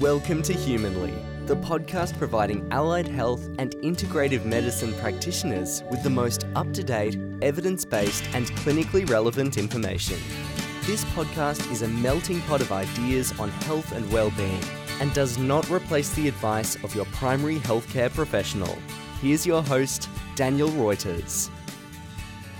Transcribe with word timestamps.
Welcome 0.00 0.42
to 0.42 0.52
Humanley, 0.52 1.12
the 1.46 1.56
podcast 1.56 2.16
providing 2.18 2.68
allied 2.70 3.08
health 3.08 3.48
and 3.58 3.74
integrative 3.78 4.44
medicine 4.44 4.94
practitioners 5.00 5.82
with 5.90 6.04
the 6.04 6.10
most 6.10 6.46
up 6.54 6.72
to 6.74 6.84
date, 6.84 7.18
evidence 7.42 7.84
based, 7.84 8.22
and 8.32 8.46
clinically 8.58 9.10
relevant 9.10 9.58
information. 9.58 10.16
This 10.82 11.04
podcast 11.06 11.68
is 11.72 11.82
a 11.82 11.88
melting 11.88 12.40
pot 12.42 12.60
of 12.60 12.70
ideas 12.70 13.36
on 13.40 13.48
health 13.48 13.90
and 13.90 14.08
well-being 14.12 14.62
and 15.00 15.12
does 15.14 15.36
not 15.36 15.68
replace 15.68 16.10
the 16.10 16.28
advice 16.28 16.76
of 16.84 16.94
your 16.94 17.06
primary 17.06 17.58
healthcare 17.58 18.14
professional. 18.14 18.78
Here's 19.20 19.44
your 19.44 19.64
host, 19.64 20.08
Daniel 20.36 20.68
Reuters. 20.68 21.50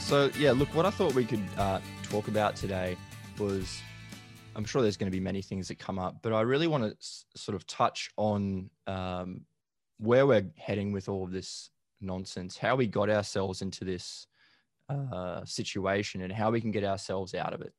So, 0.01 0.33
yeah, 0.37 0.51
look, 0.51 0.75
what 0.75 0.87
I 0.87 0.91
thought 0.91 1.15
we 1.15 1.25
could 1.25 1.47
uh, 1.57 1.79
talk 2.03 2.27
about 2.27 2.57
today 2.57 2.97
was 3.39 3.81
I'm 4.59 4.65
sure 4.65 4.83
there's 4.83 4.97
going 4.97 5.11
to 5.11 5.17
be 5.17 5.21
many 5.21 5.41
things 5.41 5.69
that 5.69 5.79
come 5.79 6.01
up, 6.01 6.17
but 6.21 6.33
I 6.33 6.41
really 6.41 6.67
want 6.67 6.83
to 6.83 6.91
s- 6.91 7.27
sort 7.37 7.55
of 7.55 7.65
touch 7.69 8.11
on 8.17 8.69
um, 8.89 9.43
where 9.99 10.27
we're 10.27 10.51
heading 10.57 10.91
with 10.91 11.09
all 11.09 11.23
of 11.23 11.31
this 11.31 11.71
nonsense, 12.01 12.59
how 12.59 12.75
we 12.75 12.89
got 12.89 13.09
ourselves 13.09 13.63
into 13.63 13.85
this 13.85 14.27
uh, 14.89 15.45
situation, 15.45 16.23
and 16.23 16.33
how 16.33 16.51
we 16.51 16.61
can 16.61 16.73
get 16.73 16.83
ourselves 16.83 17.37
out 17.37 17.55
of 17.55 17.61
it. 17.61 17.73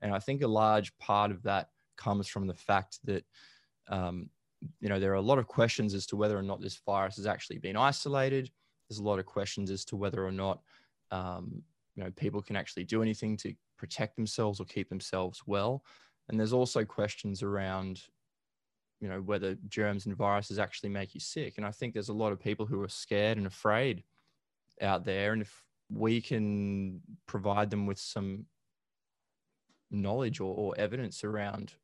And 0.00 0.14
I 0.14 0.18
think 0.18 0.42
a 0.42 0.48
large 0.48 0.96
part 0.96 1.30
of 1.30 1.42
that 1.42 1.68
comes 1.98 2.28
from 2.28 2.46
the 2.46 2.54
fact 2.54 2.98
that 3.04 3.24
um, 3.88 4.30
you 4.80 4.88
know 4.88 4.98
there 4.98 5.12
are 5.12 5.16
a 5.16 5.20
lot 5.20 5.38
of 5.38 5.46
questions 5.46 5.92
as 5.92 6.06
to 6.06 6.16
whether 6.16 6.38
or 6.38 6.42
not 6.42 6.62
this 6.62 6.80
virus 6.86 7.16
has 7.16 7.26
actually 7.26 7.58
been 7.58 7.76
isolated. 7.76 8.50
There's 8.88 9.00
a 9.00 9.04
lot 9.04 9.18
of 9.18 9.26
questions 9.26 9.70
as 9.70 9.84
to 9.86 9.96
whether 9.96 10.26
or 10.26 10.32
not 10.32 10.62
um, 11.10 11.62
you 11.94 12.02
know 12.02 12.10
people 12.12 12.40
can 12.40 12.56
actually 12.56 12.84
do 12.84 13.02
anything 13.02 13.36
to 13.38 13.52
protect 13.76 14.16
themselves 14.16 14.60
or 14.60 14.64
keep 14.64 14.88
themselves 14.88 15.42
well. 15.46 15.84
And 16.28 16.38
there's 16.38 16.52
also 16.52 16.84
questions 16.84 17.42
around, 17.42 18.02
you 19.00 19.08
know, 19.08 19.20
whether 19.20 19.56
germs 19.68 20.06
and 20.06 20.16
viruses 20.16 20.58
actually 20.58 20.90
make 20.90 21.14
you 21.14 21.20
sick. 21.20 21.54
And 21.56 21.66
I 21.66 21.70
think 21.70 21.92
there's 21.92 22.08
a 22.08 22.14
lot 22.14 22.32
of 22.32 22.40
people 22.40 22.66
who 22.66 22.82
are 22.82 22.88
scared 22.88 23.38
and 23.38 23.46
afraid 23.46 24.04
out 24.80 25.04
there. 25.04 25.32
And 25.32 25.42
if 25.42 25.64
we 25.90 26.20
can 26.20 27.00
provide 27.26 27.70
them 27.70 27.86
with 27.86 27.98
some 27.98 28.46
knowledge 29.90 30.40
or, 30.40 30.54
or 30.54 30.74
evidence 30.78 31.24
around 31.24 31.74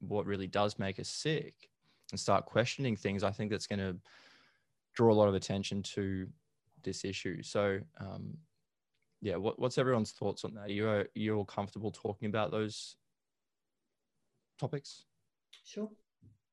what 0.00 0.26
really 0.26 0.46
does 0.46 0.78
make 0.78 1.00
us 1.00 1.08
sick 1.08 1.54
and 2.10 2.20
start 2.20 2.46
questioning 2.46 2.96
things, 2.96 3.24
I 3.24 3.30
think 3.30 3.50
that's 3.50 3.66
going 3.66 3.80
to 3.80 3.96
draw 4.94 5.12
a 5.12 5.14
lot 5.14 5.28
of 5.28 5.34
attention 5.34 5.82
to 5.82 6.28
this 6.84 7.04
issue. 7.04 7.42
So, 7.42 7.80
um, 7.98 8.36
yeah, 9.22 9.36
what, 9.36 9.58
what's 9.58 9.78
everyone's 9.78 10.12
thoughts 10.12 10.44
on 10.44 10.54
that? 10.54 10.66
Are 10.66 10.72
you, 10.72 10.88
are 10.88 11.08
you 11.14 11.36
all 11.36 11.44
comfortable 11.44 11.90
talking 11.90 12.28
about 12.28 12.50
those 12.50 12.96
topics? 14.58 15.04
Sure. 15.64 15.90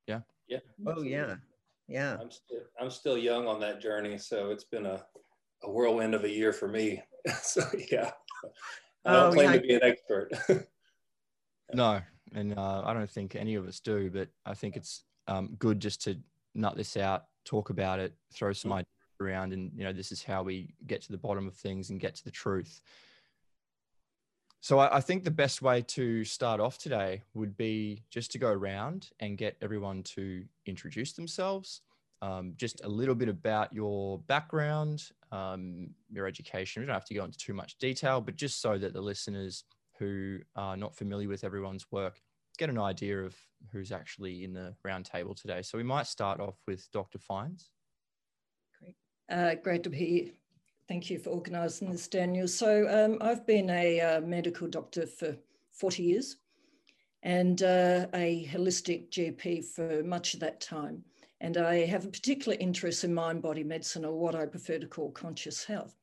Yeah. 0.08 0.22
Yeah. 0.48 0.60
Oh 0.86 1.02
yeah. 1.02 1.36
Yeah. 1.88 2.18
I'm 2.20 2.32
still 2.32 2.60
I'm 2.80 2.90
still 2.90 3.18
young 3.18 3.48
on 3.48 3.60
that 3.62 3.82
journey, 3.82 4.18
so 4.18 4.50
it's 4.52 4.64
been 4.64 4.86
a, 4.86 5.04
a 5.64 5.72
whirlwind 5.72 6.14
of 6.14 6.24
a 6.24 6.30
year 6.30 6.54
for 6.54 6.68
me. 6.68 7.02
so 7.42 7.62
yeah. 7.92 8.12
I 9.06 9.14
don't 9.14 9.32
Oh, 9.32 9.34
claim 9.34 9.50
yeah. 9.52 9.56
to 9.58 9.62
be 9.62 9.74
an 9.76 9.84
expert. 9.84 10.30
No, 11.74 12.02
and 12.36 12.58
uh, 12.58 12.84
I 12.86 12.94
don't 12.94 13.10
think 13.10 13.36
any 13.36 13.56
of 13.56 13.68
us 13.68 13.80
do, 13.80 14.12
but 14.12 14.28
I 14.46 14.54
think 14.54 14.76
it's 14.76 15.06
um, 15.28 15.56
good 15.58 15.80
just 15.80 16.04
to 16.04 16.20
nut 16.54 16.76
this 16.76 16.98
out, 16.98 17.24
talk 17.46 17.72
about 17.72 18.00
it, 18.00 18.14
throw 18.34 18.54
some 18.54 18.72
ideas 18.74 18.88
around, 19.20 19.54
and 19.54 19.72
you 19.76 19.84
know, 19.84 19.94
this 19.94 20.12
is 20.12 20.22
how 20.22 20.44
we 20.44 20.76
get 20.86 21.02
to 21.04 21.12
the 21.12 21.18
bottom 21.18 21.48
of 21.48 21.56
things 21.56 21.90
and 21.90 22.00
get 22.00 22.14
to 22.16 22.24
the 22.24 22.32
truth. 22.32 22.82
So 24.64 24.80
I, 24.80 24.96
I 24.96 25.02
think 25.02 25.26
the 25.26 25.30
best 25.30 25.62
way 25.62 25.82
to 25.82 26.24
start 26.24 26.62
off 26.62 26.78
today 26.78 27.22
would 27.34 27.58
be 27.58 28.02
just 28.10 28.32
to 28.32 28.38
go 28.38 28.48
around 28.48 29.10
and 29.20 29.38
get 29.38 29.58
everyone 29.62 30.04
to 30.04 30.46
introduce 30.66 31.12
themselves, 31.12 31.82
um, 32.22 32.54
just 32.56 32.80
a 32.86 32.88
little 32.88 33.14
bit 33.14 33.28
about 33.28 33.74
your 33.74 34.20
background, 34.20 35.04
um, 35.34 35.90
your 36.10 36.28
education. 36.28 36.82
We 36.82 36.86
don't 36.86 36.94
have 36.94 37.04
to 37.04 37.14
go 37.14 37.26
into 37.26 37.38
too 37.38 37.54
much 37.54 37.78
detail, 37.78 38.22
but 38.22 38.38
just 38.38 38.62
so 38.62 38.78
that 38.78 38.94
the 38.94 39.02
listeners 39.02 39.66
who 40.00 40.40
are 40.56 40.78
not 40.78 40.96
familiar 40.96 41.28
with 41.28 41.44
everyone's 41.44 41.86
work 41.92 42.22
get 42.58 42.70
an 42.70 42.80
idea 42.80 43.22
of 43.22 43.36
who's 43.74 43.92
actually 43.92 44.46
in 44.46 44.54
the 44.54 44.74
round 44.86 45.04
table 45.04 45.36
today. 45.36 45.62
So 45.62 45.78
we 45.78 45.84
might 45.84 46.08
start 46.08 46.40
off 46.40 46.56
with 46.68 46.90
Dr. 46.94 47.20
Fyans. 47.20 47.68
Uh, 49.30 49.56
great 49.56 49.84
to 49.84 49.90
be 49.90 49.98
here. 49.98 50.32
Thank 50.88 51.10
you 51.10 51.18
for 51.18 51.30
organising 51.30 51.92
this, 51.92 52.08
Daniel. 52.08 52.48
So 52.48 52.88
um, 52.90 53.18
I've 53.22 53.48
been 53.48 53.70
a 53.70 54.02
uh, 54.02 54.22
medical 54.22 54.68
doctor 54.68 55.08
for 55.08 55.38
40 55.72 56.04
years 56.04 56.38
and 57.24 57.64
uh, 57.64 58.08
a 58.14 58.46
holistic 58.52 59.10
GP 59.10 59.64
for 59.64 60.04
much 60.04 60.34
of 60.34 60.42
that 60.42 60.60
time. 60.60 61.04
And 61.40 61.58
I 61.58 61.86
have 61.86 62.06
a 62.06 62.10
particular 62.10 62.58
interest 62.60 63.06
in 63.06 63.14
mind-body 63.14 63.64
medicine 63.64 64.04
or 64.04 64.20
what 64.20 64.36
I 64.36 64.46
prefer 64.46 64.78
to 64.78 64.88
call 64.88 65.12
conscious 65.12 65.64
health. 65.64 65.96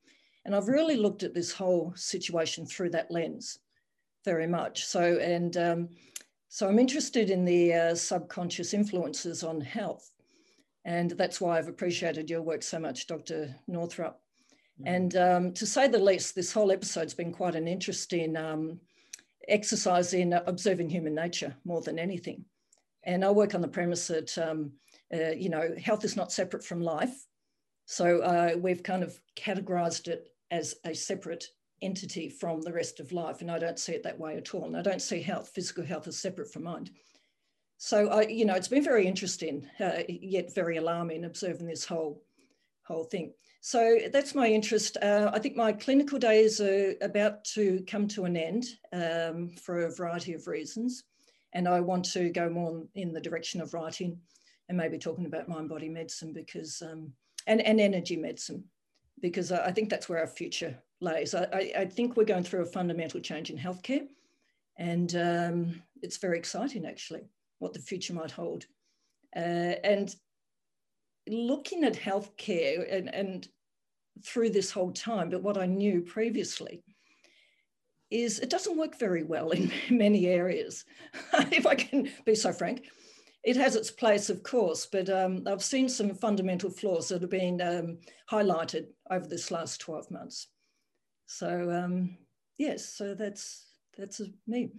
And 0.45 0.55
I've 0.55 0.67
really 0.67 0.97
looked 0.97 1.21
at 1.21 1.35
this 1.35 1.51
whole 1.51 1.93
situation 1.95 2.65
through 2.65 2.89
that 2.91 3.11
lens 3.11 3.59
very 4.25 4.47
much. 4.47 4.85
So, 4.85 5.17
and 5.17 5.57
um, 5.57 5.89
so 6.49 6.67
I'm 6.67 6.79
interested 6.79 7.29
in 7.29 7.45
the 7.45 7.73
uh, 7.73 7.95
subconscious 7.95 8.73
influences 8.73 9.43
on 9.43 9.61
health. 9.61 10.11
And 10.85 11.11
that's 11.11 11.39
why 11.39 11.59
I've 11.59 11.67
appreciated 11.67 12.31
your 12.31 12.41
work 12.41 12.63
so 12.63 12.79
much, 12.79 13.05
Dr. 13.05 13.55
Northrup. 13.67 14.20
And 14.85 15.15
um, 15.15 15.53
to 15.53 15.65
say 15.65 15.87
the 15.87 15.99
least, 15.99 16.35
this 16.35 16.51
whole 16.51 16.71
episode's 16.71 17.13
been 17.13 17.31
quite 17.31 17.55
an 17.55 17.67
interesting 17.67 18.35
um, 18.35 18.79
exercise 19.47 20.13
in 20.13 20.33
observing 20.33 20.89
human 20.89 21.15
nature 21.15 21.55
more 21.65 21.81
than 21.81 21.99
anything. 21.99 22.45
And 23.03 23.25
I 23.25 23.31
work 23.31 23.55
on 23.55 23.61
the 23.61 23.67
premise 23.67 24.07
that, 24.07 24.37
um, 24.37 24.73
uh, 25.13 25.31
you 25.31 25.49
know, 25.49 25.73
health 25.81 26.05
is 26.05 26.15
not 26.15 26.31
separate 26.31 26.63
from 26.63 26.81
life. 26.81 27.25
So 27.85 28.19
uh, 28.21 28.55
we've 28.57 28.83
kind 28.83 29.03
of 29.03 29.19
categorized 29.35 30.07
it 30.07 30.29
as 30.51 30.75
a 30.85 30.93
separate 30.93 31.45
entity 31.81 32.29
from 32.29 32.61
the 32.61 32.71
rest 32.71 32.99
of 32.99 33.11
life. 33.11 33.41
And 33.41 33.49
I 33.49 33.57
don't 33.57 33.79
see 33.79 33.93
it 33.93 34.03
that 34.03 34.19
way 34.19 34.37
at 34.37 34.53
all. 34.53 34.65
And 34.65 34.77
I 34.77 34.81
don't 34.81 35.01
see 35.01 35.21
health, 35.21 35.51
physical 35.53 35.83
health, 35.83 36.07
as 36.07 36.17
separate 36.17 36.53
from 36.53 36.63
mind. 36.63 36.91
So, 37.77 38.09
I, 38.09 38.27
you 38.27 38.45
know, 38.45 38.53
it's 38.53 38.67
been 38.67 38.83
very 38.83 39.07
interesting, 39.07 39.67
uh, 39.79 40.03
yet 40.07 40.53
very 40.53 40.77
alarming 40.77 41.25
observing 41.25 41.65
this 41.65 41.83
whole 41.83 42.23
whole 42.83 43.05
thing. 43.05 43.33
So 43.63 43.99
that's 44.11 44.33
my 44.33 44.47
interest. 44.47 44.97
Uh, 45.03 45.29
I 45.31 45.37
think 45.37 45.55
my 45.55 45.71
clinical 45.71 46.17
days 46.17 46.59
are 46.59 46.95
about 47.01 47.43
to 47.53 47.83
come 47.87 48.07
to 48.09 48.25
an 48.25 48.35
end 48.35 48.65
um, 48.91 49.49
for 49.49 49.81
a 49.81 49.91
variety 49.91 50.33
of 50.33 50.47
reasons. 50.47 51.03
And 51.53 51.67
I 51.67 51.79
want 51.79 52.05
to 52.13 52.31
go 52.31 52.49
more 52.49 52.83
in 52.95 53.13
the 53.13 53.21
direction 53.21 53.61
of 53.61 53.75
writing 53.75 54.19
and 54.67 54.77
maybe 54.77 54.97
talking 54.97 55.27
about 55.27 55.47
mind 55.47 55.69
body 55.69 55.89
medicine 55.89 56.33
because, 56.33 56.81
um, 56.81 57.13
and, 57.45 57.61
and 57.61 57.79
energy 57.79 58.15
medicine, 58.15 58.63
because 59.21 59.51
I, 59.51 59.71
think 59.71 59.91
that's 59.91 60.09
where 60.09 60.19
our 60.19 60.27
future 60.27 60.75
lays. 60.99 61.35
I, 61.35 61.43
I, 61.53 61.73
I 61.81 61.85
think 61.85 62.17
we're 62.17 62.23
going 62.23 62.43
through 62.43 62.63
a 62.63 62.65
fundamental 62.65 63.19
change 63.19 63.51
in 63.51 63.59
healthcare. 63.59 64.07
And 64.77 65.15
um, 65.15 65.83
it's 66.01 66.17
very 66.17 66.39
exciting, 66.39 66.87
actually, 66.87 67.29
what 67.59 67.73
the 67.73 67.79
future 67.79 68.13
might 68.13 68.31
hold. 68.31 68.65
Uh, 69.35 69.75
and 69.83 70.15
looking 71.27 71.83
at 71.83 71.93
healthcare 71.93 72.91
and, 72.91 73.13
and 73.13 73.47
through 74.23 74.49
this 74.49 74.71
whole 74.71 74.91
time, 74.91 75.29
but 75.29 75.43
what 75.43 75.57
I 75.57 75.65
knew 75.65 76.01
previously 76.01 76.83
is 78.09 78.39
it 78.39 78.49
doesn't 78.49 78.77
work 78.77 78.99
very 78.99 79.23
well 79.23 79.51
in 79.51 79.71
many 79.89 80.27
areas. 80.27 80.85
if 81.51 81.65
I 81.65 81.75
can 81.75 82.11
be 82.25 82.35
so 82.35 82.51
frank, 82.51 82.85
it 83.43 83.55
has 83.55 83.75
its 83.75 83.89
place, 83.89 84.29
of 84.29 84.43
course, 84.43 84.85
but 84.85 85.09
um, 85.09 85.43
I've 85.47 85.63
seen 85.63 85.89
some 85.89 86.13
fundamental 86.13 86.69
flaws 86.69 87.09
that 87.09 87.21
have 87.21 87.31
been 87.31 87.59
um, 87.61 87.97
highlighted 88.29 88.87
over 89.09 89.25
this 89.25 89.49
last 89.49 89.81
12 89.81 90.11
months. 90.11 90.47
So 91.25 91.71
um, 91.71 92.17
yes, 92.57 92.85
so 92.85 93.15
that's 93.15 93.65
that's 93.97 94.21
me. 94.47 94.71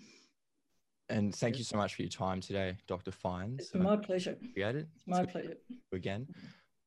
And 1.08 1.34
thank 1.34 1.58
you 1.58 1.64
so 1.64 1.76
much 1.76 1.94
for 1.94 2.02
your 2.02 2.08
time 2.10 2.40
today, 2.40 2.76
Dr. 2.86 3.10
Fyans. 3.10 3.60
It's 3.60 3.74
my 3.74 3.96
pleasure. 3.96 4.32
Appreciate 4.32 4.76
it. 4.76 4.88
It's 4.96 5.06
my 5.06 5.22
It's 5.22 5.32
pleasure. 5.32 5.48
to 5.50 5.54
see 5.68 5.74
you 5.74 5.96
Again, 5.96 6.26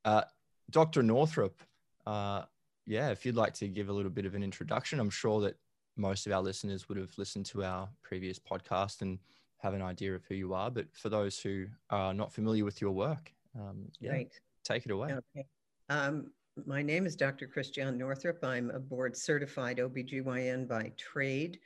uh, 0.04 0.24
Dr. 0.72 1.04
Northrup. 1.04 1.62
Uh, 2.08 2.44
yeah, 2.86 3.10
if 3.10 3.26
you'd 3.26 3.36
like 3.36 3.54
to 3.56 3.68
give 3.68 3.90
a 3.90 3.94
little 3.94 4.12
bit 4.12 4.26
of 4.26 4.36
an 4.36 4.44
introduction, 4.44 5.00
I'm 5.00 5.10
sure 5.10 5.42
that 5.42 5.58
most 5.98 6.26
of 6.28 6.34
our 6.34 6.42
listeners 6.42 6.88
would 6.90 6.98
have 6.98 7.16
listened 7.18 7.46
to 7.48 7.64
our 7.64 7.88
previous 8.04 8.40
podcast 8.40 9.02
and 9.02 9.20
have 9.60 9.74
an 9.74 9.82
idea 9.82 10.14
of 10.16 10.24
who 10.26 10.36
you 10.36 10.54
are. 10.54 10.70
But 10.72 10.88
for 10.94 11.10
those 11.10 11.40
who 11.40 11.66
are 11.90 12.14
not 12.14 12.32
familiar 12.32 12.66
with 12.66 12.82
your 12.82 12.92
work, 12.92 13.32
um, 13.60 13.90
yeah, 14.00 14.12
Right. 14.12 14.40
take 14.64 14.86
it 14.86 14.92
away. 14.92 15.14
Okay. 15.14 15.46
Um, 15.90 16.32
my 16.66 16.82
name 16.82 17.06
is 17.06 17.16
Dr. 17.16 17.48
Christiane 17.48 17.98
Northrup. 17.98 18.44
I'm 18.44 18.70
a 18.72 18.80
board 18.80 19.16
certified 19.16 19.78
OBGYN 19.78 20.68
by 20.68 20.92
trade. 20.98 21.60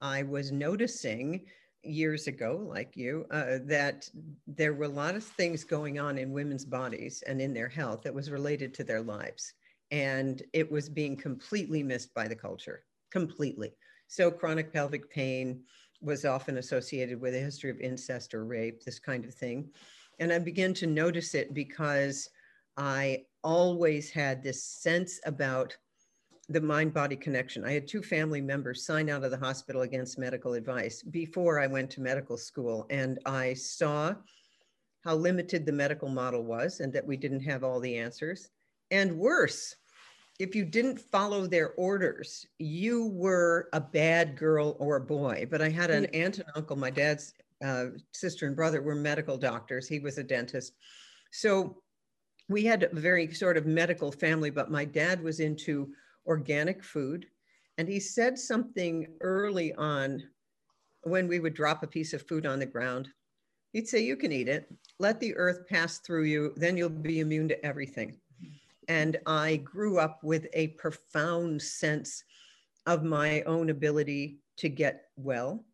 I 0.00 0.22
was 0.24 0.50
noticing 0.52 1.46
years 1.82 2.26
ago, 2.26 2.64
like 2.68 2.96
you, 2.96 3.26
uh, 3.30 3.58
that 3.64 4.08
there 4.46 4.74
were 4.74 4.84
a 4.84 4.88
lot 4.88 5.14
of 5.14 5.24
things 5.24 5.64
going 5.64 5.98
on 5.98 6.18
in 6.18 6.32
women's 6.32 6.64
bodies 6.64 7.22
and 7.26 7.40
in 7.40 7.52
their 7.52 7.68
health 7.68 8.02
that 8.02 8.14
was 8.14 8.30
related 8.30 8.72
to 8.74 8.84
their 8.84 9.02
lives. 9.02 9.52
And 9.90 10.42
it 10.52 10.70
was 10.70 10.88
being 10.88 11.16
completely 11.16 11.82
missed 11.82 12.14
by 12.14 12.28
the 12.28 12.36
culture, 12.36 12.84
completely. 13.10 13.74
So 14.08 14.30
chronic 14.30 14.72
pelvic 14.72 15.10
pain 15.10 15.62
was 16.00 16.24
often 16.24 16.58
associated 16.58 17.20
with 17.20 17.34
a 17.34 17.40
history 17.40 17.70
of 17.70 17.80
incest 17.80 18.34
or 18.34 18.44
rape, 18.44 18.82
this 18.84 18.98
kind 18.98 19.24
of 19.24 19.34
thing. 19.34 19.70
And 20.18 20.32
I 20.32 20.38
began 20.38 20.74
to 20.74 20.86
notice 20.86 21.34
it 21.34 21.54
because 21.54 22.28
I 22.76 23.24
always 23.42 24.10
had 24.10 24.42
this 24.42 24.64
sense 24.64 25.20
about 25.24 25.76
the 26.52 26.60
mind 26.60 26.92
body 26.92 27.16
connection. 27.16 27.64
I 27.64 27.72
had 27.72 27.88
two 27.88 28.02
family 28.02 28.40
members 28.40 28.84
sign 28.84 29.08
out 29.10 29.24
of 29.24 29.30
the 29.30 29.38
hospital 29.38 29.82
against 29.82 30.18
medical 30.18 30.54
advice 30.54 31.02
before 31.02 31.60
I 31.60 31.66
went 31.66 31.90
to 31.92 32.00
medical 32.00 32.36
school. 32.36 32.86
And 32.90 33.18
I 33.26 33.54
saw 33.54 34.14
how 35.04 35.14
limited 35.16 35.66
the 35.66 35.72
medical 35.72 36.08
model 36.08 36.44
was 36.44 36.80
and 36.80 36.92
that 36.92 37.06
we 37.06 37.16
didn't 37.16 37.40
have 37.40 37.64
all 37.64 37.80
the 37.80 37.96
answers. 37.96 38.50
And 38.90 39.18
worse, 39.18 39.74
if 40.38 40.54
you 40.54 40.64
didn't 40.64 41.00
follow 41.00 41.46
their 41.46 41.70
orders, 41.72 42.46
you 42.58 43.08
were 43.08 43.68
a 43.72 43.80
bad 43.80 44.36
girl 44.36 44.76
or 44.78 44.96
a 44.96 45.00
boy. 45.00 45.46
But 45.50 45.62
I 45.62 45.68
had 45.68 45.90
an 45.90 46.06
aunt 46.06 46.38
and 46.38 46.48
uncle, 46.54 46.76
my 46.76 46.90
dad's 46.90 47.34
uh, 47.64 47.86
sister 48.12 48.46
and 48.46 48.56
brother 48.56 48.82
were 48.82 48.94
medical 48.94 49.36
doctors. 49.36 49.88
He 49.88 50.00
was 50.00 50.18
a 50.18 50.24
dentist. 50.24 50.72
So 51.30 51.82
we 52.48 52.64
had 52.64 52.82
a 52.82 52.88
very 52.92 53.32
sort 53.32 53.56
of 53.56 53.66
medical 53.66 54.12
family, 54.12 54.50
but 54.50 54.70
my 54.70 54.84
dad 54.84 55.22
was 55.22 55.40
into 55.40 55.92
organic 56.26 56.84
food. 56.84 57.26
And 57.78 57.88
he 57.88 58.00
said 58.00 58.38
something 58.38 59.08
early 59.20 59.74
on 59.74 60.22
when 61.02 61.26
we 61.26 61.40
would 61.40 61.54
drop 61.54 61.82
a 61.82 61.86
piece 61.86 62.12
of 62.12 62.26
food 62.26 62.46
on 62.46 62.58
the 62.58 62.66
ground. 62.66 63.08
He'd 63.72 63.88
say, 63.88 64.00
You 64.00 64.16
can 64.16 64.32
eat 64.32 64.48
it, 64.48 64.72
let 64.98 65.18
the 65.20 65.34
earth 65.36 65.66
pass 65.68 65.98
through 65.98 66.24
you, 66.24 66.52
then 66.56 66.76
you'll 66.76 66.90
be 66.90 67.20
immune 67.20 67.48
to 67.48 67.64
everything. 67.64 68.18
And 68.88 69.18
I 69.26 69.56
grew 69.56 69.98
up 69.98 70.22
with 70.22 70.46
a 70.52 70.68
profound 70.68 71.62
sense 71.62 72.24
of 72.86 73.04
my 73.04 73.42
own 73.42 73.70
ability 73.70 74.38
to 74.58 74.68
get 74.68 75.04
well. 75.16 75.64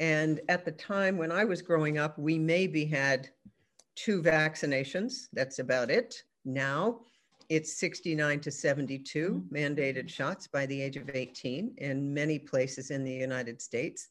And 0.00 0.40
at 0.48 0.64
the 0.64 0.72
time 0.72 1.16
when 1.16 1.32
I 1.32 1.44
was 1.44 1.62
growing 1.62 1.98
up, 1.98 2.18
we 2.18 2.38
maybe 2.38 2.84
had 2.84 3.28
two 3.94 4.22
vaccinations. 4.22 5.28
That's 5.32 5.58
about 5.58 5.90
it. 5.90 6.22
Now 6.44 7.00
it's 7.48 7.78
69 7.78 8.40
to 8.40 8.50
72 8.50 9.30
mm-hmm. 9.30 9.56
mandated 9.56 10.08
shots 10.08 10.46
by 10.46 10.66
the 10.66 10.80
age 10.80 10.96
of 10.96 11.10
18 11.10 11.74
in 11.78 12.14
many 12.14 12.38
places 12.38 12.90
in 12.90 13.04
the 13.04 13.12
United 13.12 13.60
States. 13.62 14.08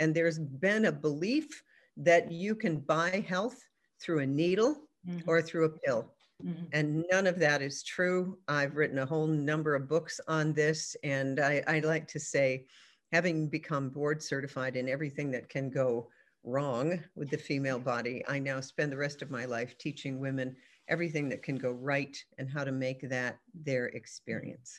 And 0.00 0.14
there's 0.14 0.38
been 0.38 0.86
a 0.86 0.92
belief 0.92 1.62
that 1.96 2.32
you 2.32 2.54
can 2.54 2.78
buy 2.78 3.24
health 3.28 3.62
through 4.00 4.20
a 4.20 4.26
needle 4.26 4.76
mm-hmm. 5.08 5.28
or 5.28 5.42
through 5.42 5.66
a 5.66 5.78
pill. 5.78 6.12
Mm-hmm. 6.44 6.64
And 6.72 7.04
none 7.10 7.26
of 7.26 7.38
that 7.38 7.62
is 7.62 7.84
true. 7.84 8.38
I've 8.48 8.74
written 8.74 8.98
a 8.98 9.06
whole 9.06 9.28
number 9.28 9.74
of 9.76 9.88
books 9.88 10.20
on 10.26 10.52
this. 10.52 10.96
And 11.04 11.38
I, 11.38 11.62
I 11.68 11.80
like 11.80 12.08
to 12.08 12.20
say, 12.20 12.66
having 13.12 13.46
become 13.46 13.90
board 13.90 14.22
certified 14.22 14.74
in 14.74 14.88
everything 14.88 15.30
that 15.32 15.48
can 15.48 15.70
go 15.70 16.08
wrong 16.44 16.98
with 17.14 17.30
the 17.30 17.36
female 17.36 17.78
body, 17.78 18.24
I 18.26 18.38
now 18.38 18.60
spend 18.60 18.90
the 18.90 18.96
rest 18.96 19.22
of 19.22 19.30
my 19.30 19.44
life 19.44 19.78
teaching 19.78 20.18
women 20.18 20.56
everything 20.88 21.28
that 21.28 21.42
can 21.42 21.56
go 21.56 21.70
right 21.70 22.16
and 22.38 22.48
how 22.48 22.64
to 22.64 22.72
make 22.72 23.08
that 23.08 23.38
their 23.54 23.86
experience. 23.86 24.78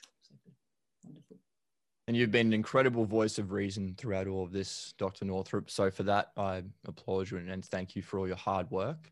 Wonderful. 1.03 1.37
And 2.07 2.17
you've 2.17 2.31
been 2.31 2.47
an 2.47 2.53
incredible 2.53 3.05
voice 3.05 3.39
of 3.39 3.51
reason 3.51 3.95
throughout 3.97 4.27
all 4.27 4.43
of 4.43 4.51
this, 4.51 4.93
Dr. 4.97 5.25
Northrup. 5.25 5.69
So 5.69 5.89
for 5.89 6.03
that, 6.03 6.31
I 6.35 6.63
applaud 6.85 7.31
you 7.31 7.37
and 7.37 7.63
thank 7.65 7.95
you 7.95 8.01
for 8.01 8.19
all 8.19 8.27
your 8.27 8.35
hard 8.35 8.69
work. 8.71 9.09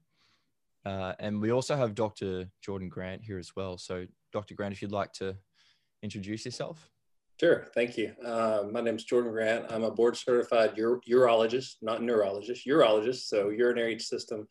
Uh, 0.85 1.13
and 1.19 1.39
we 1.39 1.51
also 1.51 1.75
have 1.75 1.95
Dr. 1.95 2.47
Jordan 2.61 2.89
Grant 2.89 3.23
here 3.23 3.37
as 3.37 3.55
well. 3.55 3.77
So, 3.77 4.05
Dr. 4.33 4.55
Grant, 4.55 4.73
if 4.73 4.81
you'd 4.81 4.91
like 4.91 5.13
to 5.13 5.37
introduce 6.01 6.43
yourself. 6.43 6.89
Sure, 7.39 7.67
thank 7.73 7.97
you. 7.97 8.13
Uh, 8.23 8.63
my 8.71 8.81
name 8.81 8.95
is 8.95 9.03
Jordan 9.03 9.31
Grant. 9.31 9.65
I'm 9.69 9.83
a 9.83 9.91
board 9.91 10.15
certified 10.17 10.75
uro- 10.75 11.01
urologist, 11.09 11.75
not 11.81 12.01
neurologist, 12.01 12.67
urologist, 12.67 13.27
so 13.27 13.49
urinary 13.49 13.99
system. 13.99 14.47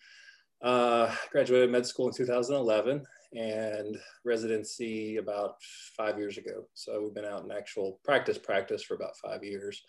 Uh, 0.62 1.14
graduated 1.32 1.70
med 1.70 1.86
school 1.86 2.08
in 2.08 2.14
2011 2.14 3.02
and 3.32 3.96
residency 4.24 5.16
about 5.16 5.54
five 5.96 6.18
years 6.18 6.36
ago. 6.36 6.64
So 6.74 7.00
we've 7.00 7.14
been 7.14 7.24
out 7.24 7.44
in 7.44 7.50
actual 7.50 7.98
practice 8.04 8.38
practice 8.38 8.82
for 8.82 8.94
about 8.94 9.16
five 9.16 9.42
years. 9.42 9.82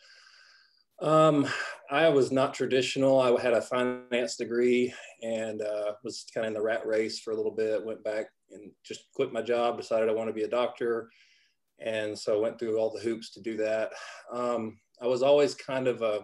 Um, 1.01 1.47
I 1.89 2.07
was 2.09 2.31
not 2.31 2.53
traditional. 2.53 3.19
I 3.19 3.41
had 3.41 3.53
a 3.53 3.61
finance 3.61 4.35
degree 4.35 4.93
and 5.23 5.61
uh, 5.61 5.93
was 6.03 6.25
kind 6.33 6.45
of 6.45 6.49
in 6.49 6.53
the 6.53 6.61
rat 6.61 6.85
race 6.85 7.19
for 7.19 7.31
a 7.31 7.35
little 7.35 7.51
bit. 7.51 7.83
Went 7.83 8.03
back 8.03 8.27
and 8.51 8.71
just 8.85 9.05
quit 9.15 9.33
my 9.33 9.41
job. 9.41 9.77
Decided 9.77 10.09
I 10.09 10.13
want 10.13 10.29
to 10.29 10.33
be 10.33 10.43
a 10.43 10.47
doctor, 10.47 11.09
and 11.79 12.17
so 12.17 12.39
went 12.39 12.59
through 12.59 12.77
all 12.77 12.91
the 12.91 13.01
hoops 13.01 13.31
to 13.31 13.41
do 13.41 13.57
that. 13.57 13.91
Um, 14.31 14.77
I 15.01 15.07
was 15.07 15.23
always 15.23 15.55
kind 15.55 15.87
of 15.87 16.03
a, 16.03 16.19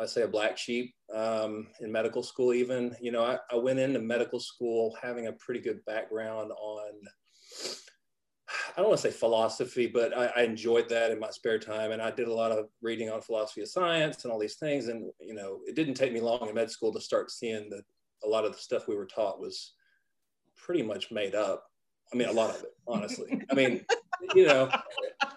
I 0.00 0.06
say 0.06 0.22
a 0.22 0.28
black 0.28 0.58
sheep 0.58 0.94
um, 1.14 1.68
in 1.80 1.92
medical 1.92 2.22
school. 2.22 2.52
Even 2.52 2.94
you 3.00 3.12
know, 3.12 3.24
I, 3.24 3.38
I 3.50 3.56
went 3.56 3.78
into 3.78 4.00
medical 4.00 4.40
school 4.40 4.96
having 5.02 5.26
a 5.26 5.32
pretty 5.32 5.60
good 5.60 5.84
background 5.86 6.50
on 6.52 6.90
I 8.76 8.80
don't 8.80 8.88
want 8.88 9.00
to 9.00 9.10
say 9.10 9.16
philosophy, 9.16 9.86
but 9.86 10.16
I, 10.16 10.26
I, 10.36 10.42
enjoyed 10.42 10.88
that 10.88 11.10
in 11.10 11.20
my 11.20 11.30
spare 11.30 11.58
time. 11.58 11.92
And 11.92 12.02
I 12.02 12.10
did 12.10 12.28
a 12.28 12.34
lot 12.34 12.52
of 12.52 12.66
reading 12.82 13.08
on 13.08 13.20
philosophy 13.20 13.62
of 13.62 13.68
science 13.68 14.24
and 14.24 14.32
all 14.32 14.38
these 14.38 14.56
things. 14.56 14.88
And, 14.88 15.10
you 15.20 15.34
know, 15.34 15.60
it 15.66 15.76
didn't 15.76 15.94
take 15.94 16.12
me 16.12 16.20
long 16.20 16.48
in 16.48 16.54
med 16.54 16.70
school 16.70 16.92
to 16.92 17.00
start 17.00 17.30
seeing 17.30 17.70
that 17.70 17.82
a 18.24 18.28
lot 18.28 18.44
of 18.44 18.52
the 18.52 18.58
stuff 18.58 18.88
we 18.88 18.96
were 18.96 19.06
taught 19.06 19.40
was 19.40 19.74
pretty 20.56 20.82
much 20.82 21.12
made 21.12 21.34
up. 21.34 21.64
I 22.12 22.16
mean, 22.16 22.28
a 22.28 22.32
lot 22.32 22.50
of 22.50 22.62
it, 22.62 22.72
honestly. 22.86 23.40
I 23.50 23.54
mean, 23.54 23.84
you 24.34 24.46
know, 24.46 24.70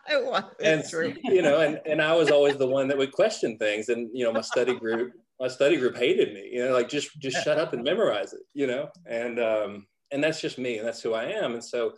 and, 0.63 0.83
true. 0.89 1.13
you 1.23 1.41
know, 1.41 1.59
and, 1.59 1.79
and 1.85 2.01
I 2.01 2.13
was 2.15 2.31
always 2.31 2.57
the 2.57 2.67
one 2.67 2.87
that 2.87 2.97
would 2.97 3.11
question 3.11 3.57
things. 3.57 3.89
And, 3.89 4.09
you 4.13 4.23
know, 4.23 4.31
my 4.31 4.41
study 4.41 4.75
group, 4.75 5.13
my 5.39 5.47
study 5.47 5.77
group 5.77 5.97
hated 5.97 6.33
me, 6.33 6.49
you 6.51 6.65
know, 6.65 6.73
like 6.73 6.89
just, 6.89 7.19
just 7.19 7.43
shut 7.43 7.59
up 7.59 7.73
and 7.73 7.83
memorize 7.83 8.33
it, 8.33 8.41
you 8.53 8.67
know? 8.67 8.89
And, 9.05 9.39
um, 9.39 9.87
and 10.11 10.23
that's 10.23 10.41
just 10.41 10.57
me 10.57 10.77
and 10.77 10.87
that's 10.87 11.01
who 11.01 11.13
I 11.13 11.25
am. 11.25 11.53
And 11.53 11.63
so, 11.63 11.93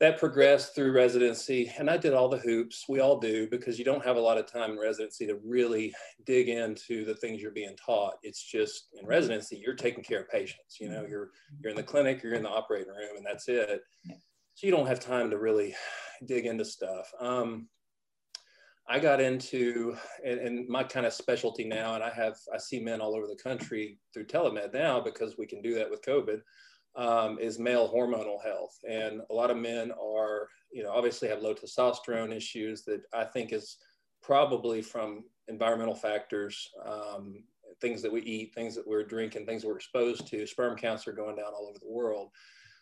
that 0.00 0.18
progressed 0.18 0.74
through 0.74 0.92
residency 0.92 1.72
and 1.78 1.88
i 1.88 1.96
did 1.96 2.12
all 2.12 2.28
the 2.28 2.38
hoops 2.38 2.84
we 2.88 3.00
all 3.00 3.18
do 3.18 3.48
because 3.48 3.78
you 3.78 3.84
don't 3.84 4.04
have 4.04 4.16
a 4.16 4.20
lot 4.20 4.36
of 4.36 4.50
time 4.50 4.72
in 4.72 4.78
residency 4.78 5.26
to 5.26 5.38
really 5.44 5.94
dig 6.26 6.48
into 6.48 7.04
the 7.04 7.14
things 7.14 7.40
you're 7.40 7.50
being 7.50 7.76
taught 7.76 8.14
it's 8.22 8.42
just 8.42 8.88
in 9.00 9.06
residency 9.06 9.56
you're 9.64 9.74
taking 9.74 10.02
care 10.02 10.20
of 10.20 10.28
patients 10.28 10.78
you 10.80 10.88
know 10.88 11.06
you're 11.08 11.30
you're 11.60 11.70
in 11.70 11.76
the 11.76 11.82
clinic 11.82 12.22
you're 12.22 12.34
in 12.34 12.42
the 12.42 12.48
operating 12.48 12.88
room 12.88 13.16
and 13.16 13.24
that's 13.24 13.48
it 13.48 13.82
so 14.54 14.66
you 14.66 14.72
don't 14.72 14.86
have 14.86 15.00
time 15.00 15.30
to 15.30 15.38
really 15.38 15.74
dig 16.26 16.46
into 16.46 16.64
stuff 16.64 17.12
um, 17.20 17.68
i 18.88 18.98
got 18.98 19.20
into 19.20 19.96
and, 20.24 20.38
and 20.40 20.68
my 20.68 20.82
kind 20.82 21.06
of 21.06 21.12
specialty 21.12 21.64
now 21.64 21.94
and 21.94 22.04
i 22.04 22.10
have 22.10 22.36
i 22.52 22.58
see 22.58 22.80
men 22.80 23.00
all 23.00 23.14
over 23.14 23.26
the 23.26 23.42
country 23.42 23.98
through 24.12 24.26
telemed 24.26 24.72
now 24.72 25.00
because 25.00 25.36
we 25.38 25.46
can 25.46 25.62
do 25.62 25.74
that 25.74 25.90
with 25.90 26.02
covid 26.02 26.40
um, 26.96 27.38
is 27.38 27.58
male 27.58 27.92
hormonal 27.92 28.42
health. 28.42 28.78
And 28.88 29.20
a 29.30 29.34
lot 29.34 29.50
of 29.50 29.56
men 29.56 29.92
are, 29.92 30.48
you 30.72 30.82
know, 30.82 30.92
obviously 30.92 31.28
have 31.28 31.42
low 31.42 31.54
testosterone 31.54 32.34
issues 32.34 32.84
that 32.84 33.02
I 33.12 33.24
think 33.24 33.52
is 33.52 33.78
probably 34.22 34.80
from 34.80 35.24
environmental 35.48 35.94
factors, 35.94 36.68
um, 36.86 37.42
things 37.80 38.00
that 38.02 38.12
we 38.12 38.22
eat, 38.22 38.54
things 38.54 38.74
that 38.76 38.86
we're 38.86 39.04
drinking, 39.04 39.44
things 39.46 39.64
we're 39.64 39.76
exposed 39.76 40.26
to. 40.28 40.46
Sperm 40.46 40.76
counts 40.76 41.06
are 41.06 41.12
going 41.12 41.36
down 41.36 41.52
all 41.54 41.66
over 41.68 41.78
the 41.78 41.90
world. 41.90 42.30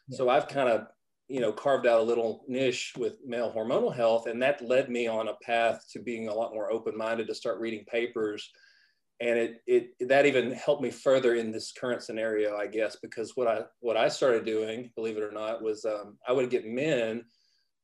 Yeah. 0.08 0.18
So 0.18 0.28
I've 0.28 0.48
kind 0.48 0.68
of, 0.68 0.86
you 1.32 1.40
know, 1.40 1.50
carved 1.50 1.86
out 1.86 1.98
a 1.98 2.02
little 2.02 2.44
niche 2.46 2.92
with 2.98 3.16
male 3.24 3.50
hormonal 3.50 3.94
health, 3.94 4.26
and 4.26 4.42
that 4.42 4.60
led 4.60 4.90
me 4.90 5.06
on 5.06 5.28
a 5.28 5.34
path 5.42 5.82
to 5.90 5.98
being 5.98 6.28
a 6.28 6.34
lot 6.34 6.52
more 6.52 6.70
open-minded 6.70 7.26
to 7.26 7.34
start 7.34 7.58
reading 7.58 7.86
papers. 7.90 8.50
And 9.18 9.38
it, 9.38 9.62
it 9.66 10.08
that 10.08 10.26
even 10.26 10.52
helped 10.52 10.82
me 10.82 10.90
further 10.90 11.36
in 11.36 11.50
this 11.50 11.72
current 11.72 12.02
scenario 12.02 12.56
i 12.56 12.66
guess 12.66 12.96
because 13.00 13.36
what 13.36 13.46
i 13.46 13.60
what 13.78 13.96
i 13.96 14.08
started 14.08 14.44
doing 14.44 14.90
believe 14.96 15.16
it 15.16 15.22
or 15.22 15.30
not 15.30 15.62
was 15.62 15.84
um, 15.84 16.18
i 16.26 16.32
would 16.32 16.50
get 16.50 16.66
men 16.66 17.22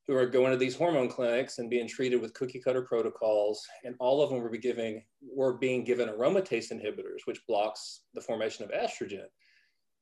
who 0.05 0.15
are 0.15 0.25
going 0.25 0.51
to 0.51 0.57
these 0.57 0.75
hormone 0.75 1.07
clinics 1.07 1.59
and 1.59 1.69
being 1.69 1.87
treated 1.87 2.19
with 2.19 2.33
cookie 2.33 2.59
cutter 2.59 2.81
protocols 2.81 3.65
and 3.85 3.95
all 3.99 4.21
of 4.21 4.29
them 4.29 4.41
were 4.41 4.49
be 4.49 4.57
giving 4.57 5.01
were 5.33 5.53
being 5.53 5.85
given 5.85 6.09
aromatase 6.09 6.73
inhibitors 6.73 7.21
which 7.23 7.45
blocks 7.47 8.01
the 8.15 8.21
formation 8.21 8.65
of 8.65 8.71
estrogen 8.71 9.27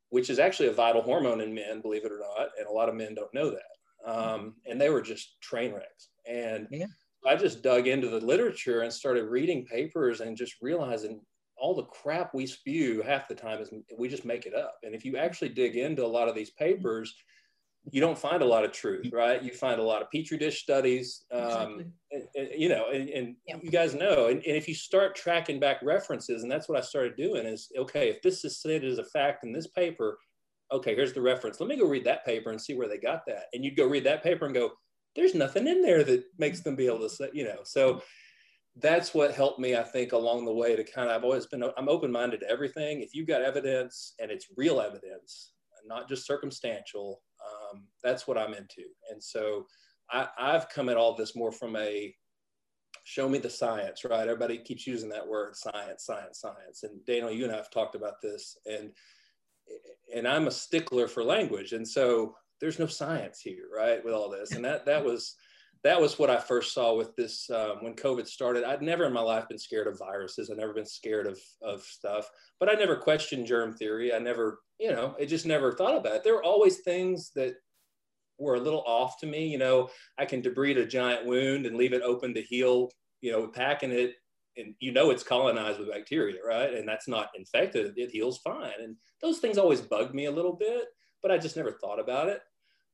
which 0.09 0.29
is 0.29 0.39
actually 0.39 0.69
a 0.69 0.73
vital 0.73 1.01
hormone 1.01 1.41
in 1.41 1.53
men 1.53 1.81
believe 1.81 2.05
it 2.05 2.11
or 2.11 2.19
not 2.19 2.49
and 2.57 2.67
a 2.67 2.71
lot 2.71 2.89
of 2.89 2.95
men 2.95 3.15
don't 3.15 3.33
know 3.33 3.49
that. 3.49 4.09
Um, 4.09 4.55
and 4.65 4.79
they 4.79 4.89
were 4.89 5.01
just 5.01 5.41
train 5.41 5.73
wrecks. 5.73 6.09
And 6.27 6.67
yeah. 6.71 6.85
I 7.25 7.35
just 7.35 7.61
dug 7.61 7.87
into 7.87 8.09
the 8.09 8.19
literature 8.19 8.81
and 8.81 8.93
started 8.93 9.25
reading 9.25 9.65
papers 9.65 10.21
and 10.21 10.37
just 10.37 10.55
realizing 10.61 11.21
all 11.57 11.75
the 11.75 11.83
crap 11.83 12.33
we 12.33 12.45
spew 12.45 13.01
half 13.01 13.27
the 13.27 13.35
time 13.35 13.59
is 13.59 13.71
we 13.97 14.07
just 14.07 14.25
make 14.25 14.45
it 14.45 14.53
up. 14.53 14.75
And 14.83 14.93
if 14.93 15.03
you 15.03 15.17
actually 15.17 15.49
dig 15.49 15.75
into 15.75 16.05
a 16.05 16.07
lot 16.07 16.29
of 16.29 16.35
these 16.35 16.51
papers, 16.51 17.13
you 17.91 18.01
don't 18.01 18.17
find 18.17 18.41
a 18.41 18.45
lot 18.45 18.65
of 18.65 18.71
truth, 18.71 19.09
right? 19.13 19.41
You 19.41 19.51
find 19.51 19.79
a 19.79 19.83
lot 19.83 20.01
of 20.01 20.11
petri 20.11 20.37
dish 20.37 20.61
studies, 20.61 21.23
um, 21.31 21.41
exactly. 21.41 21.85
and, 22.11 22.23
and, 22.35 22.49
you 22.57 22.69
know, 22.69 22.85
and, 22.93 23.09
and 23.09 23.35
yeah. 23.47 23.57
you 23.61 23.71
guys 23.71 23.93
know. 23.93 24.27
And, 24.27 24.43
and, 24.43 24.57
if 24.57 24.67
you 24.67 24.75
start 24.75 25.15
tracking 25.15 25.59
back 25.59 25.77
references, 25.81 26.43
and 26.43 26.51
that's 26.51 26.67
what 26.67 26.77
I 26.77 26.81
started 26.81 27.15
doing, 27.15 27.45
is 27.45 27.69
okay, 27.77 28.09
if 28.09 28.21
this 28.21 28.43
is 28.43 28.57
stated 28.57 28.91
as 28.91 28.97
a 28.97 29.05
fact 29.05 29.43
in 29.43 29.53
this 29.53 29.67
paper, 29.67 30.17
okay, 30.71 30.95
here's 30.95 31.13
the 31.13 31.21
reference. 31.21 31.59
Let 31.59 31.69
me 31.69 31.77
go 31.77 31.87
read 31.87 32.05
that 32.05 32.25
paper 32.25 32.51
and 32.51 32.61
see 32.61 32.73
where 32.73 32.89
they 32.89 32.97
got 32.97 33.21
that. 33.27 33.45
And 33.53 33.63
you'd 33.63 33.77
go 33.77 33.87
read 33.87 34.05
that 34.05 34.23
paper 34.23 34.45
and 34.45 34.53
go, 34.53 34.71
there's 35.15 35.33
nothing 35.33 35.67
in 35.67 35.81
there 35.81 36.03
that 36.03 36.25
makes 36.37 36.61
them 36.61 36.75
be 36.75 36.87
able 36.87 36.99
to 36.99 37.09
say, 37.09 37.29
you 37.33 37.45
know. 37.45 37.59
So 37.63 38.01
that's 38.75 39.13
what 39.13 39.33
helped 39.33 39.59
me, 39.59 39.75
I 39.75 39.83
think, 39.83 40.11
along 40.11 40.45
the 40.45 40.53
way 40.53 40.75
to 40.75 40.83
kind 40.83 41.09
of, 41.09 41.15
I've 41.15 41.23
always 41.23 41.45
been, 41.45 41.63
I'm 41.77 41.89
open 41.89 42.11
minded 42.11 42.41
to 42.41 42.49
everything. 42.49 43.01
If 43.01 43.15
you've 43.15 43.27
got 43.27 43.41
evidence 43.41 44.13
and 44.19 44.29
it's 44.29 44.47
real 44.57 44.81
evidence, 44.81 45.53
not 45.87 46.09
just 46.09 46.27
circumstantial, 46.27 47.21
um, 47.47 47.83
that's 48.03 48.27
what 48.27 48.37
I'm 48.37 48.53
into. 48.53 48.83
And 49.11 49.23
so 49.23 49.67
I, 50.11 50.27
I've 50.37 50.69
come 50.69 50.89
at 50.89 50.97
all 50.97 51.15
this 51.15 51.35
more 51.35 51.51
from 51.51 51.75
a 51.75 52.15
show 53.03 53.29
me 53.29 53.37
the 53.37 53.49
science, 53.49 54.03
right? 54.03 54.27
Everybody 54.27 54.57
keeps 54.57 54.85
using 54.85 55.09
that 55.09 55.27
word 55.27 55.55
science, 55.55 56.05
science, 56.05 56.41
science. 56.41 56.83
And 56.83 57.05
Daniel, 57.05 57.31
you 57.31 57.45
and 57.45 57.53
I 57.53 57.57
have 57.57 57.71
talked 57.71 57.95
about 57.95 58.21
this. 58.21 58.57
And 58.65 58.91
and 60.15 60.27
I'm 60.27 60.47
a 60.47 60.51
stickler 60.51 61.07
for 61.07 61.23
language. 61.23 61.73
And 61.73 61.87
so 61.87 62.35
there's 62.59 62.79
no 62.79 62.87
science 62.87 63.39
here, 63.39 63.65
right? 63.75 64.03
With 64.03 64.13
all 64.13 64.29
this. 64.29 64.51
And 64.51 64.63
that 64.65 64.85
that 64.85 65.03
was 65.03 65.35
that 65.83 65.99
was 65.99 66.17
what 66.17 66.29
I 66.29 66.37
first 66.37 66.73
saw 66.73 66.95
with 66.95 67.15
this 67.15 67.49
um, 67.49 67.77
when 67.81 67.93
COVID 67.93 68.27
started. 68.27 68.63
I'd 68.63 68.81
never 68.81 69.05
in 69.05 69.13
my 69.13 69.21
life 69.21 69.47
been 69.47 69.59
scared 69.59 69.87
of 69.87 69.99
viruses. 69.99 70.49
I'd 70.49 70.57
never 70.57 70.73
been 70.73 70.85
scared 70.85 71.27
of, 71.27 71.39
of 71.61 71.81
stuff, 71.83 72.29
but 72.59 72.69
I 72.69 72.73
never 72.73 72.95
questioned 72.95 73.47
germ 73.47 73.73
theory. 73.73 74.13
I 74.13 74.19
never, 74.19 74.59
you 74.79 74.91
know, 74.91 75.15
I 75.19 75.25
just 75.25 75.45
never 75.45 75.73
thought 75.73 75.97
about 75.97 76.15
it. 76.15 76.23
There 76.23 76.35
were 76.35 76.43
always 76.43 76.79
things 76.79 77.31
that 77.35 77.55
were 78.39 78.55
a 78.55 78.59
little 78.59 78.83
off 78.85 79.19
to 79.19 79.27
me. 79.27 79.47
You 79.47 79.57
know, 79.57 79.89
I 80.17 80.25
can 80.25 80.41
debride 80.41 80.77
a 80.77 80.85
giant 80.85 81.25
wound 81.25 81.65
and 81.65 81.75
leave 81.75 81.93
it 81.93 82.01
open 82.01 82.33
to 82.33 82.41
heal, 82.41 82.89
you 83.21 83.31
know, 83.31 83.47
packing 83.47 83.91
it 83.91 84.15
and 84.57 84.73
you 84.79 84.91
know 84.91 85.11
it's 85.11 85.23
colonized 85.23 85.79
with 85.79 85.91
bacteria, 85.91 86.37
right? 86.45 86.73
And 86.73 86.87
that's 86.87 87.07
not 87.07 87.29
infected, 87.35 87.93
it 87.95 88.11
heals 88.11 88.39
fine. 88.39 88.73
And 88.81 88.95
those 89.21 89.39
things 89.39 89.57
always 89.57 89.81
bugged 89.81 90.13
me 90.13 90.25
a 90.25 90.31
little 90.31 90.53
bit, 90.53 90.85
but 91.21 91.31
I 91.31 91.37
just 91.37 91.55
never 91.55 91.71
thought 91.71 91.99
about 91.99 92.29
it. 92.29 92.41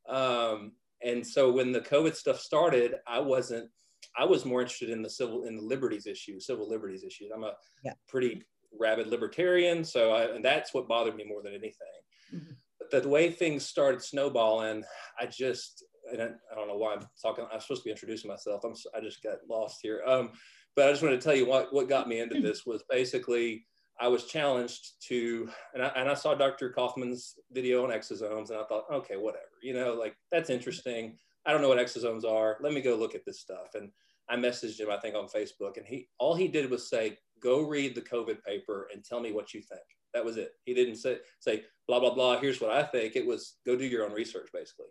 Um, 0.08 0.74
and 1.04 1.26
so 1.26 1.52
when 1.52 1.72
the 1.72 1.82
COVID 1.82 2.16
stuff 2.16 2.40
started, 2.40 2.96
I 3.08 3.20
wasn't. 3.20 3.70
I 4.18 4.26
was 4.26 4.46
more 4.46 4.62
interested 4.62 4.90
in 4.90 5.02
the 5.02 5.10
civil 5.10 5.46
in 5.46 5.56
the 5.56 5.62
liberties 5.62 6.08
issue, 6.08 6.40
civil 6.40 6.70
liberties 6.70 7.04
issues. 7.04 7.32
I'm 7.34 7.44
a 7.44 7.54
yeah. 7.84 7.94
pretty 8.08 8.44
rabid 8.80 9.08
libertarian, 9.08 9.84
so 9.84 10.12
I, 10.12 10.36
and 10.36 10.44
that's 10.44 10.74
what 10.74 10.88
bothered 10.88 11.16
me 11.16 11.26
more 11.26 11.42
than 11.42 11.54
anything. 11.54 11.88
Mm-hmm. 12.34 12.54
But 12.92 13.04
the 13.04 13.10
way 13.10 13.32
things 13.32 13.66
started 13.66 14.02
snowballing, 14.02 14.84
I 15.20 15.26
just 15.26 15.84
and 16.12 16.22
I, 16.22 16.26
I, 16.26 16.56
don't 16.56 16.68
know 16.68 16.76
why 16.76 16.94
I'm 16.94 17.08
talking. 17.22 17.46
I'm 17.52 17.60
supposed 17.60 17.82
to 17.82 17.86
be 17.86 17.92
introducing 17.92 18.30
myself. 18.30 18.64
I'm 18.64 18.74
I 18.96 19.00
just 19.00 19.24
got 19.24 19.38
lost 19.50 19.80
here. 19.82 20.02
Um, 20.06 20.32
but 20.76 20.88
I 20.88 20.92
just 20.92 21.04
want 21.04 21.20
to 21.20 21.24
tell 21.24 21.36
you 21.36 21.48
what 21.48 21.74
what 21.74 21.90
got 21.90 22.08
me 22.08 22.20
into 22.20 22.42
this 22.42 22.66
was 22.66 22.84
basically 22.90 23.66
I 24.00 24.08
was 24.08 24.26
challenged 24.26 24.94
to, 25.08 25.50
and 25.74 25.84
I, 25.84 25.88
and 25.96 26.10
I 26.10 26.14
saw 26.14 26.34
Dr. 26.34 26.72
Kaufman's 26.72 27.36
video 27.52 27.84
on 27.84 27.92
exosomes, 27.92 28.50
and 28.50 28.60
I 28.60 28.64
thought, 28.64 28.86
okay, 28.92 29.18
whatever, 29.18 29.46
you 29.62 29.74
know, 29.74 29.94
like 29.94 30.16
that's 30.32 30.50
interesting. 30.50 31.18
I 31.46 31.52
don't 31.52 31.62
know 31.62 31.70
what 31.70 31.78
exosomes 31.78 32.26
are. 32.26 32.58
Let 32.62 32.74
me 32.74 32.82
go 32.82 32.96
look 32.96 33.16
at 33.16 33.26
this 33.26 33.40
stuff. 33.40 33.76
And 33.76 33.92
I 34.30 34.36
messaged 34.36 34.80
him, 34.80 34.90
I 34.90 34.98
think, 34.98 35.16
on 35.16 35.28
Facebook, 35.28 35.78
and 35.78 35.86
he 35.86 36.08
all 36.18 36.36
he 36.36 36.48
did 36.48 36.70
was 36.70 36.90
say, 36.90 37.18
go 37.42 37.62
read 37.62 37.94
the 37.94 38.02
COVID 38.02 38.44
paper 38.44 38.88
and 38.94 39.04
tell 39.04 39.20
me 39.20 39.32
what 39.32 39.54
you 39.54 39.62
think. 39.62 39.82
That 40.14 40.26
was 40.26 40.38
it. 40.38 40.54
He 40.66 40.74
didn't 40.74 40.96
say 40.96 41.18
say 41.40 41.64
blah 41.88 42.00
blah 42.00 42.14
blah. 42.14 42.40
Here's 42.40 42.62
what 42.62 42.72
I 42.72 42.84
think. 42.84 43.16
It 43.16 43.26
was 43.26 43.58
go 43.66 43.76
do 43.76 43.86
your 43.86 44.06
own 44.06 44.14
research, 44.14 44.50
basically. 44.54 44.88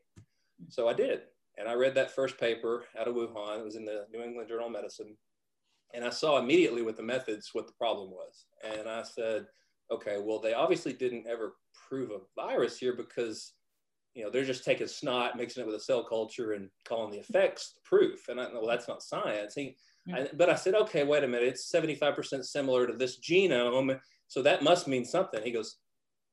So 0.69 0.89
I 0.89 0.93
did, 0.93 1.23
and 1.59 1.69
I 1.69 1.75
read 1.75 1.95
that 1.95 2.15
first 2.15 2.39
paper 2.39 2.85
out 2.99 3.09
of 3.09 3.15
Wuhan. 3.15 3.61
It 3.61 3.65
was 3.65 3.77
in 3.77 3.85
the 3.85 4.07
New 4.13 4.23
England 4.23 4.49
Journal 4.49 4.67
of 4.67 4.73
Medicine, 4.73 5.17
and 5.95 6.05
I 6.05 6.11
saw 6.11 6.39
immediately 6.39 6.83
with 6.83 6.97
the 6.97 7.03
methods 7.03 7.51
what 7.53 7.67
the 7.67 7.75
problem 7.75 8.11
was. 8.11 8.47
And 8.65 8.89
I 8.89 9.03
said, 9.03 9.47
okay, 9.91 10.19
well, 10.21 10.39
they 10.39 10.55
obviously 10.55 10.93
didn't 10.93 11.27
ever 11.29 11.55
prove 11.89 12.11
a 12.11 12.21
virus 12.35 12.79
here 12.79 12.95
because, 12.95 13.53
you 14.15 14.25
know, 14.25 14.31
they're 14.31 14.45
just 14.45 14.65
taking 14.65 14.87
snot, 14.87 15.37
mixing 15.37 15.63
it 15.63 15.67
with 15.67 15.75
a 15.75 15.81
cell 15.81 16.05
culture 16.05 16.53
and 16.53 16.71
calling 16.87 17.11
the 17.11 17.19
effects 17.19 17.75
proof. 17.85 18.29
And 18.29 18.41
I 18.41 18.47
well, 18.53 18.67
that's 18.67 18.89
not 18.89 19.03
science. 19.03 19.55
He, 19.55 19.77
I, 20.13 20.29
but 20.35 20.49
I 20.49 20.55
said, 20.55 20.75
okay, 20.75 21.05
wait 21.05 21.25
a 21.25 21.29
minute, 21.29 21.49
it's 21.49 21.71
75% 21.71 22.45
similar 22.45 22.87
to 22.87 22.95
this 22.95 23.21
genome. 23.21 23.99
So 24.29 24.43
that 24.43 24.63
must 24.63 24.89
mean 24.89 25.05
something. 25.05 25.43
He 25.43 25.53
goes, 25.53 25.77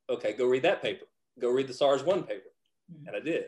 okay, 0.09 0.33
go 0.33 0.45
read 0.45 0.63
that 0.63 0.81
paper. 0.81 1.05
Go 1.39 1.49
read 1.49 1.67
the 1.67 1.73
SARS-1 1.73 2.27
paper. 2.27 2.49
Mm-hmm. 2.91 3.07
And 3.07 3.15
I 3.15 3.19
did. 3.19 3.45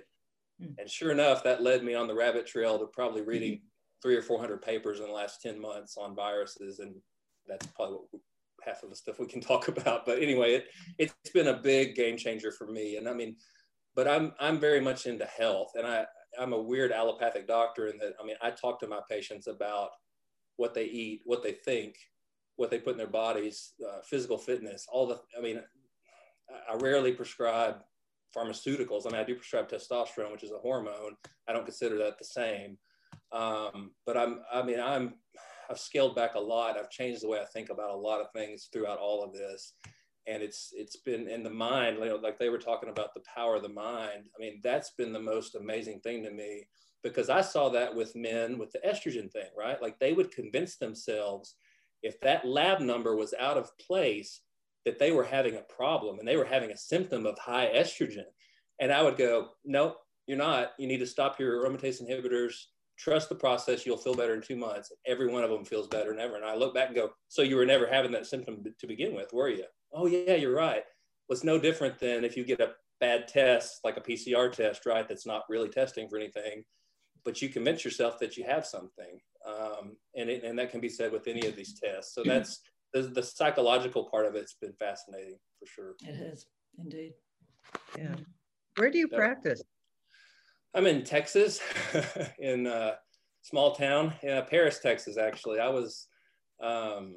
Mm-hmm. 0.61 0.73
And 0.77 0.89
sure 0.89 1.11
enough, 1.11 1.43
that 1.43 1.63
led 1.63 1.83
me 1.83 1.95
on 1.95 2.07
the 2.07 2.13
rabbit 2.13 2.45
trail 2.45 2.77
to 2.79 2.85
probably 2.87 3.21
reading 3.21 3.53
mm-hmm 3.53 3.65
three 4.01 4.15
or 4.15 4.21
400 4.21 4.61
papers 4.61 4.99
in 4.99 5.07
the 5.07 5.11
last 5.11 5.41
10 5.41 5.59
months 5.59 5.97
on 5.97 6.15
viruses. 6.15 6.79
And 6.79 6.95
that's 7.47 7.67
probably 7.67 7.97
what, 8.11 8.21
half 8.63 8.83
of 8.83 8.89
the 8.89 8.95
stuff 8.95 9.19
we 9.19 9.25
can 9.25 9.41
talk 9.41 9.67
about. 9.67 10.05
But 10.05 10.21
anyway, 10.21 10.53
it, 10.53 10.65
it's 10.97 11.31
been 11.33 11.47
a 11.47 11.57
big 11.57 11.95
game 11.95 12.17
changer 12.17 12.51
for 12.51 12.67
me. 12.67 12.97
And 12.97 13.07
I 13.07 13.13
mean, 13.13 13.35
but 13.95 14.07
I'm, 14.07 14.33
I'm 14.39 14.59
very 14.59 14.79
much 14.79 15.05
into 15.05 15.25
health 15.25 15.71
and 15.75 15.85
I, 15.85 16.05
I'm 16.39 16.53
a 16.53 16.61
weird 16.61 16.91
allopathic 16.91 17.47
doctor 17.47 17.87
in 17.87 17.97
that, 17.97 18.13
I 18.21 18.25
mean, 18.25 18.37
I 18.41 18.51
talk 18.51 18.79
to 18.79 18.87
my 18.87 18.99
patients 19.09 19.47
about 19.47 19.89
what 20.55 20.73
they 20.73 20.85
eat, 20.85 21.21
what 21.25 21.43
they 21.43 21.51
think, 21.51 21.95
what 22.55 22.71
they 22.71 22.79
put 22.79 22.91
in 22.91 22.97
their 22.97 23.07
bodies, 23.07 23.73
uh, 23.85 23.99
physical 24.03 24.37
fitness, 24.37 24.87
all 24.89 25.07
the, 25.07 25.19
I 25.37 25.41
mean, 25.41 25.59
I 26.69 26.75
rarely 26.75 27.11
prescribe 27.11 27.77
pharmaceuticals. 28.35 29.05
I 29.05 29.11
mean, 29.11 29.21
I 29.21 29.23
do 29.23 29.35
prescribe 29.35 29.69
testosterone, 29.69 30.31
which 30.31 30.43
is 30.43 30.51
a 30.51 30.59
hormone. 30.59 31.15
I 31.47 31.53
don't 31.53 31.65
consider 31.65 31.97
that 31.99 32.17
the 32.17 32.25
same. 32.25 32.77
Um, 33.31 33.91
but 34.05 34.17
I'm, 34.17 34.39
I 34.53 34.61
mean, 34.61 34.79
I'm, 34.79 35.15
I've 35.69 35.79
scaled 35.79 36.15
back 36.15 36.35
a 36.35 36.39
lot. 36.39 36.77
I've 36.77 36.89
changed 36.89 37.23
the 37.23 37.29
way 37.29 37.39
I 37.39 37.45
think 37.45 37.69
about 37.69 37.91
a 37.91 37.95
lot 37.95 38.19
of 38.19 38.27
things 38.33 38.69
throughout 38.71 38.99
all 38.99 39.23
of 39.23 39.33
this. 39.33 39.73
And 40.27 40.43
it's, 40.43 40.71
it's 40.73 40.97
been 40.97 41.27
in 41.27 41.43
the 41.43 41.49
mind, 41.49 41.97
you 41.97 42.05
know, 42.05 42.15
like 42.17 42.37
they 42.37 42.49
were 42.49 42.59
talking 42.59 42.89
about 42.89 43.13
the 43.13 43.23
power 43.33 43.55
of 43.55 43.63
the 43.63 43.69
mind. 43.69 44.25
I 44.37 44.39
mean, 44.39 44.59
that's 44.63 44.91
been 44.91 45.13
the 45.13 45.19
most 45.19 45.55
amazing 45.55 46.01
thing 46.01 46.23
to 46.23 46.31
me 46.31 46.67
because 47.03 47.29
I 47.29 47.41
saw 47.41 47.69
that 47.69 47.95
with 47.95 48.15
men 48.15 48.57
with 48.57 48.71
the 48.71 48.79
estrogen 48.79 49.31
thing, 49.31 49.47
right? 49.57 49.81
Like 49.81 49.97
they 49.99 50.13
would 50.13 50.31
convince 50.31 50.77
themselves 50.77 51.55
if 52.03 52.19
that 52.21 52.45
lab 52.45 52.79
number 52.79 53.15
was 53.15 53.33
out 53.39 53.57
of 53.57 53.75
place, 53.77 54.41
that 54.85 54.99
they 54.99 55.11
were 55.11 55.23
having 55.23 55.55
a 55.55 55.73
problem 55.73 56.19
and 56.19 56.27
they 56.27 56.37
were 56.37 56.45
having 56.45 56.71
a 56.71 56.77
symptom 56.77 57.25
of 57.25 57.37
high 57.37 57.71
estrogen. 57.75 58.25
And 58.79 58.91
I 58.91 59.03
would 59.03 59.17
go, 59.17 59.49
nope, 59.63 59.97
you're 60.25 60.37
not. 60.37 60.71
You 60.79 60.87
need 60.87 60.99
to 60.99 61.07
stop 61.07 61.39
your 61.39 61.63
aromatase 61.63 62.01
inhibitors, 62.01 62.53
trust 63.01 63.29
the 63.29 63.35
process, 63.35 63.85
you'll 63.85 63.97
feel 63.97 64.13
better 64.13 64.35
in 64.35 64.41
two 64.41 64.55
months. 64.55 64.91
Every 65.07 65.27
one 65.27 65.43
of 65.43 65.49
them 65.49 65.65
feels 65.65 65.87
better 65.87 66.11
than 66.11 66.19
ever. 66.19 66.35
And 66.35 66.45
I 66.45 66.55
look 66.55 66.73
back 66.73 66.87
and 66.87 66.95
go, 66.95 67.09
so 67.29 67.41
you 67.41 67.55
were 67.55 67.65
never 67.65 67.87
having 67.87 68.11
that 68.11 68.27
symptom 68.27 68.63
to 68.79 68.87
begin 68.87 69.15
with, 69.15 69.33
were 69.33 69.49
you? 69.49 69.65
Oh, 69.91 70.05
yeah, 70.05 70.35
you're 70.35 70.55
right. 70.55 70.83
Well, 71.27 71.35
it's 71.35 71.43
no 71.43 71.57
different 71.57 71.99
than 71.99 72.23
if 72.23 72.37
you 72.37 72.43
get 72.43 72.61
a 72.61 72.73
bad 72.99 73.27
test, 73.27 73.79
like 73.83 73.97
a 73.97 74.01
PCR 74.01 74.51
test, 74.51 74.85
right? 74.85 75.07
That's 75.07 75.25
not 75.25 75.43
really 75.49 75.69
testing 75.69 76.07
for 76.07 76.17
anything, 76.17 76.63
but 77.25 77.41
you 77.41 77.49
convince 77.49 77.83
yourself 77.83 78.19
that 78.19 78.37
you 78.37 78.43
have 78.43 78.65
something. 78.67 79.19
Um, 79.47 79.97
and, 80.15 80.29
it, 80.29 80.43
and 80.43 80.57
that 80.59 80.69
can 80.69 80.79
be 80.79 80.89
said 80.89 81.11
with 81.11 81.27
any 81.27 81.47
of 81.47 81.55
these 81.55 81.79
tests. 81.79 82.13
So 82.13 82.23
that's 82.23 82.61
the, 82.93 83.01
the 83.01 83.23
psychological 83.23 84.05
part 84.05 84.27
of 84.27 84.35
it's 84.35 84.53
been 84.53 84.73
fascinating 84.73 85.39
for 85.59 85.65
sure. 85.65 85.93
It 86.07 86.21
is 86.21 86.45
indeed. 86.77 87.13
Yeah. 87.97 88.15
Where 88.77 88.91
do 88.91 88.99
you 88.99 89.07
practice? 89.07 89.63
I'm 90.73 90.87
in 90.87 91.03
Texas, 91.03 91.59
in 92.39 92.67
a 92.67 92.95
small 93.41 93.75
town, 93.75 94.13
yeah, 94.23 94.41
Paris, 94.41 94.79
Texas. 94.79 95.17
Actually, 95.17 95.59
I 95.59 95.69
was. 95.69 96.07
Um, 96.61 97.15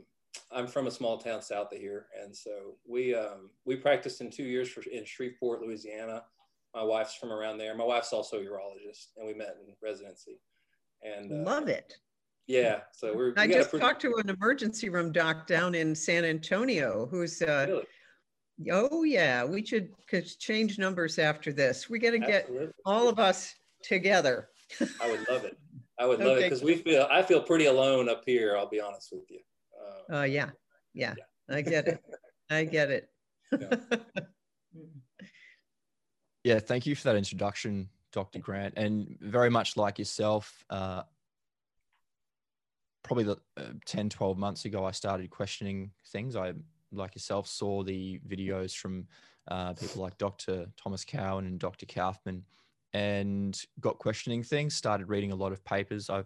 I'm 0.51 0.67
from 0.67 0.89
a 0.89 0.91
small 0.91 1.19
town 1.19 1.43
south 1.43 1.73
of 1.73 1.79
here, 1.79 2.07
and 2.21 2.35
so 2.35 2.77
we 2.89 3.15
um, 3.15 3.51
we 3.65 3.77
practiced 3.77 4.21
in 4.21 4.31
two 4.31 4.43
years 4.43 4.69
for, 4.69 4.83
in 4.91 5.05
Shreveport, 5.05 5.61
Louisiana. 5.61 6.25
My 6.75 6.83
wife's 6.83 7.15
from 7.15 7.31
around 7.31 7.59
there. 7.59 7.77
My 7.77 7.85
wife's 7.85 8.13
also 8.13 8.39
a 8.39 8.41
urologist, 8.41 9.09
and 9.17 9.27
we 9.27 9.35
met 9.35 9.57
in 9.65 9.75
residency. 9.81 10.41
And 11.03 11.31
uh, 11.31 11.51
love 11.51 11.69
it. 11.69 11.95
Yeah, 12.47 12.81
so 12.93 13.15
we're. 13.15 13.33
We 13.35 13.37
I 13.37 13.47
just 13.47 13.71
pretty... 13.71 13.85
talked 13.85 14.03
to 14.03 14.17
an 14.17 14.29
emergency 14.29 14.89
room 14.89 15.13
doc 15.13 15.47
down 15.47 15.75
in 15.75 15.95
San 15.95 16.25
Antonio, 16.25 17.07
who's 17.11 17.41
uh, 17.43 17.67
really? 17.69 17.85
Oh 18.71 19.03
yeah, 19.03 19.45
we 19.45 19.65
should 19.65 19.93
change 20.39 20.79
numbers 20.79 21.19
after 21.19 21.53
this. 21.53 21.91
We 21.91 21.99
got 21.99 22.13
to 22.13 22.19
get 22.19 22.49
all 22.85 23.09
of 23.09 23.19
us 23.19 23.55
together. 23.83 24.49
I 25.01 25.11
would 25.11 25.29
love 25.29 25.45
it. 25.45 25.59
I 25.99 26.07
would 26.07 26.21
love 26.21 26.39
it 26.39 26.45
because 26.45 26.63
we 26.63 26.77
feel 26.77 27.07
I 27.11 27.23
feel 27.23 27.43
pretty 27.43 27.67
alone 27.67 28.09
up 28.09 28.23
here. 28.27 28.57
I'll 28.57 28.69
be 28.69 28.81
honest 28.81 29.11
with 29.13 29.31
you. 29.31 29.41
Oh 30.11 30.15
uh, 30.15 30.21
uh, 30.21 30.23
yeah. 30.23 30.51
yeah, 30.95 31.15
yeah, 31.17 31.57
I 31.57 31.61
get 31.63 31.89
it. 31.89 32.05
I 32.51 32.65
get 32.65 32.91
it. 32.91 33.09
yeah. 33.53 33.99
yeah, 36.45 36.59
thank 36.61 36.87
you 36.87 36.95
for 36.95 37.05
that 37.05 37.17
introduction, 37.17 37.89
Dr. 38.13 38.39
Grant, 38.39 38.75
and 38.77 39.17
very 39.21 39.51
much 39.51 39.77
like 39.77 39.99
yourself. 39.99 40.65
Uh, 40.71 41.03
probably 43.03 43.25
the, 43.25 43.37
uh, 43.57 43.73
10, 43.85 44.09
12 44.09 44.39
months 44.39 44.65
ago, 44.65 44.85
I 44.85 44.91
started 44.93 45.31
questioning 45.31 45.91
things. 46.07 46.37
I 46.37 46.55
like 46.97 47.15
yourself, 47.15 47.47
saw 47.47 47.83
the 47.83 48.21
videos 48.29 48.77
from 48.77 49.07
uh, 49.49 49.75
people 49.75 50.03
like 50.03 50.19
Dr. 50.19 50.67
Thomas 50.77 51.05
Cowan 51.05 51.47
and 51.47 51.59
Dr. 51.59 51.87
Kaufman 51.87 52.45
and 52.93 53.61
got 53.81 53.99
questioning 53.99 54.43
things, 54.43 54.75
started 54.75 55.09
reading 55.09 55.33
a 55.33 55.37
lot 55.37 55.53
of 55.53 55.65
papers. 55.65 56.09
I 56.09 56.25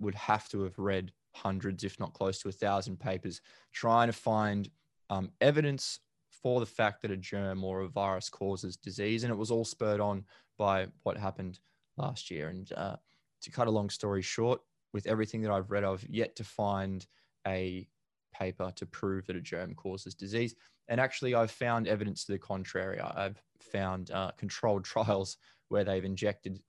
would 0.00 0.14
have 0.14 0.48
to 0.50 0.62
have 0.62 0.78
read 0.78 1.12
hundreds, 1.34 1.84
if 1.84 1.98
not 1.98 2.14
close 2.14 2.38
to 2.40 2.48
a 2.48 2.52
thousand 2.52 3.00
papers, 3.00 3.40
trying 3.72 4.08
to 4.08 4.12
find 4.12 4.70
um, 5.10 5.30
evidence 5.40 6.00
for 6.30 6.60
the 6.60 6.66
fact 6.66 7.02
that 7.02 7.10
a 7.10 7.16
germ 7.16 7.64
or 7.64 7.80
a 7.80 7.88
virus 7.88 8.28
causes 8.28 8.76
disease. 8.76 9.24
And 9.24 9.32
it 9.32 9.36
was 9.36 9.50
all 9.50 9.64
spurred 9.64 10.00
on 10.00 10.24
by 10.56 10.86
what 11.02 11.16
happened 11.16 11.58
last 11.96 12.30
year. 12.30 12.48
And 12.48 12.72
uh, 12.76 12.96
to 13.42 13.50
cut 13.50 13.66
a 13.66 13.72
long 13.72 13.90
story 13.90 14.22
short, 14.22 14.60
with 14.92 15.06
everything 15.06 15.42
that 15.42 15.50
I've 15.50 15.70
read, 15.70 15.84
I've 15.84 16.06
yet 16.08 16.36
to 16.36 16.44
find 16.44 17.06
a 17.46 17.86
paper 18.32 18.72
to 18.76 18.86
prove 18.86 19.26
that 19.26 19.36
a 19.36 19.40
germ 19.40 19.74
causes 19.74 20.14
disease. 20.14 20.54
And 20.88 21.00
actually, 21.00 21.34
I've 21.34 21.50
found 21.50 21.86
evidence 21.86 22.24
to 22.24 22.32
the 22.32 22.38
contrary. 22.38 23.00
I've 23.00 23.40
found 23.60 24.10
uh, 24.10 24.32
controlled 24.36 24.84
trials 24.84 25.36
where 25.68 25.84
they've 25.84 26.04
injected 26.04 26.60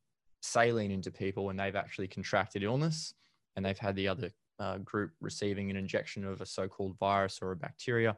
saline 0.42 0.92
into 0.92 1.12
people 1.12 1.50
and 1.50 1.60
they've 1.60 1.76
actually 1.76 2.08
contracted 2.08 2.64
illness, 2.64 3.14
and 3.56 3.66
they've 3.66 3.78
had 3.78 3.96
the 3.96 4.08
other 4.08 4.32
uh, 4.60 4.78
group 4.80 5.12
receiving 5.22 5.70
an 5.70 5.78
injection 5.78 6.26
of 6.26 6.42
a 6.42 6.46
so-called 6.46 6.98
virus 6.98 7.40
or 7.42 7.52
a 7.52 7.56
bacteria, 7.56 8.18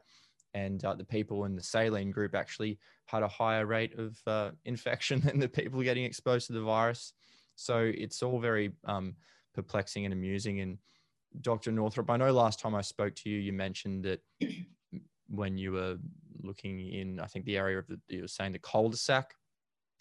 and 0.54 0.84
uh, 0.84 0.94
the 0.94 1.04
people 1.04 1.44
in 1.44 1.54
the 1.54 1.62
saline 1.62 2.10
group 2.10 2.34
actually 2.34 2.78
had 3.06 3.22
a 3.22 3.28
higher 3.28 3.66
rate 3.66 3.98
of 3.98 4.18
uh, 4.26 4.50
infection 4.64 5.20
than 5.24 5.38
the 5.38 5.48
people 5.48 5.82
getting 5.82 6.04
exposed 6.04 6.48
to 6.48 6.52
the 6.52 6.60
virus. 6.60 7.12
So 7.56 7.90
it's 7.94 8.22
all 8.22 8.40
very 8.40 8.72
um, 8.84 9.14
perplexing 9.54 10.04
and 10.04 10.12
amusing. 10.12 10.60
And 10.60 10.78
Dr. 11.40 11.72
Northrup, 11.72 12.10
I 12.10 12.16
know 12.16 12.32
last 12.32 12.60
time 12.60 12.74
I 12.74 12.82
spoke 12.82 13.14
to 13.16 13.30
you, 13.30 13.38
you 13.38 13.52
mentioned 13.52 14.04
that 14.04 14.20
when 15.28 15.56
you 15.56 15.72
were 15.72 15.96
looking 16.42 16.80
in, 16.80 17.20
I 17.20 17.26
think 17.26 17.44
the 17.44 17.56
area 17.56 17.78
of 17.78 17.86
the, 17.86 17.98
you 18.08 18.22
were 18.22 18.28
saying 18.28 18.52
the 18.52 18.58
cul-de-sac 18.58 19.34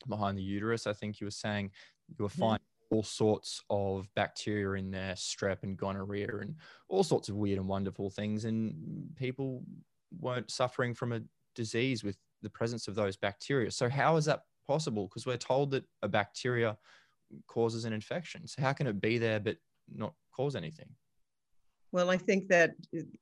behind 0.08 0.38
the 0.38 0.44
uterus, 0.44 0.88
I 0.88 0.94
think 0.94 1.20
you 1.20 1.28
were 1.28 1.32
saying 1.32 1.72
you 2.10 2.24
were 2.24 2.30
mm-hmm. 2.30 2.40
finding 2.40 2.66
all 2.92 3.04
sorts 3.04 3.62
of 3.70 4.08
bacteria 4.16 4.80
in 4.80 4.92
there, 4.92 5.14
strep 5.14 5.64
and 5.64 5.78
gonorrhea 5.78 6.28
and 6.42 6.56
all 6.90 7.04
sorts 7.04 7.30
of 7.30 7.36
weird 7.36 7.58
and 7.58 7.68
wonderful 7.68 8.10
things. 8.10 8.46
And 8.46 9.10
people 9.16 9.64
weren't 10.20 10.52
suffering 10.52 10.94
from 10.94 11.14
a 11.14 11.22
disease 11.56 12.04
with 12.04 12.18
the 12.42 12.50
presence 12.50 12.88
of 12.88 12.96
those 12.96 13.16
bacteria. 13.16 13.72
So 13.72 13.90
how 13.90 14.18
is 14.18 14.26
that 14.26 14.42
possible? 14.68 15.08
Because 15.08 15.26
we're 15.26 15.38
told 15.38 15.72
that 15.72 15.86
a 16.02 16.08
bacteria 16.08 16.78
causes 17.48 17.86
an 17.86 17.94
infection. 17.94 18.46
So 18.48 18.62
how 18.62 18.74
can 18.74 18.88
it 18.88 19.00
be 19.00 19.18
there 19.18 19.40
but 19.40 19.56
not 19.94 20.14
cause 20.36 20.56
anything? 20.56 20.90
Well, 21.92 22.10
I 22.10 22.18
think 22.18 22.48
that 22.48 22.72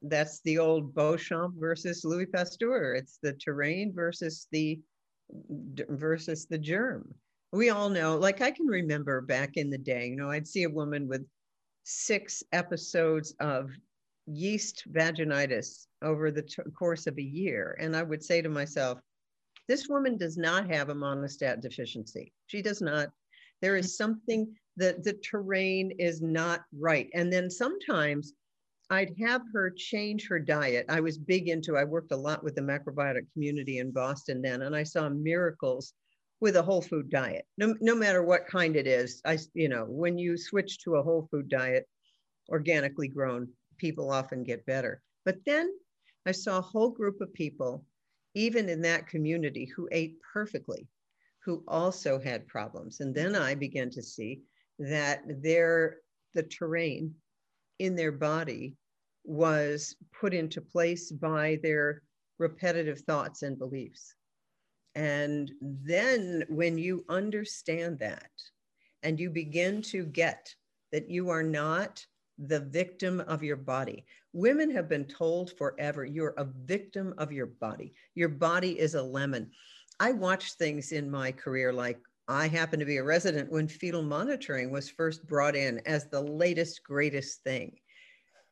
that's 0.01 0.41
the 0.41 0.59
old 0.59 0.93
Béchamp 0.93 1.53
versus 1.59 2.05
Louis 2.05 2.27
Pasteur. 2.27 2.93
It's 2.93 3.17
the 3.21 3.33
terrain 3.33 3.93
versus 3.93 4.47
the 4.51 4.79
versus 5.89 6.45
the 6.45 6.57
germ. 6.57 7.13
We 7.51 7.69
all 7.69 7.89
know, 7.89 8.17
like 8.17 8.41
I 8.41 8.51
can 8.51 8.67
remember 8.67 9.21
back 9.21 9.57
in 9.57 9.69
the 9.69 9.77
day, 9.77 10.07
you 10.07 10.15
know, 10.15 10.29
I'd 10.29 10.47
see 10.47 10.63
a 10.63 10.69
woman 10.69 11.07
with 11.07 11.25
six 11.83 12.43
episodes 12.51 13.33
of 13.39 13.71
yeast 14.27 14.83
vaginitis 14.91 15.87
over 16.03 16.29
the 16.29 16.43
t- 16.43 16.61
course 16.77 17.07
of 17.07 17.17
a 17.17 17.23
year. 17.23 17.75
And 17.79 17.95
I 17.95 18.03
would 18.03 18.23
say 18.23 18.41
to 18.43 18.49
myself, 18.49 18.99
this 19.67 19.87
woman 19.87 20.17
does 20.17 20.37
not 20.37 20.69
have 20.71 20.89
a 20.89 20.95
Monistat 20.95 21.61
deficiency. 21.61 22.31
She 22.45 22.61
does 22.61 22.81
not. 22.81 23.09
There 23.61 23.75
is 23.75 23.97
something 23.97 24.55
that 24.77 25.03
the 25.03 25.13
terrain 25.13 25.91
is 25.97 26.21
not 26.21 26.61
right. 26.77 27.09
And 27.13 27.33
then 27.33 27.49
sometimes 27.49 28.33
I'd 28.89 29.15
have 29.19 29.43
her 29.53 29.69
change 29.69 30.27
her 30.27 30.39
diet. 30.39 30.85
I 30.89 30.99
was 30.99 31.17
big 31.17 31.47
into, 31.47 31.77
I 31.77 31.83
worked 31.83 32.11
a 32.11 32.17
lot 32.17 32.43
with 32.43 32.55
the 32.55 32.61
macrobiotic 32.61 33.31
community 33.33 33.77
in 33.77 33.91
Boston 33.91 34.41
then, 34.41 34.63
and 34.63 34.75
I 34.75 34.83
saw 34.83 35.09
miracles 35.09 35.93
with 36.39 36.55
a 36.55 36.63
whole 36.63 36.81
food 36.81 37.09
diet. 37.09 37.45
No, 37.57 37.75
no 37.81 37.93
matter 37.93 38.23
what 38.23 38.47
kind 38.47 38.75
it 38.75 38.87
is, 38.87 39.21
I, 39.25 39.37
you 39.53 39.69
know, 39.69 39.85
when 39.85 40.17
you 40.17 40.37
switch 40.37 40.79
to 40.79 40.95
a 40.95 41.03
whole 41.03 41.27
food 41.29 41.49
diet, 41.49 41.87
organically 42.49 43.07
grown, 43.07 43.49
people 43.77 44.11
often 44.11 44.43
get 44.43 44.65
better. 44.65 45.01
But 45.23 45.37
then 45.45 45.71
I 46.25 46.31
saw 46.31 46.57
a 46.57 46.61
whole 46.61 46.89
group 46.89 47.21
of 47.21 47.33
people, 47.33 47.85
even 48.33 48.69
in 48.69 48.81
that 48.81 49.07
community, 49.07 49.65
who 49.65 49.87
ate 49.91 50.17
perfectly, 50.33 50.87
who 51.43 51.63
also 51.67 52.19
had 52.19 52.47
problems. 52.47 53.01
And 53.01 53.13
then 53.13 53.35
I 53.35 53.53
began 53.53 53.91
to 53.91 54.01
see 54.01 54.41
that 54.79 55.21
their 55.41 55.97
the 56.33 56.43
terrain 56.43 57.13
in 57.79 57.95
their 57.95 58.11
body 58.11 58.75
was 59.23 59.95
put 60.19 60.33
into 60.33 60.61
place 60.61 61.11
by 61.11 61.59
their 61.63 62.03
repetitive 62.37 62.99
thoughts 63.01 63.41
and 63.41 63.57
beliefs. 63.57 64.15
And 64.95 65.51
then 65.61 66.43
when 66.49 66.77
you 66.77 67.05
understand 67.09 67.99
that 67.99 68.31
and 69.03 69.19
you 69.19 69.29
begin 69.29 69.81
to 69.83 70.05
get 70.05 70.53
that 70.91 71.09
you 71.09 71.29
are 71.29 71.43
not 71.43 72.05
the 72.37 72.61
victim 72.61 73.19
of 73.21 73.43
your 73.43 73.57
body. 73.57 74.05
Women 74.33 74.71
have 74.71 74.87
been 74.87 75.05
told 75.05 75.51
forever 75.57 76.05
you're 76.05 76.33
a 76.37 76.47
victim 76.65 77.13
of 77.17 77.31
your 77.31 77.47
body. 77.47 77.93
Your 78.15 78.29
body 78.29 78.79
is 78.79 78.95
a 78.95 79.03
lemon. 79.03 79.51
I 79.99 80.13
watched 80.13 80.53
things 80.53 80.91
in 80.91 81.11
my 81.11 81.31
career 81.31 81.73
like 81.73 81.99
I 82.29 82.47
happened 82.47 82.79
to 82.81 82.85
be 82.85 82.97
a 82.97 83.03
resident 83.03 83.51
when 83.51 83.67
fetal 83.67 84.03
monitoring 84.03 84.71
was 84.71 84.87
first 84.87 85.25
brought 85.25 85.55
in 85.55 85.81
as 85.87 86.05
the 86.05 86.21
latest, 86.21 86.83
greatest 86.83 87.41
thing. 87.43 87.75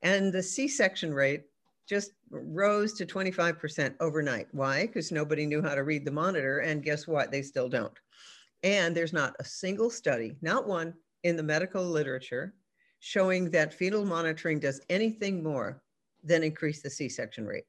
And 0.01 0.33
the 0.33 0.41
C 0.41 0.67
section 0.67 1.13
rate 1.13 1.43
just 1.87 2.13
rose 2.31 2.93
to 2.93 3.05
25% 3.05 3.93
overnight. 3.99 4.47
Why? 4.51 4.87
Because 4.87 5.11
nobody 5.11 5.45
knew 5.45 5.61
how 5.61 5.75
to 5.75 5.83
read 5.83 6.05
the 6.05 6.11
monitor. 6.11 6.59
And 6.59 6.83
guess 6.83 7.07
what? 7.07 7.31
They 7.31 7.43
still 7.43 7.69
don't. 7.69 7.93
And 8.63 8.97
there's 8.97 9.13
not 9.13 9.35
a 9.39 9.45
single 9.45 9.91
study, 9.91 10.35
not 10.41 10.67
one 10.67 10.95
in 11.23 11.35
the 11.37 11.43
medical 11.43 11.85
literature, 11.85 12.55
showing 12.99 13.51
that 13.51 13.75
fetal 13.75 14.05
monitoring 14.05 14.59
does 14.59 14.81
anything 14.89 15.43
more 15.43 15.83
than 16.23 16.41
increase 16.41 16.81
the 16.81 16.89
C-section 16.89 17.45
rate. 17.45 17.65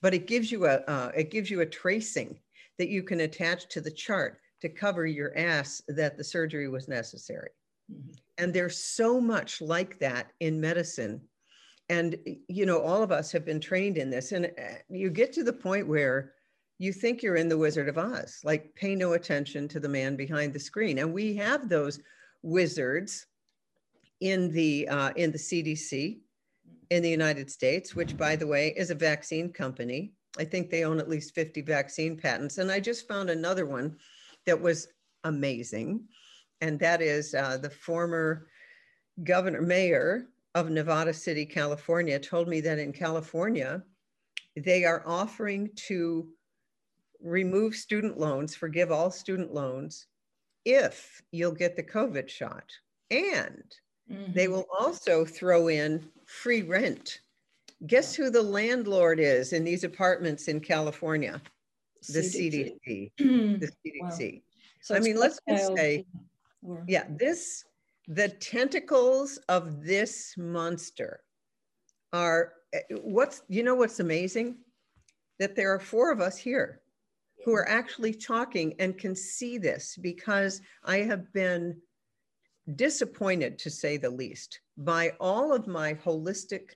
But 0.00 0.14
it 0.14 0.26
gives 0.26 0.50
you 0.50 0.64
a 0.64 0.76
uh, 0.88 1.12
it 1.14 1.30
gives 1.30 1.50
you 1.50 1.60
a 1.60 1.66
tracing 1.66 2.38
that 2.78 2.88
you 2.88 3.02
can 3.02 3.20
attach 3.20 3.68
to 3.68 3.80
the 3.82 3.90
chart 3.90 4.38
to 4.64 4.70
cover 4.70 5.04
your 5.06 5.36
ass 5.36 5.82
that 5.88 6.16
the 6.16 6.24
surgery 6.24 6.68
was 6.68 6.88
necessary. 6.88 7.50
Mm-hmm. 7.92 8.12
And 8.38 8.52
there's 8.52 8.78
so 8.78 9.20
much 9.20 9.60
like 9.60 9.98
that 9.98 10.28
in 10.40 10.58
medicine. 10.58 11.20
And 11.90 12.16
you 12.48 12.64
know, 12.64 12.80
all 12.80 13.02
of 13.02 13.12
us 13.12 13.30
have 13.32 13.44
been 13.44 13.60
trained 13.60 13.98
in 13.98 14.08
this, 14.08 14.32
and 14.32 14.46
uh, 14.46 14.78
you 14.88 15.10
get 15.10 15.34
to 15.34 15.44
the 15.44 15.52
point 15.52 15.86
where 15.86 16.32
you 16.78 16.94
think 16.94 17.22
you're 17.22 17.36
in 17.36 17.50
the 17.50 17.58
Wizard 17.58 17.90
of 17.90 17.98
Oz, 17.98 18.40
like 18.42 18.74
pay 18.74 18.94
no 18.94 19.12
attention 19.12 19.68
to 19.68 19.78
the 19.78 19.88
man 19.88 20.16
behind 20.16 20.54
the 20.54 20.58
screen. 20.58 20.98
And 20.98 21.12
we 21.12 21.36
have 21.36 21.68
those 21.68 22.00
wizards 22.42 23.26
in 24.22 24.50
the 24.50 24.88
uh, 24.88 25.10
in 25.14 25.30
the 25.30 25.38
CDC 25.38 26.20
in 26.88 27.02
the 27.02 27.10
United 27.10 27.50
States, 27.50 27.94
which 27.94 28.16
by 28.16 28.34
the 28.34 28.46
way 28.46 28.72
is 28.78 28.90
a 28.90 28.94
vaccine 28.94 29.52
company. 29.52 30.14
I 30.38 30.44
think 30.44 30.70
they 30.70 30.84
own 30.84 30.98
at 30.98 31.08
least 31.08 31.34
50 31.34 31.60
vaccine 31.60 32.16
patents. 32.16 32.56
And 32.56 32.70
I 32.70 32.80
just 32.80 33.06
found 33.06 33.28
another 33.28 33.66
one 33.66 33.96
that 34.46 34.60
was 34.60 34.88
amazing. 35.24 36.04
And 36.60 36.78
that 36.80 37.02
is 37.02 37.34
uh, 37.34 37.58
the 37.58 37.70
former 37.70 38.46
governor, 39.22 39.62
mayor 39.62 40.26
of 40.54 40.70
Nevada 40.70 41.12
City, 41.12 41.44
California, 41.44 42.18
told 42.18 42.48
me 42.48 42.60
that 42.60 42.78
in 42.78 42.92
California, 42.92 43.82
they 44.56 44.84
are 44.84 45.02
offering 45.06 45.70
to 45.88 46.28
remove 47.20 47.74
student 47.74 48.18
loans, 48.18 48.54
forgive 48.54 48.92
all 48.92 49.10
student 49.10 49.52
loans, 49.52 50.06
if 50.64 51.22
you'll 51.32 51.52
get 51.52 51.76
the 51.76 51.82
COVID 51.82 52.28
shot. 52.28 52.70
And 53.10 53.64
Mm-hmm. 54.10 54.32
They 54.32 54.48
will 54.48 54.66
also 54.78 55.24
throw 55.24 55.68
in 55.68 56.04
free 56.26 56.62
rent. 56.62 57.20
Guess 57.86 58.14
who 58.14 58.30
the 58.30 58.42
landlord 58.42 59.20
is 59.20 59.52
in 59.52 59.64
these 59.64 59.84
apartments 59.84 60.48
in 60.48 60.60
California? 60.60 61.40
The 62.08 62.20
CDC. 62.20 62.78
CDC. 62.86 63.60
the 63.60 63.70
CDC. 63.84 64.34
Wow. 64.34 64.40
So 64.80 64.94
I 64.94 65.00
mean, 65.00 65.16
let's 65.16 65.40
just 65.48 65.74
say, 65.76 66.04
or... 66.62 66.84
yeah, 66.86 67.04
this, 67.08 67.64
the 68.06 68.28
tentacles 68.28 69.38
of 69.48 69.84
this 69.84 70.34
monster 70.36 71.20
are 72.12 72.52
eh, 72.72 72.80
what's, 73.02 73.42
you 73.48 73.62
know, 73.62 73.74
what's 73.74 74.00
amazing? 74.00 74.56
That 75.38 75.56
there 75.56 75.72
are 75.74 75.80
four 75.80 76.12
of 76.12 76.20
us 76.20 76.36
here 76.36 76.80
who 77.44 77.54
are 77.54 77.68
actually 77.68 78.14
talking 78.14 78.74
and 78.78 78.96
can 78.96 79.14
see 79.14 79.58
this 79.58 79.96
because 80.00 80.60
I 80.84 80.98
have 80.98 81.32
been 81.32 81.76
disappointed, 82.76 83.58
to 83.58 83.70
say 83.70 83.96
the 83.96 84.10
least, 84.10 84.60
by 84.76 85.12
all 85.20 85.52
of 85.52 85.66
my 85.66 85.94
holistic 85.94 86.70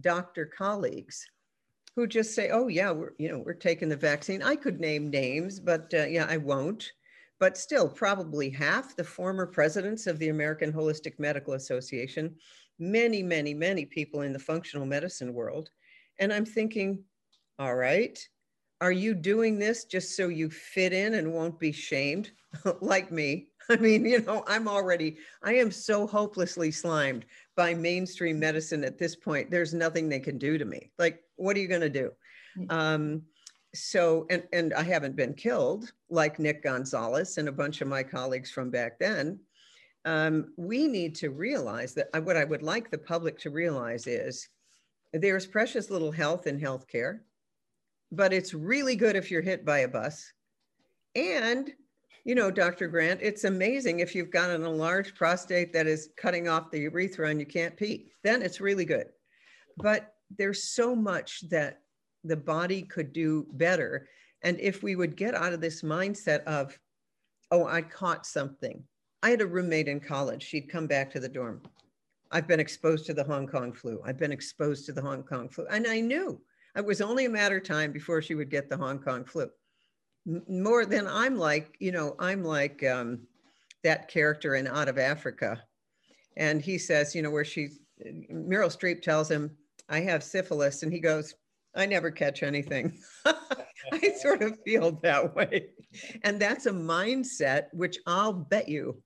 doctor 0.00 0.46
colleagues 0.46 1.26
who 1.96 2.06
just 2.06 2.34
say, 2.34 2.50
"Oh 2.50 2.68
yeah, 2.68 2.90
we're 2.90 3.12
you 3.18 3.28
know 3.28 3.38
we're 3.38 3.54
taking 3.54 3.88
the 3.88 3.96
vaccine." 3.96 4.42
I 4.42 4.56
could 4.56 4.80
name 4.80 5.10
names, 5.10 5.60
but 5.60 5.92
uh, 5.94 6.04
yeah, 6.04 6.26
I 6.28 6.36
won't. 6.36 6.92
But 7.40 7.58
still, 7.58 7.88
probably 7.88 8.50
half 8.50 8.96
the 8.96 9.04
former 9.04 9.46
presidents 9.46 10.06
of 10.06 10.18
the 10.18 10.28
American 10.28 10.72
Holistic 10.72 11.18
Medical 11.18 11.54
Association, 11.54 12.36
many, 12.78 13.22
many, 13.22 13.54
many 13.54 13.84
people 13.84 14.22
in 14.22 14.32
the 14.32 14.38
functional 14.38 14.86
medicine 14.86 15.34
world, 15.34 15.70
and 16.18 16.32
I'm 16.32 16.46
thinking, 16.46 17.04
all 17.58 17.74
right, 17.74 18.18
are 18.80 18.92
you 18.92 19.14
doing 19.14 19.58
this 19.58 19.84
just 19.84 20.16
so 20.16 20.28
you 20.28 20.50
fit 20.50 20.92
in 20.92 21.14
and 21.14 21.32
won't 21.32 21.58
be 21.58 21.72
shamed, 21.72 22.32
like 22.80 23.10
me? 23.10 23.48
I 23.70 23.76
mean, 23.76 24.04
you 24.04 24.20
know, 24.20 24.44
I'm 24.46 24.68
already, 24.68 25.18
I 25.42 25.54
am 25.54 25.70
so 25.70 26.06
hopelessly 26.06 26.70
slimed 26.70 27.24
by 27.56 27.74
mainstream 27.74 28.38
medicine 28.38 28.84
at 28.84 28.98
this 28.98 29.16
point. 29.16 29.50
There's 29.50 29.74
nothing 29.74 30.08
they 30.08 30.20
can 30.20 30.38
do 30.38 30.58
to 30.58 30.64
me. 30.64 30.90
Like, 30.98 31.20
what 31.36 31.56
are 31.56 31.60
you 31.60 31.68
going 31.68 31.80
to 31.80 31.88
do? 31.88 32.10
Mm. 32.58 32.72
Um, 32.72 33.22
so, 33.74 34.26
and, 34.30 34.42
and 34.52 34.72
I 34.74 34.82
haven't 34.82 35.16
been 35.16 35.34
killed 35.34 35.92
like 36.08 36.38
Nick 36.38 36.62
Gonzalez 36.62 37.38
and 37.38 37.48
a 37.48 37.52
bunch 37.52 37.80
of 37.80 37.88
my 37.88 38.02
colleagues 38.02 38.50
from 38.50 38.70
back 38.70 38.98
then. 38.98 39.40
um, 40.04 40.52
we 40.56 40.86
need 40.86 41.14
to 41.16 41.30
realize 41.30 41.94
that 41.94 42.08
uh, 42.14 42.20
what 42.20 42.36
I 42.36 42.44
would 42.44 42.62
like 42.62 42.90
the 42.90 42.98
public 42.98 43.38
to 43.40 43.50
realize 43.50 44.06
is 44.06 44.48
there's 45.12 45.46
precious 45.46 45.90
little 45.90 46.12
health 46.12 46.46
in 46.46 46.60
healthcare, 46.60 47.20
but 48.12 48.32
it's 48.32 48.52
really 48.52 48.96
good 48.96 49.16
if 49.16 49.30
you're 49.30 49.42
hit 49.42 49.64
by 49.64 49.80
a 49.80 49.88
bus. 49.88 50.32
And, 51.14 51.72
you 52.24 52.34
know, 52.34 52.50
Dr. 52.50 52.88
Grant, 52.88 53.20
it's 53.22 53.44
amazing 53.44 54.00
if 54.00 54.14
you've 54.14 54.30
got 54.30 54.50
an 54.50 54.64
enlarged 54.64 55.14
prostate 55.14 55.72
that 55.74 55.86
is 55.86 56.10
cutting 56.16 56.48
off 56.48 56.70
the 56.70 56.80
urethra 56.80 57.28
and 57.28 57.38
you 57.38 57.46
can't 57.46 57.76
pee, 57.76 58.12
then 58.22 58.40
it's 58.40 58.60
really 58.60 58.86
good. 58.86 59.08
But 59.76 60.14
there's 60.36 60.64
so 60.64 60.96
much 60.96 61.48
that 61.50 61.80
the 62.24 62.36
body 62.36 62.82
could 62.82 63.12
do 63.12 63.46
better. 63.52 64.08
And 64.42 64.58
if 64.58 64.82
we 64.82 64.96
would 64.96 65.16
get 65.16 65.34
out 65.34 65.52
of 65.52 65.60
this 65.60 65.82
mindset 65.82 66.42
of, 66.44 66.78
oh, 67.50 67.66
I 67.66 67.82
caught 67.82 68.26
something. 68.26 68.82
I 69.22 69.30
had 69.30 69.42
a 69.42 69.46
roommate 69.46 69.88
in 69.88 70.00
college. 70.00 70.42
She'd 70.42 70.70
come 70.70 70.86
back 70.86 71.10
to 71.12 71.20
the 71.20 71.28
dorm. 71.28 71.60
I've 72.30 72.48
been 72.48 72.60
exposed 72.60 73.04
to 73.06 73.14
the 73.14 73.24
Hong 73.24 73.46
Kong 73.46 73.72
flu. 73.72 74.00
I've 74.04 74.18
been 74.18 74.32
exposed 74.32 74.86
to 74.86 74.92
the 74.92 75.02
Hong 75.02 75.22
Kong 75.22 75.48
flu. 75.48 75.66
And 75.70 75.86
I 75.86 76.00
knew 76.00 76.40
it 76.74 76.84
was 76.84 77.02
only 77.02 77.26
a 77.26 77.30
matter 77.30 77.58
of 77.58 77.64
time 77.64 77.92
before 77.92 78.22
she 78.22 78.34
would 78.34 78.50
get 78.50 78.70
the 78.70 78.76
Hong 78.76 78.98
Kong 78.98 79.24
flu. 79.24 79.50
More 80.26 80.86
than 80.86 81.06
I'm 81.06 81.36
like, 81.36 81.76
you 81.78 81.92
know, 81.92 82.16
I'm 82.18 82.42
like 82.42 82.82
um, 82.84 83.20
that 83.82 84.08
character 84.08 84.54
in 84.54 84.66
Out 84.66 84.88
of 84.88 84.98
Africa. 84.98 85.62
And 86.36 86.60
he 86.60 86.78
says, 86.78 87.14
you 87.14 87.22
know, 87.22 87.30
where 87.30 87.44
she, 87.44 87.68
Meryl 88.32 88.74
Streep 88.74 89.02
tells 89.02 89.30
him, 89.30 89.56
I 89.88 90.00
have 90.00 90.24
syphilis. 90.24 90.82
And 90.82 90.92
he 90.92 91.00
goes, 91.00 91.34
I 91.76 91.86
never 91.86 92.10
catch 92.10 92.42
anything. 92.42 92.98
I 93.26 94.12
sort 94.20 94.42
of 94.42 94.58
feel 94.64 94.92
that 95.02 95.34
way. 95.34 95.66
And 96.22 96.40
that's 96.40 96.66
a 96.66 96.72
mindset, 96.72 97.66
which 97.72 97.98
I'll 98.06 98.32
bet 98.32 98.68
you 98.68 99.02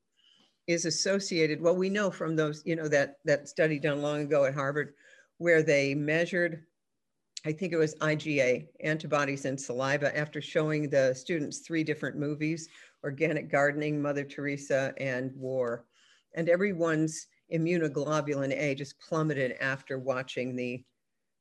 is 0.67 0.85
associated. 0.85 1.61
Well, 1.61 1.77
we 1.77 1.89
know 1.89 2.11
from 2.11 2.37
those, 2.37 2.63
you 2.65 2.77
know, 2.77 2.89
that, 2.89 3.17
that 3.25 3.49
study 3.49 3.79
done 3.79 4.03
long 4.03 4.21
ago 4.21 4.45
at 4.45 4.55
Harvard, 4.55 4.95
where 5.39 5.63
they 5.63 5.95
measured, 5.95 6.63
I 7.49 7.53
think 7.53 7.73
it 7.73 7.79
was 7.79 7.95
IgA, 7.95 8.67
antibodies 8.81 9.47
in 9.47 9.57
saliva, 9.57 10.15
after 10.15 10.39
showing 10.43 10.91
the 10.91 11.15
students 11.15 11.61
three 11.61 11.83
different 11.83 12.19
movies 12.19 12.69
organic 13.05 13.51
gardening, 13.51 14.03
Mother 14.03 14.25
Teresa, 14.25 14.93
and 14.99 15.33
war. 15.35 15.87
And 16.35 16.51
everyone's 16.51 17.27
immunoglobulin 17.51 18.53
A 18.53 18.75
just 18.75 19.01
plummeted 19.01 19.53
after 19.63 19.99
watching 19.99 20.57
the, 20.57 20.85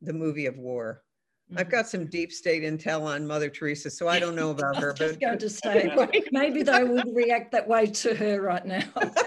the 0.01 0.13
movie 0.13 0.45
of 0.45 0.57
war. 0.57 1.03
I've 1.51 1.67
mm-hmm. 1.67 1.71
got 1.71 1.89
some 1.89 2.05
deep 2.05 2.31
state 2.31 2.63
intel 2.63 3.01
on 3.01 3.27
Mother 3.27 3.49
Teresa, 3.49 3.89
so 3.89 4.07
I 4.07 4.17
don't 4.17 4.35
know 4.35 4.51
about 4.51 4.77
her. 4.77 4.93
But 4.97 5.19
going 5.19 5.39
to 5.39 5.49
say 5.49 5.93
maybe 6.31 6.63
they 6.63 6.85
would 6.85 7.13
react 7.13 7.51
that 7.51 7.67
way 7.67 7.87
to 7.87 8.15
her 8.15 8.41
right 8.41 8.65
now. 8.65 8.83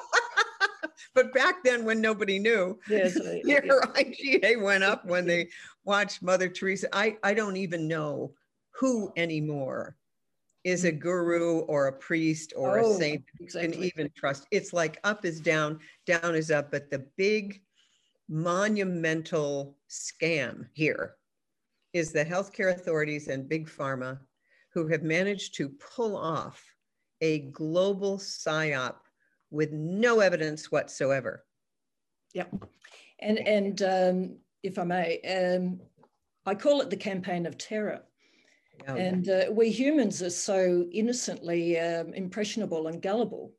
but 1.14 1.32
back 1.34 1.64
then, 1.64 1.84
when 1.84 2.00
nobody 2.00 2.38
knew, 2.38 2.78
yes, 2.88 3.14
her 3.18 3.80
IgA 3.94 4.62
went 4.62 4.84
up 4.84 5.04
when 5.04 5.26
they 5.26 5.48
watched 5.84 6.22
Mother 6.22 6.48
Teresa. 6.48 6.88
I 6.92 7.16
I 7.22 7.34
don't 7.34 7.56
even 7.56 7.88
know 7.88 8.32
who 8.72 9.12
anymore 9.16 9.96
is 10.64 10.84
a 10.84 10.92
mm. 10.92 11.00
guru 11.00 11.60
or 11.60 11.88
a 11.88 11.92
priest 11.92 12.52
or 12.56 12.80
oh, 12.80 12.92
a 12.92 12.98
saint 12.98 13.24
exactly. 13.40 13.72
can 13.72 13.84
even 13.84 14.10
trust. 14.16 14.46
It's 14.50 14.72
like 14.72 15.00
up 15.04 15.24
is 15.24 15.40
down, 15.40 15.80
down 16.06 16.34
is 16.34 16.50
up, 16.50 16.70
but 16.70 16.90
the 16.90 17.06
big 17.16 17.62
monumental 18.28 19.76
scam 19.88 20.66
here 20.72 21.16
is 21.92 22.12
the 22.12 22.24
healthcare 22.24 22.72
authorities 22.72 23.28
and 23.28 23.48
big 23.48 23.68
pharma 23.68 24.18
who 24.72 24.86
have 24.86 25.02
managed 25.02 25.54
to 25.56 25.68
pull 25.68 26.16
off 26.16 26.62
a 27.20 27.40
global 27.50 28.18
psyop 28.18 28.96
with 29.50 29.72
no 29.72 30.20
evidence 30.20 30.70
whatsoever. 30.70 31.44
Yeah, 32.34 32.46
and 33.20 33.38
and 33.38 33.82
um, 33.82 34.36
if 34.62 34.78
I 34.78 34.84
may, 34.84 35.20
um, 35.22 35.80
I 36.46 36.54
call 36.54 36.80
it 36.80 36.90
the 36.90 36.96
campaign 36.96 37.46
of 37.46 37.58
terror. 37.58 38.02
Oh, 38.88 38.94
and 38.94 39.28
uh, 39.28 39.44
we 39.50 39.70
humans 39.70 40.22
are 40.22 40.30
so 40.30 40.86
innocently 40.92 41.78
um, 41.78 42.14
impressionable 42.14 42.86
and 42.86 43.02
gullible, 43.02 43.52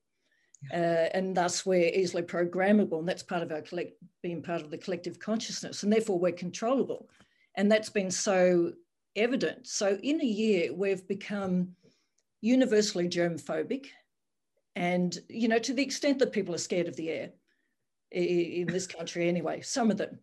uh, 0.73 1.09
and 1.13 1.35
thus 1.35 1.65
we're 1.65 1.91
easily 1.93 2.23
programmable, 2.23 2.99
and 2.99 3.07
that's 3.07 3.23
part 3.23 3.43
of 3.43 3.51
our 3.51 3.61
collect 3.61 3.93
being 4.23 4.41
part 4.41 4.61
of 4.61 4.71
the 4.71 4.77
collective 4.77 5.19
consciousness, 5.19 5.83
and 5.83 5.91
therefore 5.91 6.19
we're 6.19 6.31
controllable. 6.31 7.09
And 7.55 7.71
that's 7.71 7.89
been 7.89 8.11
so 8.11 8.71
evident. 9.15 9.67
So 9.67 9.99
in 10.01 10.21
a 10.21 10.25
year, 10.25 10.73
we've 10.73 11.05
become 11.07 11.75
universally 12.41 13.07
germphobic. 13.07 13.87
And, 14.75 15.17
you 15.27 15.47
know, 15.47 15.59
to 15.59 15.73
the 15.73 15.83
extent 15.83 16.19
that 16.19 16.31
people 16.31 16.55
are 16.55 16.59
scared 16.59 16.87
of 16.87 16.95
the 16.95 17.09
air 17.09 17.31
in 18.11 18.67
this 18.67 18.87
country 18.87 19.27
anyway, 19.27 19.61
some 19.61 19.91
of 19.91 19.97
them, 19.97 20.19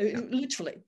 uh, 0.00 0.04
yeah. 0.04 0.20
literally, 0.30 0.82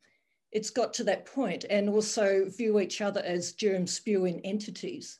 it's 0.52 0.70
got 0.70 0.94
to 0.94 1.04
that 1.04 1.26
point 1.26 1.64
and 1.68 1.88
also 1.88 2.48
view 2.48 2.80
each 2.80 3.00
other 3.00 3.22
as 3.22 3.52
germ 3.52 3.86
spewing 3.86 4.40
entities 4.44 5.18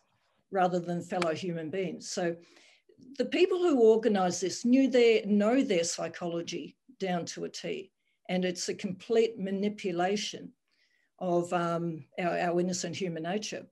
rather 0.51 0.79
than 0.79 1.03
fellow 1.03 1.35
human 1.35 1.69
beings. 1.69 2.11
So 2.11 2.37
the 3.19 3.27
people 3.27 3.59
who 3.59 3.81
organize 3.81 4.41
this 4.41 4.65
knew 4.65 4.89
their, 4.89 5.25
know 5.27 5.63
their 5.63 5.85
psychology 5.85 6.77
down 6.99 7.27
to 7.27 7.45
a 7.45 7.49
T 7.49 7.93
and 8.29 8.45
it's 8.45 8.69
a 8.69 8.75
complete 8.75 9.39
manipulation 9.39 10.53
of 11.19 11.53
um, 11.53 12.05
our, 12.19 12.39
our, 12.39 12.61
innocent 12.61 12.95
human 12.95 13.25
nature. 13.25 13.67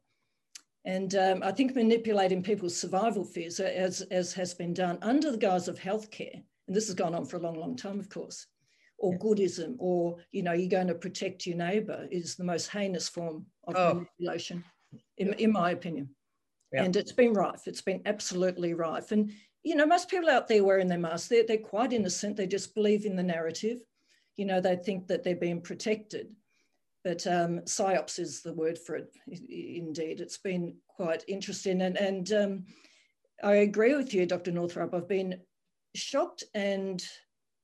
And 0.87 1.15
um, 1.17 1.43
I 1.43 1.53
think 1.53 1.75
manipulating 1.75 2.43
people's 2.43 2.77
survival 2.77 3.25
fears, 3.25 3.61
as, 3.61 4.03
as 4.03 4.33
has 4.35 4.55
been 4.55 4.73
done 4.73 4.99
under 5.03 5.31
the 5.31 5.39
guise 5.39 5.69
of 5.69 5.79
healthcare, 5.79 6.43
and 6.67 6.77
this 6.77 6.87
has 6.87 6.95
gone 6.95 7.15
on 7.15 7.27
for 7.27 7.37
a 7.37 7.41
long, 7.41 7.59
long 7.59 7.77
time, 7.77 7.99
of 7.99 8.09
course, 8.09 8.47
or 8.99 9.13
yeah. 9.13 9.19
goodism, 9.19 9.75
or 9.79 10.17
you 10.31 10.43
know, 10.43 10.53
you're 10.53 10.71
going 10.71 10.87
to 10.87 10.95
protect 10.95 11.47
your 11.47 11.57
neighbour, 11.57 12.07
is 12.11 12.37
the 12.37 12.45
most 12.45 12.69
heinous 12.69 13.09
form 13.09 13.45
of 13.67 13.75
oh. 13.77 13.95
manipulation, 13.95 14.65
in, 15.19 15.33
in 15.35 15.53
my 15.53 15.73
opinion. 15.73 16.09
Yeah. 16.73 16.85
And 16.85 16.97
it's 16.97 17.13
been 17.13 17.33
rife. 17.33 17.67
It's 17.67 17.83
been 17.83 18.03
absolutely 18.07 18.75
rife. 18.75 19.13
And 19.13 19.33
you 19.63 19.75
know, 19.75 19.87
most 19.87 20.09
people 20.09 20.31
out 20.31 20.47
there 20.47 20.63
wearing 20.63 20.87
their 20.87 20.99
masks, 20.99 21.29
they're, 21.29 21.45
they're 21.45 21.59
quite 21.59 21.93
innocent. 21.93 22.37
They 22.37 22.47
just 22.47 22.75
believe 22.75 23.05
in 23.05 23.17
the 23.17 23.23
narrative 23.23 23.81
you 24.37 24.45
know, 24.45 24.61
they 24.61 24.77
think 24.77 25.09
that 25.09 25.25
they're 25.25 25.37
being 25.37 25.61
protected. 25.61 26.29
But 27.07 27.25
um, 27.29 27.61
PSYOPs 27.61 28.19
is 28.19 28.43
the 28.43 28.53
word 28.53 28.77
for 28.77 28.97
it, 28.97 29.15
indeed. 29.49 30.21
It's 30.21 30.39
been 30.39 30.75
quite 30.89 31.23
interesting. 31.29 31.83
And, 31.83 31.97
and 31.97 32.33
um, 32.33 32.65
I 33.45 33.53
agree 33.59 33.95
with 33.95 34.13
you, 34.13 34.27
Dr. 34.27 34.51
Northrup. 34.51 34.93
I've 34.93 35.07
been 35.07 35.39
shocked 35.95 36.43
and 36.53 37.01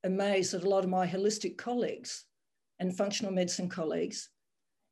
amazed 0.05 0.53
at 0.53 0.63
a 0.63 0.69
lot 0.69 0.85
of 0.85 0.89
my 0.89 1.05
holistic 1.05 1.57
colleagues 1.57 2.23
and 2.79 2.95
functional 2.95 3.33
medicine 3.33 3.67
colleagues 3.67 4.29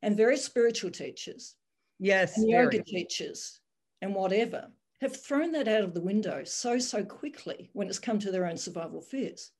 and 0.02 0.18
very 0.18 0.36
spiritual 0.36 0.90
teachers. 0.90 1.54
Yes. 1.98 2.36
And 2.36 2.50
yoga 2.50 2.82
teachers 2.82 3.58
and 4.02 4.14
whatever 4.14 4.66
have 5.00 5.16
thrown 5.16 5.52
that 5.52 5.66
out 5.66 5.82
of 5.82 5.94
the 5.94 6.02
window 6.02 6.44
so, 6.44 6.78
so 6.78 7.02
quickly 7.02 7.70
when 7.72 7.88
it's 7.88 7.98
come 7.98 8.18
to 8.18 8.30
their 8.30 8.44
own 8.44 8.58
survival 8.58 9.00
fears. 9.00 9.50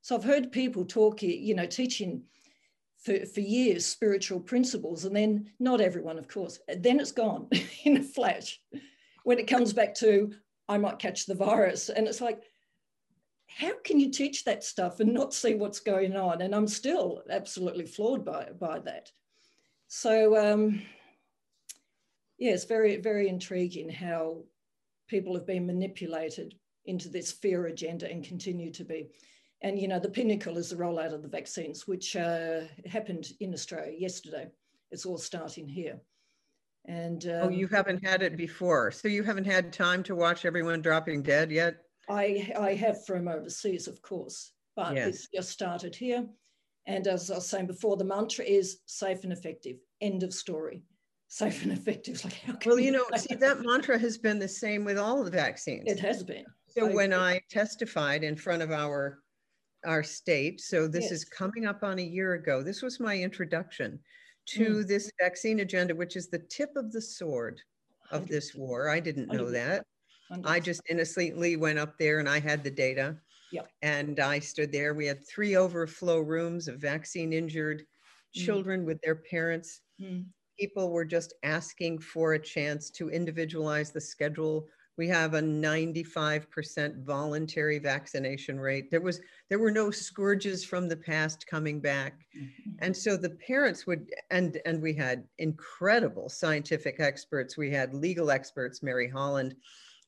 So 0.00 0.16
I've 0.16 0.24
heard 0.24 0.50
people 0.50 0.84
talking, 0.84 1.30
you 1.30 1.54
know, 1.54 1.66
teaching 1.66 2.24
for, 3.02 3.26
for 3.26 3.40
years 3.40 3.84
spiritual 3.84 4.40
principles, 4.40 5.04
and 5.04 5.14
then 5.14 5.50
not 5.58 5.80
everyone, 5.80 6.18
of 6.18 6.28
course. 6.28 6.58
Then 6.78 7.00
it's 7.00 7.12
gone 7.12 7.48
in 7.84 7.96
a 7.96 8.02
flash. 8.02 8.60
When 9.24 9.38
it 9.38 9.46
comes 9.46 9.72
back 9.72 9.94
to, 9.96 10.32
I 10.68 10.78
might 10.78 10.98
catch 10.98 11.26
the 11.26 11.34
virus. 11.34 11.88
And 11.88 12.06
it's 12.06 12.20
like, 12.20 12.42
how 13.46 13.72
can 13.84 14.00
you 14.00 14.10
teach 14.10 14.44
that 14.44 14.64
stuff 14.64 15.00
and 15.00 15.12
not 15.12 15.34
see 15.34 15.54
what's 15.54 15.80
going 15.80 16.16
on? 16.16 16.40
And 16.40 16.54
I'm 16.54 16.68
still 16.68 17.22
absolutely 17.28 17.86
floored 17.86 18.24
by, 18.24 18.48
by 18.58 18.78
that. 18.80 19.10
So, 19.88 20.36
um, 20.52 20.82
yeah, 22.38 22.52
it's 22.52 22.64
very, 22.64 22.96
very 22.96 23.28
intriguing 23.28 23.90
how 23.90 24.44
people 25.08 25.34
have 25.34 25.46
been 25.46 25.66
manipulated 25.66 26.54
into 26.86 27.08
this 27.08 27.30
fear 27.30 27.66
agenda 27.66 28.10
and 28.10 28.24
continue 28.24 28.72
to 28.72 28.84
be. 28.84 29.08
And, 29.62 29.78
you 29.78 29.86
know, 29.86 30.00
the 30.00 30.08
pinnacle 30.08 30.58
is 30.58 30.70
the 30.70 30.76
rollout 30.76 31.14
of 31.14 31.22
the 31.22 31.28
vaccines, 31.28 31.86
which 31.86 32.16
uh, 32.16 32.62
happened 32.84 33.32
in 33.40 33.54
Australia 33.54 33.96
yesterday. 33.96 34.48
It's 34.90 35.06
all 35.06 35.18
starting 35.18 35.68
here. 35.68 36.00
And 36.86 37.24
um, 37.26 37.40
oh, 37.42 37.48
you 37.48 37.68
haven't 37.68 38.04
had 38.04 38.22
it 38.22 38.36
before. 38.36 38.90
So 38.90 39.06
you 39.06 39.22
haven't 39.22 39.46
had 39.46 39.72
time 39.72 40.02
to 40.04 40.16
watch 40.16 40.44
everyone 40.44 40.82
dropping 40.82 41.22
dead 41.22 41.52
yet? 41.52 41.76
I, 42.08 42.52
I 42.58 42.74
have 42.74 43.06
from 43.06 43.28
overseas, 43.28 43.86
of 43.86 44.02
course, 44.02 44.52
but 44.74 44.96
yes. 44.96 45.08
it's 45.08 45.28
just 45.32 45.50
started 45.50 45.94
here. 45.94 46.26
And 46.86 47.06
as 47.06 47.30
I 47.30 47.36
was 47.36 47.48
saying 47.48 47.68
before, 47.68 47.96
the 47.96 48.04
mantra 48.04 48.44
is 48.44 48.80
safe 48.86 49.22
and 49.22 49.32
effective. 49.32 49.76
End 50.00 50.24
of 50.24 50.34
story. 50.34 50.82
Safe 51.32 51.62
and 51.62 51.72
effective. 51.72 52.22
Like 52.24 52.34
how 52.34 52.58
well, 52.66 52.78
you 52.78 52.90
know, 52.90 53.06
see 53.16 53.36
that 53.36 53.62
mantra 53.62 53.98
has 53.98 54.18
been 54.18 54.38
the 54.38 54.46
same 54.46 54.84
with 54.84 54.98
all 54.98 55.24
the 55.24 55.30
vaccines. 55.30 55.90
It 55.90 55.98
has 56.00 56.22
been. 56.22 56.44
So 56.66 56.92
when 56.92 57.14
I 57.14 57.40
testified 57.48 58.22
in 58.22 58.36
front 58.36 58.60
of 58.60 58.70
our 58.70 59.21
our 59.84 60.02
state. 60.02 60.60
So 60.60 60.86
this 60.86 61.04
yes. 61.04 61.12
is 61.12 61.24
coming 61.24 61.66
up 61.66 61.82
on 61.82 61.98
a 61.98 62.02
year 62.02 62.34
ago. 62.34 62.62
This 62.62 62.82
was 62.82 63.00
my 63.00 63.16
introduction 63.16 63.98
to 64.46 64.76
mm. 64.76 64.88
this 64.88 65.10
vaccine 65.20 65.60
agenda, 65.60 65.94
which 65.94 66.16
is 66.16 66.28
the 66.28 66.40
tip 66.50 66.70
of 66.76 66.92
the 66.92 67.00
sword 67.00 67.60
of 68.10 68.28
this 68.28 68.54
war. 68.54 68.88
I 68.90 69.00
didn't 69.00 69.32
know 69.32 69.50
that. 69.50 69.84
I 70.44 70.60
just 70.60 70.80
innocently 70.88 71.56
went 71.56 71.78
up 71.78 71.98
there 71.98 72.18
and 72.18 72.28
I 72.28 72.40
had 72.40 72.64
the 72.64 72.70
data. 72.70 73.16
Yep. 73.52 73.68
And 73.82 74.18
I 74.18 74.38
stood 74.38 74.72
there. 74.72 74.94
We 74.94 75.06
had 75.06 75.26
three 75.26 75.56
overflow 75.56 76.20
rooms 76.20 76.68
of 76.68 76.80
vaccine 76.80 77.32
injured 77.32 77.84
Mm. 78.36 78.44
children 78.44 78.84
with 78.84 79.00
their 79.02 79.16
parents. 79.16 79.80
Mm. 80.00 80.26
People 80.58 80.90
were 80.90 81.04
just 81.04 81.34
asking 81.42 81.98
for 81.98 82.34
a 82.34 82.38
chance 82.38 82.90
to 82.90 83.10
individualize 83.10 83.90
the 83.90 84.00
schedule. 84.00 84.68
We 84.98 85.08
have 85.08 85.34
a 85.34 85.42
95% 85.42 86.98
voluntary 87.04 87.78
vaccination 87.78 88.60
rate. 88.60 88.90
There 88.90 89.00
was 89.00 89.20
there 89.48 89.58
were 89.58 89.70
no 89.70 89.90
scourges 89.90 90.64
from 90.64 90.88
the 90.88 90.96
past 90.96 91.46
coming 91.46 91.80
back. 91.80 92.26
Mhm. 92.34 92.80
And 92.80 92.96
so 92.96 93.16
the 93.16 93.30
parents 93.30 93.86
would, 93.86 94.10
and 94.30 94.60
and 94.66 94.82
we 94.82 94.94
had 94.94 95.28
incredible 95.38 96.28
scientific 96.28 97.00
experts. 97.00 97.56
We 97.56 97.70
had 97.70 97.94
legal 97.94 98.30
experts, 98.30 98.82
Mary 98.82 99.08
Holland, 99.08 99.56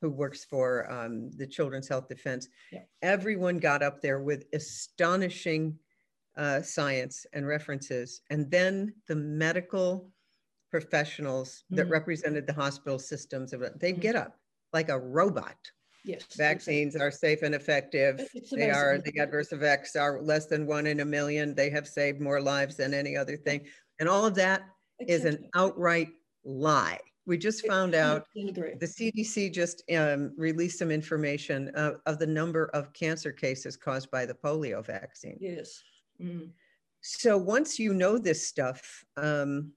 who 0.00 0.10
works 0.10 0.44
for 0.44 0.90
um, 0.90 1.30
the 1.32 1.46
Children's 1.46 1.88
Health 1.88 2.08
Defense. 2.08 2.48
Yeah. 2.70 2.84
Everyone 3.02 3.58
got 3.58 3.82
up 3.82 4.02
there 4.02 4.20
with 4.22 4.46
astonishing 4.52 5.78
uh, 6.36 6.62
science 6.62 7.26
and 7.32 7.46
references, 7.46 8.22
and 8.30 8.50
then 8.50 8.94
the 9.08 9.16
medical 9.16 10.12
professionals 10.70 11.64
that 11.74 11.86
Mhm. 11.86 11.90
represented 11.90 12.46
the 12.46 12.52
hospital 12.54 12.98
systems 12.98 13.52
of 13.52 13.62
it, 13.62 13.78
they'd 13.80 14.00
Mhm. 14.00 14.02
get 14.02 14.16
up 14.16 14.40
like 14.74 14.90
a 14.90 14.98
robot. 14.98 15.56
Yes. 16.04 16.24
Vaccines 16.37 16.96
are 16.96 17.10
safe 17.10 17.40
and 17.42 17.54
effective. 17.54 18.28
They 18.52 18.70
are, 18.70 18.98
the 18.98 19.18
adverse 19.18 19.52
effects 19.52 19.96
are 19.96 20.20
less 20.20 20.44
than 20.44 20.66
one 20.66 20.87
in 20.87 21.00
a 21.00 21.04
million. 21.04 21.54
They 21.54 21.70
have 21.70 21.88
saved 21.88 22.20
more 22.20 22.42
lives 22.42 22.76
than 22.76 22.92
any 22.92 23.16
other 23.16 23.38
thing. 23.38 23.64
And 23.98 24.06
all 24.06 24.26
of 24.26 24.34
that 24.34 24.64
is 25.00 25.24
an 25.24 25.48
outright 25.54 26.08
lie. 26.44 27.00
We 27.26 27.38
just 27.38 27.66
found 27.66 27.94
out, 27.94 28.26
the 28.34 28.76
CDC 28.87 29.50
just 29.50 29.82
um, 29.96 30.34
released 30.37 30.78
some 30.78 30.90
information 30.90 31.68
of, 31.70 32.02
of 32.04 32.18
the 32.18 32.26
number 32.26 32.66
of 32.74 32.92
cancer 32.92 33.32
cases 33.32 33.78
caused 33.78 34.10
by 34.10 34.26
the 34.26 34.34
polio 34.34 34.84
vaccine. 34.84 35.38
Yes. 35.40 35.82
Mm. 36.20 36.50
So 37.00 37.38
once 37.38 37.78
you 37.78 37.94
know 37.94 38.18
this 38.18 38.46
stuff, 38.46 39.04
um, 39.16 39.72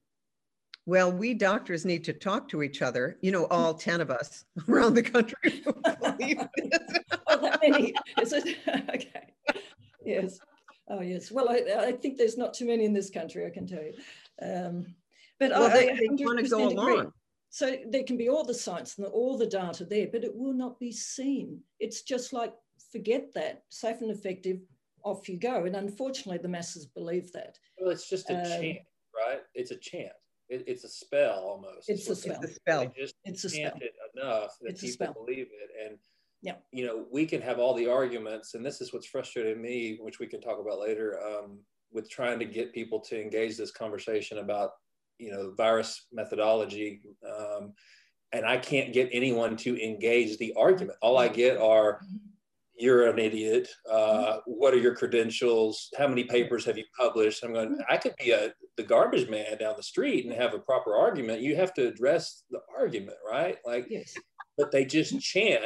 well, 0.88 1.12
we 1.12 1.34
doctors 1.34 1.84
need 1.84 2.02
to 2.04 2.14
talk 2.14 2.48
to 2.48 2.62
each 2.62 2.80
other, 2.80 3.18
you 3.20 3.30
know, 3.30 3.44
all 3.50 3.74
10 3.88 4.00
of 4.00 4.10
us 4.10 4.46
around 4.70 4.94
the 4.94 5.02
country. 5.02 5.36
who 5.62 5.72
believe 5.74 6.38
this. 6.56 6.78
Oh, 7.26 7.40
that 7.42 7.60
many. 7.60 7.92
Is 8.22 8.32
it? 8.32 8.56
okay. 8.94 9.34
Yes. 10.02 10.38
Oh, 10.88 11.02
yes. 11.02 11.30
Well, 11.30 11.50
I, 11.50 11.88
I 11.88 11.92
think 11.92 12.16
there's 12.16 12.38
not 12.38 12.54
too 12.54 12.66
many 12.66 12.86
in 12.86 12.94
this 12.94 13.10
country, 13.10 13.44
I 13.46 13.50
can 13.50 13.66
tell 13.66 13.82
you. 13.82 13.92
Um, 14.40 14.86
but 15.38 15.50
Well, 15.50 15.64
I, 15.64 15.74
they, 15.74 15.86
they 16.16 16.24
want 16.24 16.38
to 16.38 16.48
go 16.48 16.70
agree. 16.70 16.94
along. 16.94 17.12
So 17.50 17.76
there 17.90 18.04
can 18.04 18.16
be 18.16 18.30
all 18.30 18.44
the 18.44 18.54
science 18.54 18.96
and 18.96 19.06
all 19.08 19.36
the 19.36 19.46
data 19.46 19.84
there, 19.84 20.06
but 20.10 20.24
it 20.24 20.34
will 20.34 20.54
not 20.54 20.80
be 20.80 20.90
seen. 20.90 21.60
It's 21.80 22.00
just 22.00 22.32
like, 22.32 22.54
forget 22.90 23.34
that, 23.34 23.64
safe 23.68 24.00
and 24.00 24.10
effective, 24.10 24.60
off 25.02 25.28
you 25.28 25.36
go. 25.36 25.64
And 25.66 25.76
unfortunately, 25.76 26.38
the 26.38 26.48
masses 26.48 26.86
believe 26.86 27.30
that. 27.32 27.58
Well, 27.78 27.90
it's 27.90 28.08
just 28.08 28.30
a 28.30 28.38
Um, 28.38 28.44
chant, 28.46 28.78
right? 29.14 29.40
It's 29.54 29.70
a 29.70 29.76
chant. 29.76 30.12
It, 30.48 30.64
it's 30.66 30.84
a 30.84 30.88
spell 30.88 31.38
almost. 31.40 31.88
It's 31.88 32.08
a 32.08 32.16
spell. 32.16 32.40
It's 32.42 32.52
a 32.52 32.54
spell. 32.54 32.80
They 32.80 32.92
just 33.02 33.14
It's 33.24 33.44
a 33.44 33.50
spell. 33.50 33.72
it 33.80 33.92
enough 34.14 34.56
that 34.62 34.70
It's 34.70 34.82
a 34.82 34.86
people 34.86 35.06
spell. 35.06 35.24
believe 35.24 35.46
it. 35.50 35.70
And 35.86 35.98
Yeah. 36.42 36.56
you 36.72 36.86
know, 36.86 37.06
we 37.10 37.26
can 37.26 37.42
have 37.42 37.58
all 37.58 37.74
the 37.74 37.88
arguments, 37.88 38.54
and 38.54 38.64
this 38.64 38.80
is 38.80 38.92
what's 38.92 39.06
frustrated 39.06 39.58
me, 39.58 39.98
which 40.00 40.18
we 40.18 40.26
can 40.26 40.40
talk 40.40 40.58
about 40.58 40.78
later, 40.78 41.20
um, 41.22 41.60
with 41.90 42.08
trying 42.10 42.38
to 42.38 42.44
get 42.44 42.72
people 42.72 43.00
to 43.00 43.20
engage 43.20 43.56
this 43.56 43.70
conversation 43.70 44.38
about 44.38 44.72
you 45.18 45.30
know 45.32 45.52
virus 45.56 46.06
methodology. 46.12 47.02
Um, 47.28 47.74
and 48.32 48.44
I 48.46 48.58
can't 48.58 48.92
get 48.92 49.08
anyone 49.10 49.56
to 49.58 49.82
engage 49.82 50.36
the 50.38 50.52
argument. 50.54 50.98
All 51.02 51.16
I 51.18 51.28
get 51.28 51.56
are 51.56 52.00
you're 52.78 53.08
an 53.08 53.18
idiot. 53.18 53.68
Uh, 53.90 54.38
what 54.46 54.72
are 54.74 54.78
your 54.78 54.94
credentials? 54.94 55.88
How 55.98 56.06
many 56.08 56.24
papers 56.24 56.64
have 56.64 56.78
you 56.78 56.84
published? 56.98 57.42
I'm 57.44 57.52
going. 57.52 57.78
I 57.88 57.96
could 57.96 58.14
be 58.18 58.30
a 58.30 58.52
the 58.76 58.82
garbage 58.82 59.28
man 59.28 59.58
down 59.58 59.74
the 59.76 59.82
street 59.82 60.24
and 60.24 60.34
have 60.34 60.54
a 60.54 60.58
proper 60.58 60.94
argument. 60.96 61.40
You 61.40 61.56
have 61.56 61.74
to 61.74 61.88
address 61.88 62.44
the 62.50 62.60
argument, 62.76 63.16
right? 63.28 63.58
Like, 63.66 63.86
Yes. 63.90 64.14
but 64.56 64.70
they 64.70 64.84
just 64.84 65.20
chant. 65.20 65.64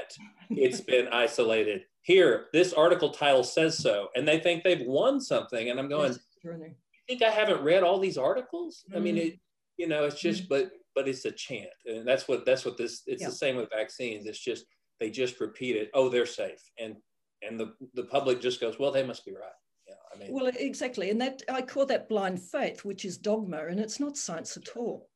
It's 0.51 0.81
been 0.81 1.09
isolated. 1.09 1.83
Here, 2.03 2.47
this 2.53 2.73
article 2.73 3.11
title 3.11 3.45
says 3.45 3.79
so, 3.79 4.09
and 4.17 4.27
they 4.27 4.41
think 4.41 4.65
they've 4.65 4.87
won 4.87 5.21
something. 5.21 5.71
And 5.71 5.79
I'm 5.79 5.89
going. 5.89 6.15
You 6.43 6.75
think 7.09 7.23
I 7.23 7.31
haven't 7.31 7.63
read 7.63 7.83
all 7.83 7.99
these 7.99 8.17
articles? 8.19 8.85
I 8.95 8.99
mean, 8.99 9.17
Mm. 9.17 9.27
it. 9.27 9.41
You 9.77 9.87
know, 9.89 10.05
it's 10.05 10.21
just, 10.21 10.49
but 10.49 10.71
but 10.95 11.09
it's 11.09 11.25
a 11.25 11.33
chant, 11.33 11.71
and 11.87 12.07
that's 12.07 12.29
what 12.29 12.45
that's 12.45 12.65
what 12.65 12.77
this. 12.77 13.03
It's 13.07 13.23
Yeah. 13.23 13.29
the 13.29 13.35
same 13.35 13.57
with 13.57 13.71
vaccines. 13.71 14.27
It's 14.27 14.39
just 14.39 14.67
they 15.03 15.11
just 15.11 15.41
repeat 15.41 15.75
it. 15.75 15.91
Oh, 15.95 16.09
they're 16.09 16.27
safe, 16.27 16.63
and 16.79 16.95
and 17.43 17.59
the 17.59 17.75
the 17.95 18.05
public 18.05 18.41
just 18.41 18.61
goes, 18.61 18.79
well, 18.79 18.93
they 18.93 19.03
must 19.05 19.27
be 19.27 19.33
right. 19.33 19.59
Yeah, 19.89 19.95
I 20.15 20.19
mean, 20.19 20.33
Well, 20.33 20.47
exactly. 20.47 21.11
And 21.11 21.21
that 21.21 21.43
I 21.49 21.61
call 21.63 21.87
that 21.87 22.09
blind 22.09 22.41
faith, 22.41 22.85
which 22.85 23.05
is 23.05 23.19
dogma, 23.19 23.67
and 23.69 23.81
it's 23.81 23.99
not 23.99 24.17
science 24.17 24.57
at 24.57 24.77
all. 24.77 25.09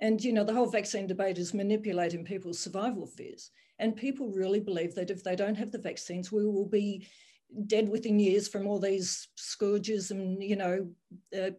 And, 0.00 0.22
you 0.22 0.32
know, 0.32 0.44
the 0.44 0.54
whole 0.54 0.70
vaccine 0.70 1.06
debate 1.06 1.38
is 1.38 1.54
manipulating 1.54 2.24
people's 2.24 2.60
survival 2.60 3.06
fears. 3.06 3.50
And 3.78 3.96
people 3.96 4.30
really 4.30 4.60
believe 4.60 4.94
that 4.94 5.10
if 5.10 5.24
they 5.24 5.36
don't 5.36 5.54
have 5.56 5.72
the 5.72 5.78
vaccines, 5.78 6.30
we 6.30 6.44
will 6.44 6.66
be 6.66 7.06
dead 7.66 7.88
within 7.88 8.18
years 8.18 8.48
from 8.48 8.66
all 8.66 8.78
these 8.78 9.28
scourges 9.36 10.10
and, 10.10 10.42
you 10.42 10.56
know, 10.56 10.88
uh, 11.36 11.50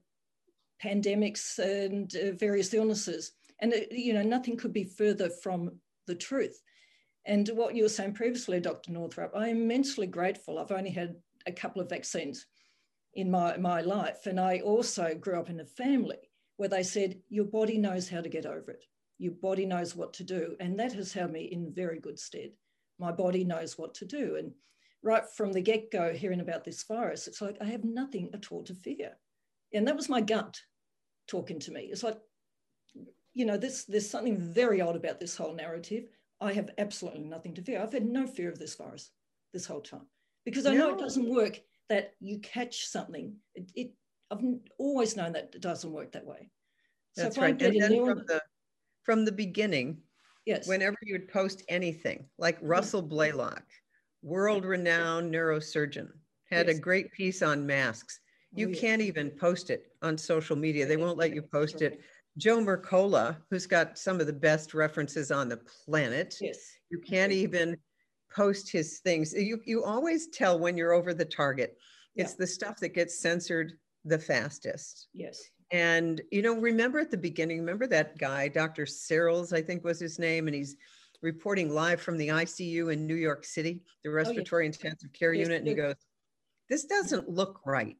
pandemics 0.84 1.60
and 1.60 2.14
uh, 2.16 2.32
various 2.38 2.74
illnesses. 2.74 3.32
And, 3.60 3.74
uh, 3.74 3.78
you 3.92 4.14
know, 4.14 4.24
nothing 4.24 4.58
could 4.58 4.74
be 4.74 4.84
further 4.84 5.30
from 5.30 5.80
the 6.08 6.16
truth. 6.16 6.62
And 7.26 7.50
what 7.50 7.76
you 7.76 7.84
were 7.84 7.90
saying 7.90 8.14
previously, 8.14 8.60
Dr. 8.60 8.92
Northrup, 8.92 9.32
I'm 9.36 9.58
immensely 9.58 10.08
grateful. 10.08 10.60
I've 10.60 10.72
only 10.72 10.92
had 10.92 11.16
a 11.48 11.52
couple 11.52 11.82
of 11.82 11.90
vaccines 11.90 12.46
in 13.14 13.32
my, 13.32 13.58
my 13.58 13.82
life. 13.82 14.26
And 14.26 14.40
I 14.40 14.60
also 14.60 15.16
grew 15.16 15.40
up 15.40 15.50
in 15.50 15.60
a 15.60 15.66
family 15.66 16.18
where 16.58 16.70
they 16.70 16.84
said, 16.84 17.20
Your 17.30 17.46
body 17.46 17.78
knows 17.78 18.08
how 18.08 18.22
to 18.22 18.30
get 18.30 18.46
over 18.46 18.72
it. 18.72 18.84
Your 19.18 19.34
body 19.34 19.66
knows 19.66 19.96
what 19.96 20.14
to 20.14 20.24
do. 20.24 20.56
And 20.60 20.80
that 20.80 20.94
has 20.94 21.14
held 21.14 21.32
me 21.32 21.46
in 21.46 21.74
very 21.74 22.00
good 22.00 22.20
stead. 22.20 22.52
My 23.00 23.12
body 23.12 23.44
knows 23.44 23.78
what 23.78 23.94
to 23.96 24.06
do. 24.06 24.36
And 24.38 24.52
right 25.02 25.24
from 25.36 25.52
the 25.52 25.62
get 25.62 25.92
go, 25.92 26.14
hearing 26.14 26.42
about 26.42 26.64
this 26.64 26.84
virus, 26.84 27.28
it's 27.28 27.42
like, 27.42 27.58
I 27.62 27.66
have 27.66 27.84
nothing 27.84 28.30
at 28.34 28.52
all 28.52 28.64
to 28.64 28.74
fear. 28.74 29.18
And 29.74 29.88
that 29.88 29.96
was 29.96 30.10
my 30.10 30.22
gut 30.22 30.60
talking 31.28 31.60
to 31.60 31.72
me. 31.72 31.90
It's 31.92 32.04
like, 32.04 32.18
you 33.34 33.46
know, 33.46 33.58
this, 33.58 33.86
there's 33.86 34.10
something 34.10 34.38
very 34.38 34.82
odd 34.82 34.96
about 34.96 35.20
this 35.20 35.36
whole 35.36 35.54
narrative. 35.54 36.06
I 36.41 36.54
have 36.54 36.69
absolutely 36.78 37.21
nothing 37.21 37.54
to 37.56 37.62
fear. 37.62 37.82
I've 37.82 37.93
had 37.93 38.06
no 38.06 38.28
fear 38.28 38.50
of 38.50 38.60
this 38.60 38.76
virus 38.76 39.12
this 39.54 39.65
whole 39.65 39.82
time 39.82 40.08
because 40.43 40.65
I 40.65 40.74
know 40.74 40.89
it 40.89 41.00
doesn't 41.00 41.30
work 41.34 41.60
that 41.89 42.13
you 42.19 42.39
catch 42.39 42.88
something. 42.88 43.36
It, 43.54 43.71
it 43.76 43.93
I've 44.32 44.43
always 44.78 45.15
known 45.15 45.34
that 45.34 45.52
it 45.54 45.62
doesn't 45.62 45.91
work 45.91 46.12
that 46.13 46.26
way. 46.26 46.50
So 47.13 47.24
That's 47.24 47.38
I 47.38 47.41
right. 47.41 47.62
And 47.62 47.80
then 47.80 48.04
from 48.04 48.24
the, 48.28 48.41
from 49.04 49.24
the 49.24 49.32
beginning, 49.32 50.02
yes, 50.45 50.67
whenever 50.67 50.98
you 51.04 51.13
would 51.13 51.30
post 51.30 51.63
anything, 51.69 52.28
like 52.38 52.58
Russell 52.62 53.02
Blaylock, 53.02 53.63
world-renowned 54.21 55.32
neurosurgeon, 55.34 56.10
had 56.50 56.69
a 56.69 56.74
great 56.80 57.12
piece 57.12 57.41
on 57.41 57.65
masks. 57.65 58.19
Oh, 58.24 58.60
you 58.60 58.67
Oh, 58.67 58.69
yeah. 58.71 58.80
can't 58.82 59.02
even 59.02 59.32
post 59.32 59.69
it 59.69 59.91
on 60.02 60.17
social 60.17 60.56
media. 60.56 60.86
They 60.86 60.98
won't 60.98 61.17
let 61.17 61.34
you 61.34 61.41
post 61.41 61.82
it. 61.82 62.02
Joe 62.38 62.60
Mercola, 62.60 63.38
who's 63.50 63.65
got 63.65 63.98
some 63.98 64.19
of 64.19 64.28
the 64.28 64.34
best 64.34 64.74
references 64.74 65.32
on 65.32 65.48
the 65.50 65.58
planet, 65.58 66.36
Yes, 66.41 66.58
you 66.89 67.00
can't 67.00 67.32
even 67.32 67.78
post 68.34 68.69
his 68.71 69.00
things. 69.00 69.34
You, 69.34 69.62
you 69.65 69.84
always 69.84 70.28
tell 70.28 70.60
when 70.60 70.76
you're 70.76 70.91
over 70.91 71.13
the 71.13 71.26
target. 71.26 71.78
It's 72.15 72.32
Yeah. 72.32 72.36
the 72.39 72.48
stuff 72.48 72.80
that 72.80 72.89
gets 72.89 73.19
censored 73.19 73.74
the 74.04 74.19
fastest. 74.19 75.08
yes, 75.13 75.41
And, 75.71 76.21
you 76.32 76.41
know, 76.41 76.60
remember 76.60 77.00
at 77.00 77.10
the 77.10 77.17
beginning, 77.17 77.60
remember 77.60 77.88
that 77.88 78.17
guy, 78.17 78.48
Dr. 78.50 78.86
Searles, 78.86 79.52
I 79.52 79.62
think 79.62 79.84
was 79.84 80.00
his 80.00 80.19
name, 80.19 80.48
and 80.48 80.56
he's 80.56 80.76
reporting 81.21 81.74
live 81.74 82.02
from 82.02 82.17
the 82.17 82.28
ICU 82.28 82.93
in 82.93 83.08
New 83.08 83.15
York 83.15 83.43
City, 83.45 83.82
the 84.04 84.10
oh, 84.12 84.13
respiratory 84.13 84.65
intensive 84.67 85.12
care 85.13 85.34
Yes, 85.34 85.48
unit. 85.48 85.60
And 85.60 85.67
he 85.67 85.74
goes, 85.74 85.95
this 86.69 86.86
doesn't 86.86 87.30
look 87.30 87.62
right. 87.65 87.98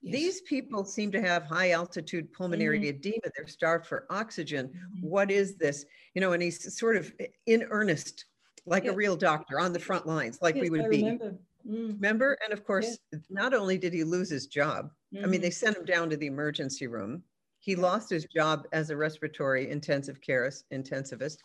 Yes. 0.00 0.12
These 0.14 0.40
people 0.42 0.84
seem 0.84 1.10
to 1.12 1.20
have 1.20 1.44
high 1.44 1.70
altitude 1.72 2.32
pulmonary 2.32 2.80
Mhm. 2.80 2.88
edema. 2.88 3.30
They're 3.36 3.46
starved 3.46 3.86
for 3.86 4.06
oxygen. 4.10 4.68
Mhm. 4.68 5.02
What 5.02 5.30
is 5.30 5.56
this? 5.56 5.84
You 6.14 6.20
know, 6.20 6.32
and 6.32 6.42
he's 6.42 6.76
sort 6.76 6.96
of 6.96 7.12
in 7.46 7.64
earnest, 7.64 8.24
like 8.66 8.84
a 8.86 8.92
real 8.92 9.16
doctor 9.16 9.58
on 9.60 9.72
the 9.72 9.78
front 9.80 10.06
lines, 10.06 10.38
like 10.42 10.54
we 10.54 10.70
would 10.70 10.82
I 10.82 10.88
be. 10.88 10.96
remember. 10.98 11.38
Mm, 11.66 11.94
Remember? 11.94 12.38
And 12.44 12.52
of 12.52 12.64
course, 12.64 12.98
not 13.28 13.52
only 13.52 13.76
did 13.78 13.92
he 13.92 14.02
lose 14.04 14.30
his 14.30 14.46
job, 14.46 14.90
I 15.22 15.26
mean, 15.26 15.40
they 15.40 15.50
sent 15.50 15.76
him 15.76 15.84
down 15.84 16.08
to 16.10 16.16
the 16.16 16.26
emergency 16.26 16.86
room. 16.86 17.24
He 17.60 17.74
lost 17.76 18.08
his 18.08 18.24
job 18.26 18.66
as 18.72 18.88
a 18.90 18.96
respiratory 18.96 19.68
intensive 19.68 20.20
care 20.20 20.48
intensivist. 20.72 21.38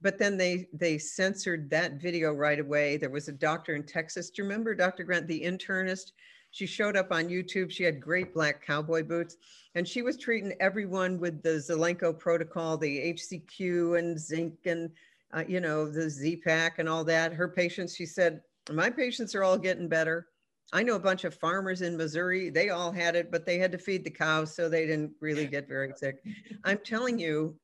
But 0.00 0.16
then 0.18 0.36
they 0.36 0.68
they 0.72 0.96
censored 0.98 1.70
that 1.70 1.94
video 2.00 2.32
right 2.32 2.60
away. 2.60 2.98
There 2.98 3.10
was 3.10 3.26
a 3.28 3.32
doctor 3.32 3.74
in 3.74 3.82
Texas. 3.84 4.30
Do 4.30 4.42
you 4.42 4.48
remember 4.48 4.74
Dr. 4.74 5.02
Grant, 5.02 5.26
the 5.26 5.40
internist? 5.40 6.12
She 6.58 6.66
showed 6.66 6.96
up 6.96 7.12
on 7.12 7.28
YouTube. 7.28 7.70
She 7.70 7.84
had 7.84 8.00
great 8.00 8.34
black 8.34 8.66
cowboy 8.66 9.04
boots, 9.04 9.36
and 9.76 9.86
she 9.86 10.02
was 10.02 10.16
treating 10.16 10.54
everyone 10.58 11.20
with 11.20 11.40
the 11.40 11.50
Zelenko 11.50 12.18
protocol, 12.18 12.76
the 12.76 13.14
HCQ 13.14 13.96
and 13.96 14.18
zinc, 14.18 14.54
and 14.66 14.90
uh, 15.32 15.44
you 15.46 15.60
know, 15.60 15.88
the 15.88 16.10
Z-Pak 16.10 16.80
and 16.80 16.88
all 16.88 17.04
that. 17.04 17.32
Her 17.32 17.46
patients, 17.46 17.94
she 17.94 18.06
said, 18.06 18.40
my 18.72 18.90
patients 18.90 19.36
are 19.36 19.44
all 19.44 19.56
getting 19.56 19.86
better. 19.86 20.26
I 20.72 20.82
know 20.82 20.96
a 20.96 20.98
bunch 20.98 21.22
of 21.22 21.32
farmers 21.32 21.80
in 21.80 21.96
Missouri, 21.96 22.50
they 22.50 22.70
all 22.70 22.90
had 22.90 23.14
it, 23.14 23.30
but 23.30 23.46
they 23.46 23.58
had 23.58 23.70
to 23.70 23.78
feed 23.78 24.02
the 24.02 24.10
cows, 24.10 24.56
so 24.56 24.68
they 24.68 24.84
didn't 24.84 25.12
really 25.20 25.46
get 25.46 25.68
very 25.68 25.92
sick. 25.94 26.24
I'm 26.64 26.78
telling 26.78 27.20
you, 27.20 27.54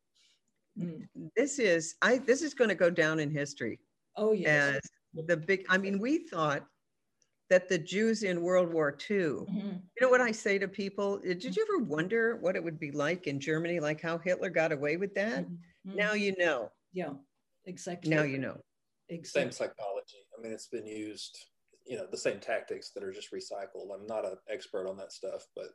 this 1.37 1.59
is 1.59 1.97
I 2.01 2.19
this 2.19 2.43
is 2.43 2.55
going 2.55 2.71
to 2.71 2.77
go 2.77 2.91
down 2.91 3.19
in 3.19 3.33
history. 3.33 3.81
Oh 4.17 4.31
yes. 4.31 4.81
The 5.15 5.37
big 5.37 5.67
I 5.69 5.79
mean, 5.79 5.99
we 5.99 6.29
thought 6.29 6.65
that 7.51 7.69
the 7.69 7.79
Jews 7.79 8.23
in 8.23 8.41
World 8.41 8.73
War 8.73 8.97
II, 9.11 9.17
mm-hmm. 9.17 9.55
you 9.55 10.01
know 10.01 10.09
what 10.09 10.21
I 10.21 10.33
say 10.33 10.59
to 10.59 10.69
people? 10.69 11.19
Did 11.19 11.57
you 11.57 11.67
ever 11.69 11.85
wonder 11.85 12.37
what 12.37 12.57
it 12.57 12.65
would 12.65 12.81
be 12.81 12.91
like 12.91 13.27
in 13.27 13.39
Germany, 13.39 13.81
like 13.81 14.01
how 14.01 14.19
Hitler 14.19 14.51
got 14.51 14.73
away 14.73 14.97
with 14.97 15.15
that? 15.15 15.45
Mm-hmm. 15.45 15.97
Now 15.97 16.13
you 16.15 16.35
know. 16.39 16.71
Yeah, 16.93 17.13
exactly. 17.67 18.15
Now 18.15 18.23
you 18.23 18.39
know. 18.39 18.59
Exactly. 19.09 19.43
Same 19.43 19.53
psychology. 19.53 20.27
I 20.37 20.43
mean, 20.43 20.53
it's 20.53 20.69
been 20.69 20.87
used 20.87 21.39
you 21.87 21.97
know 21.97 22.07
the 22.11 22.17
same 22.17 22.39
tactics 22.39 22.91
that 22.91 23.05
are 23.05 23.13
just 23.13 23.33
recycled 23.33 23.95
i'm 23.95 24.07
not 24.07 24.25
an 24.25 24.37
expert 24.51 24.89
on 24.89 24.97
that 24.97 25.13
stuff 25.13 25.47
but 25.55 25.69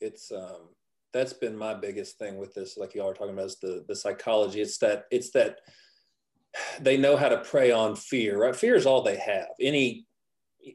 it's 0.00 0.32
um 0.32 0.68
that's 1.12 1.32
been 1.32 1.56
my 1.56 1.74
biggest 1.74 2.18
thing 2.18 2.36
with 2.36 2.54
this 2.54 2.76
like 2.76 2.94
y'all 2.94 3.10
are 3.10 3.14
talking 3.14 3.34
about 3.34 3.46
is 3.46 3.58
the 3.60 3.84
the 3.88 3.96
psychology 3.96 4.60
it's 4.60 4.78
that 4.78 5.04
it's 5.10 5.30
that 5.30 5.58
they 6.80 6.96
know 6.96 7.16
how 7.16 7.28
to 7.28 7.38
prey 7.38 7.70
on 7.70 7.94
fear 7.94 8.38
right 8.38 8.56
fear 8.56 8.74
is 8.74 8.86
all 8.86 9.02
they 9.02 9.16
have 9.16 9.48
any 9.60 10.06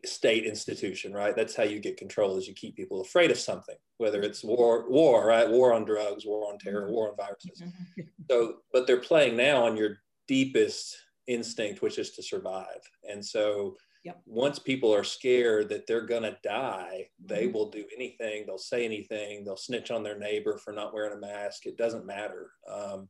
state 0.04 0.45
institution 0.45 1.13
right 1.13 1.36
that's 1.36 1.56
how 1.56 1.63
you 1.63 1.80
get 1.80 1.98
control 1.98 2.38
is 2.38 2.48
you 2.48 2.54
keep 2.54 2.76
people 2.76 3.02
afraid 3.02 3.30
of 3.30 3.38
something 3.38 3.76
whether 3.98 4.21
it's 4.21 4.43
war 4.43 4.89
war 4.89 5.28
right 5.28 5.50
war 5.50 5.74
on 5.74 5.86
drugs 5.86 6.26
war 6.26 6.52
on 6.52 6.58
terror 6.58 6.91
war 6.91 7.10
on 7.10 7.15
viruses 7.15 7.62
mm-hmm. 7.62 8.02
so 8.30 8.56
but 8.74 8.88
they're 8.88 8.98
playing 8.98 9.36
now 9.38 9.63
on 9.63 9.78
your 9.78 9.98
deepest 10.28 10.98
instinct 11.28 11.82
which 11.82 12.00
is 12.00 12.12
to 12.12 12.24
survive 12.24 12.82
and 13.10 13.24
so 13.24 13.76
Yep. 14.06 14.21
Once 14.28 14.60
people 14.60 14.93
are 14.93 15.04
scared 15.04 15.67
that 15.69 15.88
they're 15.88 16.06
going 16.06 16.21
to 16.21 16.38
die, 16.43 17.08
they 17.26 17.45
mm-hmm. 17.45 17.54
will 17.54 17.71
do 17.71 17.86
anything. 17.95 18.45
They'll 18.45 18.60
say 18.60 18.86
anything. 18.86 19.43
They'll 19.43 19.58
snitch 19.58 19.89
on 19.89 20.04
their 20.04 20.17
neighbor 20.17 20.60
for 20.63 20.71
not 20.71 20.93
wearing 20.93 21.17
a 21.17 21.19
mask. 21.19 21.65
It 21.65 21.76
doesn't 21.76 22.06
matter. 22.06 22.52
Um, 22.71 23.10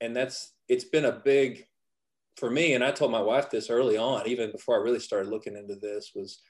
and 0.00 0.14
that's, 0.14 0.52
it's 0.68 0.84
been 0.84 1.06
a 1.06 1.20
big, 1.24 1.66
for 2.40 2.50
me, 2.50 2.74
and 2.74 2.82
I 2.82 2.90
told 2.90 3.12
my 3.12 3.20
wife 3.20 3.50
this 3.50 3.70
early 3.70 3.96
on, 3.96 4.26
even 4.26 4.50
before 4.50 4.74
I 4.74 4.82
really 4.82 4.98
started 4.98 5.30
looking 5.30 5.56
into 5.56 5.76
this, 5.76 6.12
was 6.14 6.40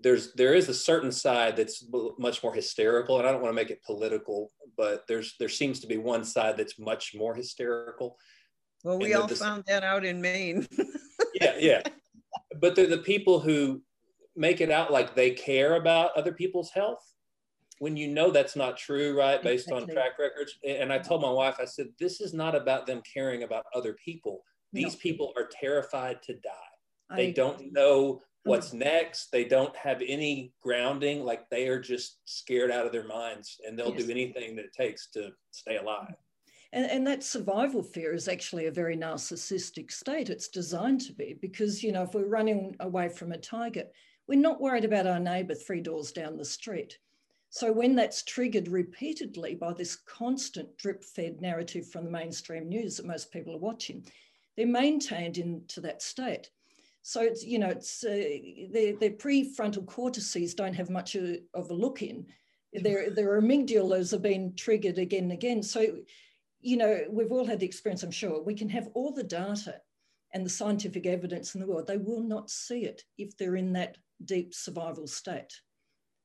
there's 0.00 0.32
there 0.34 0.54
is 0.54 0.68
a 0.68 0.74
certain 0.74 1.12
side 1.12 1.56
that's 1.56 1.84
much 2.18 2.42
more 2.42 2.52
hysterical, 2.52 3.18
and 3.18 3.28
I 3.28 3.30
don't 3.30 3.42
want 3.42 3.52
to 3.52 3.62
make 3.62 3.70
it 3.70 3.84
political, 3.84 4.50
but 4.76 5.04
there's 5.06 5.36
there 5.38 5.48
seems 5.48 5.78
to 5.80 5.86
be 5.86 5.98
one 5.98 6.24
side 6.24 6.56
that's 6.56 6.78
much 6.78 7.14
more 7.14 7.34
hysterical. 7.34 8.16
Well, 8.82 8.98
we 8.98 9.14
all 9.14 9.28
found 9.28 9.64
that 9.68 9.84
out 9.84 10.04
in 10.04 10.20
Maine. 10.20 10.66
yeah, 11.40 11.54
yeah 11.58 11.82
but 12.60 12.74
they're 12.74 12.86
the 12.86 12.98
people 12.98 13.40
who 13.40 13.82
make 14.36 14.60
it 14.60 14.70
out 14.70 14.92
like 14.92 15.14
they 15.14 15.30
care 15.30 15.76
about 15.76 16.16
other 16.16 16.32
people's 16.32 16.70
health 16.70 17.14
when 17.78 17.96
you 17.96 18.08
know 18.08 18.30
that's 18.30 18.56
not 18.56 18.76
true, 18.76 19.16
right? 19.18 19.42
Based 19.42 19.68
exactly. 19.68 19.90
on 19.90 19.94
track 19.94 20.18
records. 20.18 20.58
And 20.66 20.92
I 20.92 20.98
told 20.98 21.22
my 21.22 21.30
wife, 21.30 21.56
I 21.60 21.64
said, 21.64 21.88
this 21.98 22.20
is 22.20 22.32
not 22.32 22.54
about 22.54 22.86
them 22.86 23.02
caring 23.12 23.42
about 23.42 23.66
other 23.74 23.94
people. 24.04 24.42
These 24.74 24.94
no. 24.94 24.98
people 24.98 25.32
are 25.36 25.48
terrified 25.50 26.22
to 26.24 26.34
die. 26.34 26.50
I 27.10 27.16
they 27.16 27.32
don't 27.32 27.72
know 27.72 28.20
what's 28.44 28.68
mm-hmm. 28.68 28.80
next. 28.80 29.30
They 29.30 29.44
don't 29.44 29.74
have 29.76 30.02
any 30.06 30.52
grounding. 30.60 31.24
Like 31.24 31.48
they 31.48 31.68
are 31.68 31.80
just 31.80 32.18
scared 32.24 32.70
out 32.70 32.86
of 32.86 32.92
their 32.92 33.06
minds 33.06 33.60
and 33.66 33.78
they'll 33.78 33.94
yes. 33.94 34.04
do 34.04 34.10
anything 34.10 34.56
that 34.56 34.66
it 34.66 34.72
takes 34.72 35.08
to 35.12 35.30
stay 35.50 35.76
alive. 35.76 36.14
And, 36.72 36.90
and 36.90 37.06
that 37.06 37.22
survival 37.22 37.82
fear 37.82 38.14
is 38.14 38.26
actually 38.26 38.66
a 38.66 38.72
very 38.72 38.96
narcissistic 38.96 39.92
state. 39.92 40.28
It's 40.28 40.48
designed 40.48 41.02
to 41.02 41.12
be 41.12 41.38
because, 41.40 41.82
you 41.82 41.92
know, 41.92 42.02
if 42.02 42.14
we're 42.14 42.26
running 42.26 42.74
away 42.80 43.08
from 43.08 43.32
a 43.32 43.38
tiger, 43.38 43.84
we're 44.26 44.40
not 44.40 44.60
worried 44.60 44.84
about 44.84 45.06
our 45.06 45.20
neighbor 45.20 45.54
three 45.54 45.80
doors 45.80 46.10
down 46.10 46.36
the 46.36 46.44
street. 46.44 46.98
So 47.50 47.70
when 47.70 47.94
that's 47.94 48.24
triggered 48.24 48.66
repeatedly 48.66 49.54
by 49.54 49.72
this 49.72 49.94
constant 49.94 50.76
drip 50.76 51.04
fed 51.04 51.40
narrative 51.40 51.88
from 51.88 52.04
the 52.04 52.10
mainstream 52.10 52.68
news 52.68 52.96
that 52.96 53.06
most 53.06 53.30
people 53.30 53.54
are 53.54 53.58
watching, 53.58 54.04
they're 54.56 54.66
maintained 54.66 55.38
into 55.38 55.80
that 55.82 56.02
state. 56.02 56.50
So 57.02 57.20
it's, 57.20 57.44
you 57.44 57.58
know, 57.58 57.68
it's 57.68 58.02
uh, 58.02 58.24
their, 58.72 58.94
their 58.96 59.10
prefrontal 59.10 59.86
cortices 59.86 60.54
don't 60.54 60.74
have 60.74 60.88
much 60.88 61.16
of 61.16 61.70
a 61.70 61.74
look 61.74 62.02
in. 62.02 62.26
Their, 62.72 63.10
their 63.10 63.40
amygdalas 63.40 64.12
are 64.12 64.18
being 64.18 64.54
triggered 64.56 64.98
again 64.98 65.24
and 65.24 65.32
again. 65.32 65.62
So 65.62 65.98
you 66.64 66.78
know, 66.78 67.04
we've 67.10 67.30
all 67.30 67.44
had 67.44 67.60
the 67.60 67.66
experience, 67.66 68.02
I'm 68.02 68.10
sure. 68.10 68.42
We 68.42 68.54
can 68.54 68.70
have 68.70 68.88
all 68.94 69.12
the 69.12 69.22
data 69.22 69.82
and 70.32 70.46
the 70.46 70.50
scientific 70.50 71.04
evidence 71.04 71.54
in 71.54 71.60
the 71.60 71.66
world. 71.66 71.86
They 71.86 71.98
will 71.98 72.22
not 72.22 72.48
see 72.48 72.86
it 72.86 73.04
if 73.18 73.36
they're 73.36 73.56
in 73.56 73.74
that 73.74 73.98
deep 74.24 74.54
survival 74.54 75.06
state. 75.06 75.52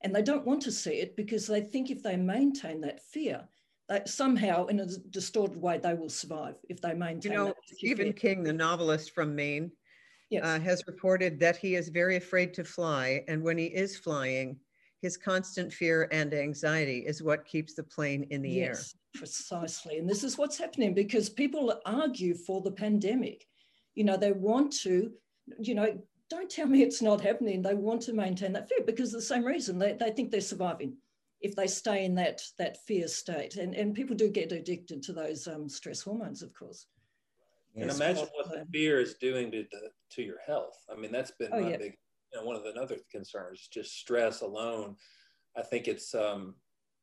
And 0.02 0.14
they 0.14 0.22
don't 0.22 0.46
want 0.46 0.62
to 0.62 0.72
see 0.72 0.94
it 0.94 1.14
because 1.14 1.46
they 1.46 1.60
think 1.60 1.90
if 1.90 2.02
they 2.02 2.16
maintain 2.16 2.80
that 2.80 3.02
fear, 3.02 3.46
that 3.90 4.08
somehow 4.08 4.66
in 4.66 4.80
a 4.80 4.86
distorted 4.86 5.60
way 5.60 5.76
they 5.76 5.94
will 5.94 6.08
survive 6.08 6.54
if 6.68 6.80
they 6.80 6.94
maintain. 6.94 7.32
You 7.32 7.38
know, 7.38 7.54
Stephen 7.66 8.12
King, 8.12 8.44
the 8.44 8.52
novelist 8.52 9.12
from 9.12 9.34
Maine, 9.34 9.72
yes. 10.30 10.44
uh, 10.44 10.60
has 10.60 10.84
reported 10.86 11.40
that 11.40 11.56
he 11.56 11.74
is 11.74 11.88
very 11.88 12.16
afraid 12.16 12.54
to 12.54 12.64
fly, 12.64 13.24
and 13.26 13.42
when 13.42 13.58
he 13.58 13.66
is 13.66 13.98
flying, 13.98 14.56
his 15.02 15.16
constant 15.16 15.72
fear 15.72 16.08
and 16.12 16.32
anxiety 16.32 17.00
is 17.04 17.20
what 17.20 17.44
keeps 17.44 17.74
the 17.74 17.82
plane 17.82 18.28
in 18.30 18.42
the 18.42 18.50
yes, 18.50 18.94
air. 18.94 19.18
Precisely. 19.20 19.98
And 19.98 20.08
this 20.08 20.22
is 20.22 20.38
what's 20.38 20.56
happening 20.56 20.94
because 20.94 21.28
people 21.28 21.74
argue 21.84 22.34
for 22.34 22.60
the 22.60 22.70
pandemic. 22.70 23.44
You 23.96 24.04
know, 24.04 24.16
they 24.16 24.30
want 24.30 24.72
to, 24.82 25.10
you 25.58 25.74
know, 25.74 26.00
don't 26.28 26.48
tell 26.48 26.68
me 26.68 26.82
it's 26.82 27.02
not 27.02 27.20
happening. 27.20 27.60
They 27.60 27.74
want 27.74 28.02
to 28.02 28.12
maintain 28.12 28.52
that 28.52 28.68
fear 28.68 28.84
because 28.86 29.10
the 29.10 29.20
same 29.20 29.44
reason 29.44 29.80
they, 29.80 29.94
they 29.94 30.12
think 30.12 30.30
they're 30.30 30.40
surviving 30.40 30.96
if 31.40 31.56
they 31.56 31.66
stay 31.66 32.04
in 32.04 32.14
that 32.16 32.40
that 32.58 32.84
fear 32.86 33.08
state. 33.08 33.56
And, 33.56 33.74
and 33.74 33.94
people 33.94 34.16
do 34.16 34.28
get 34.28 34.52
addicted 34.52 35.02
to 35.04 35.12
those 35.12 35.46
um, 35.48 35.68
stress 35.68 36.02
hormones, 36.02 36.42
of 36.42 36.52
course. 36.54 36.86
And 37.76 37.86
yes. 37.86 37.96
imagine 37.96 38.26
what 38.34 38.50
the 38.50 38.66
fear 38.72 39.00
is 39.00 39.14
doing 39.14 39.50
to 39.52 39.64
the, 39.70 39.90
to 40.16 40.22
your 40.22 40.38
health. 40.44 40.76
I 40.92 40.98
mean, 40.98 41.12
that's 41.12 41.30
been 41.30 41.50
oh, 41.52 41.60
my 41.60 41.70
yeah. 41.70 41.76
big 41.76 41.96
you 42.32 42.40
know, 42.40 42.46
one 42.46 42.56
of 42.56 42.62
the 42.62 42.80
other 42.80 42.98
concerns, 43.10 43.68
just 43.72 43.98
stress 43.98 44.40
alone. 44.40 44.96
I 45.56 45.62
think 45.62 45.88
it's, 45.88 46.14
um, 46.14 46.54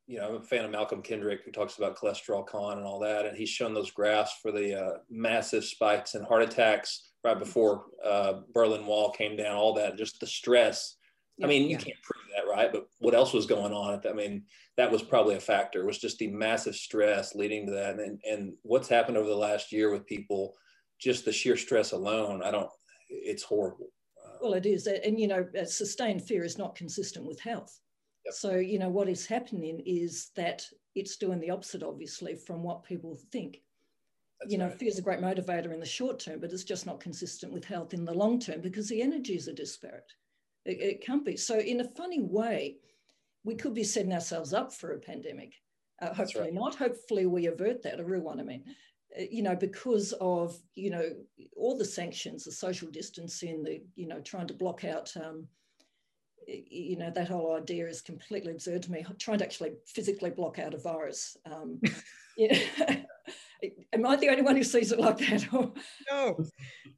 you 0.08 0.19
know, 0.19 0.30
I'm 0.30 0.36
a 0.36 0.41
fan 0.41 0.63
of 0.63 0.71
Malcolm 0.71 1.02
Kendrick 1.02 1.41
who 1.43 1.52
talks 1.52 1.78
about 1.78 1.97
cholesterol 1.97 2.45
con 2.45 2.78
and 2.78 2.88
all 2.88 3.00
that. 3.00 3.26
And 3.26 3.38
he's 3.38 3.50
shown 3.50 3.73
those 3.73 3.91
graphs 3.91 4.39
for 4.41 4.52
the 4.52 4.80
uh, 4.80 4.97
massive 5.10 5.65
spikes 5.65 6.15
in 6.15 6.23
heart 6.23 6.43
attacks 6.43 7.12
right 7.23 7.38
before 7.38 7.86
uh, 8.06 8.41
Berlin 8.54 8.86
Wall 8.86 9.12
came 9.12 9.36
down, 9.36 9.56
all 9.56 9.73
that, 9.73 9.97
just 9.97 10.19
the 10.19 10.28
stress. 10.28 10.95
Yeah, 11.38 11.45
I 11.45 11.50
mean, 11.50 11.63
you 11.63 11.71
yeah. 11.71 11.78
can't 11.78 12.02
prove 12.04 12.23
that, 12.26 12.26
right? 12.58 12.72
But 12.72 12.88
what 12.98 13.13
else 13.13 13.34
was 13.34 13.46
going 13.46 13.72
on? 13.72 14.02
I 14.10 14.13
mean, 14.13 14.43
that 14.78 14.91
was 14.91 15.04
probably 15.04 15.36
a 15.36 15.39
factor. 15.39 15.82
It 15.82 15.86
was 15.86 16.00
just 16.00 16.17
the 16.17 16.28
massive 16.28 16.76
stress 16.76 17.36
leading 17.36 17.67
to 17.67 17.72
that. 17.74 18.00
And, 18.00 18.20
and 18.30 18.54
what's 18.63 18.89
happened 18.89 19.17
over 19.17 19.30
the 19.30 19.36
last 19.36 19.72
year 19.72 19.91
with 19.91 20.08
people, 20.08 20.56
just 21.00 21.24
the 21.24 21.32
sheer 21.32 21.56
stress 21.56 21.91
alone, 21.91 22.41
I 22.43 22.50
don't, 22.50 22.70
it's 23.10 23.43
horrible. 23.43 23.89
Uh, 24.26 24.38
well, 24.41 24.54
it 24.54 24.65
is. 24.65 24.88
And, 24.88 25.20
you 25.20 25.28
know, 25.28 25.46
sustained 25.65 26.24
fear 26.24 26.43
is 26.43 26.58
not 26.58 26.76
consistent 26.76 27.28
with 27.28 27.39
health. 27.39 27.80
Yep. 28.26 28.34
So, 28.34 28.56
you 28.56 28.80
know, 28.80 28.89
what 28.89 29.08
is 29.08 29.28
happening 29.28 29.82
is 29.86 30.32
that 30.36 30.65
it's 30.96 31.17
doing 31.17 31.39
the 31.39 31.52
opposite, 31.52 31.84
obviously, 31.84 32.36
from 32.36 32.63
what 32.63 32.84
people 32.84 33.20
think. 33.32 33.62
That's 34.41 34.52
you 34.52 34.58
know, 34.58 34.67
right. 34.67 34.80
fear 34.80 34.89
is 34.89 35.00
a 35.00 35.04
great 35.04 35.20
motivator 35.20 35.74
in 35.74 35.80
the 35.80 35.86
short 35.86 36.20
term, 36.20 36.39
but 36.39 36.52
it's 36.52 36.63
just 36.63 36.86
not 36.86 37.00
consistent 37.00 37.54
with 37.54 37.65
health 37.65 37.93
in 37.93 38.04
the 38.04 38.13
long 38.13 38.39
term 38.39 38.62
because 38.62 38.89
the 38.89 39.02
energies 39.02 39.48
are 39.48 39.54
disparate. 39.54 40.12
It, 40.67 40.82
it 40.82 41.06
can't 41.06 41.25
be. 41.25 41.38
So, 41.38 41.58
in 41.58 41.80
a 41.82 41.89
funny 41.95 42.21
way, 42.21 42.77
we 43.43 43.56
could 43.56 43.73
be 43.73 43.84
setting 43.84 44.13
ourselves 44.13 44.53
up 44.53 44.73
for 44.73 44.91
a 44.91 44.99
pandemic. 44.99 45.53
Uh, 46.01 46.13
hopefully 46.13 46.45
right. 46.45 46.53
not. 46.53 46.75
Hopefully 46.75 47.25
we 47.25 47.47
avert 47.47 47.82
that, 47.84 47.99
a 47.99 48.06
real 48.06 48.21
one, 48.21 48.39
I 48.39 48.43
mean. 48.43 48.63
Uh, 49.17 49.23
you 49.32 49.41
know, 49.41 49.56
because 49.56 50.13
of, 50.19 50.56
you 50.75 50.91
know, 50.91 51.10
all 51.56 51.78
the 51.78 51.86
sanctions, 51.86 52.43
the 52.43 52.51
social 52.51 52.89
distancing, 52.91 53.63
the, 53.63 53.82
you 53.95 54.07
know, 54.07 54.20
trying 54.20 54.47
to 54.47 54.53
block 54.53 54.84
out, 54.84 55.11
um, 55.15 55.47
you 56.47 56.97
know, 56.97 57.11
that 57.11 57.30
whole 57.30 57.55
idea 57.55 57.88
is 57.88 58.01
completely 58.01 58.51
absurd 58.51 58.84
to 58.84 58.91
me. 58.91 59.05
Trying 59.18 59.39
to 59.39 59.45
actually 59.45 59.72
physically 59.88 60.30
block 60.30 60.59
out 60.59 60.74
a 60.74 60.78
virus. 60.78 61.38
Um, 61.49 61.82
yeah. 62.38 62.57
Am 63.93 64.05
I 64.05 64.18
the 64.18 64.30
only 64.30 64.43
one 64.43 64.55
who 64.55 64.63
sees 64.63 64.91
it 64.91 64.99
like 64.99 65.18
that? 65.18 65.47
no. 66.11 66.38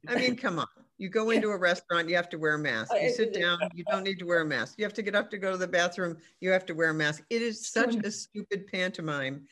I 0.06 0.14
mean, 0.16 0.36
come 0.36 0.58
on. 0.58 0.66
You 1.00 1.08
go 1.08 1.30
into 1.30 1.48
a 1.48 1.56
restaurant, 1.56 2.08
you 2.08 2.16
have 2.16 2.28
to 2.28 2.38
wear 2.38 2.54
a 2.54 2.58
mask. 2.58 2.92
Uh, 2.92 2.96
you 2.96 3.10
sit 3.10 3.32
down, 3.32 3.58
you 3.74 3.84
don't 3.90 4.04
need 4.04 4.18
to 4.18 4.26
wear 4.26 4.42
a 4.42 4.44
mask. 4.44 4.74
You 4.76 4.84
have 4.84 4.92
to 4.94 5.02
get 5.02 5.14
up 5.14 5.30
to 5.30 5.38
go 5.38 5.50
to 5.50 5.56
the 5.56 5.66
bathroom, 5.66 6.18
you 6.40 6.50
have 6.50 6.66
to 6.66 6.74
wear 6.74 6.90
a 6.90 6.94
mask. 6.94 7.24
It 7.30 7.40
is 7.40 7.68
such 7.68 7.90
mm-hmm. 7.90 8.06
a 8.06 8.10
stupid 8.10 8.66
pantomime 8.66 9.46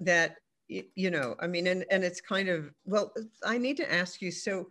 that 0.00 0.36
you 0.68 1.10
know 1.10 1.34
i 1.40 1.48
mean 1.48 1.66
and 1.66 1.84
and 1.90 2.04
it's 2.04 2.20
kind 2.20 2.48
of 2.48 2.70
well 2.84 3.12
i 3.44 3.58
need 3.58 3.76
to 3.76 3.92
ask 3.92 4.22
you 4.22 4.30
so 4.30 4.68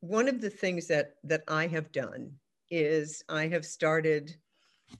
one 0.00 0.28
of 0.28 0.40
the 0.40 0.50
things 0.50 0.88
that 0.88 1.14
that 1.22 1.44
i 1.46 1.64
have 1.64 1.92
done 1.92 2.28
is 2.70 3.22
i 3.28 3.46
have 3.46 3.64
started 3.64 4.34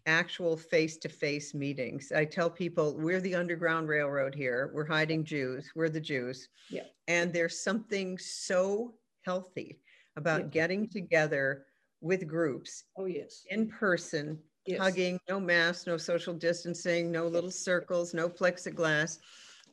actual 0.06 0.56
face-to-face 0.56 1.54
meetings. 1.54 2.12
I 2.12 2.24
tell 2.24 2.50
people 2.50 2.96
we're 2.96 3.20
the 3.20 3.34
Underground 3.34 3.88
Railroad 3.88 4.34
here. 4.34 4.70
We're 4.72 4.86
hiding 4.86 5.24
Jews. 5.24 5.70
We're 5.74 5.88
the 5.88 6.00
Jews. 6.00 6.48
Yeah. 6.70 6.84
And 7.08 7.32
there's 7.32 7.62
something 7.62 8.18
so 8.18 8.94
healthy 9.22 9.80
about 10.16 10.42
Yeah. 10.42 10.48
getting 10.48 10.88
together 10.88 11.66
with 12.00 12.26
groups 12.26 12.84
Oh, 12.96 13.04
yes. 13.06 13.44
in 13.50 13.68
person, 13.68 14.42
Yes. 14.66 14.78
hugging, 14.80 15.18
no 15.28 15.38
masks, 15.40 15.86
no 15.86 15.96
social 15.96 16.34
distancing, 16.34 17.10
no 17.10 17.26
little 17.28 17.50
circles, 17.50 18.12
no 18.14 18.28
plexiglass. 18.28 19.18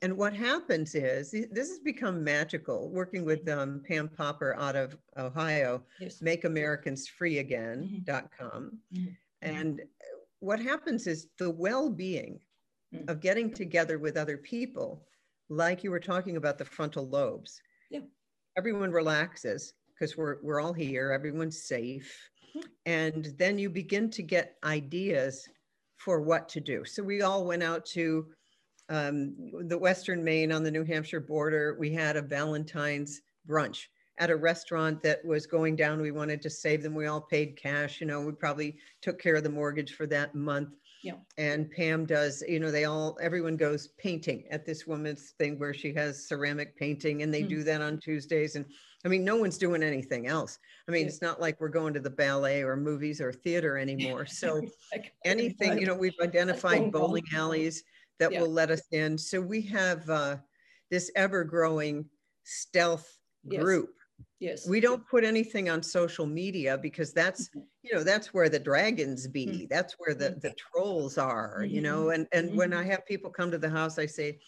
And 0.02 0.16
what 0.18 0.34
happens 0.34 0.96
is 0.96 1.32
this 1.32 1.68
has 1.70 1.80
become 1.80 2.24
magical. 2.24 2.90
Working 2.90 3.26
with 3.26 3.48
um, 3.50 3.84
Pam 3.86 4.08
Popper 4.10 4.56
out 4.56 4.76
of 4.78 4.98
Ohio, 5.18 5.86
Yes. 6.00 6.22
makeamericans.freeagain.com. 6.22 8.82
Mhm. 8.94 9.18
And 9.42 9.82
what 10.40 10.60
happens 10.60 11.08
is 11.08 11.28
the 11.38 11.50
well-being 11.50 12.42
Mm. 12.94 13.08
of 13.10 13.20
getting 13.20 13.54
together 13.54 14.00
with 14.00 14.18
other 14.18 14.38
people, 14.38 15.06
like 15.50 15.84
you 15.84 15.92
were 15.92 16.00
talking 16.00 16.38
about 16.38 16.58
the 16.58 16.66
frontal 16.66 17.08
lobes. 17.08 17.62
Yeah. 17.92 18.02
Everyone 18.58 18.92
relaxes 18.92 19.74
because 20.00 20.18
we're 20.18 20.38
we're 20.41 20.62
all 20.62 20.74
here, 20.74 21.12
everyone's 21.12 21.64
safe. 21.64 22.30
Mhm. 22.56 22.64
And 22.86 23.26
then 23.38 23.58
you 23.58 23.70
begin 23.70 24.10
to 24.12 24.24
get 24.24 24.58
ideas 24.64 25.47
for 25.97 26.22
what 26.22 26.47
to 26.50 26.62
do. 26.62 26.86
So 26.86 27.04
we 27.04 27.22
all 27.22 27.45
went 27.45 27.64
out 27.64 27.86
to 27.88 28.28
um, 28.88 29.36
the 29.68 29.78
Western 29.78 30.24
Maine 30.24 30.52
on 30.52 30.64
the 30.64 30.72
New 30.72 30.84
Hampshire 30.84 31.20
border. 31.20 31.76
We 31.78 31.93
had 31.93 32.16
a 32.16 32.22
Valentine's 32.22 33.22
brunch 33.47 33.86
at 34.18 34.32
a 34.32 34.36
restaurant 34.36 35.02
that 35.04 35.24
was 35.24 35.45
going 35.45 35.76
down. 35.76 36.02
We 36.02 36.12
wanted 36.12 36.41
to 36.41 36.50
save 36.50 36.82
them. 36.82 36.95
We 36.95 37.06
all 37.08 37.22
paid 37.22 37.58
cash. 37.58 38.02
You 38.02 38.08
know, 38.08 38.22
we 38.22 38.32
probably 38.32 38.78
took 39.02 39.20
care 39.20 39.36
of 39.36 39.43
the 39.43 39.50
mortgage 39.50 39.93
for 39.93 40.08
that 40.08 40.34
month. 40.34 40.70
Yeah. 41.02 41.16
And 41.38 41.72
Pam 41.72 42.06
does, 42.06 42.43
you 42.47 42.60
know, 42.60 42.72
they 42.72 42.86
all, 42.86 43.18
everyone 43.22 43.56
goes 43.56 43.88
painting 43.97 44.45
at 44.52 44.66
this 44.66 44.86
woman's 44.86 45.32
thing 45.32 45.58
where 45.58 45.74
she 45.74 45.93
has 45.93 46.28
ceramic 46.28 46.76
painting 46.76 47.22
and 47.22 47.34
they 47.34 47.43
Mm. 47.43 47.50
do 47.50 47.64
that 47.64 47.82
on 47.82 48.00
Tuesdays. 48.00 48.56
And 48.56 48.66
I 49.06 49.08
mean, 49.08 49.24
no 49.24 49.38
one's 49.38 49.58
doing 49.58 49.82
anything 49.82 50.28
else. 50.28 50.60
I 50.88 50.91
mean, 50.91 51.04
Yeah. 51.04 51.08
it's 51.08 51.22
not 51.22 51.39
like 51.39 51.62
we're 51.62 51.70
going 51.70 51.93
to 51.93 52.02
the 52.02 52.10
ballet 52.10 52.64
or 52.64 52.76
movies 52.76 53.22
or 53.22 53.32
theater 53.32 53.78
anymore. 53.78 54.26
So 54.26 54.62
anything, 55.26 55.80
you 55.80 55.86
know, 55.86 55.95
we've 55.95 56.14
identified 56.22 56.91
bowling 56.91 57.24
alleys 57.34 57.84
that 58.20 58.32
Yeah. 58.34 58.41
will 58.41 58.52
let 58.52 58.70
us 58.70 58.82
in. 58.91 59.18
So 59.18 59.39
we 59.39 59.62
have 59.62 60.10
uh, 60.10 60.38
this 60.89 61.10
ever 61.16 61.43
growing 61.45 62.10
stealth 62.43 63.18
Yes. 63.43 63.64
group. 63.64 63.99
Yes. 64.40 64.68
We 64.68 64.80
don't 64.80 65.06
put 65.08 65.24
anything 65.24 65.70
on 65.70 65.84
social 65.84 66.26
media 66.26 66.78
because 66.78 67.14
that's, 67.14 67.50
Mhm. 67.50 67.68
you 67.84 67.94
know, 67.94 68.04
that's 68.04 68.34
where 68.34 68.50
the 68.50 68.60
dragons 68.60 69.28
be. 69.28 69.48
Mm. 69.48 69.70
That's 69.70 69.94
where 70.00 70.14
the, 70.16 70.38
the 70.42 70.54
trolls 70.54 71.18
are, 71.18 71.66
you 71.70 71.80
Mhm. 71.80 71.84
know, 71.84 72.10
and, 72.10 72.28
and 72.32 72.56
when 72.56 72.74
I 72.74 72.84
Mhm. 72.84 72.88
have 72.92 73.06
people 73.06 73.32
come 73.32 73.52
to 73.52 73.58
the 73.58 73.70
house, 73.70 73.98
I 74.00 74.06
say, 74.06 74.40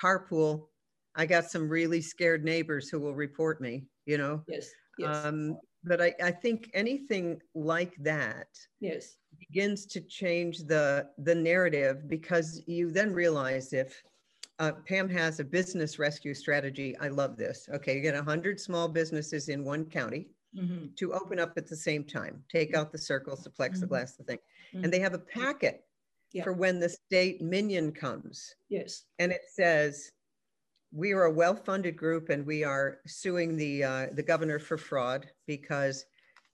carpool, 0.00 0.68
I 1.14 1.26
got 1.26 1.46
some 1.50 1.68
really 1.68 2.00
scared 2.00 2.44
neighbors 2.44 2.88
who 2.90 3.00
will 3.00 3.14
report 3.14 3.60
me, 3.60 3.88
you 4.06 4.18
know? 4.18 4.44
Yes. 4.46 4.70
Yes. 4.98 5.24
Um, 5.24 5.60
but 5.84 6.00
I, 6.00 6.14
I 6.22 6.30
think 6.32 6.70
anything 6.74 7.40
like 7.54 7.96
that 7.96 8.48
yes. 8.80 9.18
begins 9.38 9.86
to 9.86 10.00
change 10.00 10.58
the 10.64 11.10
the 11.18 11.34
narrative 11.34 12.08
because 12.08 12.62
you 12.66 12.90
then 12.90 13.12
realize 13.12 13.72
if 13.72 14.02
uh, 14.60 14.72
Pam 14.86 15.08
has 15.08 15.40
a 15.40 15.44
business 15.44 15.98
rescue 15.98 16.34
strategy. 16.34 16.96
I 16.98 17.08
love 17.08 17.36
this. 17.36 17.68
Okay, 17.72 17.96
you 17.96 18.02
get 18.02 18.14
100 18.14 18.60
small 18.60 18.88
businesses 18.88 19.48
in 19.48 19.64
one 19.64 19.86
county 19.86 20.28
Mhm. 20.54 20.94
to 20.96 21.14
open 21.14 21.38
up 21.38 21.56
at 21.56 21.66
the 21.66 21.76
same 21.76 22.04
time, 22.04 22.44
take 22.50 22.74
out 22.74 22.92
the 22.92 22.98
circles, 22.98 23.42
the 23.42 23.50
plexiglass, 23.50 24.16
the 24.18 24.24
thing. 24.24 24.38
Mhm. 24.74 24.84
And 24.84 24.92
they 24.92 24.98
have 25.00 25.14
a 25.14 25.18
packet 25.18 25.86
Yeah. 26.32 26.44
for 26.44 26.52
when 26.52 26.78
the 26.78 26.90
state 26.90 27.40
minion 27.40 27.90
comes. 27.92 28.54
Yes. 28.68 29.06
And 29.18 29.32
it 29.32 29.42
says, 29.48 30.12
we 30.92 31.12
are 31.12 31.24
a 31.24 31.30
well-funded 31.32 31.96
group 31.96 32.28
and 32.28 32.44
we 32.44 32.62
are 32.64 33.00
suing 33.06 33.56
the, 33.56 33.84
uh, 33.84 34.06
the 34.12 34.22
governor 34.22 34.58
for 34.58 34.76
fraud 34.76 35.30
because 35.46 36.04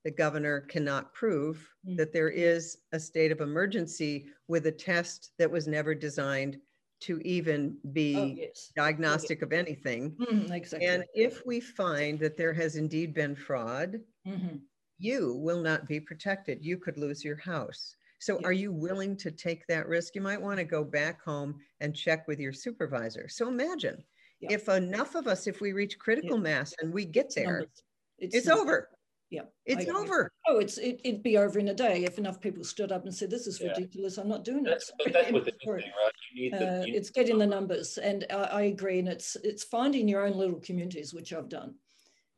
the 0.05 0.11
governor 0.13 0.61
cannot 0.61 1.13
prove 1.13 1.69
Mm. 1.85 1.97
that 1.97 2.13
there 2.13 2.29
is 2.31 2.79
a 2.93 3.01
state 3.01 3.33
of 3.33 3.41
emergency 3.41 4.29
with 4.47 4.67
a 4.67 4.73
test 4.73 5.33
that 5.39 5.51
was 5.51 5.67
never 5.67 5.95
designed 5.95 6.61
to 7.01 7.21
even 7.21 7.79
Oh, 8.15 8.27
be 8.27 8.35
yes. 8.35 8.73
diagnostic 8.75 9.43
of 9.43 9.53
anything. 9.53 10.21
Mhm, 10.21 10.51
exactly. 10.53 10.87
And 10.89 11.05
if 11.15 11.45
we 11.47 11.61
find 11.61 12.19
that 12.21 12.37
there 12.37 12.55
has 12.55 12.77
indeed 12.77 13.15
been 13.15 13.37
fraud, 13.37 14.01
Mhm. 14.25 14.67
you 14.99 15.35
will 15.35 15.61
not 15.63 15.87
be 15.89 16.01
protected. 16.01 16.65
You 16.65 16.79
could 16.79 16.99
lose 16.99 17.25
your 17.25 17.37
house. 17.37 17.97
So 18.19 18.39
Yeah. 18.39 18.45
are 18.45 18.53
you 18.53 18.73
willing 18.73 19.17
to 19.19 19.31
take 19.31 19.67
that 19.67 19.89
risk? 19.89 20.15
You 20.15 20.23
might 20.23 20.41
want 20.41 20.59
to 20.59 20.65
go 20.65 20.85
back 20.85 21.23
home 21.23 21.61
and 21.81 21.95
check 21.95 22.27
with 22.27 22.41
your 22.41 22.53
supervisor. 22.53 23.29
So 23.29 23.49
imagine 23.49 24.05
Yeah. 24.41 24.49
if 24.49 24.69
enough 24.69 25.15
of 25.15 25.27
us, 25.27 25.47
if 25.47 25.61
we 25.61 25.73
reach 25.73 25.99
critical 25.99 26.39
mass 26.39 26.75
and 26.81 26.93
we 26.95 27.05
get 27.05 27.35
there, 27.35 27.45
Numbers. 27.45 27.83
it's 28.19 28.47
numbers. 28.47 28.63
over. 28.63 28.96
Yeah. 29.31 29.43
It's 29.65 29.83
agree. 29.83 29.95
over. 29.95 30.31
Oh, 30.47 30.59
it's 30.59 30.79
it, 30.79 31.01
it'd 31.03 31.23
be 31.23 31.37
over 31.37 31.59
in 31.59 31.69
a 31.69 31.75
day 31.75 32.05
if 32.05 32.17
enough 32.19 32.41
people 32.41 32.63
stood 32.63 32.93
up 32.93 33.05
and 33.05 33.15
said, 33.15 33.29
"This 33.31 33.47
is 33.49 33.61
Yeah. 33.61 33.69
ridiculous. 33.71 34.19
I'm 34.19 34.29
not 34.29 34.45
doing 34.45 34.63
That's, 34.63 34.89
it." 34.91 34.95
but 35.03 35.13
that's 35.13 35.33
with 35.33 35.49
Sorry. 35.65 35.83
anything, 35.83 35.93
right? 36.05 36.13
You 36.33 36.43
need 36.43 36.53
the, 36.61 36.81
Uh, 36.81 36.85
you- 36.85 36.95
it's 36.95 37.11
getting 37.11 37.39
the 37.39 37.47
numbers, 37.47 37.99
and 37.99 38.25
I, 38.31 38.35
I 38.35 38.63
agree. 38.63 39.01
And 39.01 39.09
it's 39.09 39.37
it's 39.43 39.65
finding 39.65 40.07
your 40.09 40.25
own 40.27 40.37
little 40.37 40.61
communities, 40.61 41.13
which 41.13 41.33
I've 41.33 41.49
done, 41.49 41.75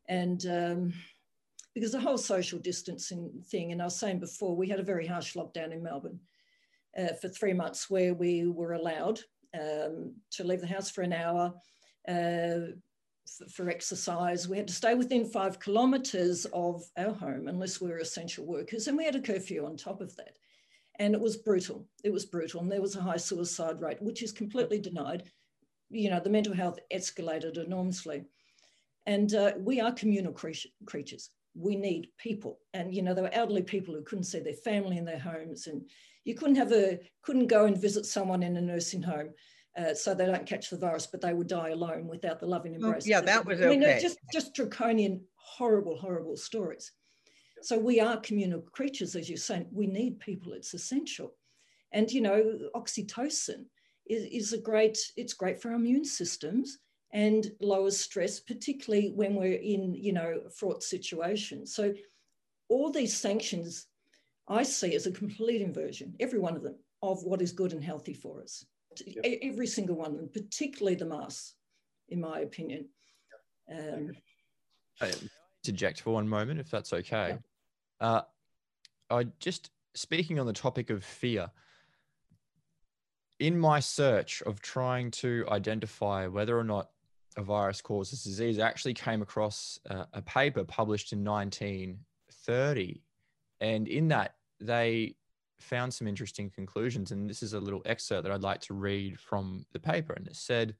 and 0.09 0.45
um, 0.47 0.95
because 1.75 1.93
the 1.93 2.01
whole 2.01 2.17
social 2.19 2.59
distancing 2.59 3.43
thing. 3.51 3.73
And 3.73 3.83
I 3.83 3.85
was 3.85 3.97
saying 4.01 4.21
before, 4.21 4.57
we 4.57 4.69
had 4.69 4.81
a 4.81 4.83
very 4.85 5.07
harsh 5.07 5.35
lockdown 5.35 5.73
in 5.73 5.83
Melbourne 5.83 6.21
uh, 6.97 7.13
for 7.21 7.29
three 7.29 7.53
months, 7.53 7.91
where 7.91 8.15
we 8.15 8.47
were 8.47 8.73
allowed 8.73 9.21
um, 9.55 10.15
to 10.31 10.43
leave 10.45 10.63
the 10.63 10.67
house 10.67 10.91
for 10.91 11.03
an 11.03 11.13
hour. 11.13 11.55
Uh, 12.09 12.73
f- 12.73 12.75
for 13.51 13.69
exercise, 13.69 14.49
we 14.49 14.57
had 14.57 14.69
to 14.69 14.75
stay 14.75 14.95
within 14.95 15.25
five 15.25 15.61
kilometres 15.61 16.47
of 16.53 16.83
our 16.97 17.13
home 17.13 17.49
unless 17.49 17.81
we 17.81 17.91
were 17.91 17.99
essential 17.99 18.47
workers, 18.47 18.89
and 18.89 18.97
we 18.97 19.05
had 19.05 19.17
a 19.17 19.21
curfew 19.21 19.67
on 19.67 19.77
top 19.77 20.01
of 20.01 20.15
that 20.17 20.37
and 20.99 21.15
it 21.15 21.21
was 21.21 21.37
brutal. 21.37 21.87
It 22.05 22.13
was 22.13 22.27
brutal, 22.27 22.61
and 22.61 22.71
there 22.71 22.83
was 22.83 22.97
a 22.97 23.03
high 23.03 23.17
suicide 23.17 23.81
rate, 23.81 24.03
which 24.03 24.23
is 24.23 24.33
completely 24.33 24.79
denied. 24.79 25.25
You 25.91 26.11
know, 26.11 26.21
the 26.21 26.31
mental 26.31 26.55
health 26.55 26.79
escalated 26.93 27.57
enormously, 27.57 28.25
and 29.07 29.33
uh, 29.35 29.53
we 29.59 29.81
are 29.81 29.93
communal 29.93 30.33
cre- 30.33 30.69
creatures. 30.87 31.31
We 31.55 31.77
need 31.77 32.09
people, 32.19 32.59
and 32.75 32.95
you 32.95 33.03
know, 33.03 33.15
there 33.15 33.25
were 33.25 33.33
elderly 33.33 33.63
people 33.63 33.95
who 33.95 34.03
couldn't 34.03 34.25
see 34.25 34.41
their 34.41 34.55
family 34.55 34.99
in 34.99 35.05
their 35.05 35.19
homes, 35.19 35.67
and 35.67 35.89
you 36.25 36.35
couldn't 36.35 36.57
have 36.57 36.73
a 36.73 36.99
couldn't 37.23 37.47
go 37.47 37.67
and 37.67 37.81
visit 37.81 38.05
someone 38.05 38.43
in 38.43 38.57
a 38.57 38.61
nursing 38.61 39.03
home. 39.03 39.31
Uh, 39.77 39.95
so 39.95 40.13
they 40.15 40.27
don't 40.27 40.47
catch 40.47 40.71
the 40.71 40.77
virus, 40.77 41.07
but 41.07 41.21
they 41.21 41.33
would 41.33 41.47
die 41.47 41.71
alone 41.71 42.09
without 42.09 42.41
the 42.41 42.47
loving 42.47 42.73
Oh, 42.73 42.87
embrace. 42.87 43.07
yeah, 43.07 43.21
that 43.21 43.47
was 43.47 43.61
I 43.61 43.67
mean, 43.67 43.81
they're 43.81 44.01
just 44.01 44.19
just 44.33 44.55
draconian, 44.55 45.21
horrible, 45.37 45.97
horrible 45.97 46.37
stories. 46.37 46.93
So 47.63 47.79
we 47.79 48.01
are 48.01 48.17
communal 48.21 48.61
creatures, 48.61 49.15
as 49.17 49.29
you're 49.29 49.37
saying. 49.37 49.67
We 49.73 49.87
need 49.87 50.21
people. 50.21 50.53
It's 50.53 50.75
essential. 50.75 51.35
And 51.93 52.11
you 52.11 52.21
know, 52.21 52.59
oxytocin 52.75 53.67
is, 54.07 54.25
is 54.25 54.53
a 54.53 54.59
great. 54.59 54.99
It's 55.17 55.33
great 55.33 55.61
for 55.61 55.71
our 55.71 55.77
immune 55.77 56.05
systems 56.05 56.79
and 57.13 57.51
lowers 57.61 57.99
stress, 57.99 58.39
particularly 58.41 59.13
when 59.15 59.35
we're 59.35 59.61
in 59.61 59.95
you 59.95 60.13
know 60.13 60.41
fraught 60.55 60.83
situations. 60.83 61.75
So 61.75 61.95
all 62.69 62.91
these 62.91 63.17
sanctions, 63.17 63.87
I 64.49 64.63
see 64.63 64.95
as 64.95 65.07
a 65.07 65.13
complete 65.13 65.63
inversion, 65.63 66.15
every 66.21 66.39
one 66.39 66.57
of 66.57 66.63
them, 66.63 66.77
of 67.03 67.23
what 67.23 67.43
is 67.43 67.53
good 67.53 67.73
and 67.73 67.83
healthy 67.83 68.15
for 68.15 68.43
us. 68.43 68.65
Yep. 69.07 69.39
Every 69.43 69.67
single 69.67 69.97
one 69.97 70.13
of 70.13 70.17
them, 70.17 70.31
particularly 70.33 70.97
the 70.97 71.07
masks, 71.07 71.55
in 72.09 72.21
my 72.21 72.41
opinion. 72.41 72.89
Um, 73.71 74.13
I 75.01 75.13
interject 75.65 76.01
for 76.01 76.15
one 76.15 76.29
moment, 76.29 76.61
if 76.61 76.71
that's 76.71 76.93
okay. 76.93 77.39
Uh, 78.01 78.23
I 79.11 79.27
just 79.41 79.71
speaking 79.95 80.39
on 80.39 80.47
the 80.47 80.53
topic 80.53 80.91
of 80.91 81.05
fear. 81.05 81.51
In 83.41 83.59
my 83.59 83.79
search 83.79 84.43
of 84.43 84.61
trying 84.61 85.11
to 85.13 85.45
identify 85.49 86.27
whether 86.27 86.59
or 86.59 86.65
not 86.65 86.91
a 87.37 87.43
virus 87.43 87.81
causes 87.81 88.25
disease, 88.25 88.59
I 88.59 88.67
actually 88.67 88.95
came 88.95 89.23
across 89.23 89.79
uh, 89.89 90.05
a 90.13 90.23
paper 90.23 90.65
published 90.65 91.13
in 91.13 91.23
1930, 91.25 93.03
and 93.61 93.87
in 93.87 94.09
that 94.09 94.35
they 94.61 95.15
found 95.61 95.93
some 95.93 96.07
interesting 96.07 96.51
conclusions. 96.51 97.11
And 97.11 97.29
this 97.29 97.43
is 97.43 97.55
a 97.55 97.61
little 97.61 97.83
excerpt 97.85 98.25
that 98.25 98.33
I'd 98.33 98.43
like 98.43 98.61
to 98.63 98.75
read 98.75 99.19
from 99.19 99.65
the 99.73 99.81
paper. 99.81 100.13
And 100.13 100.27
it 100.27 100.37
said, 100.37 100.75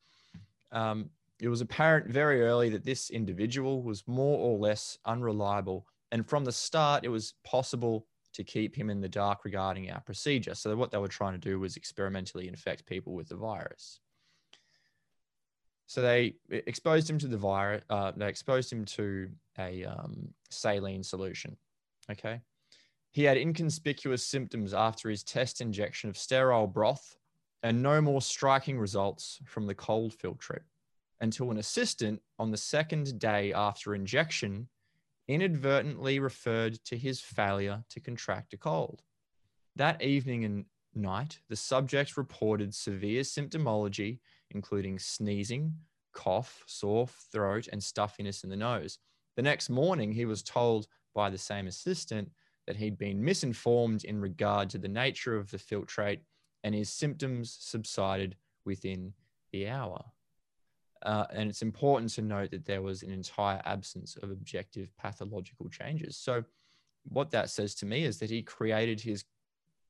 um, 0.73 1.11
it 1.41 1.49
was 1.49 1.61
apparent 1.61 2.11
very 2.11 2.43
early 2.43 2.69
that 2.71 2.85
this 2.85 3.11
individual 3.11 3.83
was 3.83 4.07
more 4.07 4.39
or 4.39 4.59
less 4.59 4.99
unreliable. 5.05 5.87
And 6.11 6.29
from 6.29 6.45
the 6.45 6.53
start, 6.53 7.05
it 7.05 7.09
was 7.09 7.35
possible 7.45 8.07
to 8.35 8.45
keep 8.45 8.77
him 8.77 8.91
in 8.91 9.01
the 9.01 9.09
dark 9.09 9.45
regarding 9.45 9.91
our 9.91 10.01
procedure. 10.01 10.55
So, 10.55 10.75
what 10.77 10.91
they 10.91 10.99
were 10.99 11.09
trying 11.09 11.33
to 11.33 11.39
do 11.39 11.59
was 11.59 11.77
experimentally 11.77 12.49
infect 12.49 12.87
people 12.87 13.15
with 13.15 13.29
the 13.29 13.37
virus. 13.37 14.01
So, 15.87 16.03
they 16.03 16.35
exposed 16.51 17.09
him 17.09 17.19
to 17.19 17.29
the 17.29 17.37
virus, 17.37 17.83
uh, 17.89 18.13
they 18.17 18.29
exposed 18.29 18.73
him 18.73 18.85
to 18.85 19.31
a 19.59 19.85
um, 19.85 20.29
saline 20.51 21.03
solution. 21.03 21.57
Okay. 22.11 22.41
He 23.11 23.25
had 23.25 23.37
inconspicuous 23.37 24.25
symptoms 24.25 24.75
after 24.75 25.09
his 25.09 25.23
test 25.23 25.61
injection 25.61 26.11
of 26.11 26.17
sterile 26.17 26.67
broth 26.67 27.17
and 27.63 27.83
no 27.83 28.01
more 28.01 28.23
striking 28.23 28.79
results 28.79 29.41
from 29.45 29.67
the 29.67 29.75
cold 29.75 30.15
filtrate 30.17 30.65
until 31.21 31.51
an 31.51 31.59
assistant 31.59 32.23
on 32.39 32.51
the 32.51 32.57
second 32.57 33.19
day 33.19 33.53
after 33.53 33.95
injection 33.95 34.69
inadvertently 35.27 36.19
referred 36.19 36.83
to 36.85 36.97
his 36.97 37.21
failure 37.21 37.85
to 37.91 38.01
contract 38.01 38.55
a 38.55 38.57
cold. 38.57 39.03
That 39.77 40.03
evening 40.03 40.45
and 40.45 40.65
night, 40.95 41.41
the 41.49 41.57
subject 41.57 42.17
reported 42.17 42.75
severe 42.75 43.23
symptomology, 43.23 44.21
including 44.51 44.99
sneezing, 44.99 45.75
cough, 46.13 46.63
sore 46.67 47.07
throat, 47.07 47.69
and 47.71 47.83
stuffiness 47.83 48.43
in 48.43 48.51
the 48.51 48.57
nose. 48.57 48.99
The 49.37 49.43
next 49.43 49.69
morning, 49.69 50.13
he 50.13 50.25
was 50.25 50.43
told 50.43 50.89
by 51.15 51.31
the 51.31 51.39
same 51.39 51.67
assistant 51.67 52.31
that 52.69 52.77
he'd 52.77 52.99
been 52.99 53.25
misinformed 53.25 54.05
in 54.05 54.21
regard 54.21 54.69
to 54.69 54.77
the 54.77 54.89
nature 54.89 55.35
of 55.35 55.51
the 55.51 55.57
filtrate, 55.57 56.21
and 56.63 56.75
his 56.75 56.93
symptoms 56.93 57.57
subsided 57.59 58.37
within 58.67 59.15
the 59.53 59.67
hour. 59.67 60.05
Uh, 61.03 61.25
and 61.33 61.49
it's 61.49 61.63
important 61.63 62.11
to 62.11 62.21
note 62.21 62.51
that 62.51 62.67
there 62.67 62.83
was 62.83 63.03
an 63.03 63.11
entire 63.11 63.63
absence 63.65 64.17
of 64.17 64.31
objective 64.31 64.95
pathological 64.99 65.71
changes. 65.71 66.19
So, 66.19 66.45
what 67.05 67.31
that 67.31 67.49
says 67.49 67.75
to 67.77 67.87
me 67.87 68.05
is 68.05 68.19
that 68.19 68.29
he 68.29 68.43
created 68.43 69.01
his 69.01 69.25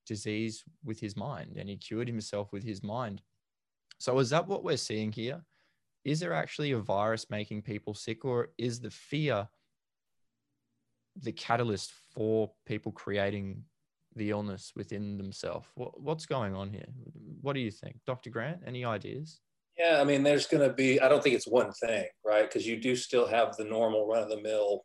disease 0.07 0.62
with 0.85 1.01
his 1.01 1.16
mind 1.16 1.57
and 1.57 1.68
he 1.68 1.76
cured 1.76 2.07
himself 2.07 2.53
with 2.53 2.62
his 2.62 2.85
mind. 2.85 3.22
So, 3.99 4.16
is 4.20 4.31
that 4.31 4.47
what 4.47 4.62
we're 4.62 4.76
seeing 4.76 5.11
here? 5.11 5.43
Is 6.05 6.20
there 6.20 6.33
actually 6.33 6.70
a 6.70 6.79
virus 6.79 7.29
making 7.29 7.62
people 7.62 7.95
sick, 7.95 8.24
or 8.24 8.51
is 8.57 8.79
the 8.79 8.91
fear 8.91 9.49
the 11.23 11.33
catalyst 11.33 11.93
for 12.14 12.51
people 12.66 12.93
creating 12.93 13.62
the 14.16 14.31
illness 14.31 14.73
within 14.77 15.16
themselves? 15.16 15.66
What, 15.75 16.01
what's 16.01 16.27
going 16.27 16.55
on 16.55 16.71
here? 16.71 16.89
What 17.41 17.55
do 17.55 17.61
you 17.61 17.71
think, 17.71 17.97
Dr. 18.07 18.31
Grant? 18.31 18.61
Any 18.66 18.85
ideas? 18.85 19.41
Yeah, 19.79 20.01
I 20.01 20.05
mean, 20.05 20.25
there's 20.25 20.47
going 20.47 20.69
to 20.69 20.75
be, 20.75 21.01
I 21.01 21.09
don't 21.09 21.23
think 21.23 21.37
it's 21.37 21.47
one 21.47 21.73
thing, 21.73 22.07
right? 22.25 22.43
Because 22.43 22.66
you 22.66 22.77
do 22.77 22.97
still 22.97 23.27
have 23.27 23.57
the 23.57 23.64
normal 23.64 24.09
run 24.09 24.23
of 24.23 24.29
the 24.29 24.41
mill. 24.41 24.85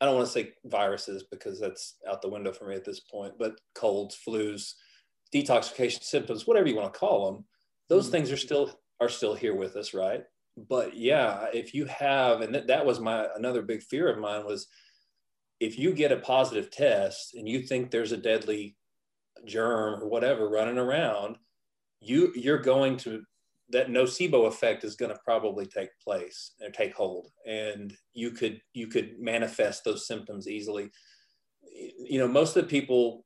I 0.00 0.06
don't 0.06 0.16
want 0.16 0.26
to 0.26 0.32
say 0.32 0.52
viruses 0.64 1.24
because 1.30 1.60
that's 1.60 1.96
out 2.08 2.20
the 2.22 2.28
window 2.28 2.52
for 2.52 2.66
me 2.66 2.74
at 2.74 2.84
this 2.84 3.00
point, 3.00 3.34
but 3.38 3.60
colds, 3.74 4.18
flus, 4.26 4.72
detoxification 5.32 6.02
symptoms, 6.02 6.46
whatever 6.46 6.68
you 6.68 6.74
want 6.74 6.92
to 6.92 6.98
call 6.98 7.30
them, 7.30 7.44
those 7.88 8.04
mm-hmm. 8.04 8.12
things 8.12 8.32
are 8.32 8.36
still 8.36 8.80
are 9.00 9.08
still 9.08 9.34
here 9.34 9.54
with 9.54 9.76
us, 9.76 9.94
right? 9.94 10.24
But 10.56 10.96
yeah, 10.96 11.46
if 11.54 11.74
you 11.74 11.86
have, 11.86 12.40
and 12.40 12.52
th- 12.52 12.66
that 12.66 12.84
was 12.84 13.00
my 13.00 13.26
another 13.36 13.62
big 13.62 13.82
fear 13.82 14.08
of 14.08 14.18
mine 14.18 14.44
was 14.44 14.66
if 15.60 15.78
you 15.78 15.92
get 15.92 16.10
a 16.10 16.16
positive 16.16 16.70
test 16.70 17.34
and 17.34 17.46
you 17.48 17.62
think 17.62 17.90
there's 17.90 18.12
a 18.12 18.16
deadly 18.16 18.76
germ 19.44 20.02
or 20.02 20.08
whatever 20.08 20.48
running 20.48 20.78
around, 20.78 21.36
you 22.00 22.32
you're 22.34 22.58
going 22.58 22.96
to 22.96 23.22
that 23.68 23.88
nocebo 23.88 24.48
effect 24.48 24.82
is 24.82 24.96
going 24.96 25.12
to 25.12 25.20
probably 25.24 25.64
take 25.64 25.90
place 26.02 26.52
or 26.60 26.70
take 26.70 26.94
hold. 26.94 27.28
And 27.46 27.94
you 28.14 28.30
could 28.30 28.60
you 28.72 28.88
could 28.88 29.20
manifest 29.20 29.84
those 29.84 30.06
symptoms 30.06 30.48
easily. 30.48 30.90
You 31.62 32.18
know 32.18 32.28
most 32.28 32.56
of 32.56 32.64
the 32.64 32.68
people 32.68 33.24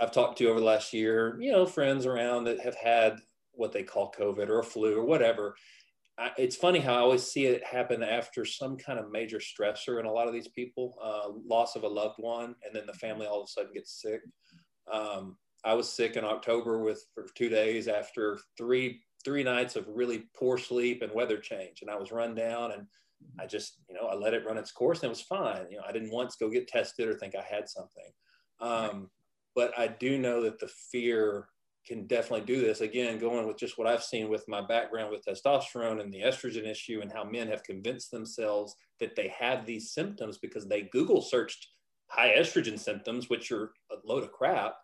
i've 0.00 0.12
talked 0.12 0.38
to 0.38 0.48
over 0.48 0.58
the 0.58 0.66
last 0.66 0.92
year 0.92 1.36
you 1.40 1.52
know 1.52 1.66
friends 1.66 2.06
around 2.06 2.44
that 2.44 2.58
have 2.60 2.74
had 2.74 3.20
what 3.52 3.72
they 3.72 3.82
call 3.82 4.12
covid 4.18 4.48
or 4.48 4.60
a 4.60 4.64
flu 4.64 4.98
or 4.98 5.04
whatever 5.04 5.54
I, 6.18 6.30
it's 6.38 6.56
funny 6.56 6.78
how 6.78 6.94
i 6.94 6.98
always 6.98 7.24
see 7.24 7.46
it 7.46 7.64
happen 7.64 8.02
after 8.02 8.44
some 8.44 8.76
kind 8.76 8.98
of 8.98 9.10
major 9.10 9.38
stressor 9.38 9.98
in 9.98 10.06
a 10.06 10.12
lot 10.12 10.28
of 10.28 10.32
these 10.32 10.48
people 10.48 10.96
uh, 11.02 11.30
loss 11.46 11.76
of 11.76 11.82
a 11.82 11.88
loved 11.88 12.18
one 12.18 12.54
and 12.64 12.74
then 12.74 12.86
the 12.86 12.94
family 12.94 13.26
all 13.26 13.40
of 13.40 13.46
a 13.46 13.50
sudden 13.50 13.72
gets 13.72 14.00
sick 14.00 14.20
um, 14.92 15.36
i 15.64 15.74
was 15.74 15.88
sick 15.90 16.16
in 16.16 16.24
october 16.24 16.78
with 16.78 17.04
for 17.14 17.26
two 17.34 17.48
days 17.48 17.88
after 17.88 18.38
three 18.56 19.00
three 19.24 19.42
nights 19.42 19.74
of 19.74 19.86
really 19.88 20.24
poor 20.36 20.58
sleep 20.58 21.02
and 21.02 21.12
weather 21.12 21.38
change. 21.38 21.80
And 21.80 21.90
I 21.90 21.96
was 21.96 22.12
run 22.12 22.34
down 22.34 22.72
and 22.72 22.86
I 23.40 23.46
just, 23.46 23.80
you 23.88 23.94
know, 23.94 24.06
I 24.06 24.14
let 24.14 24.34
it 24.34 24.44
run 24.46 24.58
its 24.58 24.70
course 24.70 24.98
and 24.98 25.06
it 25.06 25.08
was 25.08 25.22
fine. 25.22 25.66
You 25.70 25.78
know, 25.78 25.84
I 25.88 25.92
didn't 25.92 26.12
once 26.12 26.36
go 26.36 26.50
get 26.50 26.68
tested 26.68 27.08
or 27.08 27.14
think 27.14 27.34
I 27.34 27.42
had 27.42 27.68
something. 27.68 28.04
Um, 28.60 29.10
but 29.54 29.72
I 29.78 29.88
do 29.88 30.18
know 30.18 30.42
that 30.42 30.60
the 30.60 30.68
fear 30.92 31.48
can 31.86 32.06
definitely 32.06 32.46
do 32.46 32.60
this. 32.60 32.80
Again, 32.80 33.18
going 33.18 33.46
with 33.46 33.58
just 33.58 33.78
what 33.78 33.86
I've 33.86 34.02
seen 34.02 34.28
with 34.28 34.48
my 34.48 34.60
background 34.66 35.10
with 35.10 35.24
testosterone 35.24 36.00
and 36.00 36.12
the 36.12 36.22
estrogen 36.22 36.66
issue 36.66 37.00
and 37.02 37.12
how 37.12 37.24
men 37.24 37.48
have 37.48 37.62
convinced 37.62 38.10
themselves 38.10 38.74
that 39.00 39.16
they 39.16 39.28
have 39.38 39.66
these 39.66 39.92
symptoms 39.92 40.38
because 40.38 40.66
they 40.66 40.82
Google 40.92 41.20
searched 41.20 41.68
high 42.08 42.34
estrogen 42.36 42.78
symptoms, 42.78 43.28
which 43.28 43.50
are 43.52 43.72
a 43.90 43.96
load 44.04 44.22
of 44.22 44.32
crap. 44.32 44.76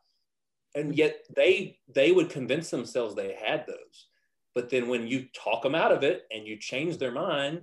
And 0.74 0.96
yet 0.96 1.24
they 1.34 1.78
they 1.92 2.12
would 2.12 2.30
convince 2.30 2.70
themselves 2.70 3.14
they 3.14 3.34
had 3.34 3.64
those. 3.66 4.08
But 4.54 4.70
then 4.70 4.88
when 4.88 5.06
you 5.06 5.26
talk 5.34 5.62
them 5.62 5.74
out 5.74 5.92
of 5.92 6.02
it 6.02 6.22
and 6.30 6.46
you 6.46 6.56
change 6.56 6.98
their 6.98 7.12
mind, 7.12 7.62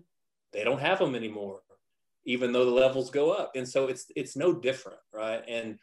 they 0.53 0.63
don't 0.63 0.79
have 0.79 0.99
them 0.99 1.15
anymore, 1.15 1.61
even 2.25 2.51
though 2.51 2.65
the 2.65 2.71
levels 2.71 3.09
go 3.09 3.31
up. 3.31 3.51
And 3.55 3.67
so 3.67 3.87
it's 3.87 4.11
it's 4.15 4.35
no 4.35 4.53
different, 4.53 4.99
right? 5.13 5.43
And 5.47 5.79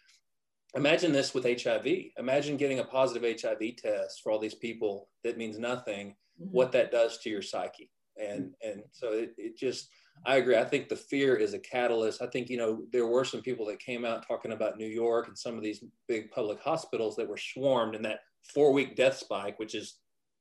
imagine 0.74 1.12
this 1.12 1.34
with 1.34 1.44
HIV. 1.44 1.86
Imagine 2.18 2.56
getting 2.56 2.80
a 2.80 2.84
positive 2.84 3.40
HIV 3.40 3.76
test 3.76 4.22
for 4.22 4.32
all 4.32 4.38
these 4.38 4.54
people 4.54 5.08
that 5.22 5.38
means 5.38 5.58
nothing, 5.58 6.14
mm-hmm. 6.40 6.50
what 6.50 6.72
that 6.72 6.90
does 6.90 7.18
to 7.18 7.30
your 7.30 7.42
psyche. 7.42 7.90
And 8.16 8.52
and 8.62 8.82
so 8.92 9.12
it, 9.12 9.34
it 9.36 9.56
just 9.58 9.88
I 10.26 10.36
agree. 10.36 10.56
I 10.56 10.64
think 10.64 10.88
the 10.88 10.96
fear 10.96 11.36
is 11.36 11.54
a 11.54 11.58
catalyst. 11.58 12.22
I 12.22 12.26
think, 12.26 12.48
you 12.48 12.56
know, 12.56 12.84
there 12.92 13.06
were 13.06 13.24
some 13.24 13.42
people 13.42 13.66
that 13.66 13.78
came 13.78 14.04
out 14.04 14.26
talking 14.26 14.52
about 14.52 14.78
New 14.78 14.86
York 14.86 15.28
and 15.28 15.36
some 15.36 15.56
of 15.56 15.62
these 15.62 15.84
big 16.08 16.30
public 16.30 16.60
hospitals 16.60 17.16
that 17.16 17.28
were 17.28 17.36
swarmed 17.36 17.94
in 17.94 18.02
that 18.02 18.20
four 18.54 18.72
week 18.72 18.96
death 18.96 19.16
spike, 19.16 19.58
which 19.58 19.74
is 19.74 19.98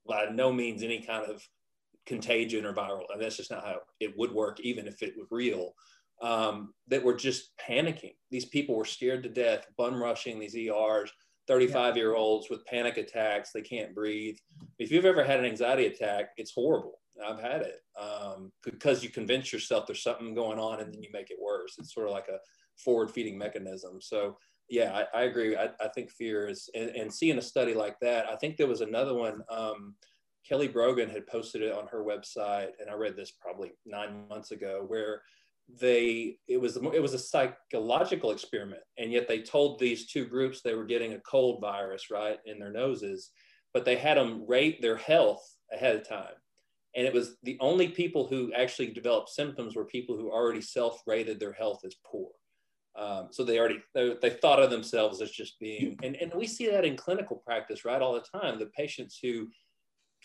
by 0.07 0.27
no 0.31 0.51
means 0.51 0.83
any 0.83 1.01
kind 1.01 1.25
of 1.25 1.45
contagion 2.05 2.65
or 2.65 2.73
viral. 2.73 3.05
And 3.11 3.21
that's 3.21 3.37
just 3.37 3.51
not 3.51 3.65
how 3.65 3.79
it 3.99 4.17
would 4.17 4.31
work, 4.31 4.59
even 4.61 4.87
if 4.87 5.01
it 5.01 5.15
was 5.17 5.27
real. 5.31 5.73
Um, 6.21 6.73
that 6.87 7.03
were 7.03 7.15
just 7.15 7.51
panicking. 7.57 8.15
These 8.31 8.45
people 8.45 8.75
were 8.75 8.85
scared 8.85 9.23
to 9.23 9.29
death, 9.29 9.65
bum 9.77 10.01
rushing 10.01 10.39
these 10.39 10.55
ERs, 10.55 11.11
35 11.47 11.97
year 11.97 12.15
olds 12.15 12.49
with 12.49 12.65
panic 12.65 12.97
attacks. 12.97 13.51
They 13.51 13.61
can't 13.61 13.93
breathe. 13.93 14.37
If 14.79 14.91
you've 14.91 15.05
ever 15.05 15.23
had 15.23 15.39
an 15.39 15.45
anxiety 15.45 15.87
attack, 15.87 16.29
it's 16.37 16.53
horrible. 16.53 16.99
I've 17.23 17.41
had 17.41 17.61
it 17.61 17.81
um, 17.99 18.51
because 18.63 19.03
you 19.03 19.09
convince 19.09 19.53
yourself 19.53 19.85
there's 19.85 20.03
something 20.03 20.33
going 20.33 20.59
on 20.59 20.79
and 20.79 20.93
then 20.93 21.03
you 21.03 21.09
make 21.13 21.29
it 21.29 21.37
worse. 21.41 21.75
It's 21.77 21.93
sort 21.93 22.07
of 22.07 22.13
like 22.13 22.27
a 22.27 22.39
forward 22.77 23.11
feeding 23.11 23.37
mechanism. 23.37 24.01
So 24.01 24.37
yeah, 24.69 25.05
I, 25.13 25.19
I 25.19 25.23
agree. 25.23 25.55
I, 25.55 25.69
I, 25.79 25.89
think 25.89 26.09
fear 26.09 26.47
is, 26.47 26.69
and, 26.73 26.89
and, 26.91 27.13
seeing 27.13 27.37
a 27.37 27.41
study 27.41 27.73
like 27.73 27.99
that, 27.99 28.27
I 28.29 28.35
think 28.37 28.57
there 28.57 28.67
was 28.67 28.81
another 28.81 29.13
one. 29.13 29.41
Um, 29.49 29.95
Kelly 30.47 30.67
Brogan 30.67 31.09
had 31.09 31.27
posted 31.27 31.61
it 31.61 31.73
on 31.73 31.87
her 31.87 32.03
website, 32.03 32.69
and 32.79 32.89
I 32.89 32.93
read 32.93 33.15
this 33.15 33.31
probably 33.31 33.73
nine 33.85 34.27
months 34.29 34.51
ago, 34.51 34.83
where 34.87 35.21
they 35.69 36.37
it 36.47 36.59
was 36.59 36.77
it 36.77 37.01
was 37.01 37.13
a 37.13 37.19
psychological 37.19 38.31
experiment, 38.31 38.81
and 38.97 39.11
yet 39.11 39.27
they 39.27 39.41
told 39.41 39.79
these 39.79 40.07
two 40.07 40.25
groups 40.25 40.61
they 40.61 40.75
were 40.75 40.85
getting 40.85 41.13
a 41.13 41.19
cold 41.19 41.61
virus 41.61 42.11
right 42.11 42.37
in 42.45 42.59
their 42.59 42.71
noses, 42.71 43.31
but 43.73 43.85
they 43.85 43.95
had 43.95 44.17
them 44.17 44.45
rate 44.47 44.81
their 44.81 44.97
health 44.97 45.43
ahead 45.71 45.95
of 45.95 46.07
time, 46.07 46.33
and 46.95 47.07
it 47.07 47.13
was 47.13 47.37
the 47.43 47.57
only 47.59 47.87
people 47.87 48.27
who 48.27 48.53
actually 48.53 48.91
developed 48.91 49.29
symptoms 49.29 49.75
were 49.75 49.85
people 49.85 50.17
who 50.17 50.31
already 50.31 50.61
self-rated 50.61 51.39
their 51.39 51.53
health 51.53 51.81
as 51.85 51.95
poor. 52.05 52.29
Um, 52.95 53.29
so 53.31 53.43
they 53.43 53.57
already 53.57 53.79
they, 53.95 54.15
they, 54.21 54.29
thought 54.29 54.61
of 54.61 54.69
themselves 54.69 55.19
as 55.19 55.31
just 55.31 55.59
being, 55.59 55.97
and, 56.03 56.15
and 56.15 56.31
we 56.35 56.45
see 56.45 56.69
that 56.69 56.85
in 56.85 56.95
clinical 56.95 57.41
practice, 57.43 57.85
right, 57.85 58.01
all 58.01 58.13
the 58.13 58.39
time. 58.39 58.59
The 58.59 58.67
patients 58.67 59.17
who 59.21 59.47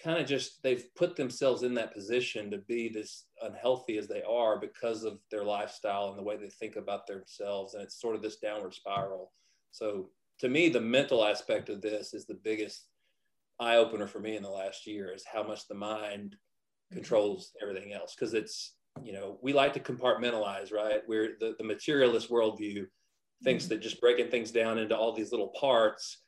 kind 0.03 0.21
of 0.21 0.27
just 0.27 0.63
they've 0.63 0.85
put 0.95 1.17
themselves 1.17 1.63
in 1.63 1.75
that 1.75 1.93
position 1.93 2.51
to 2.51 2.59
be 2.59 2.89
this 2.89 3.27
unhealthy 3.43 3.99
as 3.99 4.07
they 4.07 4.23
are 4.23 4.59
because 4.59 5.05
of 5.05 5.19
their 5.31 5.45
lifestyle 5.45 6.09
and 6.09 6.19
the 6.19 6.23
way 6.23 6.37
they 6.37 6.49
think 6.49 6.77
about 6.77 7.07
themselves, 7.07 7.75
and 7.75 7.83
it's 7.83 8.01
sort 8.01 8.17
of 8.17 8.23
this 8.23 8.37
downward 8.37 8.75
spiral. 8.75 9.33
So 9.71 10.11
to 10.41 10.49
me, 10.49 10.69
the 10.69 10.81
mental 10.81 11.25
aspect 11.25 11.69
of 11.69 11.81
this 11.81 12.15
is 12.15 12.27
the 12.27 12.39
biggest 12.43 12.87
eye 13.61 13.77
opener 13.77 14.07
for 14.07 14.21
me 14.21 14.37
in 14.37 14.43
the 14.43 14.49
last 14.49 14.87
year 14.87 15.13
is 15.13 15.25
how 15.25 15.43
much 15.43 15.67
the 15.67 15.75
mind 15.75 16.37
controls 16.93 17.53
everything 17.61 17.93
else 17.93 18.15
because 18.15 18.35
it's 18.35 18.75
you 19.05 19.13
know, 19.13 19.39
we 19.43 19.53
like 19.53 19.73
to 19.75 19.81
compartmentalize, 19.81 20.73
right? 20.73 21.01
Where 21.07 21.31
the, 21.41 21.55
the 21.59 21.65
materialist 21.65 22.31
worldview 22.31 22.87
thinks 23.43 23.65
mm-hmm. 23.65 23.75
that 23.75 23.83
just 23.83 24.01
breaking 24.01 24.31
things 24.31 24.51
down 24.51 24.79
into 24.79 24.97
all 24.97 25.13
these 25.13 25.31
little 25.31 25.53
parts 25.59 26.19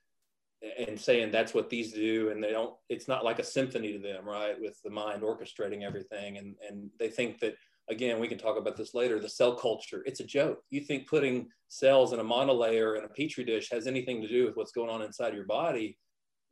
and 0.86 1.00
saying 1.00 1.30
that's 1.30 1.54
what 1.54 1.70
these 1.70 1.92
do 1.92 2.30
and 2.30 2.42
they 2.42 2.50
don't 2.50 2.74
it's 2.90 3.08
not 3.08 3.24
like 3.24 3.38
a 3.38 3.44
symphony 3.44 3.92
to 3.92 3.98
them 3.98 4.26
right 4.26 4.60
with 4.60 4.78
the 4.84 4.90
mind 4.90 5.22
orchestrating 5.22 5.82
everything. 5.82 6.36
And 6.36 6.54
and 6.68 6.90
they 6.98 7.08
think 7.08 7.40
that 7.40 7.54
again 7.88 8.20
we 8.20 8.28
can 8.28 8.38
talk 8.38 8.58
about 8.58 8.76
this 8.76 8.94
later 8.94 9.18
the 9.18 9.28
cell 9.28 9.54
culture 9.54 10.02
it's 10.04 10.20
a 10.20 10.24
joke. 10.24 10.60
You 10.70 10.82
think 10.82 11.08
putting 11.08 11.48
cells 11.68 12.12
in 12.12 12.20
a 12.20 12.24
monolayer 12.24 12.98
in 12.98 13.04
a 13.04 13.08
petri 13.08 13.44
dish 13.44 13.70
has 13.70 13.86
anything 13.86 14.20
to 14.20 14.28
do 14.28 14.44
with 14.44 14.56
what's 14.56 14.72
going 14.72 14.90
on 14.90 15.02
inside 15.02 15.34
your 15.34 15.46
body. 15.46 15.96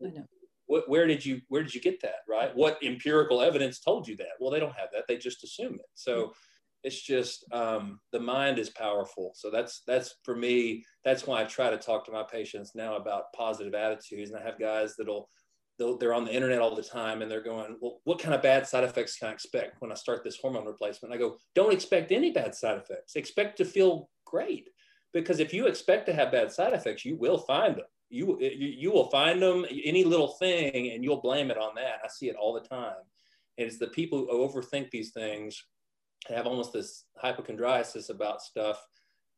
I 0.03 0.09
know. 0.09 0.27
What, 0.67 0.89
where 0.89 1.07
did 1.07 1.25
you 1.25 1.41
where 1.49 1.63
did 1.63 1.75
you 1.75 1.81
get 1.81 2.01
that 2.03 2.21
right? 2.29 2.55
What 2.55 2.79
empirical 2.83 3.43
evidence 3.43 3.79
told 3.81 4.09
you 4.09 4.17
that? 4.17 4.37
Well 4.41 4.51
they 4.51 4.61
don't 4.61 4.77
have 4.77 4.89
that 4.95 5.05
they 5.07 5.19
just 5.19 5.45
assume 5.45 5.75
it. 5.75 5.87
So 5.95 6.33
it's 6.89 7.03
just 7.03 7.45
um, 7.53 8.01
the 8.13 8.19
mind 8.19 8.59
is 8.59 8.71
powerful. 8.71 9.33
So 9.35 9.51
that's 9.51 9.83
that's 9.87 10.15
for 10.25 10.35
me. 10.35 10.83
That's 11.05 11.27
why 11.27 11.43
I 11.43 11.45
try 11.45 11.69
to 11.69 11.77
talk 11.77 12.07
to 12.07 12.13
my 12.13 12.23
patients 12.23 12.73
now 12.75 12.97
about 12.97 13.31
positive 13.37 13.75
attitudes. 13.75 14.31
And 14.31 14.41
I 14.41 14.43
have 14.43 14.59
guys 14.59 14.95
that'll 14.97 15.29
they're 15.79 16.15
on 16.15 16.25
the 16.25 16.35
internet 16.35 16.61
all 16.61 16.75
the 16.75 16.83
time 16.83 17.21
and 17.21 17.31
they're 17.31 17.43
going, 17.43 17.77
well, 17.81 18.01
what 18.05 18.19
kind 18.19 18.35
of 18.35 18.43
bad 18.43 18.67
side 18.67 18.85
effects 18.85 19.17
can 19.19 19.29
I 19.29 19.33
expect 19.33 19.81
when 19.81 19.93
I 19.93 19.95
start 19.95 20.25
this 20.25 20.39
hormone 20.41 20.65
replacement? 20.65 21.15
I 21.15 21.19
go, 21.19 21.37
don't 21.55 21.73
expect 21.73 22.11
any 22.11 22.33
bad 22.33 22.55
side 22.55 22.79
effects. 22.79 23.15
Expect 23.15 23.59
to 23.59 23.65
feel 23.65 24.09
great 24.25 24.71
because 25.13 25.39
if 25.39 25.53
you 25.53 25.67
expect 25.67 26.07
to 26.07 26.15
have 26.15 26.33
bad 26.33 26.51
side 26.51 26.73
effects, 26.73 27.05
you 27.05 27.17
will 27.17 27.39
find 27.39 27.77
them. 27.77 27.85
You, 28.09 28.39
you, 28.41 28.67
you 28.67 28.91
will 28.91 29.11
find 29.11 29.41
them 29.41 29.67
any 29.85 30.03
little 30.05 30.33
thing 30.41 30.91
and 30.93 31.05
you'll 31.05 31.21
blame 31.21 31.51
it 31.51 31.59
on 31.59 31.75
that. 31.77 32.01
I 32.03 32.09
see 32.09 32.29
it 32.29 32.35
all 32.35 32.55
the 32.55 32.67
time. 32.67 33.05
And 33.59 33.67
it's 33.67 33.79
the 33.79 33.89
people 33.89 34.19
who 34.19 34.49
overthink 34.49 34.91
these 34.91 35.13
things 35.13 35.63
have 36.27 36.47
almost 36.47 36.73
this 36.73 37.05
hypochondriasis 37.23 38.11
about 38.11 38.43
stuff 38.43 38.85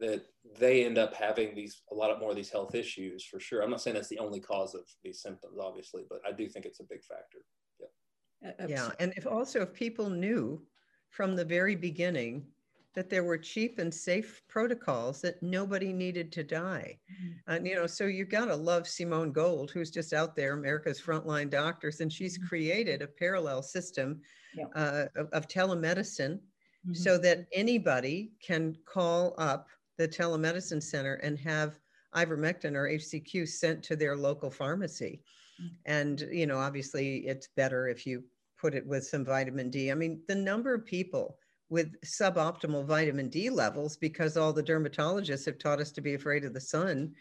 that 0.00 0.24
they 0.58 0.84
end 0.84 0.96
up 0.96 1.14
having 1.14 1.54
these 1.54 1.82
a 1.92 1.94
lot 1.94 2.18
more 2.18 2.30
of 2.30 2.36
these 2.36 2.50
health 2.50 2.74
issues 2.74 3.24
for 3.24 3.38
sure. 3.38 3.62
I'm 3.62 3.70
not 3.70 3.82
saying 3.82 3.94
that's 3.94 4.08
the 4.08 4.18
only 4.18 4.40
cause 4.40 4.74
of 4.74 4.82
these 5.04 5.20
symptoms, 5.20 5.58
obviously, 5.60 6.04
but 6.08 6.20
I 6.26 6.32
do 6.32 6.48
think 6.48 6.64
it's 6.64 6.80
a 6.80 6.84
big 6.84 7.02
factor. 7.04 7.38
Yeah. 7.78 8.66
Yeah, 8.66 8.90
and 8.98 9.12
if 9.18 9.26
also 9.26 9.60
if 9.60 9.74
people 9.74 10.08
knew 10.08 10.62
from 11.10 11.36
the 11.36 11.44
very 11.44 11.76
beginning 11.76 12.46
that 12.94 13.08
there 13.08 13.22
were 13.22 13.38
cheap 13.38 13.78
and 13.78 13.92
safe 13.92 14.42
protocols 14.48 15.20
that 15.20 15.40
nobody 15.42 15.92
needed 15.92 16.32
to 16.32 16.42
die. 16.42 16.98
Mm-hmm. 17.12 17.52
And, 17.52 17.66
you 17.66 17.76
know, 17.76 17.86
so 17.86 18.06
you 18.06 18.24
got 18.24 18.46
to 18.46 18.56
love 18.56 18.88
Simone 18.88 19.30
Gold, 19.30 19.70
who's 19.70 19.90
just 19.90 20.12
out 20.12 20.34
there, 20.34 20.54
America's 20.54 21.00
frontline 21.00 21.50
doctors, 21.50 22.00
and 22.00 22.12
she's 22.12 22.36
mm-hmm. 22.36 22.48
created 22.48 23.02
a 23.02 23.06
parallel 23.06 23.62
system 23.62 24.20
yeah. 24.56 24.64
uh, 24.74 25.06
of, 25.16 25.28
of, 25.32 25.46
telemedicine 25.46 26.40
mm-hmm. 26.86 26.94
so 26.94 27.18
that 27.18 27.46
anybody 27.52 28.32
can 28.44 28.76
call 28.86 29.34
up 29.38 29.68
the 29.98 30.08
telemedicine 30.08 30.82
center 30.82 31.14
and 31.14 31.38
have 31.38 31.78
ivermectin 32.14 32.74
or 32.74 32.88
HCQ 32.88 33.48
sent 33.48 33.82
to 33.84 33.96
their 33.96 34.16
local 34.16 34.50
pharmacy. 34.50 35.22
Mm-hmm. 35.60 35.74
And, 35.86 36.20
you 36.32 36.46
know, 36.46 36.58
obviously 36.58 37.18
it's 37.26 37.48
better 37.56 37.88
if 37.88 38.06
you 38.06 38.24
put 38.60 38.74
it 38.74 38.86
with 38.86 39.04
some 39.04 39.24
vitamin 39.24 39.70
D. 39.70 39.90
I 39.90 39.94
mean, 39.94 40.20
the 40.28 40.34
number 40.34 40.74
of 40.74 40.84
people 40.84 41.38
with 41.68 42.00
suboptimal 42.02 42.84
vitamin 42.84 43.28
D 43.28 43.48
levels 43.48 43.96
because 43.96 44.36
all 44.36 44.52
the 44.52 44.62
dermatologists 44.62 45.46
have 45.46 45.58
taught 45.58 45.80
us 45.80 45.92
to 45.92 46.00
be 46.00 46.14
afraid 46.14 46.44
of 46.44 46.52
the 46.52 46.60
sun. 46.60 47.12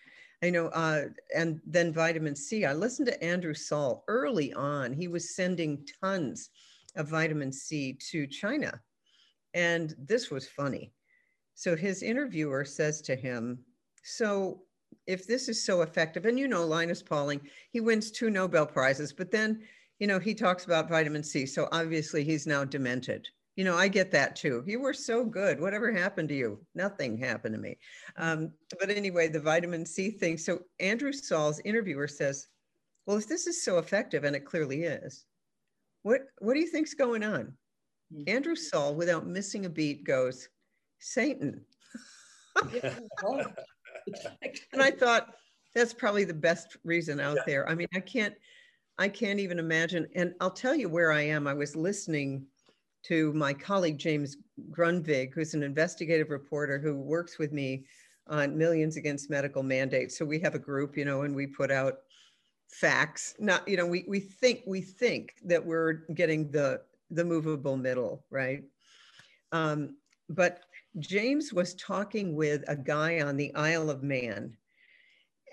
I 0.42 0.50
know, 0.50 0.68
uh, 0.68 1.06
and 1.36 1.62
then 1.66 1.94
vitamin 1.94 2.36
C. 2.36 2.66
I 2.66 2.74
listened 2.74 3.08
to 3.08 3.24
Andrew 3.24 3.54
Saul 3.54 4.04
early 4.08 4.54
on. 4.54 4.94
He 4.94 5.08
was 5.08 5.36
sending 5.36 5.86
tons 6.02 6.50
of 6.96 7.10
vitamin 7.10 7.52
C 7.52 7.98
to 8.10 8.26
China. 8.26 8.80
And 9.54 9.96
this 9.98 10.30
was 10.30 10.48
funny. 10.48 10.92
So 11.56 11.76
his 11.76 12.04
interviewer 12.04 12.66
says 12.66 13.02
to 13.02 13.16
him, 13.16 13.60
So 14.04 14.62
if 15.08 15.28
this 15.28 15.50
is 15.50 15.64
so 15.64 15.82
effective, 15.82 16.26
and 16.26 16.40
you 16.40 16.48
know, 16.48 16.66
Linus 16.66 17.02
Pauling, 17.04 17.42
he 17.72 17.80
wins 17.80 18.12
two 18.12 18.30
Nobel 18.30 18.66
Prizes, 18.66 19.12
but 19.12 19.32
then, 19.32 19.62
you 20.00 20.08
know, 20.08 20.20
he 20.20 20.34
talks 20.34 20.66
about 20.66 20.90
vitamin 20.90 21.24
C. 21.24 21.46
So 21.46 21.68
obviously 21.72 22.24
he's 22.24 22.48
now 22.48 22.64
demented 22.64 23.28
you 23.60 23.66
know, 23.66 23.76
I 23.76 23.90
get 23.90 24.10
that 24.12 24.38
too. 24.38 24.64
You 24.66 24.80
were 24.80 24.94
so 24.94 25.26
good. 25.26 25.60
Whatever 25.60 25.92
happened 25.92 26.30
to 26.30 26.34
you? 26.34 26.66
Nothing 26.76 27.18
happened 27.18 27.56
to 27.56 27.60
me. 27.60 27.78
Um, 28.16 28.54
but 28.80 28.90
anyway, 28.90 29.28
the 29.28 29.42
vitamin 29.42 29.86
C 29.86 30.12
thing. 30.12 30.38
So 30.38 30.60
Andrew 30.80 31.12
Saul's 31.12 31.60
interviewer 31.66 32.08
says, 32.08 32.48
"Well, 33.06 33.18
if 33.18 33.28
this 33.28 33.48
is 33.48 33.62
so 33.62 33.78
effective, 33.78 34.24
and 34.24 34.34
it 34.34 34.46
clearly 34.46 34.84
is, 34.84 35.26
what 36.04 36.22
what 36.38 36.54
do 36.54 36.62
you 36.62 36.68
think's 36.68 36.94
going 36.94 37.22
on?" 37.22 37.58
Mm-hmm. 38.14 38.24
Andrew 38.28 38.56
Saul, 38.56 38.96
without 38.96 39.28
missing 39.28 39.66
a 39.66 39.70
beat, 39.70 40.04
goes, 40.04 40.50
"Satan." 41.00 41.62
and 44.74 44.82
I 44.82 44.92
thought 45.00 45.36
that's 45.76 45.94
probably 45.94 46.24
the 46.24 46.34
best 46.34 46.78
reason 46.84 47.20
out 47.20 47.38
yeah. 47.38 47.44
there. 47.46 47.70
I 47.70 47.76
mean, 47.76 47.88
I 47.94 48.00
can't, 48.00 48.34
I 48.98 49.08
can't 49.08 49.40
even 49.40 49.60
imagine. 49.60 50.08
And 50.16 50.34
I'll 50.42 50.52
tell 50.52 50.76
you 50.76 50.90
where 50.90 51.12
I 51.12 51.22
am. 51.22 51.48
I 51.48 51.54
was 51.54 51.76
listening 51.76 52.46
to 53.04 53.32
my 53.34 53.54
colleague, 53.54 53.98
James 53.98 54.38
Grundvig, 54.72 55.34
who's 55.34 55.54
an 55.54 55.64
investigative 55.64 56.30
reporter 56.30 56.80
who 56.80 56.96
works 56.96 57.38
with 57.38 57.54
me 57.54 57.86
on 58.28 58.58
Millions 58.58 58.98
Against 58.98 59.30
Medical 59.30 59.64
Mandates. 59.64 60.18
So 60.18 60.26
we 60.26 60.40
have 60.40 60.56
a 60.56 60.60
group, 60.60 60.98
you 60.98 61.06
know, 61.06 61.22
and 61.22 61.36
we 61.36 61.48
put 61.48 61.72
out 61.72 62.00
facts. 62.68 63.36
Not, 63.40 63.68
you 63.68 63.78
know, 63.78 63.86
we, 63.86 64.06
we 64.08 64.20
think 64.20 64.62
we 64.68 64.82
think 64.82 65.36
that 65.46 65.66
we're 65.66 66.06
getting 66.14 66.52
the 66.52 66.82
the 67.10 67.26
movable 67.26 67.78
middle, 67.78 68.26
right? 68.30 68.64
Um, 69.52 69.98
but 70.30 70.62
James 71.00 71.54
was 71.54 71.76
talking 71.76 72.36
with 72.36 72.64
a 72.68 72.76
guy 72.76 73.22
on 73.22 73.38
the 73.38 73.54
Isle 73.56 73.90
of 73.90 74.04
Man. 74.04 74.56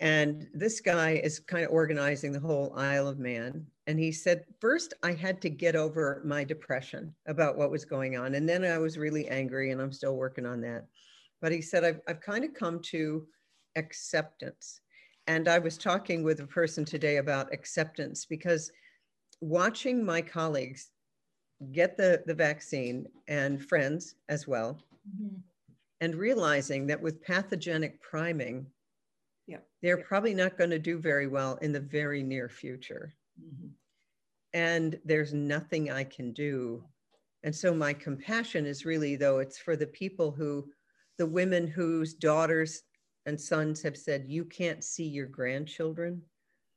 And 0.01 0.47
this 0.53 0.81
guy 0.81 1.13
is 1.25 1.39
kind 1.39 1.65
of 1.65 1.71
organizing 1.71 2.33
the 2.33 2.41
whole 2.41 2.75
Isle 2.77 3.09
of 3.09 3.19
Man. 3.19 3.67
And 3.87 3.99
he 3.99 4.13
said, 4.13 4.45
first, 4.61 4.93
I 5.03 5.13
had 5.13 5.41
to 5.43 5.49
get 5.49 5.77
over 5.77 6.21
my 6.25 6.45
depression 6.45 7.15
about 7.27 7.57
what 7.57 7.71
was 7.71 7.85
going 7.85 8.17
on. 8.17 8.35
And 8.35 8.49
then 8.49 8.65
I 8.65 8.79
was 8.79 8.99
really 8.99 9.29
angry, 9.29 9.71
and 9.71 9.81
I'm 9.81 9.93
still 9.93 10.17
working 10.17 10.45
on 10.45 10.61
that. 10.63 10.87
But 11.41 11.53
he 11.53 11.63
said, 11.63 11.85
I've, 11.85 12.01
I've 12.09 12.21
kind 12.21 12.45
of 12.45 12.53
come 12.53 12.81
to 12.91 13.27
acceptance. 13.77 14.81
And 15.27 15.49
I 15.49 15.59
was 15.59 15.79
talking 15.79 16.23
with 16.23 16.41
a 16.41 16.47
person 16.47 16.85
today 16.85 17.17
about 17.17 17.53
acceptance 17.53 18.27
because 18.27 18.71
watching 19.41 20.05
my 20.05 20.21
colleagues 20.21 20.91
get 21.73 21.97
the, 21.97 22.23
the 22.27 22.35
vaccine 22.35 23.07
and 23.29 23.65
friends 23.65 24.17
as 24.29 24.47
well, 24.47 24.79
mm-hmm. 25.09 25.37
and 26.01 26.15
realizing 26.15 26.87
that 26.87 27.01
with 27.01 27.23
pathogenic 27.23 28.01
priming, 28.03 28.67
yeah. 29.47 29.59
they're 29.83 29.97
probably 29.97 30.35
not 30.35 30.59
going 30.59 30.71
to 30.71 30.79
do 30.79 30.99
very 30.99 31.27
well 31.27 31.57
in 31.63 31.73
the 31.73 31.81
very 31.81 32.23
near 32.23 32.49
future. 32.49 33.15
Mm-hmm. 33.41 33.69
And 34.53 34.99
there's 35.05 35.33
nothing 35.33 35.91
I 35.91 36.05
can 36.05 36.33
do. 36.33 36.85
And 37.43 37.55
so 37.55 37.75
my 37.75 37.93
compassion 37.93 38.67
is 38.67 38.85
really, 38.85 39.17
though, 39.17 39.39
it's 39.39 39.59
for 39.59 39.77
the 39.77 39.87
people 39.87 40.31
who, 40.31 40.69
the 41.19 41.27
women 41.27 41.67
whose 41.67 42.15
daughters 42.15 42.83
and 43.25 43.41
sons 43.41 43.83
have 43.83 43.97
said, 43.97 44.25
you 44.27 44.45
can't 44.45 44.85
see 44.85 45.05
your 45.05 45.27
grandchildren 45.27 46.23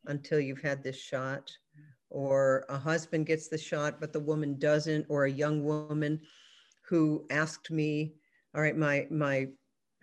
until 0.06 0.40
you've 0.40 0.62
had 0.62 0.84
this 0.84 0.98
shot. 0.98 1.52
Or 2.10 2.66
a 2.70 2.78
husband 2.78 3.28
gets 3.28 3.48
the 3.48 3.58
shot, 3.58 4.00
but 4.00 4.14
the 4.14 4.20
woman 4.20 4.58
doesn't, 4.58 5.06
or 5.10 5.26
a 5.26 5.32
young 5.32 5.64
woman 5.64 6.20
who 6.88 7.26
asked 7.30 7.70
me, 7.70 8.14
all 8.56 8.62
right, 8.62 8.76
my, 8.76 9.06
my 9.12 9.48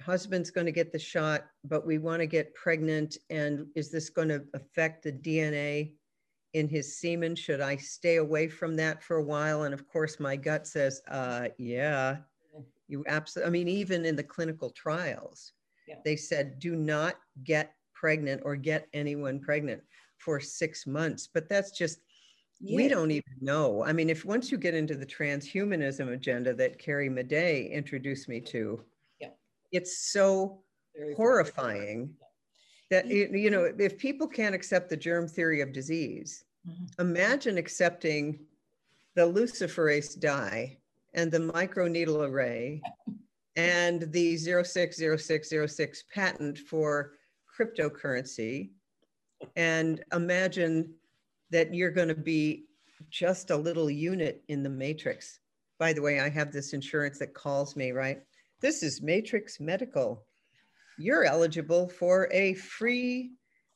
husband's 0.00 0.50
going 0.50 0.66
to 0.66 0.72
get 0.72 0.92
the 0.92 0.98
shot, 0.98 1.46
but 1.64 1.86
we 1.86 1.98
want 1.98 2.20
to 2.20 2.26
get 2.26 2.54
pregnant. 2.54 3.18
And 3.30 3.66
is 3.74 3.90
this 3.90 4.08
going 4.08 4.28
to 4.28 4.44
affect 4.54 5.02
the 5.02 5.12
DNA 5.12 5.94
in 6.54 6.68
his 6.68 6.98
semen? 6.98 7.34
Should 7.34 7.60
I 7.60 7.76
stay 7.76 8.16
away 8.16 8.48
from 8.48 8.76
that 8.76 9.02
for 9.02 9.16
a 9.16 9.24
while? 9.24 9.64
And 9.64 9.74
of 9.74 9.88
course, 9.88 10.20
my 10.20 10.36
gut 10.36 10.66
says, 10.66 11.02
uh, 11.08 11.48
yeah, 11.58 12.18
you 12.88 13.04
absolutely, 13.08 13.48
I 13.48 13.50
mean, 13.50 13.68
even 13.68 14.04
in 14.04 14.14
the 14.14 14.22
clinical 14.22 14.70
trials, 14.70 15.52
yeah. 15.88 15.96
they 16.04 16.16
said, 16.16 16.58
do 16.58 16.76
not 16.76 17.16
get 17.42 17.72
pregnant 17.94 18.42
or 18.44 18.54
get 18.54 18.86
anyone 18.92 19.40
pregnant 19.40 19.82
for 20.18 20.40
six 20.40 20.86
months. 20.86 21.28
But 21.32 21.48
that's 21.48 21.70
just, 21.70 22.00
yeah. 22.60 22.76
we 22.76 22.88
don't 22.88 23.10
even 23.10 23.34
know. 23.40 23.84
I 23.84 23.92
mean, 23.92 24.10
if 24.10 24.24
once 24.24 24.50
you 24.50 24.58
get 24.58 24.74
into 24.74 24.94
the 24.94 25.06
transhumanism 25.06 26.12
agenda 26.12 26.54
that 26.54 26.78
Carrie 26.78 27.10
Madej 27.10 27.70
introduced 27.70 28.28
me 28.28 28.40
to, 28.40 28.82
yeah. 29.20 29.28
it's 29.72 29.98
so 30.12 30.60
Very 30.96 31.14
horrifying 31.14 32.14
that 32.88 33.08
you 33.08 33.50
know 33.50 33.72
if 33.80 33.98
people 33.98 34.28
can't 34.28 34.54
accept 34.54 34.88
the 34.88 34.96
germ 34.96 35.26
theory 35.26 35.60
of 35.60 35.72
disease 35.72 36.44
Mm-hmm. 36.68 37.00
Imagine 37.00 37.58
accepting 37.58 38.40
the 39.14 39.22
luciferase 39.22 40.18
dye 40.18 40.76
and 41.14 41.30
the 41.30 41.38
microneedle 41.38 42.28
array 42.28 42.82
and 43.56 44.02
the 44.12 44.36
060606 44.36 46.04
patent 46.12 46.58
for 46.58 47.12
cryptocurrency 47.58 48.70
and 49.56 50.02
imagine 50.12 50.92
that 51.50 51.74
you're 51.74 51.90
going 51.90 52.08
to 52.08 52.14
be 52.14 52.64
just 53.10 53.50
a 53.50 53.56
little 53.56 53.90
unit 53.90 54.42
in 54.48 54.62
the 54.62 54.70
matrix. 54.70 55.40
By 55.78 55.92
the 55.92 56.02
way, 56.02 56.20
I 56.20 56.28
have 56.28 56.52
this 56.52 56.72
insurance 56.72 57.18
that 57.18 57.34
calls 57.34 57.76
me, 57.76 57.92
right? 57.92 58.22
This 58.60 58.82
is 58.82 59.02
Matrix 59.02 59.60
Medical. 59.60 60.24
You're 60.98 61.24
eligible 61.24 61.88
for 61.88 62.28
a 62.32 62.54
free 62.54 63.32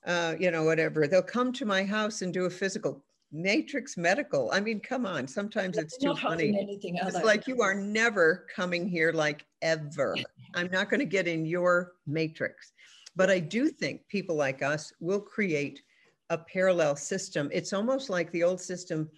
uh, 0.07 0.35
you 0.39 0.51
know, 0.51 0.65
whatever. 0.65 1.07
They'll 1.07 1.23
come 1.23 1.53
to 1.55 1.65
my 1.65 1.85
house 1.85 2.23
and 2.23 2.33
do 2.33 2.45
a 2.47 2.51
physical. 2.51 3.05
Matrix 3.33 3.97
Medical. 3.97 4.51
I 4.53 4.61
mean, 4.61 4.81
come 4.81 5.07
on. 5.07 5.29
Sometimes 5.29 5.79
it's 5.79 5.97
too 5.97 6.17
funny. 6.17 6.49
Anything 6.59 6.99
it's 7.01 7.23
like 7.23 7.47
you 7.47 7.63
are 7.63 7.75
never 7.75 8.47
coming 8.55 8.89
here, 8.89 9.13
like 9.13 9.47
ever. 9.63 10.17
I'm 10.55 10.69
not 10.73 10.91
going 10.91 10.99
to 10.99 11.07
get 11.07 11.29
in 11.29 11.47
your 11.47 11.93
matrix. 12.09 12.73
But 13.17 13.31
I 13.31 13.39
do 13.39 13.69
think 13.69 14.07
people 14.09 14.37
like 14.37 14.63
us 14.63 14.93
will 15.01 15.21
create 15.21 15.83
a 16.31 16.39
parallel 16.39 16.97
system. 16.97 17.51
It's 17.53 17.73
almost 17.73 18.09
like 18.09 18.31
the 18.31 18.45
old 18.45 18.61
system 18.61 19.11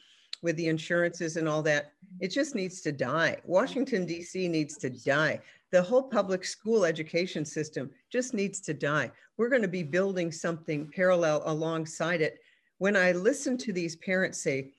with 0.43 0.57
the 0.57 0.69
insurances 0.69 1.37
and 1.37 1.49
all 1.49 1.63
that. 1.63 1.93
It 2.21 2.29
just 2.29 2.55
needs 2.55 2.81
to 2.83 2.93
die. 2.93 3.37
Washington, 3.45 4.07
D.C. 4.07 4.49
needs 4.49 4.77
to 4.79 4.91
die. 4.91 5.41
The 5.71 5.83
whole 5.83 6.03
public 6.03 6.45
school 6.45 6.85
education 6.85 7.45
system 7.45 7.91
just 8.11 8.35
needs 8.35 8.61
to 8.63 8.75
die. 8.75 9.11
We're 9.37 9.49
going 9.49 9.63
to 9.63 9.69
be 9.69 9.83
building 9.83 10.33
something 10.33 10.91
parallel 10.95 11.43
alongside 11.47 12.21
it. 12.21 12.39
When 12.79 12.97
I 12.97 13.13
listen 13.13 13.57
to 13.59 13.73
these 13.73 13.97
parents 13.97 14.43
say, 14.43 14.73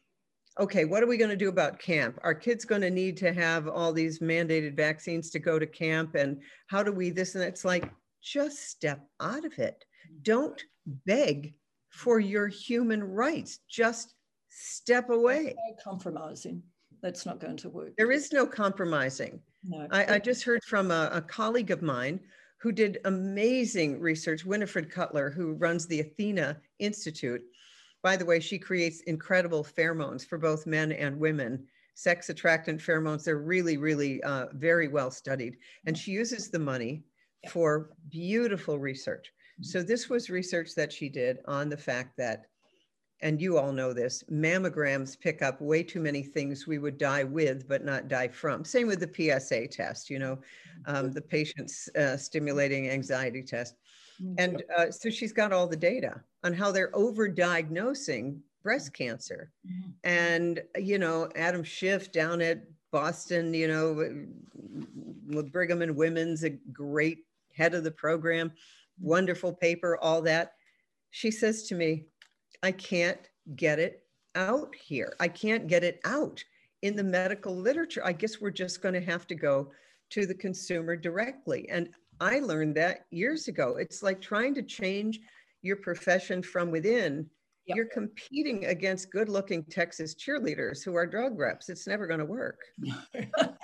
okay, 0.60 0.86
what 0.86 1.02
are 1.02 1.08
we 1.08 1.18
going 1.18 1.32
to 1.32 1.36
do 1.36 1.50
about 1.50 1.80
camp? 1.80 2.20
Are 2.24 2.36
kids 2.36 2.66
going 2.66 2.82
to 2.82 2.92
need 2.92 3.18
to 3.18 3.34
have 3.34 3.68
all 3.68 3.92
these 3.92 4.20
mandated 4.20 4.76
vaccines 4.76 5.30
to 5.32 5.40
go 5.40 5.58
to 5.58 5.66
camp? 5.66 6.16
And 6.16 6.42
how 6.68 6.84
do 6.84 6.92
we 6.92 7.10
this? 7.10 7.36
And 7.36 7.44
it's 7.44 7.66
like, 7.66 7.90
just 8.24 8.70
step 8.70 9.02
out 9.20 9.46
of 9.46 9.60
it. 9.60 9.84
Don't 10.22 10.62
beg 11.06 11.54
for 11.90 12.20
your 12.20 12.48
human 12.48 13.04
rights. 13.04 13.60
Just 13.70 14.16
step 14.50 15.10
away. 15.10 15.56
No 15.56 15.76
compromising. 15.84 16.64
That's 17.02 17.26
not 17.26 17.40
going 17.40 17.58
to 17.58 17.70
work. 17.70 17.94
There 17.98 18.12
is 18.12 18.32
no 18.32 18.48
compromising. 18.48 19.42
No. 19.68 19.88
I, 19.92 20.16
I 20.16 20.20
just 20.20 20.44
heard 20.44 20.64
from 20.64 20.90
a, 20.90 21.10
a 21.14 21.22
colleague 21.22 21.72
of 21.72 21.82
mine 21.82 22.20
who 22.60 22.72
did 22.72 23.00
amazing 23.04 24.00
research, 24.00 24.46
Winifred 24.46 24.90
Cutler, 24.90 25.30
who 25.30 25.54
runs 25.54 25.86
the 25.86 26.00
Athena 26.00 26.58
Institute. 26.80 27.42
By 28.02 28.16
the 28.16 28.26
way, 28.26 28.40
she 28.40 28.58
creates 28.58 29.02
incredible 29.02 29.66
pheromones 29.66 30.26
for 30.26 30.38
both 30.38 30.66
men 30.66 30.94
and 30.94 31.20
women. 31.20 31.68
Sex 31.96 32.30
attractant 32.30 32.80
pheromones, 32.80 33.26
they're 33.26 33.38
really, 33.38 33.78
really 33.78 34.24
uh, 34.24 34.48
very 34.54 34.88
well 34.88 35.12
studied. 35.12 35.58
And 35.86 35.98
she 35.98 36.12
uses 36.12 36.50
the 36.50 36.60
money 36.60 37.04
for 37.50 37.92
beautiful 38.10 38.80
research. 38.80 39.32
Mm-hmm. 39.56 39.64
So, 39.64 39.84
this 39.84 40.10
was 40.10 40.30
research 40.30 40.76
that 40.76 40.92
she 40.92 41.10
did 41.10 41.40
on 41.46 41.70
the 41.70 41.78
fact 41.78 42.18
that 42.18 42.46
and 43.24 43.42
you 43.42 43.58
all 43.58 43.72
know 43.72 43.94
this, 43.94 44.22
mammograms 44.30 45.18
pick 45.18 45.42
up 45.42 45.62
way 45.62 45.82
too 45.82 46.02
many 46.02 46.22
things 46.22 46.68
we 46.68 46.78
would 46.78 46.98
die 46.98 47.24
with, 47.24 47.68
but 47.70 47.86
not 47.86 48.10
die 48.10 48.28
from. 48.28 48.66
Same 48.66 48.86
with 48.86 49.00
the 49.00 49.40
PSA 49.40 49.68
test, 49.70 50.10
you 50.10 50.20
know, 50.20 50.38
um, 50.86 51.14
the 51.14 51.22
patient's 51.22 51.88
uh, 51.96 52.18
stimulating 52.18 52.90
anxiety 52.90 53.42
test. 53.42 53.76
Mm-hmm. 54.22 54.36
And 54.38 54.64
uh, 54.78 54.92
so 54.92 55.10
she's 55.10 55.32
got 55.32 55.54
all 55.54 55.68
the 55.68 55.78
data 55.78 56.22
on 56.44 56.54
how 56.54 56.72
they're 56.72 56.92
overdiagnosing 56.92 58.40
breast 58.62 58.94
cancer. 58.94 59.52
Mm-hmm. 59.66 59.92
And, 60.04 60.62
you 60.78 61.00
know, 61.00 61.30
Adam 61.36 61.64
Schiff 61.64 62.12
down 62.12 62.42
at 62.42 62.64
Boston, 62.92 63.54
you 63.54 63.70
know, 63.70 64.28
with 65.28 65.52
Brigham 65.52 65.82
and 65.82 65.96
Women's, 65.96 66.44
a 66.44 66.50
great 66.50 67.20
head 67.54 67.74
of 67.74 67.84
the 67.84 67.92
program, 67.92 68.52
wonderful 69.00 69.54
paper, 69.54 69.98
all 70.02 70.22
that. 70.24 70.54
She 71.12 71.32
says 71.32 71.64
to 71.68 71.76
me, 71.76 72.06
I 72.62 72.72
can't 72.72 73.30
get 73.56 73.80
it 73.80 74.04
out 74.36 74.74
here. 74.76 75.14
I 75.20 75.28
can't 75.28 75.68
get 75.68 75.84
it 75.84 76.00
out 76.06 76.44
in 76.82 76.96
the 76.96 77.04
medical 77.04 77.56
literature. 77.56 78.02
I 78.06 78.14
guess 78.14 78.42
we're 78.42 78.52
just 78.52 78.82
going 78.82 78.94
to 78.94 79.02
have 79.02 79.28
to 79.28 79.36
go 79.36 79.72
to 80.12 80.26
the 80.26 80.36
consumer 80.36 80.96
directly. 80.96 81.68
And 81.70 81.90
I 82.20 82.40
learned 82.40 82.76
that 82.76 83.06
years 83.10 83.48
ago. 83.48 83.78
It's 83.78 84.04
like 84.04 84.22
trying 84.22 84.54
to 84.56 84.64
change 84.64 85.20
your 85.62 85.78
profession 85.78 86.44
from 86.44 86.72
within. 86.72 87.28
Yep. 87.66 87.78
You're 87.78 87.86
competing 87.86 88.66
against 88.66 89.12
good 89.12 89.30
looking 89.30 89.64
Texas 89.64 90.16
cheerleaders 90.16 90.84
who 90.84 90.96
are 90.96 91.08
drug 91.08 91.40
reps. 91.40 91.70
It's 91.70 91.88
never 91.88 92.08
going 92.08 92.20
to 92.20 92.26
work. 92.26 92.60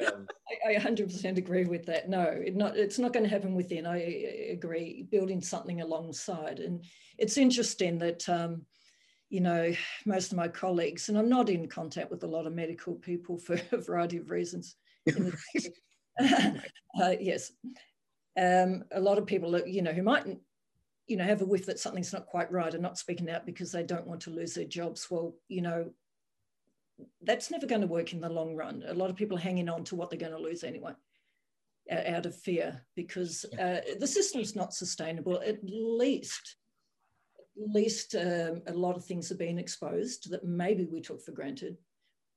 I, 0.66 0.74
I 0.74 0.78
100% 0.78 1.36
agree 1.36 1.64
with 1.64 1.86
that. 1.86 2.08
No, 2.08 2.22
it 2.22 2.56
not, 2.56 2.76
it's 2.76 2.98
not 2.98 3.12
going 3.12 3.24
to 3.24 3.30
happen 3.30 3.54
within. 3.54 3.86
I 3.86 3.98
agree. 4.50 5.06
Building 5.10 5.40
something 5.40 5.80
alongside. 5.80 6.60
And 6.60 6.84
it's 7.18 7.36
interesting 7.36 7.98
that, 7.98 8.28
um, 8.28 8.62
you 9.28 9.40
know, 9.40 9.72
most 10.06 10.32
of 10.32 10.38
my 10.38 10.48
colleagues, 10.48 11.08
and 11.08 11.16
I'm 11.18 11.28
not 11.28 11.48
in 11.48 11.68
contact 11.68 12.10
with 12.10 12.24
a 12.24 12.28
lot 12.28 12.46
of 12.46 12.54
medical 12.54 12.94
people 12.94 13.38
for 13.38 13.58
a 13.72 13.78
variety 13.78 14.18
of 14.18 14.30
reasons. 14.30 14.76
uh, 16.20 17.14
yes. 17.20 17.52
Um, 18.38 18.84
a 18.92 19.00
lot 19.00 19.18
of 19.18 19.26
people, 19.26 19.58
you 19.66 19.82
know, 19.82 19.92
who 19.92 20.02
might, 20.02 20.26
you 21.06 21.16
know, 21.16 21.24
have 21.24 21.42
a 21.42 21.46
whiff 21.46 21.66
that 21.66 21.78
something's 21.78 22.12
not 22.12 22.26
quite 22.26 22.50
right 22.50 22.72
and 22.72 22.82
not 22.82 22.98
speaking 22.98 23.28
out 23.30 23.46
because 23.46 23.72
they 23.72 23.82
don't 23.82 24.06
want 24.06 24.22
to 24.22 24.30
lose 24.30 24.54
their 24.54 24.64
jobs. 24.64 25.08
Well, 25.10 25.34
you 25.48 25.62
know, 25.62 25.90
that's 27.22 27.50
never 27.50 27.66
going 27.66 27.80
to 27.80 27.86
work 27.86 28.12
in 28.12 28.20
the 28.20 28.28
long 28.28 28.54
run. 28.54 28.84
A 28.86 28.94
lot 28.94 29.10
of 29.10 29.16
people 29.16 29.36
are 29.36 29.40
hanging 29.40 29.68
on 29.68 29.84
to 29.84 29.96
what 29.96 30.10
they're 30.10 30.18
going 30.18 30.32
to 30.32 30.38
lose 30.38 30.64
anyway 30.64 30.92
out 32.06 32.26
of 32.26 32.36
fear 32.36 32.80
because 32.94 33.44
uh, 33.58 33.80
the 33.98 34.06
system's 34.06 34.54
not 34.54 34.74
sustainable. 34.74 35.40
At 35.44 35.58
least, 35.64 36.56
at 37.38 37.74
least 37.74 38.14
um, 38.14 38.62
a 38.66 38.72
lot 38.72 38.96
of 38.96 39.04
things 39.04 39.28
have 39.28 39.38
been 39.38 39.58
exposed 39.58 40.30
that 40.30 40.44
maybe 40.44 40.84
we 40.84 41.00
took 41.00 41.22
for 41.22 41.32
granted 41.32 41.76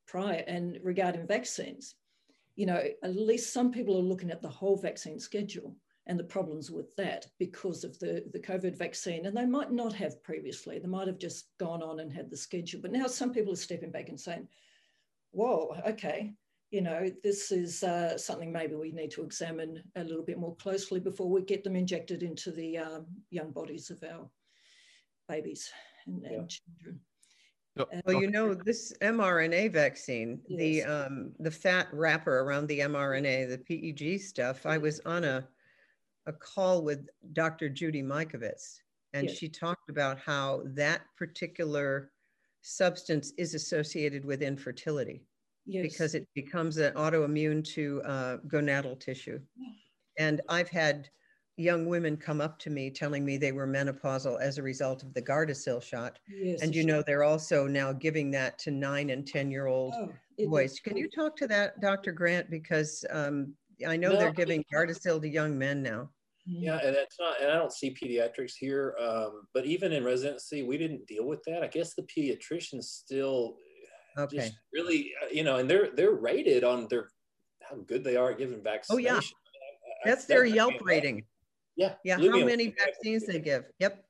prior. 0.07 0.43
And 0.47 0.79
regarding 0.83 1.27
vaccines, 1.27 1.95
you 2.55 2.65
know, 2.65 2.83
at 3.03 3.15
least 3.15 3.53
some 3.53 3.71
people 3.71 3.97
are 3.97 4.01
looking 4.01 4.31
at 4.31 4.41
the 4.41 4.49
whole 4.49 4.77
vaccine 4.77 5.19
schedule 5.19 5.75
and 6.07 6.19
the 6.19 6.23
problems 6.23 6.69
with 6.69 6.95
that 6.97 7.27
because 7.39 7.83
of 7.83 7.97
the, 7.99 8.25
the 8.33 8.39
COVID 8.39 8.77
vaccine. 8.77 9.25
And 9.25 9.35
they 9.35 9.45
might 9.45 9.71
not 9.71 9.93
have 9.93 10.21
previously, 10.23 10.79
they 10.79 10.87
might 10.87 11.07
have 11.07 11.17
just 11.17 11.47
gone 11.59 11.81
on 11.81 11.99
and 11.99 12.11
had 12.11 12.29
the 12.29 12.37
schedule. 12.37 12.81
But 12.81 12.91
now 12.91 13.07
some 13.07 13.31
people 13.31 13.53
are 13.53 13.57
stepping 13.57 13.91
back 13.91 14.09
and 14.09 14.19
saying, 14.19 14.47
whoa, 15.31 15.75
okay, 15.87 16.33
you 16.71 16.81
know, 16.81 17.09
this 17.23 17.51
is 17.51 17.83
uh, 17.83 18.17
something 18.17 18.51
maybe 18.51 18.75
we 18.75 18.91
need 18.91 19.11
to 19.11 19.23
examine 19.23 19.81
a 19.95 20.03
little 20.03 20.23
bit 20.23 20.39
more 20.39 20.55
closely 20.55 20.99
before 20.99 21.29
we 21.29 21.41
get 21.41 21.63
them 21.63 21.75
injected 21.75 22.23
into 22.23 22.51
the 22.51 22.77
um, 22.79 23.05
young 23.29 23.51
bodies 23.51 23.89
of 23.89 24.03
our 24.03 24.27
babies 25.29 25.71
and, 26.05 26.21
yeah. 26.23 26.39
and 26.39 26.49
children. 26.49 26.99
Well, 28.05 28.21
you 28.21 28.29
know, 28.29 28.53
this 28.53 28.93
mRNA 29.01 29.71
vaccine, 29.71 30.39
yes. 30.47 30.59
the 30.59 30.83
um, 30.83 31.31
the 31.39 31.49
fat 31.49 31.87
wrapper 31.91 32.41
around 32.41 32.67
the 32.67 32.79
mRNA, 32.81 33.49
the 33.49 33.57
PEG 33.57 34.21
stuff. 34.21 34.67
I 34.67 34.77
was 34.77 34.99
on 35.07 35.23
a 35.23 35.47
a 36.25 36.33
call 36.33 36.83
with 36.83 37.07
Dr. 37.33 37.69
Judy 37.69 38.01
Mikovits, 38.01 38.79
and 39.13 39.27
yes. 39.27 39.37
she 39.37 39.49
talked 39.49 39.89
about 39.89 40.19
how 40.19 40.63
that 40.65 41.01
particular 41.17 42.11
substance 42.61 43.33
is 43.37 43.53
associated 43.53 44.23
with 44.23 44.41
infertility 44.41 45.25
yes. 45.65 45.83
because 45.83 46.15
it 46.15 46.27
becomes 46.33 46.77
an 46.77 46.93
autoimmune 46.93 47.63
to 47.63 48.01
uh, 48.03 48.37
gonadal 48.47 48.99
tissue. 48.99 49.39
And 50.17 50.41
I've 50.49 50.69
had 50.69 51.09
young 51.57 51.85
women 51.85 52.17
come 52.17 52.41
up 52.41 52.57
to 52.59 52.69
me 52.69 52.89
telling 52.89 53.23
me 53.23 53.37
they 53.37 53.51
were 53.51 53.67
menopausal 53.67 54.41
as 54.41 54.57
a 54.57 54.63
result 54.63 55.03
of 55.03 55.13
the 55.13 55.21
Gardasil 55.21 55.83
shot. 55.83 56.19
Yes, 56.27 56.61
and 56.61 56.73
you 56.73 56.85
know, 56.85 57.03
they're 57.05 57.23
also 57.23 57.67
now 57.67 57.93
giving 57.93 58.31
that 58.31 58.57
to 58.59 58.71
nine 58.71 59.11
and 59.11 59.27
10 59.27 59.51
year 59.51 59.67
old 59.67 59.93
oh, 59.95 60.09
boys. 60.47 60.79
Can 60.79 60.97
you 60.97 61.09
talk 61.09 61.35
to 61.37 61.47
that, 61.47 61.79
Dr. 61.79 62.11
Grant? 62.11 62.49
Because 62.49 63.05
um, 63.11 63.53
I 63.85 63.97
know 63.97 64.11
no, 64.11 64.19
they're 64.19 64.33
giving 64.33 64.63
Gardasil 64.73 65.21
to 65.21 65.27
young 65.27 65.57
men 65.57 65.83
now. 65.83 66.09
Yeah, 66.45 66.79
and 66.83 66.95
it's 66.95 67.17
not, 67.19 67.41
and 67.41 67.51
I 67.51 67.55
don't 67.55 67.71
see 67.71 67.95
pediatrics 67.95 68.53
here, 68.59 68.95
um, 68.99 69.47
but 69.53 69.65
even 69.65 69.93
in 69.93 70.03
residency, 70.03 70.61
we 70.61 70.77
didn't 70.77 71.07
deal 71.07 71.25
with 71.25 71.41
that. 71.47 71.63
I 71.63 71.67
guess 71.67 71.93
the 71.93 72.03
pediatricians 72.03 72.83
still 72.83 73.55
okay. 74.17 74.37
just 74.37 74.53
really, 74.73 75.13
uh, 75.23 75.29
you 75.31 75.43
know, 75.43 75.57
and 75.57 75.69
they're 75.69 75.91
they're 75.95 76.11
rated 76.11 76.65
on 76.65 76.87
their 76.89 77.07
how 77.61 77.77
good 77.87 78.03
they 78.03 78.17
are 78.17 78.31
at 78.31 78.39
giving 78.39 78.61
vaccines. 78.61 78.95
Oh 78.95 78.97
yeah, 78.97 79.17
I, 79.17 79.21
that's 80.03 80.25
I, 80.25 80.33
their 80.33 80.45
Yelp 80.45 80.73
rating. 80.83 81.23
Yeah, 81.77 81.93
yeah. 82.03 82.17
How 82.17 82.45
many 82.45 82.75
vaccines 82.77 83.25
they 83.25 83.39
give? 83.39 83.63
Yep. 83.79 84.03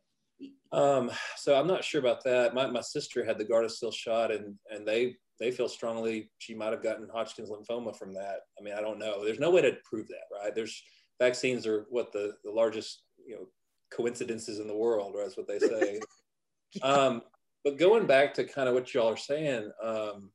Um, 0.71 1.11
so 1.37 1.55
I'm 1.55 1.67
not 1.67 1.83
sure 1.83 2.01
about 2.01 2.23
that. 2.23 2.55
My 2.55 2.65
my 2.65 2.81
sister 2.81 3.23
had 3.23 3.37
the 3.37 3.45
Gardasil 3.45 3.93
shot, 3.93 4.31
and 4.31 4.55
and 4.71 4.87
they 4.87 5.17
they 5.43 5.51
feel 5.51 5.67
strongly 5.67 6.31
she 6.37 6.53
might 6.53 6.71
have 6.71 6.81
gotten 6.81 7.09
Hodgkin's 7.13 7.49
lymphoma 7.49 7.95
from 7.97 8.13
that. 8.13 8.41
I 8.57 8.63
mean, 8.63 8.73
I 8.73 8.81
don't 8.81 8.97
know. 8.97 9.25
There's 9.25 9.39
no 9.39 9.51
way 9.51 9.61
to 9.61 9.75
prove 9.83 10.07
that, 10.07 10.25
right? 10.31 10.55
There's 10.55 10.81
vaccines 11.19 11.67
are 11.67 11.85
what 11.89 12.13
the, 12.13 12.33
the 12.45 12.51
largest, 12.51 13.03
you 13.27 13.35
know, 13.35 13.47
coincidences 13.91 14.59
in 14.59 14.67
the 14.67 14.75
world, 14.75 15.13
right? 15.15 15.23
that's 15.23 15.37
what 15.37 15.47
they 15.47 15.59
say. 15.59 15.99
yeah. 16.75 16.83
um, 16.87 17.21
but 17.63 17.77
going 17.77 18.07
back 18.07 18.33
to 18.35 18.45
kind 18.45 18.69
of 18.69 18.73
what 18.73 18.93
y'all 18.93 19.11
are 19.11 19.17
saying, 19.17 19.69
um, 19.83 20.31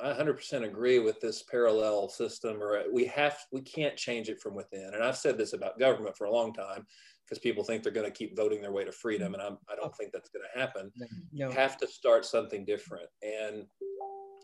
I 0.00 0.12
100% 0.12 0.64
agree 0.64 0.98
with 0.98 1.20
this 1.20 1.42
parallel 1.42 2.08
system, 2.08 2.62
or 2.62 2.82
we 2.92 3.06
have, 3.06 3.38
we 3.52 3.62
can't 3.62 3.96
change 3.96 4.28
it 4.28 4.40
from 4.40 4.54
within. 4.54 4.92
And 4.94 5.02
I've 5.02 5.16
said 5.16 5.38
this 5.38 5.54
about 5.54 5.78
government 5.78 6.16
for 6.16 6.26
a 6.26 6.32
long 6.32 6.52
time 6.52 6.86
because 7.26 7.38
people 7.40 7.64
think 7.64 7.82
they're 7.82 7.92
going 7.92 8.10
to 8.10 8.16
keep 8.16 8.36
voting 8.36 8.62
their 8.62 8.72
way 8.72 8.84
to 8.84 8.92
freedom. 8.92 9.34
And 9.34 9.42
I'm, 9.42 9.58
I 9.68 9.74
don't 9.74 9.94
think 9.96 10.12
that's 10.12 10.30
going 10.30 10.44
to 10.52 10.60
happen. 10.60 10.92
No. 11.32 11.50
Have 11.50 11.76
to 11.78 11.86
start 11.86 12.24
something 12.24 12.64
different. 12.64 13.08
And 13.22 13.64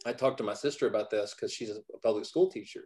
I 0.07 0.13
talked 0.13 0.39
to 0.39 0.45
my 0.45 0.55
sister 0.55 0.87
about 0.87 1.11
this 1.11 1.35
because 1.35 1.53
she's 1.53 1.71
a 1.71 1.99
public 2.03 2.25
school 2.25 2.51
teacher. 2.51 2.85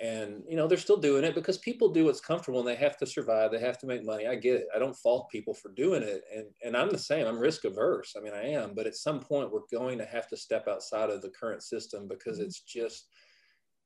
And 0.00 0.42
you 0.48 0.56
know 0.56 0.66
they're 0.66 0.78
still 0.78 0.96
doing 0.96 1.22
it 1.22 1.34
because 1.34 1.58
people 1.58 1.92
do 1.92 2.06
what's 2.06 2.20
comfortable 2.20 2.60
and 2.60 2.68
they 2.68 2.74
have 2.76 2.96
to 2.96 3.06
survive 3.06 3.52
they 3.52 3.60
have 3.60 3.78
to 3.78 3.86
make 3.86 4.04
money. 4.04 4.26
I 4.26 4.36
get 4.36 4.56
it. 4.56 4.66
I 4.74 4.78
don't 4.78 4.96
fault 4.96 5.28
people 5.30 5.52
for 5.54 5.70
doing 5.72 6.02
it. 6.02 6.22
And 6.34 6.46
and 6.64 6.76
i'm 6.76 6.88
the 6.88 6.98
same. 6.98 7.26
I'm 7.26 7.38
risk 7.38 7.64
averse. 7.64 8.14
I 8.16 8.20
mean 8.20 8.32
i 8.32 8.42
am. 8.42 8.72
But 8.74 8.86
at 8.86 8.96
some 8.96 9.20
point 9.20 9.52
we're 9.52 9.60
going 9.70 9.98
to 9.98 10.06
have 10.06 10.28
to 10.28 10.36
step 10.36 10.66
outside 10.66 11.10
of 11.10 11.20
the 11.20 11.30
current 11.38 11.62
system 11.62 12.08
because 12.08 12.38
mm-hmm. 12.38 12.46
it's 12.46 12.62
just 12.62 13.06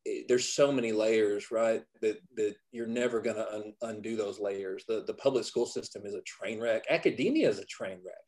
it, 0.05 0.27
there's 0.29 0.55
so 0.55 0.71
many 0.71 0.93
layers 0.93 1.51
right 1.51 1.83
that 2.01 2.19
that 2.37 2.55
you're 2.71 2.87
never 2.87 3.21
going 3.21 3.37
to 3.37 3.53
un, 3.53 3.73
undo 3.83 4.17
those 4.17 4.39
layers. 4.39 4.85
The 4.87 5.03
the 5.07 5.15
public 5.15 5.45
school 5.45 5.67
system 5.67 6.07
is 6.07 6.15
a 6.15 6.23
train 6.23 6.61
wreck. 6.61 6.85
Academia 6.89 7.49
is 7.49 7.59
a 7.59 7.67
train 7.67 7.99
wreck 8.05 8.27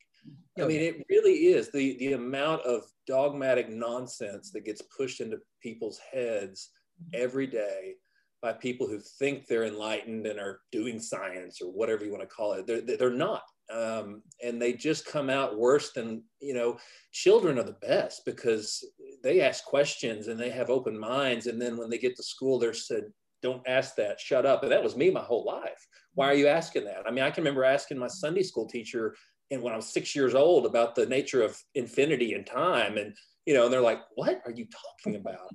I 0.59 0.65
mean, 0.65 0.81
it 0.81 1.05
really 1.09 1.47
is 1.47 1.71
the 1.71 1.97
the 1.99 2.13
amount 2.13 2.63
of 2.63 2.83
dogmatic 3.07 3.69
nonsense 3.69 4.51
that 4.51 4.65
gets 4.65 4.81
pushed 4.81 5.21
into 5.21 5.37
people's 5.61 5.99
heads 6.11 6.71
every 7.13 7.47
day 7.47 7.95
by 8.41 8.53
people 8.53 8.87
who 8.87 8.99
think 8.99 9.47
they're 9.47 9.65
enlightened 9.65 10.25
and 10.25 10.39
are 10.39 10.61
doing 10.71 10.99
science 10.99 11.61
or 11.61 11.71
whatever 11.71 12.05
you 12.05 12.11
want 12.11 12.21
to 12.21 12.27
call 12.27 12.53
it. 12.53 12.65
They're, 12.65 12.81
they're 12.81 13.09
not. 13.09 13.43
Um, 13.73 14.23
and 14.43 14.61
they 14.61 14.73
just 14.73 15.05
come 15.05 15.29
out 15.29 15.57
worse 15.57 15.91
than, 15.91 16.23
you 16.39 16.53
know, 16.53 16.77
children 17.11 17.59
are 17.59 17.63
the 17.63 17.73
best 17.73 18.23
because 18.25 18.83
they 19.23 19.41
ask 19.41 19.65
questions 19.65 20.27
and 20.27 20.39
they 20.39 20.49
have 20.49 20.69
open 20.69 20.97
minds. 20.97 21.47
And 21.47 21.61
then 21.61 21.77
when 21.77 21.89
they 21.89 21.97
get 21.97 22.15
to 22.15 22.23
school, 22.23 22.57
they're 22.57 22.73
said, 22.73 23.03
don't 23.41 23.61
ask 23.67 23.95
that, 23.95 24.19
shut 24.19 24.45
up. 24.45 24.63
And 24.63 24.71
that 24.71 24.83
was 24.83 24.95
me 24.95 25.11
my 25.11 25.21
whole 25.21 25.45
life. 25.45 25.85
Why 26.15 26.27
are 26.27 26.35
you 26.35 26.47
asking 26.47 26.85
that? 26.85 27.03
I 27.05 27.11
mean, 27.11 27.23
I 27.23 27.31
can 27.31 27.43
remember 27.43 27.63
asking 27.63 27.99
my 27.99 28.07
Sunday 28.07 28.43
school 28.43 28.67
teacher 28.67 29.15
and 29.51 29.61
when 29.61 29.73
I 29.73 29.75
was 29.75 29.87
six 29.87 30.15
years 30.15 30.35
old 30.35 30.65
about 30.65 30.95
the 30.95 31.05
nature 31.05 31.41
of 31.41 31.57
infinity 31.75 32.33
and 32.33 32.45
time. 32.45 32.97
And, 32.97 33.15
you 33.45 33.53
know, 33.53 33.65
and 33.65 33.73
they're 33.73 33.81
like, 33.81 34.01
what 34.15 34.41
are 34.45 34.51
you 34.51 34.67
talking 35.03 35.19
about? 35.19 35.49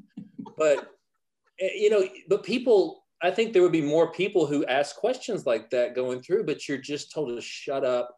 but, 0.56 0.88
eh, 1.60 1.70
you 1.74 1.90
know, 1.90 2.06
but 2.28 2.42
people, 2.42 3.04
I 3.22 3.30
think 3.30 3.52
there 3.52 3.62
would 3.62 3.72
be 3.72 3.82
more 3.82 4.12
people 4.12 4.46
who 4.46 4.66
ask 4.66 4.96
questions 4.96 5.46
like 5.46 5.70
that 5.70 5.94
going 5.94 6.22
through, 6.22 6.44
but 6.44 6.68
you're 6.68 6.78
just 6.78 7.12
told 7.12 7.28
to 7.28 7.40
shut 7.40 7.84
up 7.84 8.14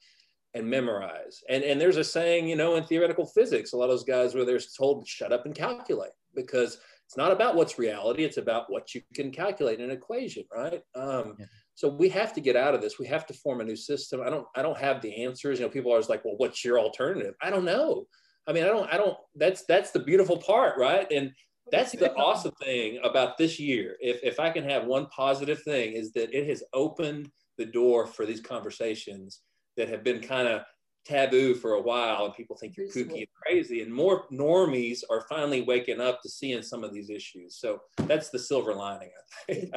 and 0.54 0.68
memorize. 0.68 1.42
And, 1.50 1.62
and 1.62 1.78
there's 1.78 1.98
a 1.98 2.04
saying, 2.04 2.48
you 2.48 2.56
know, 2.56 2.76
in 2.76 2.84
theoretical 2.84 3.26
physics, 3.26 3.72
a 3.72 3.76
lot 3.76 3.84
of 3.84 3.90
those 3.90 4.04
guys 4.04 4.34
where 4.34 4.44
they're 4.44 4.60
told 4.76 5.04
to 5.04 5.10
shut 5.10 5.32
up 5.32 5.44
and 5.44 5.54
calculate 5.54 6.12
because 6.34 6.78
it's 7.06 7.16
not 7.16 7.30
about 7.30 7.54
what's 7.54 7.78
reality, 7.78 8.24
it's 8.24 8.38
about 8.38 8.70
what 8.70 8.94
you 8.94 9.02
can 9.14 9.30
calculate 9.30 9.78
in 9.78 9.90
an 9.90 9.96
equation, 9.96 10.44
right? 10.52 10.82
Um, 10.94 11.36
yeah. 11.38 11.46
So 11.76 11.88
we 11.88 12.08
have 12.08 12.32
to 12.32 12.40
get 12.40 12.56
out 12.56 12.74
of 12.74 12.80
this. 12.80 12.98
We 12.98 13.06
have 13.06 13.26
to 13.26 13.34
form 13.34 13.60
a 13.60 13.64
new 13.64 13.76
system. 13.76 14.20
I 14.20 14.30
don't 14.30 14.46
I 14.56 14.62
don't 14.62 14.78
have 14.78 15.00
the 15.00 15.24
answers. 15.24 15.60
You 15.60 15.66
know, 15.66 15.70
people 15.70 15.92
are 15.92 15.94
always 15.94 16.08
like, 16.08 16.24
well, 16.24 16.34
what's 16.38 16.64
your 16.64 16.80
alternative? 16.80 17.34
I 17.40 17.50
don't 17.50 17.64
know. 17.64 18.06
I 18.46 18.52
mean, 18.52 18.64
I 18.64 18.68
don't, 18.68 18.92
I 18.92 18.96
don't, 18.96 19.16
that's, 19.34 19.64
that's 19.64 19.90
the 19.90 19.98
beautiful 19.98 20.38
part, 20.38 20.78
right? 20.78 21.10
And 21.10 21.32
that's 21.72 21.92
the 21.92 22.14
awesome 22.14 22.52
thing 22.62 23.00
about 23.02 23.36
this 23.38 23.58
year. 23.58 23.96
If, 24.00 24.20
if 24.22 24.38
I 24.38 24.50
can 24.50 24.62
have 24.64 24.84
one 24.84 25.06
positive 25.06 25.62
thing 25.62 25.94
is 25.94 26.12
that 26.12 26.32
it 26.32 26.48
has 26.48 26.62
opened 26.72 27.28
the 27.58 27.66
door 27.66 28.06
for 28.06 28.24
these 28.24 28.40
conversations 28.40 29.40
that 29.76 29.88
have 29.88 30.04
been 30.04 30.20
kind 30.20 30.46
of 30.46 30.62
taboo 31.04 31.54
for 31.54 31.74
a 31.74 31.82
while 31.82 32.24
and 32.24 32.34
people 32.34 32.56
think 32.56 32.76
you're 32.76 32.86
kooky 32.86 33.18
and 33.18 33.26
crazy 33.42 33.82
and 33.82 33.92
more 33.92 34.26
normies 34.32 35.00
are 35.10 35.26
finally 35.28 35.62
waking 35.62 36.00
up 36.00 36.20
to 36.22 36.28
seeing 36.28 36.62
some 36.62 36.84
of 36.84 36.92
these 36.92 37.10
issues. 37.10 37.58
So 37.58 37.80
that's 38.02 38.30
the 38.30 38.38
silver 38.38 38.74
lining, 38.74 39.10
I 39.48 39.52
think. 39.52 39.72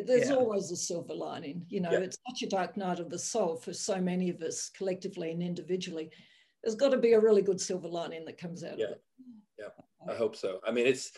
There's 0.00 0.28
yeah. 0.28 0.36
always 0.36 0.70
a 0.70 0.76
silver 0.76 1.14
lining. 1.14 1.64
You 1.68 1.80
know, 1.80 1.92
yeah. 1.92 1.98
it's 1.98 2.18
such 2.28 2.42
a 2.42 2.48
dark 2.48 2.76
night 2.76 2.98
of 2.98 3.10
the 3.10 3.18
soul 3.18 3.56
for 3.56 3.72
so 3.72 4.00
many 4.00 4.30
of 4.30 4.40
us 4.42 4.70
collectively 4.76 5.30
and 5.30 5.42
individually. 5.42 6.10
There's 6.62 6.76
got 6.76 6.90
to 6.90 6.98
be 6.98 7.12
a 7.12 7.20
really 7.20 7.42
good 7.42 7.60
silver 7.60 7.88
lining 7.88 8.24
that 8.24 8.38
comes 8.38 8.62
out 8.64 8.78
yeah. 8.78 8.86
of 8.86 8.90
it. 8.92 9.02
Yeah, 9.58 10.12
I 10.12 10.16
hope 10.16 10.36
so. 10.36 10.60
I 10.66 10.70
mean, 10.70 10.86
it's 10.86 11.12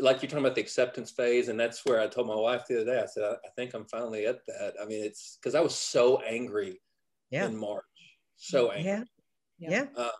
like 0.00 0.22
you're 0.22 0.28
talking 0.28 0.44
about 0.44 0.54
the 0.54 0.60
acceptance 0.60 1.10
phase, 1.10 1.48
and 1.48 1.58
that's 1.58 1.84
where 1.84 2.00
I 2.00 2.06
told 2.06 2.26
my 2.26 2.36
wife 2.36 2.64
the 2.68 2.82
other 2.82 2.92
day. 2.92 3.00
I 3.00 3.06
said, 3.06 3.24
I, 3.24 3.32
I 3.32 3.50
think 3.56 3.74
I'm 3.74 3.86
finally 3.86 4.26
at 4.26 4.44
that. 4.46 4.74
I 4.80 4.84
mean, 4.84 5.04
it's 5.04 5.38
because 5.40 5.54
I 5.54 5.60
was 5.60 5.74
so 5.74 6.20
angry 6.20 6.80
yeah. 7.30 7.46
in 7.46 7.56
March, 7.56 7.84
so 8.36 8.70
angry. 8.70 9.06
Yeah, 9.58 9.70
yeah. 9.70 9.86
Uh, 9.96 10.10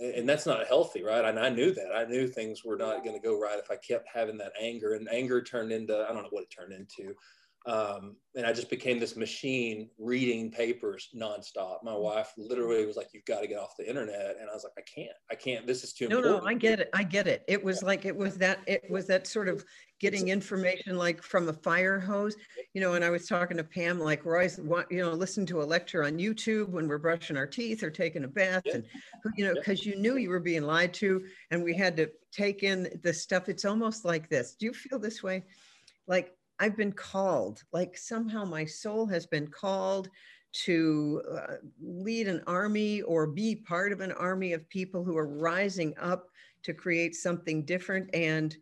and 0.00 0.28
that's 0.28 0.46
not 0.46 0.66
healthy, 0.66 1.02
right? 1.02 1.24
And 1.24 1.38
I 1.38 1.48
knew 1.48 1.72
that. 1.72 1.94
I 1.94 2.04
knew 2.04 2.26
things 2.26 2.64
were 2.64 2.76
not 2.76 3.04
going 3.04 3.16
to 3.16 3.22
go 3.22 3.38
right 3.38 3.58
if 3.58 3.70
I 3.70 3.76
kept 3.76 4.08
having 4.12 4.38
that 4.38 4.52
anger, 4.60 4.94
and 4.94 5.08
anger 5.10 5.42
turned 5.42 5.72
into 5.72 6.04
I 6.08 6.12
don't 6.12 6.22
know 6.22 6.28
what 6.30 6.44
it 6.44 6.50
turned 6.50 6.72
into. 6.72 7.14
Um, 7.66 8.16
and 8.36 8.44
I 8.44 8.52
just 8.52 8.68
became 8.68 8.98
this 8.98 9.16
machine 9.16 9.88
reading 9.98 10.50
papers 10.50 11.08
nonstop. 11.16 11.82
My 11.82 11.94
wife 11.94 12.30
literally 12.36 12.84
was 12.84 12.96
like, 12.96 13.08
"You've 13.14 13.24
got 13.24 13.40
to 13.40 13.46
get 13.46 13.58
off 13.58 13.76
the 13.78 13.88
internet," 13.88 14.36
and 14.38 14.50
I 14.50 14.52
was 14.52 14.64
like, 14.64 14.74
"I 14.76 14.82
can't. 14.82 15.16
I 15.30 15.34
can't. 15.34 15.66
This 15.66 15.82
is 15.82 15.94
too 15.94 16.08
no, 16.08 16.18
important." 16.18 16.44
No, 16.44 16.50
I 16.50 16.54
get 16.54 16.80
it. 16.80 16.90
I 16.92 17.04
get 17.04 17.26
it. 17.26 17.42
It 17.48 17.62
was 17.62 17.80
yeah. 17.80 17.86
like 17.86 18.04
it 18.04 18.14
was 18.14 18.36
that 18.38 18.58
it 18.66 18.82
was 18.90 19.06
that 19.06 19.26
sort 19.26 19.48
of 19.48 19.64
getting 19.98 20.28
information 20.28 20.98
like 20.98 21.22
from 21.22 21.48
a 21.48 21.54
fire 21.54 21.98
hose, 21.98 22.36
you 22.74 22.82
know. 22.82 22.94
And 22.94 23.04
I 23.04 23.08
was 23.08 23.26
talking 23.26 23.56
to 23.56 23.64
Pam 23.64 23.98
like 23.98 24.26
Royce, 24.26 24.58
you 24.90 24.98
know, 24.98 25.12
listen 25.12 25.46
to 25.46 25.62
a 25.62 25.64
lecture 25.64 26.04
on 26.04 26.18
YouTube 26.18 26.68
when 26.68 26.86
we're 26.86 26.98
brushing 26.98 27.38
our 27.38 27.46
teeth 27.46 27.82
or 27.82 27.90
taking 27.90 28.24
a 28.24 28.28
bath, 28.28 28.64
yeah. 28.66 28.74
and 28.74 28.84
you 29.36 29.46
know, 29.46 29.54
because 29.54 29.86
yeah. 29.86 29.94
you 29.94 30.00
knew 30.00 30.16
you 30.18 30.28
were 30.28 30.40
being 30.40 30.64
lied 30.64 30.92
to, 30.94 31.24
and 31.50 31.64
we 31.64 31.74
had 31.74 31.96
to 31.96 32.10
take 32.30 32.62
in 32.62 33.00
the 33.02 33.14
stuff. 33.14 33.48
It's 33.48 33.64
almost 33.64 34.04
like 34.04 34.28
this. 34.28 34.54
Do 34.58 34.66
you 34.66 34.74
feel 34.74 34.98
this 34.98 35.22
way? 35.22 35.44
Like 36.06 36.34
I've 36.58 36.76
been 36.76 36.92
called, 36.92 37.62
like 37.72 37.96
somehow 37.96 38.44
my 38.44 38.64
soul 38.64 39.06
has 39.06 39.26
been 39.26 39.48
called 39.48 40.08
to 40.64 41.22
uh, 41.32 41.54
lead 41.82 42.28
an 42.28 42.42
army 42.46 43.02
or 43.02 43.26
be 43.26 43.56
part 43.56 43.92
of 43.92 44.00
an 44.00 44.12
army 44.12 44.52
of 44.52 44.68
people 44.68 45.02
who 45.02 45.16
are 45.16 45.26
rising 45.26 45.94
up 45.98 46.28
to 46.62 46.72
create 46.72 47.14
something 47.14 47.64
different. 47.64 48.08
And 48.14 48.56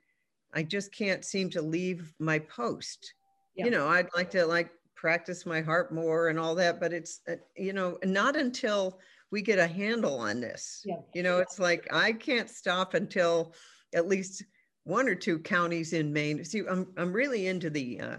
I 0.54 0.62
just 0.62 0.94
can't 0.94 1.24
seem 1.24 1.50
to 1.50 1.62
leave 1.62 2.14
my 2.18 2.38
post. 2.38 3.14
Yeah. 3.54 3.66
You 3.66 3.70
know, 3.72 3.88
I'd 3.88 4.08
like 4.16 4.30
to 4.30 4.46
like 4.46 4.70
practice 4.94 5.44
my 5.44 5.60
heart 5.60 5.92
more 5.92 6.28
and 6.28 6.38
all 6.38 6.54
that, 6.54 6.80
but 6.80 6.92
it's, 6.92 7.20
uh, 7.28 7.34
you 7.56 7.74
know, 7.74 7.98
not 8.04 8.36
until 8.36 8.98
we 9.30 9.42
get 9.42 9.58
a 9.58 9.66
handle 9.66 10.18
on 10.18 10.40
this. 10.40 10.82
Yeah. 10.84 10.96
You 11.14 11.22
know, 11.22 11.38
it's 11.38 11.58
like 11.58 11.88
I 11.92 12.12
can't 12.12 12.48
stop 12.48 12.94
until 12.94 13.54
at 13.94 14.08
least 14.08 14.44
one 14.84 15.08
or 15.08 15.14
two 15.14 15.38
counties 15.38 15.92
in 15.92 16.12
Maine. 16.12 16.44
See, 16.44 16.62
I'm, 16.68 16.88
I'm 16.96 17.12
really 17.12 17.46
into 17.46 17.70
the, 17.70 18.00
uh, 18.00 18.16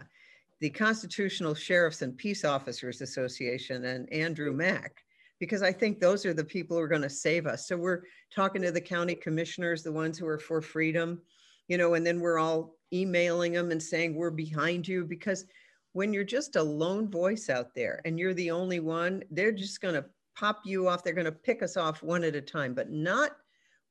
the 0.61 0.69
Constitutional 0.69 1.53
Sheriffs 1.53 2.01
and 2.01 2.17
Peace 2.17 2.45
Officers 2.45 3.01
Association 3.01 3.83
and 3.85 4.11
Andrew 4.13 4.53
Mack, 4.53 5.03
because 5.39 5.61
I 5.61 5.73
think 5.73 5.99
those 5.99 6.25
are 6.25 6.33
the 6.33 6.43
people 6.43 6.77
who 6.77 6.83
are 6.83 6.87
going 6.87 7.01
to 7.01 7.09
save 7.09 7.47
us. 7.47 7.67
So 7.67 7.75
we're 7.75 8.03
talking 8.33 8.61
to 8.61 8.71
the 8.71 8.79
county 8.79 9.15
commissioners, 9.15 9.83
the 9.83 9.91
ones 9.91 10.17
who 10.17 10.25
are 10.25 10.39
for 10.39 10.61
freedom, 10.61 11.21
you 11.67 11.77
know, 11.77 11.95
and 11.95 12.05
then 12.05 12.21
we're 12.21 12.39
all 12.39 12.75
emailing 12.93 13.53
them 13.53 13.71
and 13.71 13.81
saying, 13.81 14.15
we're 14.15 14.29
behind 14.29 14.87
you. 14.87 15.03
Because 15.03 15.45
when 15.91 16.13
you're 16.13 16.23
just 16.23 16.55
a 16.55 16.63
lone 16.63 17.09
voice 17.09 17.49
out 17.49 17.75
there 17.75 18.01
and 18.05 18.17
you're 18.17 18.33
the 18.33 18.51
only 18.51 18.79
one, 18.79 19.21
they're 19.31 19.51
just 19.51 19.81
going 19.81 19.95
to 19.95 20.05
pop 20.37 20.61
you 20.65 20.87
off. 20.87 21.03
They're 21.03 21.13
going 21.13 21.25
to 21.25 21.31
pick 21.31 21.61
us 21.61 21.75
off 21.75 22.01
one 22.01 22.23
at 22.23 22.35
a 22.35 22.41
time, 22.41 22.73
but 22.73 22.89
not 22.89 23.31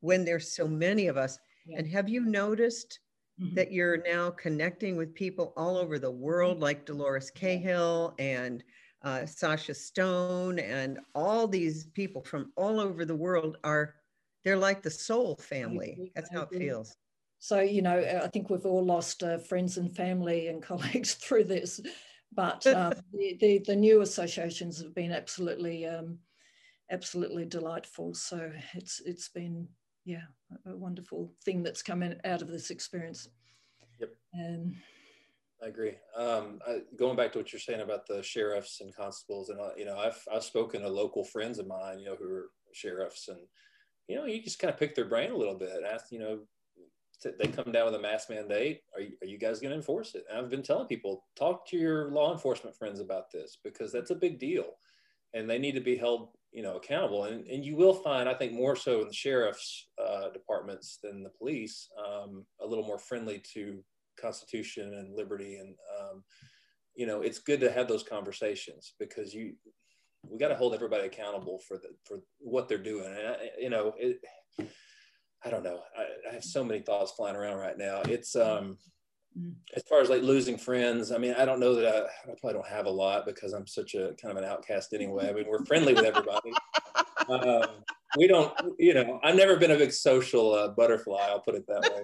when 0.00 0.24
there's 0.24 0.54
so 0.54 0.66
many 0.66 1.06
of 1.06 1.16
us. 1.16 1.38
Yeah. 1.66 1.78
And 1.78 1.88
have 1.88 2.08
you 2.08 2.24
noticed 2.24 3.00
mm-hmm. 3.40 3.54
that 3.54 3.72
you're 3.72 4.02
now 4.02 4.30
connecting 4.30 4.96
with 4.96 5.14
people 5.14 5.52
all 5.56 5.76
over 5.76 5.98
the 5.98 6.10
world, 6.10 6.60
like 6.60 6.86
Dolores 6.86 7.30
Cahill 7.30 8.14
and 8.18 8.62
uh, 9.02 9.26
Sacha 9.26 9.74
Stone, 9.74 10.58
and 10.58 10.98
all 11.14 11.46
these 11.48 11.86
people 11.86 12.22
from 12.22 12.52
all 12.56 12.80
over 12.80 13.04
the 13.04 13.16
world 13.16 13.56
are 13.64 13.94
they're 14.44 14.56
like 14.56 14.82
the 14.82 14.90
soul 14.90 15.36
family. 15.36 16.12
That's 16.14 16.32
how 16.32 16.42
it 16.42 16.58
feels. 16.58 16.96
So, 17.38 17.60
you 17.60 17.82
know, 17.82 17.98
I 18.22 18.28
think 18.28 18.50
we've 18.50 18.66
all 18.66 18.84
lost 18.84 19.22
uh, 19.22 19.38
friends 19.38 19.76
and 19.76 19.94
family 19.94 20.48
and 20.48 20.62
colleagues 20.70 21.14
through 21.14 21.44
this, 21.44 21.80
but 22.32 22.66
um, 22.68 22.92
the, 23.12 23.36
the, 23.40 23.58
the, 23.66 23.76
new 23.76 24.00
associations 24.00 24.80
have 24.80 24.94
been 24.94 25.12
absolutely, 25.12 25.86
um, 25.86 26.18
absolutely 26.90 27.44
delightful. 27.44 28.14
So 28.14 28.52
it's 28.74 29.00
it's 29.04 29.28
been 29.28 29.66
yeah, 30.04 30.22
a 30.66 30.76
wonderful 30.76 31.32
thing 31.44 31.62
that's 31.62 31.82
come 31.82 32.02
in, 32.02 32.20
out 32.24 32.42
of 32.42 32.48
this 32.48 32.70
experience. 32.70 33.28
Yep. 34.00 34.10
And 34.34 34.74
I 35.62 35.68
agree. 35.68 35.94
Um, 36.16 36.58
I, 36.66 36.80
going 36.96 37.16
back 37.16 37.32
to 37.32 37.38
what 37.38 37.52
you're 37.52 37.60
saying 37.60 37.80
about 37.80 38.06
the 38.06 38.22
sheriffs 38.22 38.80
and 38.80 38.94
constables, 38.94 39.48
and 39.50 39.60
uh, 39.60 39.70
you 39.76 39.84
know, 39.84 39.96
I've 39.96 40.20
I've 40.32 40.44
spoken 40.44 40.82
to 40.82 40.88
local 40.88 41.24
friends 41.24 41.58
of 41.58 41.66
mine, 41.66 42.00
you 42.00 42.06
know, 42.06 42.16
who 42.16 42.28
are 42.28 42.50
sheriffs, 42.72 43.28
and 43.28 43.38
you 44.08 44.16
know, 44.16 44.24
you 44.24 44.42
just 44.42 44.58
kind 44.58 44.72
of 44.72 44.78
pick 44.78 44.94
their 44.94 45.04
brain 45.04 45.30
a 45.30 45.36
little 45.36 45.54
bit. 45.54 45.70
Ask, 45.88 46.10
you 46.10 46.18
know, 46.18 46.40
they 47.38 47.46
come 47.46 47.70
down 47.70 47.86
with 47.86 47.94
a 47.94 48.00
mask 48.00 48.30
mandate. 48.30 48.80
Are 48.96 49.00
you, 49.00 49.12
are 49.22 49.26
you 49.26 49.38
guys 49.38 49.60
going 49.60 49.70
to 49.70 49.76
enforce 49.76 50.16
it? 50.16 50.24
And 50.28 50.38
I've 50.38 50.50
been 50.50 50.62
telling 50.62 50.88
people, 50.88 51.24
talk 51.36 51.68
to 51.68 51.76
your 51.76 52.10
law 52.10 52.32
enforcement 52.32 52.76
friends 52.76 52.98
about 52.98 53.30
this 53.30 53.58
because 53.62 53.92
that's 53.92 54.10
a 54.10 54.16
big 54.16 54.40
deal, 54.40 54.66
and 55.32 55.48
they 55.48 55.58
need 55.58 55.76
to 55.76 55.80
be 55.80 55.96
held 55.96 56.30
you 56.52 56.62
know 56.62 56.76
accountable. 56.76 57.24
And, 57.24 57.46
and 57.46 57.64
you 57.64 57.76
will 57.76 57.94
find 57.94 58.28
i 58.28 58.34
think 58.34 58.52
more 58.52 58.76
so 58.76 59.00
in 59.00 59.08
the 59.08 59.14
sheriff's 59.14 59.88
uh, 60.02 60.30
departments 60.30 60.98
than 61.02 61.22
the 61.22 61.30
police 61.30 61.88
um, 61.98 62.44
a 62.60 62.66
little 62.66 62.84
more 62.84 62.98
friendly 62.98 63.42
to 63.54 63.82
constitution 64.20 64.94
and 64.94 65.16
liberty. 65.16 65.56
And 65.56 65.74
um, 65.98 66.22
you 66.94 67.06
know 67.06 67.22
it's 67.22 67.38
good 67.38 67.60
to 67.60 67.72
have 67.72 67.88
those 67.88 68.02
conversations 68.02 68.94
because 68.98 69.34
you 69.34 69.54
we 70.28 70.38
got 70.38 70.48
to 70.48 70.54
hold 70.54 70.74
everybody 70.74 71.06
accountable 71.06 71.58
for 71.66 71.78
the 71.78 71.88
for 72.04 72.20
what 72.38 72.68
they're 72.68 72.78
doing. 72.78 73.06
And 73.06 73.28
I, 73.28 73.36
you 73.58 73.70
know 73.70 73.94
it, 73.98 74.20
i 75.44 75.50
don't 75.50 75.64
know. 75.64 75.80
I, 75.98 76.30
I, 76.30 76.34
have 76.34 76.44
so 76.44 76.62
many 76.62 76.80
thoughts 76.80 77.12
flying 77.12 77.36
around 77.36 77.58
right 77.58 77.76
now. 77.76 78.02
It's 78.02 78.36
um 78.36 78.76
Mm. 79.38 79.54
as 79.74 79.82
far 79.84 80.00
as 80.00 80.10
like 80.10 80.22
losing 80.22 80.58
friends, 80.58 81.10
I 81.10 81.18
mean, 81.18 81.34
I 81.38 81.44
don't 81.44 81.60
know 81.60 81.74
that 81.74 81.86
I, 81.86 82.30
I, 82.30 82.34
probably 82.38 82.52
don't 82.52 82.68
have 82.68 82.86
a 82.86 82.90
lot 82.90 83.24
because 83.24 83.54
I'm 83.54 83.66
such 83.66 83.94
a 83.94 84.14
kind 84.20 84.36
of 84.36 84.36
an 84.36 84.44
outcast 84.44 84.92
anyway. 84.92 85.28
I 85.28 85.32
mean, 85.32 85.46
we're 85.48 85.64
friendly 85.64 85.94
with 85.94 86.04
everybody. 86.04 86.52
um, 87.28 87.82
we 88.18 88.26
don't, 88.26 88.52
you 88.78 88.92
know, 88.92 89.20
I've 89.22 89.36
never 89.36 89.56
been 89.56 89.70
a 89.70 89.78
big 89.78 89.92
social 89.92 90.52
uh, 90.52 90.68
butterfly. 90.68 91.28
I'll 91.28 91.40
put 91.40 91.54
it 91.54 91.66
that 91.66 91.80
way. 91.80 92.02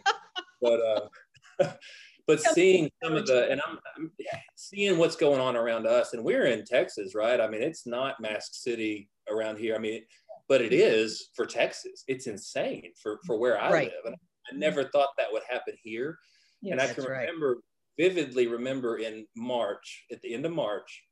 But, 0.62 0.80
uh, 0.80 1.72
but 2.26 2.40
seeing 2.40 2.90
some 3.02 3.14
of 3.14 3.26
the, 3.26 3.50
and 3.50 3.60
I'm, 3.66 3.78
I'm, 3.96 4.10
seeing 4.56 4.96
what's 4.96 5.16
going 5.16 5.40
on 5.40 5.54
around 5.54 5.86
us, 5.86 6.14
and 6.14 6.24
we're 6.24 6.46
in 6.46 6.64
Texas, 6.64 7.14
right? 7.14 7.40
I 7.40 7.48
mean, 7.48 7.62
it's 7.62 7.86
not 7.86 8.20
Mask 8.20 8.54
City 8.54 9.10
around 9.30 9.58
here. 9.58 9.74
I 9.74 9.78
mean, 9.78 10.02
but 10.48 10.62
it 10.62 10.72
is 10.72 11.28
for 11.34 11.44
Texas. 11.44 12.04
It's 12.08 12.26
insane 12.26 12.92
for 13.00 13.20
for 13.26 13.38
where 13.38 13.60
I 13.60 13.70
Right. 13.70 13.92
live, 13.92 14.06
and 14.06 14.16
I 14.50 14.56
never 14.56 14.84
thought 14.84 15.10
that 15.18 15.30
would 15.30 15.42
happen 15.48 15.74
here. 15.82 16.18
Yes. 16.62 16.72
and 16.72 16.80
I 16.80 16.86
That's 16.86 17.04
can 17.04 17.10
right. 17.12 17.20
remember 17.20 17.58
vividly 17.98 18.46
remember 18.46 18.98
in 18.98 19.26
March, 19.36 20.04
at 20.12 20.22
the 20.22 20.32
end 20.32 20.46
of 20.46 20.52
March, 20.52 21.02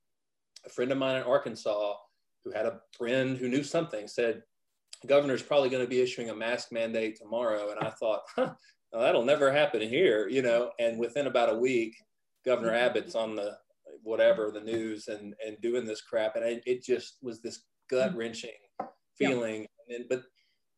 a 0.64 0.68
friend 0.68 0.92
of 0.92 0.98
mine 0.98 1.16
in 1.16 1.22
Arkansas 1.24 1.94
who 2.44 2.52
had 2.52 2.66
a 2.66 2.80
friend 2.96 3.36
who 3.36 3.48
knew 3.48 3.64
something 3.64 4.06
said, 4.06 4.42
governor's 5.06 5.42
probably 5.42 5.68
going 5.68 5.82
to 5.82 5.90
be 5.90 6.00
issuing 6.00 6.30
a 6.30 6.34
mask 6.34 6.70
mandate 6.70 7.16
tomorrow. 7.16 7.70
And 7.70 7.80
I 7.80 7.90
thought, 7.90 8.22
huh, 8.36 8.54
well, 8.92 9.02
that'll 9.02 9.24
never 9.24 9.52
happen 9.52 9.82
here, 9.82 10.28
you 10.28 10.42
know. 10.42 10.70
And 10.78 10.98
within 10.98 11.26
about 11.26 11.52
a 11.52 11.56
week, 11.56 11.96
Governor 12.44 12.70
mm-hmm. 12.70 12.86
Abbott's 12.86 13.14
on 13.16 13.34
the 13.34 13.58
whatever 14.02 14.50
the 14.52 14.60
news 14.60 15.08
and 15.08 15.34
and 15.44 15.60
doing 15.60 15.84
this 15.84 16.00
crap, 16.00 16.36
and 16.36 16.44
it, 16.44 16.62
it 16.66 16.84
just 16.84 17.18
was 17.20 17.42
this 17.42 17.58
mm-hmm. 17.58 17.96
gut 17.96 18.16
wrenching 18.16 18.50
Yeah. 18.80 18.86
feeling. 19.16 19.56
And 19.56 19.88
then, 19.88 20.06
but 20.08 20.22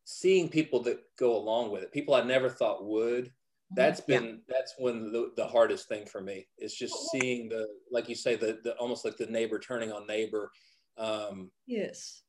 seeing 0.05 0.49
people 0.49 0.81
that 0.83 0.99
go 1.19 1.37
along 1.37 1.71
with 1.71 1.83
it, 1.83 1.91
people 1.91 2.15
I 2.15 2.23
never 2.23 2.49
thought 2.49 2.83
would, 2.83 3.31
that's 3.71 4.01
Yeah. 4.07 4.19
been 4.19 4.41
that's 4.47 4.73
when 4.77 5.11
the, 5.11 5.31
the 5.35 5.45
hardest 5.45 5.87
thing 5.87 6.05
for 6.05 6.21
me 6.21 6.47
is 6.57 6.73
just 6.73 6.95
seeing 7.11 7.49
the 7.49 7.67
like 7.91 8.09
you 8.09 8.15
say 8.15 8.35
the, 8.35 8.59
the 8.63 8.75
almost 8.77 9.05
like 9.05 9.17
the 9.17 9.27
neighbor 9.27 9.59
turning 9.59 9.91
on 9.91 10.07
neighbor 10.07 10.51
um 10.97 11.51
yes. 11.67 12.23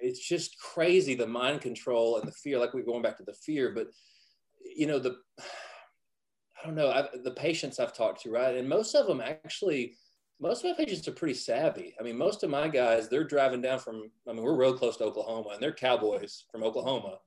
it's 0.00 0.26
just 0.26 0.58
crazy 0.58 1.14
the 1.14 1.26
mind 1.26 1.60
control 1.60 2.16
and 2.18 2.26
the 2.26 2.32
fear 2.32 2.58
like 2.58 2.72
we're 2.72 2.82
going 2.82 3.02
back 3.02 3.16
to 3.16 3.24
the 3.24 3.34
fear 3.34 3.72
but 3.74 3.88
you 4.74 4.86
know 4.86 4.98
the 4.98 5.16
i 5.38 6.66
don't 6.66 6.74
know 6.74 6.90
I, 6.90 7.08
the 7.22 7.30
patients 7.32 7.78
i've 7.78 7.94
talked 7.94 8.22
to 8.22 8.30
right 8.30 8.56
and 8.56 8.68
most 8.68 8.94
of 8.94 9.06
them 9.06 9.20
actually 9.20 9.96
most 10.40 10.64
of 10.64 10.70
my 10.70 10.84
patients 10.84 11.06
are 11.08 11.12
pretty 11.12 11.34
savvy 11.34 11.94
i 12.00 12.02
mean 12.02 12.16
most 12.16 12.42
of 12.42 12.48
my 12.50 12.68
guys 12.68 13.08
they're 13.08 13.22
driving 13.24 13.60
down 13.60 13.78
from 13.78 14.10
i 14.28 14.32
mean 14.32 14.42
we're 14.42 14.56
real 14.58 14.76
close 14.76 14.96
to 14.96 15.04
oklahoma 15.04 15.50
and 15.52 15.62
they're 15.62 15.72
cowboys 15.72 16.44
from 16.50 16.62
oklahoma 16.62 17.18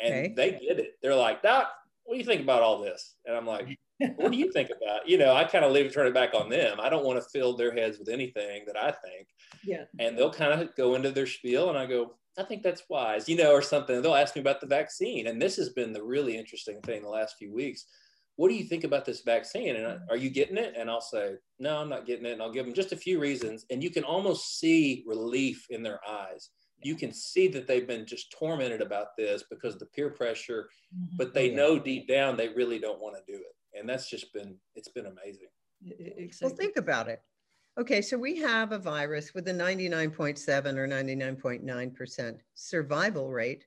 and 0.00 0.14
Okay. 0.14 0.34
they 0.36 0.50
get 0.50 0.78
it 0.78 0.98
they're 1.02 1.14
like 1.14 1.42
doc 1.42 1.70
what 2.06 2.14
do 2.14 2.18
you 2.18 2.24
think 2.24 2.42
about 2.42 2.62
all 2.62 2.80
this? 2.80 3.16
And 3.26 3.36
i'm 3.36 3.46
like 3.46 3.78
what 4.16 4.30
do 4.30 4.38
you 4.38 4.52
think 4.52 4.68
about 4.70 5.08
you 5.08 5.16
know 5.16 5.34
i 5.34 5.44
kind 5.44 5.64
of 5.64 5.72
leave 5.72 5.86
it 5.86 5.92
turn 5.92 6.06
it 6.06 6.14
back 6.14 6.34
on 6.34 6.48
them. 6.48 6.78
I 6.80 6.88
don't 6.88 7.04
want 7.04 7.22
to 7.22 7.28
fill 7.30 7.56
their 7.56 7.72
heads 7.72 7.98
with 7.98 8.08
anything 8.08 8.64
that 8.66 8.76
i 8.76 8.90
think. 8.90 9.28
Yeah. 9.64 9.84
and 9.98 10.16
they'll 10.16 10.32
kind 10.32 10.60
of 10.60 10.74
go 10.76 10.94
into 10.94 11.10
their 11.10 11.26
spiel 11.26 11.70
and 11.70 11.78
i 11.78 11.86
go 11.86 12.14
i 12.38 12.42
think 12.42 12.62
that's 12.62 12.82
wise 12.88 13.28
you 13.28 13.36
know 13.36 13.52
or 13.52 13.62
something. 13.62 14.00
They'll 14.00 14.14
ask 14.14 14.36
me 14.36 14.42
about 14.42 14.60
the 14.60 14.66
vaccine. 14.66 15.26
And 15.26 15.40
this 15.40 15.56
has 15.56 15.70
been 15.70 15.92
the 15.92 16.02
really 16.02 16.36
interesting 16.36 16.80
thing 16.82 17.02
the 17.02 17.08
last 17.08 17.36
few 17.38 17.52
weeks. 17.52 17.86
What 18.36 18.50
do 18.50 18.54
you 18.54 18.64
think 18.64 18.84
about 18.84 19.06
this 19.06 19.22
vaccine? 19.22 19.76
And 19.76 19.86
I, 19.86 19.90
mm-hmm. 19.92 20.10
are 20.10 20.16
you 20.16 20.28
getting 20.28 20.58
it? 20.58 20.74
And 20.76 20.90
i'll 20.90 21.00
say 21.00 21.36
no 21.58 21.78
i'm 21.78 21.88
not 21.88 22.06
getting 22.06 22.26
it. 22.26 22.32
And 22.32 22.42
i'll 22.42 22.52
give 22.52 22.66
them 22.66 22.74
just 22.74 22.92
a 22.92 22.96
few 22.96 23.18
reasons. 23.18 23.64
And 23.70 23.82
you 23.82 23.90
can 23.90 24.04
almost 24.04 24.58
see 24.60 25.04
relief 25.06 25.66
in 25.70 25.82
their 25.82 26.00
eyes 26.06 26.50
you 26.82 26.94
can 26.94 27.12
see 27.12 27.48
that 27.48 27.66
they've 27.66 27.86
been 27.86 28.06
just 28.06 28.30
tormented 28.30 28.80
about 28.82 29.16
this 29.16 29.42
because 29.50 29.74
of 29.74 29.80
the 29.80 29.86
peer 29.86 30.10
pressure 30.10 30.68
Mhm. 30.94 31.16
but 31.16 31.32
they 31.34 31.50
yeah. 31.50 31.56
know 31.56 31.78
deep 31.78 32.06
down 32.06 32.36
they 32.36 32.48
really 32.48 32.78
don't 32.78 33.00
want 33.00 33.16
to 33.16 33.32
do 33.32 33.38
it 33.38 33.56
and 33.78 33.88
that's 33.88 34.08
just 34.10 34.32
been 34.32 34.58
it's 34.74 34.88
been 34.88 35.06
amazing 35.06 35.48
Well, 36.40 36.54
think 36.56 36.76
about 36.78 37.08
it. 37.08 37.20
Okay, 37.78 38.00
so 38.00 38.16
we 38.16 38.38
have 38.38 38.72
a 38.72 38.78
virus 38.78 39.34
with 39.34 39.46
a 39.48 39.52
99.7 39.52 40.78
or 40.78 40.86
99.9% 40.88 42.38
survival 42.54 43.30
rate. 43.30 43.66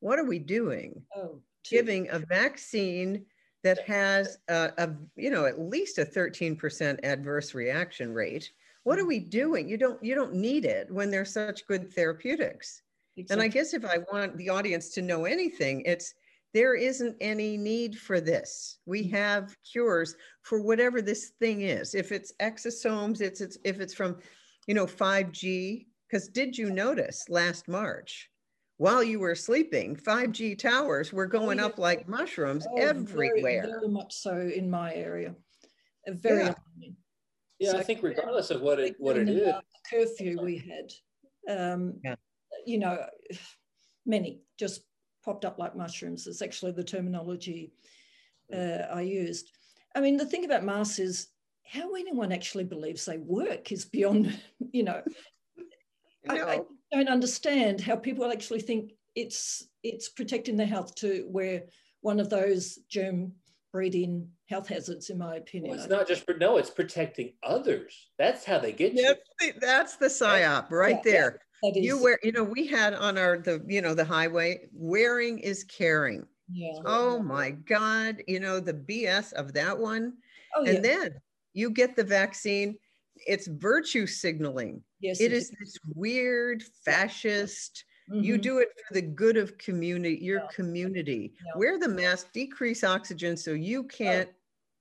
What 0.00 0.18
are 0.18 0.24
we 0.26 0.38
doing? 0.38 1.02
oh, 1.16 1.40
two. 1.64 1.76
Giving 1.76 2.10
a 2.10 2.18
vaccine 2.18 3.24
that 3.64 3.80
has 3.88 4.38
a, 4.48 4.72
a 4.76 4.94
you 5.16 5.30
know 5.30 5.46
at 5.46 5.58
least 5.58 5.96
a 5.98 6.04
13% 6.04 7.00
adverse 7.02 7.54
reaction 7.54 8.12
rate. 8.12 8.52
What 8.86 9.00
are 9.00 9.04
we 9.04 9.18
doing? 9.18 9.68
You 9.68 9.78
don't 9.78 10.00
you 10.00 10.14
don't 10.14 10.32
need 10.32 10.64
it 10.64 10.88
when 10.92 11.10
there's 11.10 11.32
such 11.32 11.66
good 11.66 11.92
therapeutics. 11.92 12.82
And 13.30 13.42
I 13.42 13.48
guess 13.48 13.74
if 13.74 13.84
I 13.84 13.98
want 14.12 14.36
the 14.36 14.48
audience 14.48 14.90
to 14.90 15.02
know 15.02 15.24
anything, 15.24 15.82
it's 15.84 16.14
there 16.54 16.76
isn't 16.76 17.16
any 17.20 17.56
need 17.56 17.98
for 17.98 18.20
this. 18.20 18.78
We 18.86 19.02
mm-hmm. 19.02 19.16
have 19.16 19.56
cures 19.68 20.14
for 20.42 20.62
whatever 20.62 21.02
this 21.02 21.32
thing 21.40 21.62
is. 21.62 21.96
If 21.96 22.12
it's 22.12 22.32
exosomes, 22.40 23.20
it's, 23.20 23.40
it's 23.40 23.58
if 23.64 23.80
it's 23.80 23.92
from, 23.92 24.18
you 24.68 24.74
know, 24.74 24.86
5G. 24.86 25.86
Because 26.08 26.28
did 26.28 26.56
you 26.56 26.70
notice 26.70 27.24
last 27.28 27.66
March, 27.66 28.30
while 28.76 29.02
you 29.02 29.18
were 29.18 29.34
sleeping, 29.34 29.96
5G 29.96 30.60
towers 30.60 31.12
were 31.12 31.26
oh, 31.26 31.38
going 31.38 31.58
yeah. 31.58 31.66
up 31.66 31.78
like 31.78 32.08
mushrooms 32.08 32.64
Oh, 32.70 32.76
very- 32.76 32.88
everywhere. 32.88 33.62
Very, 33.66 33.88
much 33.88 34.14
so 34.14 34.38
in 34.38 34.70
my 34.70 34.94
area. 34.94 35.34
Very 36.06 36.44
Yeah. 36.44 36.54
Alarming. 37.60 37.76
yeah 37.76 37.80
i 37.80 37.84
think 37.84 38.02
regardless 38.02 38.50
of 38.50 38.60
what 38.60 38.78
it 38.80 38.94
what 38.98 39.16
it 39.16 39.28
And, 39.28 39.38
is 39.38 39.54
curfew 39.90 40.38
we 40.42 40.58
had. 40.58 40.92
Um, 41.48 42.00
Yeah. 42.04 42.16
You 42.64 42.78
know, 42.78 43.06
many 44.04 44.40
just 44.58 44.82
popped 45.24 45.44
up 45.44 45.58
like 45.58 45.76
mushrooms. 45.76 46.26
It's 46.26 46.42
actually 46.42 46.72
the 46.72 46.84
terminology 46.84 47.72
uh, 48.52 48.86
I 48.92 49.02
used. 49.02 49.50
I 49.94 50.00
mean, 50.00 50.16
the 50.16 50.26
thing 50.26 50.44
about 50.44 50.64
masks 50.64 50.98
is 50.98 51.28
how 51.64 51.94
anyone 51.94 52.32
actually 52.32 52.64
believes 52.64 53.04
they 53.04 53.18
work 53.18 53.72
is 53.72 53.84
beyond, 53.84 54.40
you 54.72 54.84
know, 54.84 55.02
I, 56.28 56.40
I 56.40 56.60
don't 56.92 57.08
understand 57.08 57.80
how 57.80 57.96
people 57.96 58.30
actually 58.30 58.60
think 58.60 58.92
it's 59.14 59.68
it's 59.82 60.08
protecting 60.08 60.56
their 60.56 60.66
health 60.66 60.94
to 60.96 61.24
wear 61.28 61.62
one 62.00 62.20
of 62.20 62.28
those 62.30 62.78
germ 62.88 63.32
breeding 63.76 64.26
health 64.48 64.68
hazards, 64.68 65.10
in 65.10 65.18
my 65.18 65.36
opinion. 65.36 65.72
Well, 65.72 65.78
it's 65.80 65.90
not 65.90 66.08
just 66.08 66.24
for 66.24 66.32
no, 66.32 66.56
it's 66.56 66.70
protecting 66.70 67.34
others. 67.42 68.08
That's 68.18 68.42
how 68.42 68.58
they 68.58 68.72
get 68.72 68.94
you. 68.94 69.02
That's 69.02 69.20
the, 69.38 69.52
that's 69.60 69.96
the 69.96 70.06
psyop 70.06 70.70
right 70.70 70.98
Yeah, 71.04 71.12
yeah. 71.12 71.12
there. 71.12 71.40
That 71.62 71.76
You 71.76 72.02
wear, 72.02 72.18
you 72.22 72.32
know, 72.32 72.42
we 72.42 72.66
had 72.66 72.94
on 72.94 73.18
our 73.18 73.36
the 73.36 73.62
you 73.68 73.82
know 73.82 73.92
the 73.92 74.04
highway, 74.04 74.68
wearing 74.72 75.38
is 75.40 75.62
caring. 75.64 76.24
yeah. 76.50 76.72
Oh 76.86 77.18
my 77.22 77.50
God, 77.50 78.22
you 78.26 78.40
know, 78.40 78.60
the 78.60 78.72
BS 78.72 79.34
of 79.34 79.52
that 79.52 79.76
one. 79.76 80.14
Oh, 80.56 80.64
yeah. 80.64 80.70
And 80.70 80.84
then 80.84 81.14
you 81.52 81.68
get 81.70 81.96
the 81.96 82.04
vaccine, 82.04 82.78
it's 83.26 83.46
virtue 83.46 84.06
signaling. 84.06 84.82
yes, 85.00 85.20
It 85.20 85.32
is 85.32 85.50
this 85.60 85.76
weird 85.94 86.62
fascist, 86.84 87.84
you 88.18 88.38
Mhm. 88.38 88.42
do 88.42 88.58
it 88.58 88.68
for 88.86 88.94
the 88.94 89.02
good 89.02 89.36
of 89.36 89.58
community, 89.58 90.18
your 90.24 90.40
Yeah. 90.40 90.48
community. 90.54 91.34
Yeah. 91.44 91.52
Oh. 91.54 91.58
Wear 91.58 91.78
the 91.78 91.88
mask, 91.88 92.32
decrease 92.32 92.84
oxygen 92.84 93.36
so 93.36 93.52
you 93.52 93.84
can't 93.84 94.30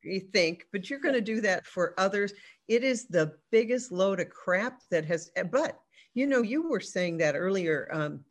you 0.04 0.20
think, 0.20 0.68
but 0.72 0.88
you're 0.90 1.00
going 1.00 1.16
to 1.16 1.22
do 1.22 1.42
that 1.42 1.66
for 1.66 2.00
others. 2.00 2.34
It 2.68 2.84
is 2.84 3.08
the 3.08 3.40
biggest 3.52 3.92
load 3.92 4.20
of 4.20 4.30
crap 4.30 4.82
that 4.92 5.04
has, 5.06 5.32
eh, 5.36 5.44
but 5.44 5.82
you 6.14 6.28
know, 6.28 6.44
you 6.44 6.70
were 6.70 6.80
saying 6.80 7.18
that 7.18 7.36
earlier. 7.36 7.90
Um, 7.92 8.24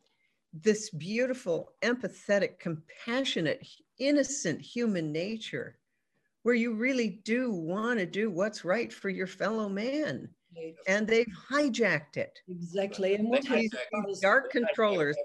this 0.53 0.89
beautiful, 0.89 1.75
empathetic, 1.81 2.59
compassionate, 2.59 3.67
innocent 3.99 4.61
human 4.61 5.11
nature, 5.11 5.79
where 6.43 6.55
you 6.55 6.73
really 6.75 7.09
do 7.09 7.51
want 7.51 7.99
to 7.99 8.05
do 8.05 8.31
what's 8.31 8.63
right 8.65 8.93
for 8.93 9.09
your 9.09 9.27
fellow 9.27 9.67
man. 9.69 10.33
And 10.87 11.07
they've 11.07 11.27
hijacked 11.49 12.17
it. 12.17 12.39
Exactly. 12.47 13.15
And 13.15 13.29
what 13.29 13.43
has 13.45 13.61
These, 13.61 13.71
hijacked 13.71 13.71
these 13.71 13.81
surprised, 13.91 14.21
dark 14.21 14.51
controllers. 14.51 15.17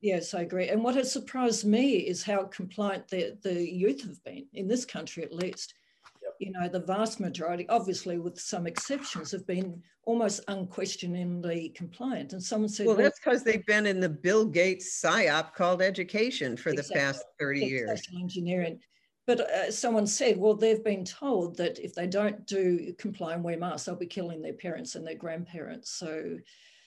yes, 0.00 0.34
I 0.34 0.42
agree. 0.42 0.68
And 0.68 0.82
what 0.82 0.94
has 0.94 1.12
surprised 1.12 1.64
me 1.66 1.96
is 1.96 2.22
how 2.22 2.44
compliant 2.44 3.08
the, 3.08 3.36
the 3.42 3.68
youth 3.70 4.02
have 4.02 4.22
been 4.24 4.46
in 4.54 4.68
this 4.68 4.84
country, 4.84 5.22
at 5.24 5.32
least. 5.34 5.74
Yep. 6.22 6.32
You 6.40 6.52
know, 6.52 6.68
the 6.68 6.80
vast 6.80 7.20
majority, 7.20 7.68
obviously 7.68 8.18
with 8.18 8.38
some 8.38 8.66
exceptions, 8.66 9.30
have 9.32 9.46
been 9.46 9.82
almost 10.04 10.40
unquestioningly 10.48 11.70
compliant. 11.70 12.32
And 12.32 12.42
someone 12.42 12.68
said, 12.68 12.86
Well, 12.86 12.96
that's 12.96 13.20
because 13.20 13.44
they've 13.44 13.66
been 13.66 13.86
in 13.86 14.00
the 14.00 14.08
Bill 14.08 14.44
Gates 14.44 15.00
psyop 15.02 15.54
called 15.54 15.82
education 15.82 16.56
for 16.56 16.72
the 16.72 16.88
past 16.94 17.24
30 17.38 17.60
years. 17.66 17.88
social 18.04 18.20
engineering. 18.22 18.80
But 19.28 19.40
uh, 19.40 19.70
someone 19.70 20.06
said, 20.06 20.38
well, 20.38 20.54
they've 20.54 20.82
been 20.82 21.04
told 21.04 21.58
that 21.58 21.78
if 21.78 21.94
they 21.94 22.06
don't 22.06 22.46
do 22.46 22.94
comply 22.96 23.34
and 23.34 23.44
wear 23.44 23.58
masks, 23.58 23.84
they'll 23.84 23.94
be 23.94 24.06
killing 24.06 24.40
their 24.40 24.54
parents 24.54 24.94
and 24.94 25.06
their 25.06 25.16
grandparents. 25.16 25.90
So, 25.90 26.38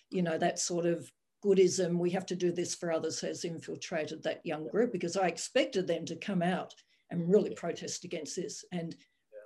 you 0.10 0.24
know, 0.24 0.40
that 0.40 0.58
sort 0.58 0.88
of 0.88 1.08
goodism, 1.46 2.00
we 2.00 2.10
have 2.10 2.26
to 2.26 2.36
do 2.36 2.52
this 2.52 2.74
for 2.74 2.92
others, 2.92 3.22
has 3.22 3.46
infiltrated 3.46 4.24
that 4.24 4.44
young 4.44 4.68
group 4.68 4.92
because 4.92 5.16
I 5.16 5.28
expected 5.28 5.86
them 5.86 6.04
to 6.06 6.16
come 6.16 6.42
out 6.42 6.74
and 7.12 7.32
really 7.32 7.54
protest 7.54 8.06
against 8.06 8.38
this. 8.38 8.66
And 8.72 8.96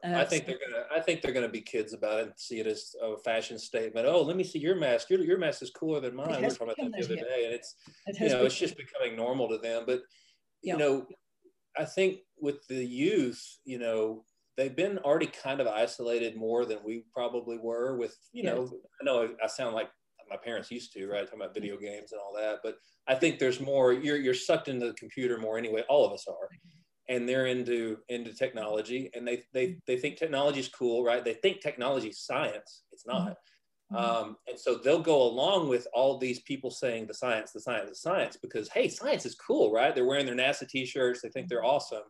uh, 0.05 0.15
I 0.15 0.23
think 0.23 0.45
they're 0.45 0.59
gonna. 0.65 0.85
I 0.95 1.01
think 1.01 1.21
they're 1.21 1.33
gonna 1.33 1.49
be 1.49 1.61
kids 1.61 1.91
about 1.93 2.19
it 2.19 2.25
and 2.27 2.33
see 2.37 2.59
it 2.61 2.67
as 2.67 2.95
a 3.01 3.17
fashion 3.17 3.59
statement. 3.59 4.07
Oh, 4.07 4.21
let 4.21 4.37
me 4.37 4.43
see 4.45 4.59
your 4.59 4.75
mask. 4.75 5.09
Your, 5.09 5.19
your 5.19 5.37
mask 5.37 5.63
is 5.63 5.71
cooler 5.71 5.99
than 5.99 6.15
mine. 6.15 6.29
We 6.29 6.43
were 6.43 6.49
talking 6.49 6.67
about 6.67 6.77
that 6.77 6.91
the 6.97 7.03
other 7.03 7.15
day, 7.15 7.45
and 7.45 7.53
it's 7.53 7.75
it 8.05 8.19
you 8.21 8.29
know 8.29 8.37
been- 8.37 8.45
it's 8.45 8.57
just 8.57 8.77
becoming 8.77 9.17
normal 9.17 9.49
to 9.49 9.57
them. 9.57 9.83
But 9.85 10.03
Yeah. 10.61 10.73
you 10.73 10.79
know, 10.79 11.07
I 11.77 11.85
think 11.85 12.19
with 12.39 12.65
the 12.67 12.83
youth, 12.83 13.41
you 13.65 13.79
know, 13.79 14.23
they've 14.57 14.75
been 14.75 14.97
already 14.99 15.27
kind 15.27 15.59
of 15.59 15.67
isolated 15.67 16.37
more 16.37 16.65
than 16.65 16.79
we 16.85 17.03
probably 17.13 17.57
were. 17.57 17.97
With 17.97 18.17
you 18.31 18.43
Yeah. 18.43 18.53
know, 18.53 18.69
I 19.01 19.03
know 19.03 19.35
I 19.43 19.47
sound 19.47 19.75
like 19.75 19.89
my 20.29 20.37
parents 20.37 20.71
used 20.71 20.91
to, 20.93 21.07
right? 21.07 21.25
Talking 21.25 21.41
about 21.41 21.53
video 21.53 21.75
mm-hmm. 21.75 21.85
games 21.85 22.11
and 22.11 22.21
all 22.21 22.33
that, 22.35 22.59
but 22.63 22.77
I 23.07 23.15
think 23.15 23.37
there's 23.37 23.59
more. 23.59 23.93
You're 23.93 24.17
you're 24.17 24.33
sucked 24.33 24.67
into 24.67 24.87
the 24.87 24.93
computer 24.93 25.37
more 25.37 25.57
anyway. 25.57 25.83
All 25.87 26.05
of 26.05 26.13
us 26.13 26.25
are 26.27 26.49
and 27.07 27.27
they're 27.27 27.47
into 27.47 27.97
into 28.09 28.33
technology 28.33 29.09
and 29.13 29.27
they 29.27 29.43
they 29.53 29.67
mm-hmm. 29.67 29.79
they 29.87 29.97
think 29.97 30.17
technology 30.17 30.59
is 30.59 30.67
cool 30.69 31.03
right 31.03 31.23
they 31.23 31.33
think 31.33 31.61
technology 31.61 32.09
is 32.09 32.19
science 32.19 32.83
it's 32.91 33.05
not 33.05 33.21
mm-hmm. 33.21 33.31
Um, 33.95 34.37
and 34.47 34.59
so 34.59 34.75
they'll 34.75 35.01
go 35.01 35.23
along 35.23 35.69
with 35.69 35.87
all 35.93 36.17
these 36.17 36.41
people 36.41 36.71
saying 36.71 37.07
the 37.07 37.13
science, 37.13 37.51
the 37.51 37.61
science, 37.61 37.89
the 37.89 37.95
science, 37.95 38.37
because 38.37 38.69
hey, 38.69 38.89
science 38.89 39.25
is 39.25 39.35
cool, 39.35 39.71
right? 39.71 39.93
They're 39.93 40.05
wearing 40.05 40.25
their 40.25 40.35
NASA 40.35 40.67
t-shirts, 40.67 41.21
they 41.21 41.29
think 41.29 41.47
they're 41.47 41.59
mm-hmm. 41.59 41.67
awesome. 41.67 42.03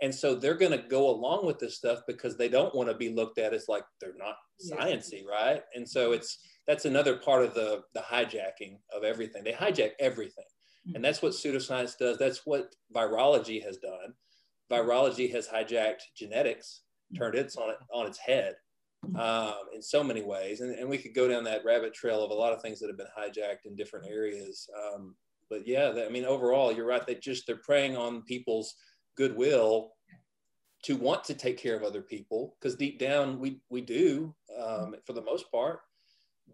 And 0.00 0.14
so 0.14 0.34
they're 0.36 0.54
going 0.54 0.72
to 0.72 0.88
go 0.88 1.10
along 1.10 1.44
with 1.44 1.58
this 1.58 1.76
stuff 1.76 2.00
because 2.06 2.36
they 2.36 2.48
don't 2.48 2.74
want 2.74 2.88
to 2.88 2.94
be 2.94 3.08
looked 3.08 3.38
at 3.38 3.52
as 3.52 3.66
like 3.68 3.82
they're 4.00 4.14
not 4.16 4.36
sciency, 4.64 5.24
right? 5.26 5.62
And 5.74 5.88
so 5.88 6.12
it's 6.12 6.38
that's 6.68 6.84
another 6.84 7.16
part 7.16 7.44
of 7.44 7.54
the 7.54 7.82
the 7.94 8.00
hijacking 8.00 8.78
of 8.94 9.02
everything. 9.02 9.42
They 9.42 9.52
hijack 9.52 9.92
everything. 9.98 10.44
And 10.86 10.94
mm-hmm. 10.94 11.02
that's 11.02 11.20
what 11.20 11.32
pseudoscience 11.32 11.98
does. 11.98 12.16
That's 12.18 12.42
what 12.44 12.74
virology 12.94 13.62
has 13.64 13.78
done. 13.78 14.14
Virology 14.70 15.32
has 15.32 15.48
hijacked 15.48 16.02
genetics, 16.16 16.82
turned 17.16 17.34
it 17.34 17.52
on 17.56 17.74
on 17.92 18.06
its 18.06 18.18
head 18.18 18.54
um, 19.16 19.54
in 19.74 19.82
so 19.82 20.02
many 20.02 20.22
ways. 20.22 20.60
And, 20.60 20.74
and 20.74 20.88
we 20.88 20.98
could 20.98 21.14
go 21.14 21.28
down 21.28 21.44
that 21.44 21.64
rabbit 21.64 21.94
trail 21.94 22.22
of 22.22 22.30
a 22.30 22.34
lot 22.34 22.52
of 22.52 22.62
things 22.62 22.80
that 22.80 22.88
have 22.88 22.98
been 22.98 23.06
hijacked 23.16 23.66
in 23.66 23.76
different 23.76 24.06
areas. 24.08 24.68
Um, 24.76 25.14
but 25.50 25.66
yeah, 25.66 25.92
I 26.06 26.10
mean, 26.10 26.24
overall, 26.24 26.72
you're 26.72 26.86
right. 26.86 27.06
They 27.06 27.14
just, 27.14 27.46
they're 27.46 27.56
preying 27.56 27.96
on 27.96 28.22
people's 28.22 28.74
goodwill 29.16 29.92
to 30.84 30.96
want 30.96 31.24
to 31.24 31.34
take 31.34 31.58
care 31.58 31.76
of 31.76 31.82
other 31.82 32.02
people 32.02 32.56
because 32.60 32.76
deep 32.76 32.98
down 32.98 33.40
we, 33.40 33.60
we 33.68 33.80
do 33.80 34.34
um, 34.62 34.94
for 35.04 35.12
the 35.12 35.22
most 35.22 35.50
part, 35.50 35.80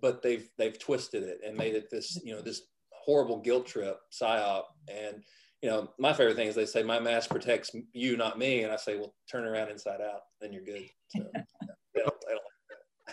but 0.01 0.23
they've, 0.23 0.49
they've 0.57 0.79
twisted 0.79 1.23
it 1.23 1.41
and 1.47 1.57
made 1.57 1.75
it 1.75 1.91
this, 1.91 2.19
you 2.25 2.35
know, 2.35 2.41
this 2.41 2.63
horrible 2.91 3.41
guilt 3.41 3.67
trip 3.67 3.99
psyop. 4.13 4.65
And, 4.89 5.23
you 5.61 5.69
know, 5.69 5.91
my 5.99 6.13
favorite 6.13 6.37
thing 6.37 6.49
is 6.49 6.55
they 6.55 6.67
say 6.67 6.83
my 6.83 7.01
mask 7.01 7.31
protects 7.31 7.71
you, 7.93 8.17
not 8.17 8.39
me. 8.39 8.63
And 8.63 8.73
I 8.73 8.77
say, 8.77 8.97
well, 8.97 9.15
turn 9.31 9.45
around 9.45 9.71
inside 9.71 10.01
out, 10.01 10.21
then 10.41 10.53
you're 10.53 10.65
good. 10.65 10.85
So, 11.09 11.25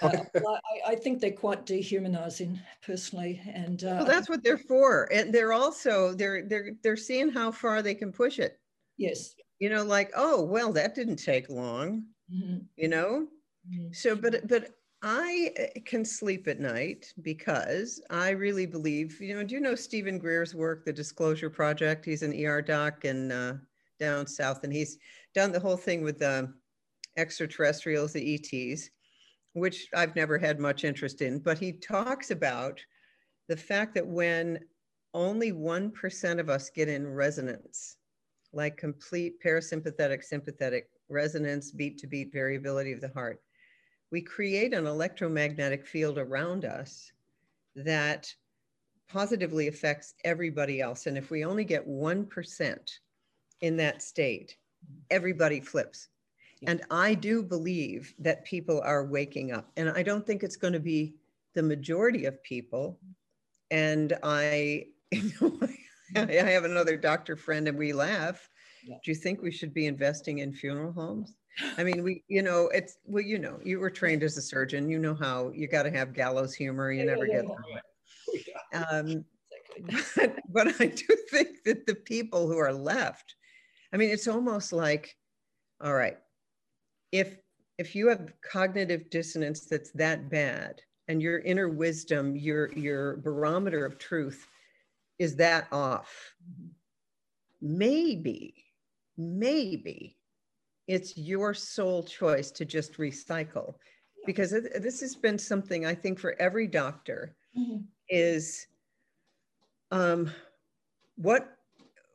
Uh, 0.02 0.18
I, 0.36 0.92
I, 0.92 0.96
think 0.96 1.20
they're 1.20 1.32
quite 1.32 1.66
dehumanizing 1.66 2.60
personally 2.82 3.42
and 3.46 3.84
uh, 3.84 3.98
well 4.00 4.06
that's 4.06 4.30
what 4.30 4.44
they're 4.44 4.58
for 4.58 5.08
and 5.14 5.34
they're 5.34 5.54
also 5.54 6.14
they're 6.14 6.44
they're 6.48 6.72
they're 6.84 6.98
seeing 6.98 7.30
how 7.30 7.52
far 7.52 7.82
they 7.82 7.96
can 7.96 8.12
push 8.12 8.40
it. 8.40 8.60
Yes. 8.98 9.36
You 9.60 9.70
know 9.70 9.84
like 9.84 10.12
oh 10.16 10.44
well 10.44 10.72
that 10.74 10.96
didn't 10.96 11.18
take 11.18 11.50
long 11.50 12.04
mm-hmm. 12.34 12.58
you 12.76 12.88
know? 12.88 13.28
Mm-hmm. 13.72 13.94
so 13.94 14.16
but 14.16 14.48
but 14.48 14.72
i 15.04 15.52
uh, 15.60 15.80
can 15.86 16.04
sleep 16.04 16.48
at 16.48 16.60
night 16.60 17.14
because 17.22 18.02
i 18.10 18.32
really 18.32 18.66
believe 18.66 19.22
you 19.22 19.36
know 19.36 19.44
do 19.44 19.54
you 19.54 19.62
know 19.62 19.76
steven 19.76 20.18
greer's 20.18 20.56
work 20.56 20.84
the 20.84 20.92
disclosure 20.92 21.50
project? 21.50 22.06
He's 22.06 22.24
an 22.24 22.34
er 22.44 22.64
doc 22.64 23.06
and 23.06 23.32
uh, 23.32 23.54
down 24.00 24.26
south 24.26 24.64
and 24.64 24.74
he's 24.74 24.98
done 25.36 25.52
the 25.52 25.60
whole 25.60 25.78
thing 25.78 26.02
with 26.02 26.18
the 26.18 26.52
extraterrestrials 27.18 28.14
the 28.14 28.34
ets 28.34 28.90
which 29.54 29.88
I've 29.94 30.16
never 30.16 30.38
had 30.38 30.60
much 30.60 30.84
interest 30.84 31.22
in, 31.22 31.40
but 31.40 31.58
he 31.58 31.74
talks 31.74 32.32
about 32.32 32.80
the 33.48 33.58
fact 33.58 33.94
that 33.96 34.08
when 34.08 34.60
only 35.14 35.52
1% 35.52 36.40
of 36.40 36.50
us 36.50 36.70
get 36.70 36.88
in 36.88 37.08
resonance, 37.08 37.98
like 38.54 38.78
complete 38.78 39.42
parasympathetic, 39.44 40.24
sympathetic 40.24 40.90
resonance, 41.10 41.72
beat 41.72 41.98
to 42.00 42.08
beat 42.08 42.32
variability 42.32 42.94
of 42.94 43.02
the 43.02 43.10
heart, 43.10 43.42
we 44.12 44.22
create 44.22 44.74
an 44.74 44.88
electromagnetic 44.88 45.86
field 45.86 46.18
around 46.18 46.66
us 46.66 47.12
that 47.76 48.34
positively 49.10 49.68
affects 49.68 50.14
everybody 50.24 50.82
else. 50.82 51.08
And 51.08 51.18
if 51.18 51.30
we 51.30 51.44
only 51.44 51.66
get 51.66 51.88
1% 51.88 52.78
in 53.62 53.78
that 53.78 54.02
state, 54.02 54.56
everybody 55.10 55.60
flips. 55.60 56.08
And 56.68 56.82
I 56.92 57.16
do 57.16 57.42
believe 57.42 58.14
that 58.20 58.46
people 58.46 58.82
are 58.84 59.06
waking 59.06 59.52
up. 59.52 59.72
And 59.78 59.90
I 59.90 60.04
don't 60.04 60.26
think 60.26 60.44
it's 60.44 60.56
going 60.56 60.74
to 60.74 60.80
be 60.80 61.16
the 61.56 61.64
majority 61.64 62.26
of 62.26 62.42
people. 62.44 63.00
And 63.72 64.18
I, 64.22 64.86
you 65.12 65.32
know, 65.42 65.60
I 66.16 66.32
have 66.32 66.66
another 66.66 66.98
doctor 66.98 67.36
friend 67.36 67.68
and 67.68 67.78
we 67.78 67.94
laugh. 67.94 68.48
Yeah. 68.86 68.98
Do 69.04 69.12
you 69.12 69.16
think 69.16 69.42
we 69.42 69.52
should 69.52 69.74
be 69.74 69.88
investing 69.88 70.40
in 70.40 70.54
funeral 70.54 70.92
homes? 70.92 71.36
I 71.78 71.84
mean, 71.84 72.04
we, 72.04 72.24
you 72.28 72.42
know, 72.42 72.70
it's, 72.74 72.98
well, 73.06 73.24
you 73.24 73.38
know, 73.38 73.60
you 73.64 73.80
were 73.80 73.90
trained 73.90 74.24
as 74.24 74.38
a 74.38 74.42
surgeon. 74.42 74.90
You 74.90 75.00
know 75.00 75.16
how 75.16 75.52
you 75.54 75.68
got 75.68 75.84
to 75.84 75.92
have 75.92 76.14
gallows 76.14 76.54
humor. 76.54 76.92
You 76.92 77.06
yeah, 77.06 77.14
never 77.14 77.28
yeah, 77.28 77.42
get. 77.42 77.46
Oh, 78.74 78.84
um, 78.92 79.26
but, 80.16 80.40
but 80.50 80.82
I 80.82 80.88
do 80.88 81.06
think 81.30 81.64
that 81.66 81.86
the 81.86 81.96
people 81.96 82.48
who 82.48 82.58
are 82.58 82.74
left, 82.74 83.36
I 83.94 83.98
mean, 83.98 84.10
it's 84.10 84.28
almost 84.28 84.74
like, 84.74 85.16
all 85.82 85.94
right, 85.94 86.18
if 87.12 87.38
if 87.78 87.96
you 87.96 88.08
have 88.08 88.34
cognitive 88.42 89.10
dissonance 89.10 89.66
that's 89.66 89.92
that 89.92 90.30
bad 90.30 90.82
and 91.08 91.22
your 91.22 91.40
inner 91.40 91.70
wisdom 91.70 92.36
your 92.36 92.72
your 92.74 93.18
barometer 93.18 93.86
of 93.86 93.98
truth 93.98 94.48
is 95.20 95.36
that 95.36 95.68
off 95.72 96.34
maybe 97.62 98.54
maybe 99.18 100.18
it's 100.88 101.18
your 101.18 101.54
sole 101.54 102.04
choice 102.04 102.52
to 102.52 102.66
just 102.66 102.98
recycle 102.98 103.76
because 104.26 104.52
this 104.52 105.00
has 105.00 105.16
been 105.16 105.38
something 105.38 105.86
i 105.86 105.94
think 105.94 106.20
for 106.20 106.36
every 106.40 106.68
doctor 106.68 107.36
mm-hmm. 107.58 107.82
is 108.10 108.68
um, 109.92 110.32
what 111.18 111.58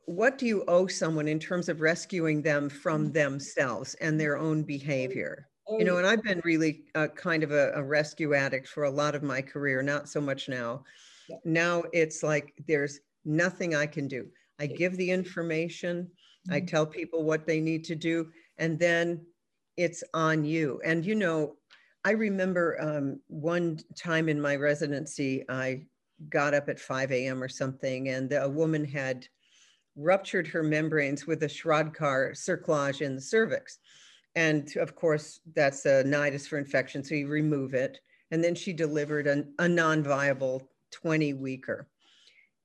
what 0.07 0.37
do 0.37 0.45
you 0.45 0.63
owe 0.69 0.87
someone 0.87 1.27
in 1.27 1.37
terms 1.37 1.67
of 1.67 1.81
rescuing 1.81 2.41
them 2.41 2.69
from 2.69 3.09
mm. 3.09 3.13
themselves 3.13 3.93
and 3.95 4.19
their 4.19 4.37
own 4.37 4.63
behavior? 4.63 5.49
You 5.69 5.83
know, 5.83 5.95
oh. 5.95 5.97
and 5.97 6.07
I've 6.07 6.23
been 6.23 6.41
really 6.45 6.85
uh, 6.95 7.09
kind 7.09 7.43
of 7.43 7.51
a, 7.51 7.73
a, 7.73 7.83
rescue 7.83 8.33
addict 8.33 8.69
for 8.69 8.85
a 8.85 8.89
lot 8.89 9.15
of 9.15 9.21
my 9.21 9.41
career, 9.41 9.81
not 9.81 10.07
so 10.07 10.21
much 10.21 10.47
now. 10.47 10.85
Now 11.43 11.83
it's 11.91 12.23
like 12.23 12.53
there's 12.69 13.01
nothing 13.25 13.75
I 13.75 13.85
can 13.85 14.07
do. 14.07 14.27
I 14.59 14.67
give 14.67 14.95
the 14.95 15.11
information, 15.11 16.03
mm-hmm. 16.03 16.53
I 16.53 16.61
tell 16.61 16.85
people 16.85 17.23
what 17.23 17.45
they 17.45 17.59
need 17.59 17.83
to 17.85 17.95
do, 17.95 18.29
and 18.57 18.79
then 18.79 19.25
it's 19.75 20.05
on 20.13 20.45
you. 20.45 20.79
And, 20.85 21.05
you 21.05 21.15
know, 21.15 21.57
I 22.05 22.11
remember 22.11 22.81
um, 22.81 23.19
one 23.27 23.79
time 23.97 24.29
in 24.29 24.39
my 24.39 24.55
residency, 24.55 25.43
I 25.49 25.83
got 26.29 26.53
up 26.53 26.69
at 26.69 26.79
5 26.79 27.11
a.m. 27.11 27.43
or 27.43 27.49
something, 27.49 28.07
and 28.07 28.31
a 28.31 28.47
woman 28.47 28.85
had 28.85 29.27
ruptured 29.97 30.47
her 30.47 30.63
membranes 30.63 31.25
with 31.25 31.43
a 31.43 31.47
Shirodkar 31.47 32.31
cerclage 32.31 33.01
in 33.01 33.15
the 33.15 33.21
cervix. 33.21 33.79
And 34.35 34.73
of 34.77 34.95
course, 34.95 35.39
that's 35.55 35.85
a 35.85 36.03
nidus 36.03 36.47
for 36.47 36.59
infection, 36.59 37.03
so 37.03 37.15
you 37.15 37.27
remove 37.27 37.73
it. 37.73 37.99
And 38.31 38.43
then 38.43 38.55
she 38.55 38.71
delivered 38.71 39.25
an, 39.25 39.53
a 39.57 39.67
non-viable 39.67 40.69
20 40.91 41.33
weeker. 41.33 41.87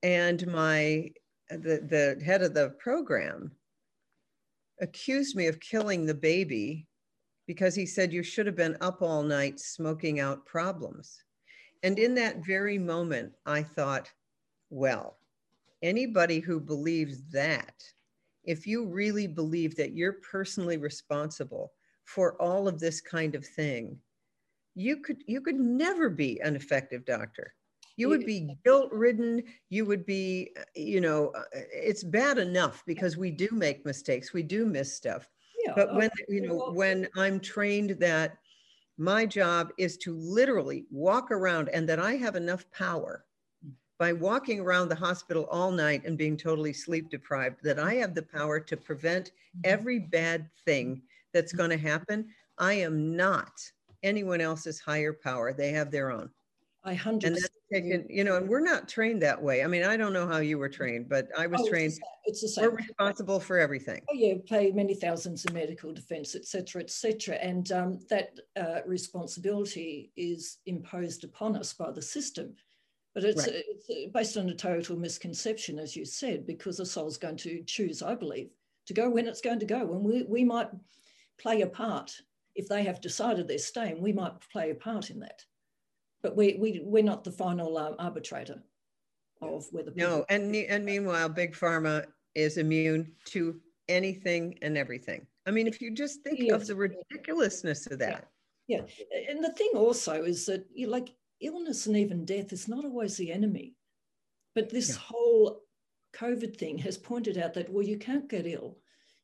And 0.02 0.46
my 0.48 1.10
the, 1.48 2.16
the 2.18 2.24
head 2.24 2.42
of 2.42 2.54
the 2.54 2.70
program 2.78 3.52
accused 4.80 5.36
me 5.36 5.46
of 5.46 5.60
killing 5.60 6.06
the 6.06 6.14
baby 6.14 6.86
because 7.46 7.74
he 7.74 7.86
said 7.86 8.12
you 8.12 8.22
should 8.22 8.46
have 8.46 8.56
been 8.56 8.76
up 8.80 9.02
all 9.02 9.22
night 9.22 9.60
smoking 9.60 10.20
out 10.20 10.46
problems. 10.46 11.22
And 11.82 11.98
in 11.98 12.14
that 12.14 12.44
very 12.44 12.78
moment, 12.78 13.32
I 13.44 13.62
thought, 13.62 14.10
well, 14.70 15.18
anybody 15.82 16.38
who 16.38 16.60
believes 16.60 17.22
that, 17.32 17.82
if 18.44 18.66
you 18.66 18.86
really 18.86 19.26
believe 19.26 19.76
that 19.76 19.94
you're 19.94 20.18
personally 20.30 20.76
responsible 20.76 21.72
for 22.04 22.40
all 22.40 22.68
of 22.68 22.80
this 22.80 23.00
kind 23.00 23.34
of 23.34 23.46
thing, 23.46 23.98
you 24.74 24.98
could 24.98 25.22
you 25.26 25.40
could 25.40 25.60
never 25.60 26.08
be 26.08 26.40
an 26.40 26.56
effective 26.56 27.04
doctor. 27.04 27.54
You 27.96 28.08
would 28.08 28.24
be 28.24 28.56
guilt 28.64 28.90
ridden. 28.90 29.42
You 29.68 29.84
would 29.84 30.06
be, 30.06 30.54
you 30.74 31.00
know, 31.00 31.30
uh, 31.36 31.42
it's 31.52 32.02
bad 32.02 32.38
enough 32.38 32.82
because 32.86 33.16
we 33.16 33.30
do 33.30 33.48
make 33.52 33.84
mistakes. 33.84 34.32
We 34.32 34.42
do 34.42 34.64
miss 34.64 34.94
stuff. 34.96 35.28
Yeah, 35.64 35.74
but 35.76 35.94
when, 35.94 36.10
you 36.28 36.40
know, 36.40 36.72
when 36.72 37.06
I'm 37.16 37.38
trained 37.38 37.90
that 38.00 38.38
my 38.98 39.26
job 39.26 39.72
is 39.78 39.96
to 39.98 40.16
literally 40.16 40.86
walk 40.90 41.30
around 41.30 41.68
and 41.68 41.88
that 41.88 42.00
I 42.00 42.16
have 42.16 42.34
enough 42.34 42.68
power 42.70 43.24
by 44.02 44.12
walking 44.12 44.58
around 44.58 44.88
the 44.88 44.96
hospital 44.96 45.46
all 45.48 45.70
night 45.70 46.04
and 46.04 46.18
being 46.18 46.36
totally 46.36 46.72
sleep 46.72 47.08
deprived 47.08 47.62
that 47.62 47.78
I 47.78 47.94
have 47.94 48.16
the 48.16 48.22
power 48.24 48.58
to 48.58 48.76
prevent 48.76 49.26
mm-hmm. 49.26 49.60
every 49.62 50.00
bad 50.00 50.50
thing 50.64 51.02
that's 51.32 51.52
going 51.52 51.70
to 51.70 51.76
happen. 51.76 52.26
I 52.58 52.72
am 52.72 53.14
not 53.16 53.52
anyone 54.02 54.40
else's 54.40 54.80
higher 54.80 55.12
power. 55.12 55.52
They 55.52 55.70
have 55.70 55.92
their 55.92 56.10
own. 56.10 56.30
I 56.82 56.94
hundred 56.94 57.34
and 57.34 57.38
taken, 57.72 58.04
you 58.10 58.24
know, 58.24 58.38
and 58.38 58.48
we're 58.48 58.58
not 58.58 58.88
trained 58.88 59.22
that 59.22 59.40
way. 59.40 59.62
I 59.62 59.68
mean, 59.68 59.84
I 59.84 59.96
don't 59.96 60.12
know 60.12 60.26
how 60.26 60.38
you 60.38 60.58
were 60.58 60.68
trained, 60.68 61.08
but 61.08 61.28
I 61.38 61.46
was 61.46 61.60
oh, 61.60 61.68
trained. 61.68 61.92
It's 62.24 62.40
the 62.40 62.48
same. 62.48 62.64
We're 62.64 62.78
responsible 62.78 63.38
for 63.38 63.60
everything. 63.60 64.02
Oh 64.10 64.14
yeah, 64.14 64.34
pay 64.44 64.72
many 64.72 64.96
thousands 64.96 65.44
in 65.44 65.54
medical 65.54 65.92
defence, 65.92 66.34
etc., 66.34 66.82
etc., 66.82 67.36
and 67.36 67.70
um, 67.70 68.00
that 68.10 68.30
uh, 68.56 68.80
responsibility 68.84 70.10
is 70.16 70.58
imposed 70.66 71.22
upon 71.22 71.54
us 71.54 71.72
by 71.72 71.92
the 71.92 72.02
system. 72.02 72.56
But 73.14 73.24
it's, 73.24 73.46
right. 73.46 73.62
it's 73.66 74.12
based 74.12 74.36
on 74.36 74.48
a 74.48 74.54
total 74.54 74.96
misconception, 74.96 75.78
as 75.78 75.94
you 75.94 76.04
said, 76.04 76.46
because 76.46 76.78
the 76.78 76.86
soul's 76.86 77.18
going 77.18 77.36
to 77.38 77.62
choose, 77.64 78.02
I 78.02 78.14
believe, 78.14 78.50
to 78.86 78.94
go 78.94 79.10
when 79.10 79.26
it's 79.26 79.42
going 79.42 79.58
to 79.60 79.66
go. 79.66 79.80
And 79.80 80.02
we, 80.02 80.22
we 80.22 80.44
might 80.44 80.68
play 81.38 81.60
a 81.60 81.66
part. 81.66 82.10
If 82.54 82.68
they 82.68 82.84
have 82.84 83.00
decided 83.00 83.48
they're 83.48 83.58
staying, 83.58 84.00
we 84.00 84.12
might 84.12 84.32
play 84.50 84.70
a 84.70 84.74
part 84.74 85.10
in 85.10 85.20
that. 85.20 85.44
but 86.22 86.36
we, 86.36 86.56
we, 86.58 86.80
we're 86.84 87.02
not 87.02 87.24
the 87.24 87.32
final 87.32 87.76
um, 87.76 87.96
arbitrator 87.98 88.62
of 89.42 89.66
whether. 89.72 89.92
No, 89.94 90.24
and, 90.28 90.54
and 90.54 90.84
meanwhile, 90.84 91.28
Big 91.28 91.54
Pharma 91.54 92.06
is 92.34 92.56
immune 92.56 93.12
to 93.26 93.60
anything 93.88 94.56
and 94.62 94.78
everything. 94.78 95.26
I 95.46 95.50
mean, 95.50 95.66
if 95.66 95.80
you 95.80 95.92
just 95.92 96.22
think 96.22 96.50
of 96.52 96.66
the 96.66 96.76
ridiculousness 96.76 97.88
of 97.88 97.98
that. 97.98 98.28
Yeah. 98.68 98.82
yeah. 99.10 99.30
And 99.30 99.44
the 99.44 99.52
thing 99.52 99.70
also 99.74 100.22
is 100.22 100.46
that 100.46 100.64
you 100.72 100.86
like 100.86 101.08
illness 101.42 101.86
and 101.86 101.96
even 101.96 102.24
death 102.24 102.52
is 102.52 102.68
not 102.68 102.84
always 102.84 103.16
the 103.16 103.32
enemy. 103.32 103.74
But 104.54 104.70
this 104.70 104.90
yeah. 104.90 104.96
whole 104.96 105.62
COVID 106.14 106.56
thing 106.56 106.78
has 106.78 106.98
pointed 106.98 107.38
out 107.38 107.54
that, 107.54 107.70
well, 107.70 107.84
you 107.84 107.98
can't 107.98 108.28
get 108.28 108.46
ill. 108.46 108.78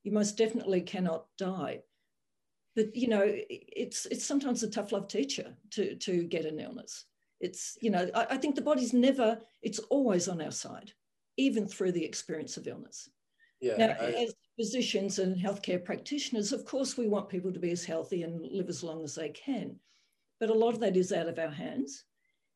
You 0.05 0.13
most 0.13 0.37
definitely 0.37 0.81
cannot 0.81 1.27
die. 1.37 1.83
But 2.77 2.95
you 2.95 3.09
know, 3.09 3.23
it's 3.25 4.07
it's 4.07 4.25
sometimes 4.25 4.63
a 4.63 4.71
tough 4.71 4.93
love 4.93 5.09
teacher 5.09 5.57
to 5.73 5.97
to 5.97 6.23
get 6.25 6.45
an 6.45 6.61
illness. 6.61 7.05
It's 7.41 7.77
you 7.81 7.91
know, 7.91 8.09
I, 8.15 8.27
I 8.31 8.37
think 8.37 8.55
the 8.55 8.63
body's 8.63 8.93
never, 8.93 9.39
it's 9.63 9.81
always 9.91 10.29
on 10.29 10.41
our 10.41 10.53
side, 10.53 10.93
even 11.37 11.67
through 11.67 11.93
the 11.93 12.05
experience 12.05 12.57
of 12.57 12.67
illness. 12.67 13.11
Yeah. 13.61 13.77
Now, 13.77 13.97
I, 14.01 14.13
as 14.23 14.35
physicians 14.57 15.19
and 15.19 15.37
healthcare 15.37 15.85
practitioners, 15.85 16.53
of 16.53 16.65
course, 16.65 16.97
we 16.97 17.09
want 17.09 17.29
people 17.29 17.53
to 17.53 17.59
be 17.59 17.71
as 17.71 17.85
healthy 17.85 18.23
and 18.23 18.41
live 18.53 18.69
as 18.69 18.85
long 18.85 19.03
as 19.03 19.15
they 19.15 19.31
can. 19.31 19.77
But 20.41 20.51
a 20.51 20.55
lot 20.55 20.75
of 20.75 20.81
that 20.81 20.97
is 20.97 21.13
out 21.13 21.29
of 21.29 21.39
our 21.39 21.51
hands. 21.51 22.05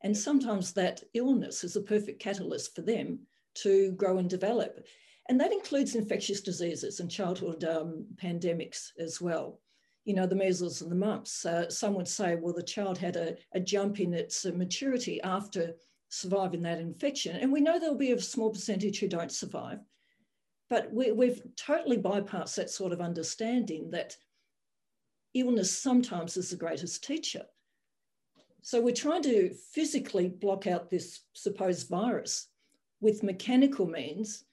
And 0.03 0.17
sometimes 0.17 0.73
that 0.73 1.03
illness 1.15 1.65
is 1.65 1.77
a 1.77 1.81
perfect 1.81 2.21
catalyst 2.21 2.75
for 2.75 2.83
them 2.83 3.21
to 3.55 3.93
grow 3.93 4.19
and 4.19 4.29
develop. 4.29 4.85
And 5.29 5.41
that 5.41 5.53
includes 5.53 5.95
infectious 5.95 6.41
diseases 6.41 7.01
and 7.01 7.11
childhood 7.11 7.65
um, 7.65 8.07
pandemics 8.17 8.91
as 8.99 9.21
well. 9.21 9.61
You 10.05 10.15
know, 10.15 10.27
the 10.27 10.35
measles 10.35 10.83
and 10.83 10.91
the 10.91 10.97
mumps. 10.97 11.47
Uh, 11.47 11.71
some 11.71 11.95
would 11.95 12.09
say, 12.09 12.35
well, 12.35 12.53
the 12.53 12.63
child 12.63 12.99
had 12.99 13.17
a, 13.17 13.37
a 13.55 13.61
jump 13.61 14.01
in 14.01 14.13
its 14.13 14.45
uh, 14.45 14.51
maturity 14.51 15.21
after 15.23 15.75
surviving 16.09 16.63
that 16.63 16.81
infection. 16.81 17.37
And 17.37 17.53
we 17.53 17.61
know 17.61 17.79
there'll 17.79 17.97
be 17.97 18.13
a 18.13 18.21
small 18.21 18.51
percentage 18.51 18.99
who 18.99 19.09
don't 19.09 19.31
survive. 19.31 19.79
But 20.69 20.93
we, 20.93 21.13
we've 21.13 21.43
totally 21.57 21.99
bypassed 21.99 22.57
that 22.57 22.71
sort 22.71 22.93
of 22.93 23.01
understanding 23.01 23.91
that 23.93 24.17
illness 25.35 25.71
sometimes 25.71 26.37
is 26.37 26.51
the 26.51 26.57
greatest 26.57 27.05
teacher. 27.05 27.45
So 28.63 28.81
we're 28.81 28.95
trying 28.95 29.23
to 29.25 29.53
physically 29.73 30.29
block 30.29 30.69
out 30.69 30.89
this 30.89 31.21
supposed 31.35 31.89
virus 31.89 32.47
with 33.01 33.25
mechanical 33.25 33.87
means. 33.87 34.45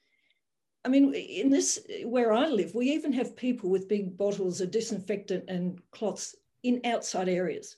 I 0.84 0.90
mean, 0.90 1.14
in 1.14 1.52
this, 1.52 1.80
where 2.06 2.34
I 2.34 2.48
live, 2.48 2.73
we 2.73 2.90
even 2.91 3.14
have 3.14 3.36
people 3.36 3.69
with 3.69 3.88
big 3.88 4.18
bottles 4.18 4.61
of 4.61 4.72
disinfectant 4.72 5.45
and 5.48 5.80
cloths 5.91 6.36
in 6.64 6.81
outside 6.86 7.30
areas, 7.30 7.77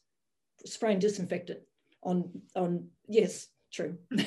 spraying 0.65 0.99
disinfectant 0.99 1.59
on, 2.01 2.29
on 2.55 2.87
yes, 3.09 3.47
true. 3.73 3.97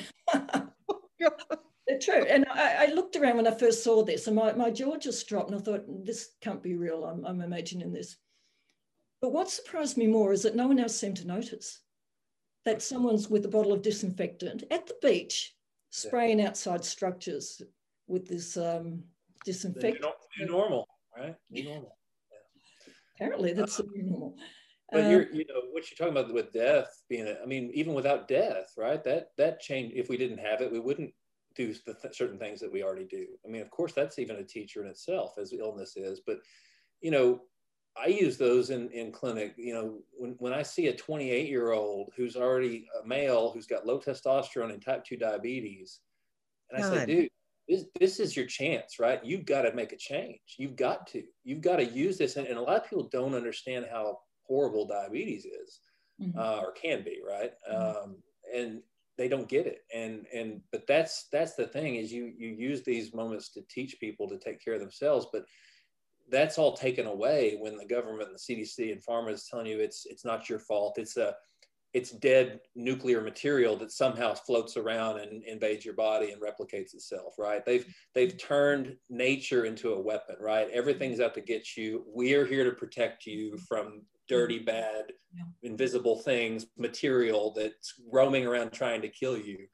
true. 2.01 2.25
And 2.29 2.45
I, 2.51 2.85
I, 2.87 2.93
looked 2.93 3.15
around 3.15 3.37
when 3.37 3.47
I 3.47 3.51
first 3.51 3.83
saw 3.83 4.03
this 4.03 4.27
and 4.27 4.35
my, 4.35 4.53
my 4.53 4.69
jaw 4.69 4.97
just 4.97 5.27
dropped 5.27 5.49
and 5.49 5.59
I 5.59 5.63
thought, 5.63 5.85
this 6.05 6.31
can't 6.41 6.61
be 6.61 6.75
real. 6.75 7.03
I'm, 7.05 7.25
I'm 7.25 7.41
imagining 7.41 7.91
this. 7.91 8.17
But 9.21 9.31
what 9.31 9.49
surprised 9.49 9.97
me 9.97 10.05
more 10.05 10.33
is 10.33 10.43
that 10.43 10.55
no 10.55 10.67
one 10.67 10.79
else 10.79 10.95
seemed 10.95 11.17
to 11.17 11.27
notice 11.27 11.79
that 12.65 12.81
someone's 12.81 13.29
with 13.29 13.45
a 13.45 13.49
bottle 13.49 13.73
of 13.73 13.81
disinfectant 13.81 14.63
at 14.71 14.87
the 14.87 14.95
beach 15.01 15.55
spraying 15.91 16.39
yeah. 16.39 16.47
outside 16.47 16.83
structures 16.83 17.61
with 18.07 18.27
this 18.27 18.57
um, 18.57 19.03
disinfectant. 19.45 20.05
New, 20.39 20.47
normal, 20.47 20.87
right? 21.17 21.35
New 21.49 21.63
normal. 21.63 21.97
Yeah. 22.31 22.93
Apparently, 23.15 23.53
that's 23.53 23.79
um, 23.79 23.87
normal. 23.95 24.35
But 24.91 25.09
you're, 25.09 25.31
you 25.31 25.45
know, 25.47 25.61
what 25.71 25.89
you're 25.89 25.97
talking 25.97 26.17
about 26.17 26.33
with 26.33 26.53
death 26.53 26.87
being, 27.09 27.27
a, 27.27 27.41
I 27.41 27.45
mean, 27.45 27.71
even 27.73 27.93
without 27.93 28.27
death, 28.27 28.71
right? 28.77 29.03
That 29.03 29.29
that 29.37 29.59
change. 29.59 29.93
If 29.95 30.09
we 30.09 30.17
didn't 30.17 30.37
have 30.37 30.61
it, 30.61 30.71
we 30.71 30.79
wouldn't 30.79 31.11
do 31.55 31.73
the 31.85 31.95
th- 31.95 32.15
certain 32.15 32.37
things 32.37 32.59
that 32.59 32.71
we 32.71 32.83
already 32.83 33.05
do. 33.05 33.25
I 33.45 33.49
mean, 33.49 33.61
of 33.61 33.71
course, 33.71 33.93
that's 33.93 34.19
even 34.19 34.35
a 34.35 34.43
teacher 34.43 34.83
in 34.83 34.89
itself, 34.89 35.33
as 35.39 35.53
illness 35.53 35.97
is. 35.97 36.21
But 36.25 36.37
you 37.01 37.11
know, 37.11 37.41
I 37.97 38.07
use 38.07 38.37
those 38.37 38.69
in, 38.69 38.89
in 38.91 39.11
clinic. 39.11 39.53
You 39.57 39.73
know, 39.73 39.97
when, 40.13 40.35
when 40.39 40.53
I 40.53 40.63
see 40.63 40.87
a 40.87 40.95
28 40.95 41.47
year 41.47 41.71
old 41.71 42.11
who's 42.15 42.35
already 42.35 42.87
a 43.01 43.07
male 43.07 43.51
who's 43.51 43.67
got 43.67 43.85
low 43.85 43.99
testosterone 43.99 44.71
and 44.73 44.83
type 44.83 45.05
2 45.05 45.17
diabetes, 45.17 45.99
and 46.69 46.83
I 46.83 46.89
say, 46.89 47.05
dude, 47.05 47.29
this, 47.69 47.85
this 47.99 48.19
is 48.19 48.35
your 48.35 48.45
chance, 48.45 48.99
right? 48.99 49.23
You've 49.23 49.45
got 49.45 49.61
to 49.63 49.73
make 49.73 49.93
a 49.93 49.97
change. 49.97 50.39
You've 50.57 50.75
got 50.75 51.07
to. 51.07 51.23
You've 51.43 51.61
got 51.61 51.77
to 51.77 51.85
use 51.85 52.17
this. 52.17 52.35
And, 52.35 52.47
and 52.47 52.57
a 52.57 52.61
lot 52.61 52.77
of 52.77 52.89
people 52.89 53.09
don't 53.11 53.35
understand 53.35 53.85
how 53.89 54.19
horrible 54.43 54.87
diabetes 54.87 55.45
is 55.45 55.79
mm-hmm. 56.21 56.37
uh, 56.37 56.59
or 56.61 56.73
can 56.73 57.03
be, 57.03 57.19
right? 57.27 57.51
Mm-hmm. 57.71 58.03
Um, 58.03 58.17
and 58.53 58.81
they 59.17 59.27
don't 59.27 59.47
get 59.47 59.65
it 59.65 59.83
and 59.93 60.25
and 60.33 60.61
but 60.71 60.85
that's 60.87 61.27
that's 61.31 61.55
the 61.55 61.65
thing 61.65 61.95
is 61.95 62.11
you 62.11 62.33
you 62.37 62.49
use 62.49 62.83
these 62.83 63.13
moments 63.13 63.49
to 63.49 63.61
teach 63.69 63.97
people 63.99 64.27
to 64.27 64.37
take 64.37 64.63
care 64.63 64.73
of 64.73 64.79
themselves 64.79 65.27
but 65.31 65.45
that's 66.29 66.57
all 66.57 66.73
taken 66.73 67.05
away 67.05 67.57
when 67.59 67.77
the 67.77 67.85
government 67.85 68.29
and 68.29 68.35
the 68.35 68.55
CDC 68.55 68.91
and 68.91 69.03
pharma 69.03 69.31
is 69.31 69.47
telling 69.49 69.67
you 69.67 69.79
it's 69.79 70.05
it's 70.05 70.25
not 70.25 70.49
your 70.49 70.59
fault. 70.59 70.97
It's 70.97 71.17
a 71.17 71.35
it's 71.93 72.11
dead 72.11 72.59
nucleic 72.75 73.23
material 73.23 73.77
that 73.77 73.91
somehow 73.91 74.33
floats 74.33 74.75
around 74.75 75.17
and 75.19 75.43
invades 75.45 75.85
your 75.85 75.93
body 75.93 76.31
and 76.31 76.41
replicates 76.41 76.93
itself, 76.93 77.35
right? 77.39 77.65
They've 77.65 77.85
they've 78.13 78.37
turned 78.37 78.97
nature 79.09 79.65
into 79.65 79.93
a 79.93 80.01
weapon, 80.01 80.35
right? 80.41 80.69
Everything's 80.71 81.21
out 81.21 81.33
to 81.35 81.41
get 81.41 81.77
you. 81.77 82.03
We're 82.07 82.45
here 82.45 82.65
to 82.65 82.75
protect 82.75 83.25
you 83.25 83.57
from 83.67 84.01
dirty, 84.27 84.59
bad, 84.59 85.13
invisible 85.63 86.19
things, 86.19 86.65
material 86.77 87.53
that's 87.55 87.93
roaming 88.11 88.45
around 88.45 88.73
trying 88.73 89.01
to 89.01 89.09
kill 89.09 89.37
you 89.37 89.67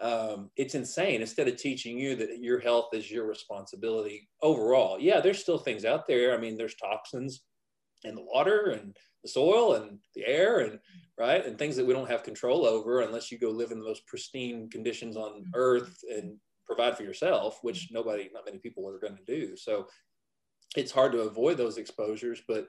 um, 0.00 0.50
it's 0.56 0.74
insane. 0.74 1.20
Instead 1.20 1.48
of 1.48 1.56
teaching 1.56 1.98
you 1.98 2.16
that 2.16 2.42
your 2.42 2.58
health 2.58 2.88
is 2.92 3.10
your 3.10 3.26
responsibility 3.26 4.28
overall 4.42 4.98
yeah 4.98 5.20
there's 5.20 5.40
still 5.40 5.58
things 5.58 5.84
out 5.84 6.06
there. 6.06 6.34
I 6.34 6.38
mean 6.38 6.56
there's 6.56 6.74
toxins 6.74 7.42
in 8.04 8.14
the 8.14 8.24
water 8.24 8.70
and 8.70 8.96
the 9.22 9.28
soil 9.28 9.74
and 9.74 9.98
the 10.14 10.26
air 10.26 10.60
and 10.60 10.78
right 11.18 11.44
and 11.44 11.58
things 11.58 11.76
that 11.76 11.86
we 11.86 11.92
don't 11.92 12.10
have 12.10 12.22
control 12.22 12.64
over 12.64 13.00
unless 13.00 13.30
you 13.30 13.38
go 13.38 13.50
live 13.50 13.70
in 13.70 13.78
the 13.78 13.84
most 13.84 14.06
pristine 14.06 14.70
conditions 14.70 15.16
on 15.16 15.32
mm-hmm. 15.32 15.50
earth 15.54 15.98
and 16.10 16.36
provide 16.66 16.96
for 16.96 17.02
yourself 17.02 17.58
which 17.62 17.88
nobody 17.90 18.30
not 18.32 18.46
many 18.46 18.58
people 18.58 18.88
are 18.88 18.98
going 18.98 19.16
to 19.16 19.24
do. 19.24 19.56
So 19.56 19.86
it's 20.76 20.92
hard 20.92 21.12
to 21.12 21.22
avoid 21.22 21.56
those 21.56 21.78
exposures 21.78 22.40
but 22.48 22.68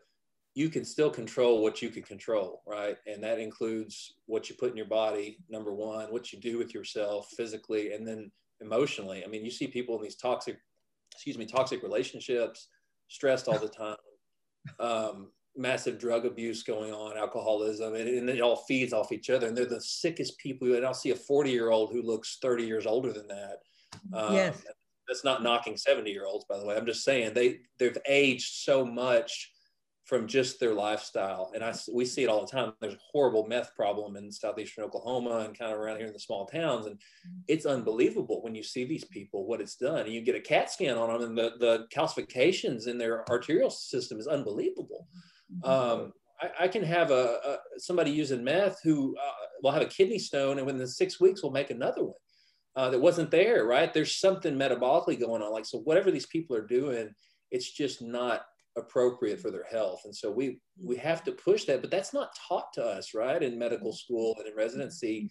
you 0.53 0.69
can 0.69 0.83
still 0.83 1.09
control 1.09 1.61
what 1.61 1.81
you 1.81 1.89
can 1.89 2.03
control, 2.03 2.61
right? 2.67 2.97
And 3.07 3.23
that 3.23 3.39
includes 3.39 4.15
what 4.25 4.49
you 4.49 4.55
put 4.55 4.71
in 4.71 4.77
your 4.77 4.85
body, 4.85 5.37
number 5.49 5.73
one, 5.73 6.11
what 6.11 6.33
you 6.33 6.39
do 6.39 6.57
with 6.57 6.73
yourself 6.73 7.29
physically, 7.37 7.93
and 7.93 8.05
then 8.05 8.31
emotionally. 8.59 9.23
I 9.23 9.27
mean, 9.27 9.45
you 9.45 9.51
see 9.51 9.67
people 9.67 9.95
in 9.95 10.03
these 10.03 10.17
toxic, 10.17 10.57
excuse 11.13 11.37
me, 11.37 11.45
toxic 11.45 11.83
relationships, 11.83 12.67
stressed 13.07 13.47
all 13.47 13.59
the 13.59 13.69
time, 13.69 13.95
um, 14.79 15.31
massive 15.55 15.97
drug 15.97 16.25
abuse 16.25 16.63
going 16.63 16.93
on, 16.93 17.17
alcoholism, 17.17 17.95
and, 17.95 18.09
and, 18.09 18.29
it 18.29 18.41
all 18.41 18.57
feeds 18.67 18.91
off 18.91 19.13
each 19.13 19.29
other. 19.29 19.47
And 19.47 19.55
they're 19.55 19.65
the 19.65 19.81
sickest 19.81 20.37
people. 20.37 20.75
And 20.75 20.85
I'll 20.85 20.93
see 20.93 21.11
a 21.11 21.15
40 21.15 21.49
year 21.49 21.71
old 21.71 21.93
who 21.93 22.01
looks 22.01 22.39
30 22.41 22.65
years 22.65 22.85
older 22.85 23.13
than 23.13 23.27
that. 23.27 23.57
Um, 24.13 24.33
yes. 24.33 24.61
That's 25.07 25.23
not 25.23 25.43
knocking 25.43 25.75
70 25.77 26.09
year 26.11 26.25
olds, 26.25 26.45
by 26.49 26.57
the 26.57 26.65
way. 26.65 26.75
I'm 26.75 26.85
just 26.85 27.03
saying 27.03 27.33
they, 27.33 27.59
they've 27.79 27.97
aged 28.07 28.53
so 28.53 28.85
much 28.85 29.51
from 30.11 30.27
just 30.27 30.59
their 30.59 30.73
lifestyle. 30.73 31.53
And 31.55 31.63
I, 31.63 31.73
we 31.89 32.03
see 32.03 32.23
it 32.23 32.27
all 32.27 32.45
the 32.45 32.51
time. 32.51 32.73
There's 32.81 32.95
a 32.95 33.09
horrible 33.13 33.47
meth 33.47 33.73
problem 33.77 34.17
in 34.17 34.29
southeastern 34.29 34.83
Oklahoma 34.83 35.45
and 35.45 35.57
kind 35.57 35.71
of 35.71 35.79
around 35.79 35.99
here 35.99 36.07
in 36.07 36.11
the 36.11 36.19
small 36.19 36.45
towns. 36.45 36.85
And 36.85 36.99
it's 37.47 37.65
unbelievable 37.65 38.41
when 38.41 38.53
you 38.53 38.61
see 38.61 38.83
these 38.83 39.05
people, 39.05 39.47
what 39.47 39.61
it's 39.61 39.77
done. 39.77 40.01
And 40.01 40.11
you 40.11 40.19
get 40.19 40.35
a 40.35 40.41
CAT 40.41 40.69
scan 40.69 40.97
on 40.97 41.13
them 41.13 41.29
and 41.29 41.37
the, 41.37 41.51
the 41.59 41.87
calcifications 41.95 42.87
in 42.87 42.97
their 42.97 43.23
arterial 43.29 43.69
system 43.69 44.19
is 44.19 44.27
unbelievable. 44.27 45.07
Um, 45.63 46.11
I, 46.41 46.65
I, 46.65 46.67
can 46.67 46.83
have 46.83 47.09
a, 47.11 47.39
a, 47.45 47.57
somebody 47.77 48.11
using 48.11 48.43
meth 48.43 48.81
who 48.83 49.15
uh, 49.17 49.31
will 49.63 49.71
have 49.71 49.81
a 49.81 49.85
kidney 49.85 50.19
stone 50.19 50.57
and 50.57 50.67
within 50.67 50.85
six 50.87 51.21
weeks 51.21 51.41
will 51.41 51.51
make 51.51 51.69
another 51.69 52.03
one. 52.03 52.19
Uh, 52.75 52.89
that 52.89 52.99
wasn't 52.99 53.31
there, 53.31 53.63
right? 53.63 53.93
There's 53.93 54.17
something 54.17 54.55
metabolically 54.55 55.17
going 55.17 55.41
on. 55.41 55.53
Like, 55.53 55.65
so 55.65 55.79
whatever 55.79 56.11
these 56.11 56.25
people 56.25 56.53
are 56.57 56.67
doing, 56.67 57.13
it's 57.49 57.71
just 57.71 58.01
not 58.01 58.41
appropriate 58.77 59.39
for 59.39 59.51
their 59.51 59.65
health. 59.69 60.01
And 60.05 60.15
so 60.15 60.31
we 60.31 60.59
we 60.81 60.95
have 60.97 61.23
to 61.25 61.31
push 61.31 61.65
that 61.65 61.81
but 61.81 61.91
that's 61.91 62.13
not 62.13 62.35
taught 62.47 62.71
to 62.73 62.83
us 62.83 63.13
right 63.13 63.41
in 63.41 63.59
medical 63.59 63.93
school 63.93 64.35
and 64.39 64.47
in 64.47 64.55
residency. 64.55 65.29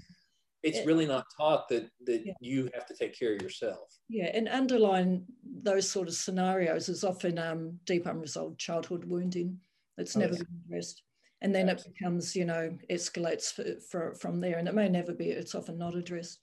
It's 0.62 0.86
really 0.86 1.06
not 1.06 1.24
taught 1.38 1.68
that 1.70 1.88
that 2.04 2.22
yeah. 2.26 2.34
you 2.40 2.68
have 2.74 2.84
to 2.86 2.94
take 2.94 3.18
care 3.18 3.34
of 3.34 3.42
yourself. 3.42 3.88
Yeah 4.08 4.30
and 4.34 4.48
underlying 4.48 5.24
those 5.62 5.88
sort 5.88 6.08
of 6.08 6.14
scenarios 6.14 6.88
is 6.88 7.02
often 7.02 7.38
um, 7.38 7.78
deep 7.86 8.06
unresolved 8.06 8.58
childhood 8.58 9.04
wounding 9.04 9.58
that's 9.96 10.16
oh, 10.16 10.20
never 10.20 10.34
yeah. 10.34 10.42
been 10.42 10.60
addressed. 10.66 11.02
And 11.42 11.54
then 11.54 11.70
Absolutely. 11.70 11.90
it 11.90 11.98
becomes 11.98 12.36
you 12.36 12.44
know 12.44 12.78
escalates 12.90 13.52
for, 13.52 13.80
for, 13.90 14.14
from 14.16 14.40
there 14.40 14.58
and 14.58 14.68
it 14.68 14.74
may 14.74 14.88
never 14.88 15.14
be 15.14 15.30
it's 15.30 15.54
often 15.54 15.78
not 15.78 15.94
addressed. 15.94 16.40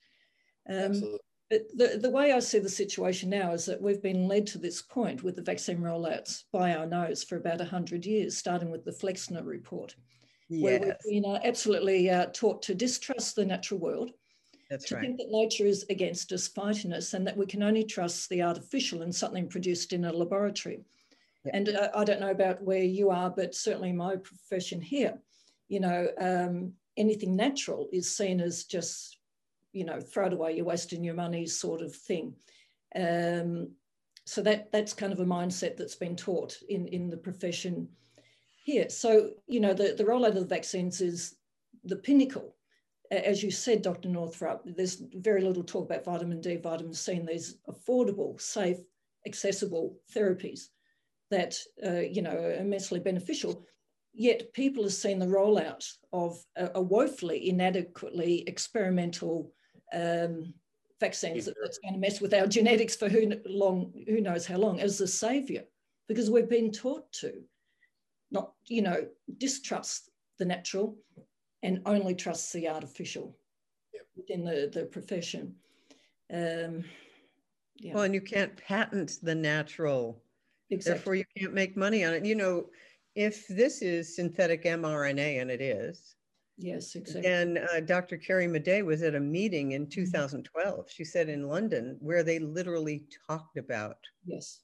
Um, 0.68 1.18
the, 1.50 1.98
the 2.00 2.10
way 2.10 2.32
I 2.32 2.40
see 2.40 2.58
the 2.58 2.68
situation 2.68 3.30
now 3.30 3.52
is 3.52 3.64
that 3.66 3.80
we've 3.80 4.02
been 4.02 4.28
led 4.28 4.46
to 4.48 4.58
this 4.58 4.82
point 4.82 5.22
with 5.22 5.36
the 5.36 5.42
vaccine 5.42 5.78
rollouts 5.78 6.44
by 6.52 6.74
our 6.74 6.86
nose 6.86 7.24
for 7.24 7.36
about 7.36 7.58
100 7.58 8.04
years, 8.04 8.36
starting 8.36 8.70
with 8.70 8.84
the 8.84 8.92
Flexner 8.92 9.42
report. 9.42 9.94
yes. 10.48 10.62
where 10.62 10.80
we've 10.80 11.22
been 11.22 11.30
uh, 11.30 11.40
absolutely 11.44 12.10
uh, 12.10 12.26
taught 12.32 12.62
to 12.62 12.74
distrust 12.74 13.36
the 13.36 13.44
natural 13.44 13.80
world, 13.80 14.10
That's 14.70 14.86
to 14.86 14.96
right. 14.96 15.04
think 15.04 15.18
that 15.18 15.30
nature 15.30 15.66
is 15.66 15.86
against 15.90 16.32
us, 16.32 16.48
fighting 16.48 16.92
us, 16.92 17.14
and 17.14 17.26
that 17.26 17.36
we 17.36 17.46
can 17.46 17.62
only 17.62 17.84
trust 17.84 18.28
the 18.28 18.42
artificial 18.42 19.02
and 19.02 19.14
something 19.14 19.48
produced 19.48 19.92
in 19.92 20.04
a 20.04 20.12
laboratory. 20.12 20.80
And 21.52 21.70
uh, 21.70 21.88
I 21.94 22.04
don't 22.04 22.20
know 22.20 22.30
about 22.30 22.62
where 22.62 22.82
you 22.82 23.10
are, 23.10 23.30
but 23.30 23.54
certainly 23.54 23.92
my 23.92 24.16
profession 24.16 24.80
here, 24.80 25.18
you 25.68 25.80
know, 25.80 26.08
um, 26.20 26.72
anything 26.96 27.36
natural 27.36 27.88
is 27.92 28.14
seen 28.14 28.40
as 28.40 28.64
just, 28.64 29.17
you 29.78 29.84
know, 29.84 30.00
throw 30.00 30.26
it 30.26 30.32
away, 30.32 30.56
you're 30.56 30.64
wasting 30.64 31.04
your 31.04 31.14
money 31.14 31.46
sort 31.46 31.80
of 31.80 31.94
thing. 31.94 32.34
Um, 32.96 33.70
so 34.26 34.42
that 34.42 34.72
that's 34.72 34.92
kind 34.92 35.12
of 35.12 35.20
a 35.20 35.24
mindset 35.24 35.76
that's 35.76 35.94
been 35.94 36.16
taught 36.16 36.56
in, 36.68 36.88
in 36.88 37.08
the 37.08 37.16
profession 37.16 37.88
here. 38.64 38.90
So, 38.90 39.30
you 39.46 39.60
know, 39.60 39.72
the, 39.72 39.94
the 39.96 40.04
rollout 40.04 40.28
of 40.28 40.34
the 40.34 40.44
vaccines 40.44 41.00
is 41.00 41.36
the 41.84 41.96
pinnacle. 41.96 42.56
As 43.10 43.42
you 43.42 43.50
said, 43.50 43.80
Dr. 43.80 44.10
Northrup, 44.10 44.62
there's 44.66 45.02
very 45.14 45.40
little 45.42 45.62
talk 45.62 45.86
about 45.86 46.04
vitamin 46.04 46.42
D, 46.42 46.56
vitamin 46.56 46.92
C, 46.92 47.12
and 47.14 47.26
these 47.26 47.56
affordable, 47.66 48.38
safe, 48.38 48.76
accessible 49.26 49.96
therapies 50.14 50.68
that, 51.30 51.56
uh, 51.86 52.00
you 52.00 52.20
know, 52.20 52.36
are 52.36 52.54
immensely 52.54 53.00
beneficial. 53.00 53.64
Yet 54.12 54.52
people 54.52 54.82
have 54.82 54.92
seen 54.92 55.18
the 55.18 55.26
rollout 55.26 55.90
of 56.12 56.44
a, 56.56 56.70
a 56.74 56.82
woefully 56.82 57.48
inadequately 57.48 58.44
experimental 58.46 59.52
um, 59.92 60.52
vaccines 61.00 61.44
that, 61.44 61.54
that's 61.62 61.78
going 61.78 61.94
to 61.94 62.00
mess 62.00 62.20
with 62.20 62.34
our 62.34 62.46
genetics 62.46 62.96
for 62.96 63.08
who 63.08 63.32
long, 63.46 63.92
who 64.06 64.20
knows 64.20 64.46
how 64.46 64.56
long, 64.56 64.80
as 64.80 64.98
the 64.98 65.06
savior, 65.06 65.64
because 66.08 66.30
we've 66.30 66.48
been 66.48 66.70
taught 66.70 67.10
to 67.12 67.42
not, 68.30 68.52
you 68.66 68.82
know, 68.82 69.06
distrust 69.38 70.10
the 70.38 70.44
natural 70.44 70.96
and 71.62 71.82
only 71.86 72.14
trust 72.14 72.52
the 72.52 72.68
artificial 72.68 73.36
Yep. 73.94 74.06
within 74.16 74.44
the, 74.44 74.70
the 74.72 74.86
profession. 74.86 75.54
Um, 76.32 76.84
yeah, 77.76 77.94
Well, 77.94 78.02
and 78.04 78.14
you 78.14 78.20
can't 78.20 78.56
patent 78.56 79.18
the 79.22 79.34
natural, 79.34 80.22
exactly. 80.70 80.92
therefore 80.94 81.14
you 81.14 81.24
can't 81.36 81.54
make 81.54 81.76
money 81.76 82.04
on 82.04 82.12
it. 82.12 82.24
You 82.24 82.34
know, 82.34 82.66
if 83.14 83.48
this 83.48 83.82
is 83.82 84.14
synthetic 84.14 84.64
mRNA, 84.64 85.40
and 85.40 85.50
it 85.50 85.60
is, 85.60 86.16
yes, 86.58 86.94
exactly. 86.94 87.30
And 87.30 87.58
uh, 87.58 87.80
Dr. 87.80 88.16
Carrie 88.16 88.46
Madej 88.46 88.84
was 88.84 89.02
at 89.02 89.14
a 89.14 89.20
meeting 89.20 89.72
in 89.72 89.88
2012, 89.88 90.90
she 90.90 91.04
said 91.04 91.28
in 91.28 91.48
London, 91.48 91.96
where 92.00 92.22
they 92.22 92.38
literally 92.38 93.06
talked 93.26 93.56
about 93.56 93.98
yes, 94.24 94.60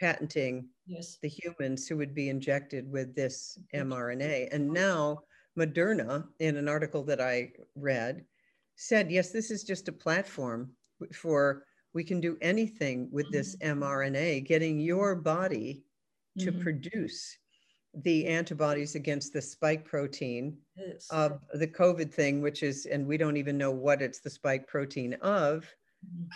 patenting 0.00 0.68
yes, 0.86 1.18
the 1.22 1.28
humans 1.28 1.86
who 1.86 1.96
would 1.96 2.14
be 2.14 2.28
injected 2.28 2.90
with 2.90 3.14
this 3.14 3.58
mRNA. 3.74 4.48
And 4.52 4.70
now 4.70 5.20
Moderna, 5.58 6.26
in 6.40 6.56
an 6.56 6.68
article 6.68 7.04
that 7.04 7.20
I 7.20 7.52
read, 7.76 8.24
said, 8.76 9.10
yes, 9.10 9.30
this 9.30 9.50
is 9.50 9.62
just 9.62 9.88
a 9.88 9.92
platform 9.92 10.72
for 11.12 11.64
we 11.92 12.02
can 12.02 12.20
do 12.20 12.36
anything 12.40 13.08
with 13.12 13.30
this 13.30 13.56
mRNA, 13.62 14.44
getting 14.46 14.80
your 14.80 15.14
body 15.14 15.84
to 16.40 16.50
Mhm. 16.50 16.60
produce 16.60 17.38
the 18.02 18.26
antibodies 18.26 18.94
against 18.94 19.32
the 19.32 19.42
spike 19.42 19.84
protein 19.84 20.56
yes. 20.76 21.06
of 21.10 21.40
the 21.54 21.66
COVID 21.66 22.12
thing, 22.12 22.40
which 22.40 22.62
is, 22.62 22.86
and 22.86 23.06
we 23.06 23.16
don't 23.16 23.36
even 23.36 23.56
know 23.56 23.70
what 23.70 24.02
it's 24.02 24.20
the 24.20 24.30
spike 24.30 24.66
protein 24.66 25.14
of. 25.14 25.66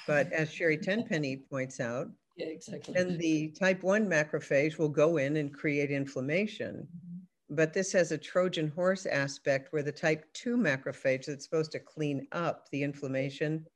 But 0.06 0.32
as 0.32 0.52
Sherry 0.52 0.76
Tenpenny 0.82 1.36
points 1.36 1.80
out, 1.80 2.08
yeah, 2.36 2.46
exactly. 2.46 2.94
then 2.94 3.18
the 3.18 3.48
type 3.48 3.82
1 3.82 4.06
macrophage 4.06 4.78
will 4.78 4.88
go 4.88 5.16
in 5.16 5.36
and 5.36 5.52
create 5.52 5.90
inflammation. 5.90 6.86
Mhm. 6.86 7.20
But 7.50 7.72
this 7.72 7.92
has 7.92 8.12
a 8.12 8.18
Trojan 8.18 8.68
horse 8.68 9.06
aspect 9.06 9.72
where 9.72 9.82
the 9.82 9.92
type 9.92 10.24
2 10.34 10.56
macrophage 10.56 11.26
that's 11.26 11.44
supposed 11.44 11.72
to 11.72 11.80
clean 11.80 12.28
up 12.32 12.68
the 12.70 12.82
inflammation 12.82 13.66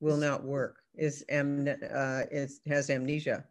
will 0.00 0.16
not 0.16 0.44
work, 0.44 0.82
is, 0.94 1.24
am, 1.28 1.66
uh, 1.68 2.22
is 2.30 2.60
has 2.66 2.90
amnesia. 2.90 3.44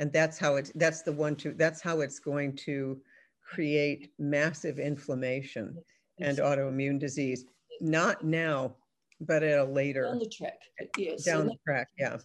And 0.00 0.10
that's 0.12 0.38
how 0.38 0.56
it's, 0.56 0.72
that's 0.74 1.02
the 1.02 1.12
one 1.12 1.36
to, 1.36 1.52
that's 1.52 1.82
how 1.82 2.00
it's 2.00 2.18
going 2.18 2.56
to 2.64 2.98
create 3.44 4.12
massive 4.18 4.78
inflammation 4.78 5.76
and 6.18 6.38
autoimmune 6.38 6.98
disease. 6.98 7.44
Not 7.82 8.24
now, 8.24 8.76
but 9.20 9.42
at 9.42 9.58
a 9.58 9.64
later, 9.64 10.04
down 10.04 10.18
the 10.18 10.28
track, 10.28 10.60
yes. 10.96 11.22
down 11.22 11.46
the 11.46 11.56
track, 11.66 11.88
yeah. 11.98 12.16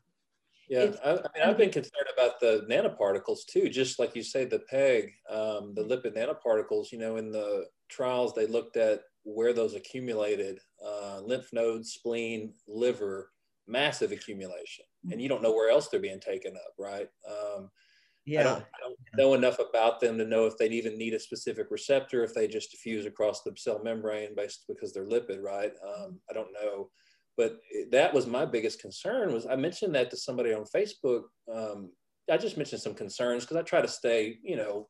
Yeah, 0.70 0.92
I, 1.04 1.10
I 1.10 1.14
mean, 1.14 1.44
I've 1.46 1.58
been 1.58 1.70
concerned 1.70 2.08
about 2.18 2.40
the 2.40 2.66
nanoparticles 2.70 3.46
too, 3.46 3.68
just 3.70 4.00
like 4.00 4.16
you 4.16 4.24
say, 4.24 4.46
the 4.46 4.60
PEG, 4.60 5.12
um, 5.30 5.74
the 5.76 5.84
lipid 5.84 6.16
nanoparticles, 6.16 6.94
you 6.94 6.98
know, 6.98 7.18
in 7.18 7.30
the 7.30 7.66
trials, 7.90 8.34
they 8.34 8.48
looked 8.48 8.78
at 8.78 9.02
where 9.24 9.52
those 9.52 9.76
accumulated, 9.76 10.60
uh, 10.84 11.20
lymph 11.20 11.52
nodes, 11.52 11.92
spleen, 11.92 12.54
liver, 12.70 13.32
massive 13.68 14.12
accumulation. 14.12 14.86
And 15.12 15.22
you 15.22 15.30
don't 15.30 15.44
know 15.44 15.54
where 15.54 15.70
else 15.70 15.88
they're 15.88 16.00
being 16.00 16.20
taken 16.20 16.56
up, 16.56 16.74
right? 16.78 17.08
Um, 17.30 17.70
I, 18.28 18.32
Yeah, 18.34 18.44
don't, 18.44 18.60
I 18.60 18.80
don't 18.82 18.96
know 19.16 19.34
enough 19.36 19.60
about 19.60 20.00
them 20.00 20.18
to 20.18 20.26
know 20.26 20.46
if 20.46 20.58
they'd 20.58 20.74
even 20.74 20.98
need 20.98 21.14
a 21.14 21.20
specific 21.20 21.68
receptor, 21.70 22.24
if 22.24 22.34
they 22.34 22.48
just 22.48 22.72
diffuse 22.72 23.06
across 23.06 23.44
the 23.44 23.54
cell 23.56 23.82
membrane 23.84 24.36
based 24.36 24.66
because 24.68 24.94
they're 24.94 25.06
lipid, 25.06 25.42
right? 25.42 25.72
Um, 25.88 26.20
I 26.30 26.34
don't 26.34 26.52
know, 26.54 26.90
but 27.38 27.60
that 27.92 28.14
was 28.14 28.26
my 28.26 28.46
biggest 28.46 28.82
concern. 28.82 29.34
Was 29.34 29.46
I 29.46 29.56
mentioned 29.56 29.94
that 29.96 30.10
to 30.10 30.18
somebody 30.18 30.54
on 30.54 30.64
Facebook? 30.76 31.24
Um, 31.54 31.92
I 32.32 32.38
just 32.38 32.58
mentioned 32.58 32.82
some 32.82 32.96
concerns 32.96 33.44
because 33.44 33.58
I 33.58 33.62
try 33.62 33.82
to 33.82 33.88
stay, 33.88 34.40
you 34.42 34.56
know, 34.56 34.88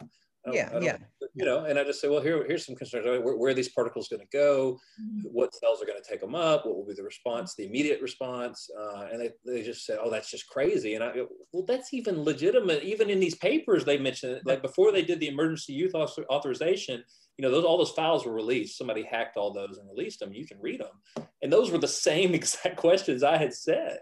I 0.47 0.52
Yeah, 0.53 0.69
I 0.73 0.80
yeah. 0.80 0.97
You 1.36 1.44
know, 1.44 1.66
and 1.66 1.78
I 1.78 1.84
just 1.84 1.99
say, 1.99 2.07
well, 2.07 2.22
here, 2.22 2.45
here's 2.48 2.66
some 2.66 2.76
concerns. 2.76 3.06
Where, 3.06 3.36
where 3.36 3.52
are 3.52 3.53
these 3.53 3.70
particles 3.70 4.07
going 4.07 4.22
to 4.22 4.38
go? 4.38 4.80
Mhm. 4.99 5.30
what 5.32 5.53
cells 5.53 5.82
are 5.82 5.86
going 5.86 6.02
to 6.02 6.10
take 6.10 6.22
them 6.22 6.34
up, 6.36 6.66
what 6.66 6.76
will 6.76 6.86
be 6.86 6.94
the 6.94 7.03
response, 7.03 7.53
the 7.56 7.66
immediate 7.66 8.02
response. 8.02 8.70
Uh, 8.80 9.07
and 9.12 9.20
they, 9.20 9.32
they 9.45 9.62
just 9.62 9.86
said, 9.86 9.99
oh, 10.02 10.10
that's 10.10 10.32
just 10.32 10.48
crazy. 10.48 10.95
And 10.95 11.03
I 11.03 11.14
go, 11.14 11.28
well, 11.52 11.66
that's 11.66 11.94
even 11.94 12.24
legitimate. 12.24 12.84
Even 12.84 13.10
in 13.10 13.20
these 13.20 13.36
papers, 13.36 13.84
they 13.84 13.98
mentioned 13.98 14.34
it. 14.38 14.45
Like 14.45 14.62
before 14.62 14.91
they 14.94 15.02
did 15.02 15.20
the 15.20 15.28
emergency 15.28 15.74
youth 15.74 15.94
author- 15.94 16.26
authorization, 16.30 17.03
you 17.38 17.44
know, 17.44 17.52
those 17.52 17.66
all 17.66 17.78
those 17.78 17.91
files 17.91 18.26
were 18.26 18.32
released. 18.32 18.78
Somebody 18.78 19.03
hacked 19.03 19.36
all 19.36 19.52
those 19.52 19.78
and 19.78 19.90
released 19.90 20.22
them. 20.22 20.32
You 20.34 20.48
can 20.48 20.57
read 20.62 20.80
them. 20.80 21.26
And 21.41 21.52
those 21.52 21.70
were 21.70 21.78
the 21.78 21.88
same 22.07 22.34
exact 22.34 22.78
questions 22.78 23.24
I 23.24 23.36
had 23.38 23.53
said. 23.53 23.99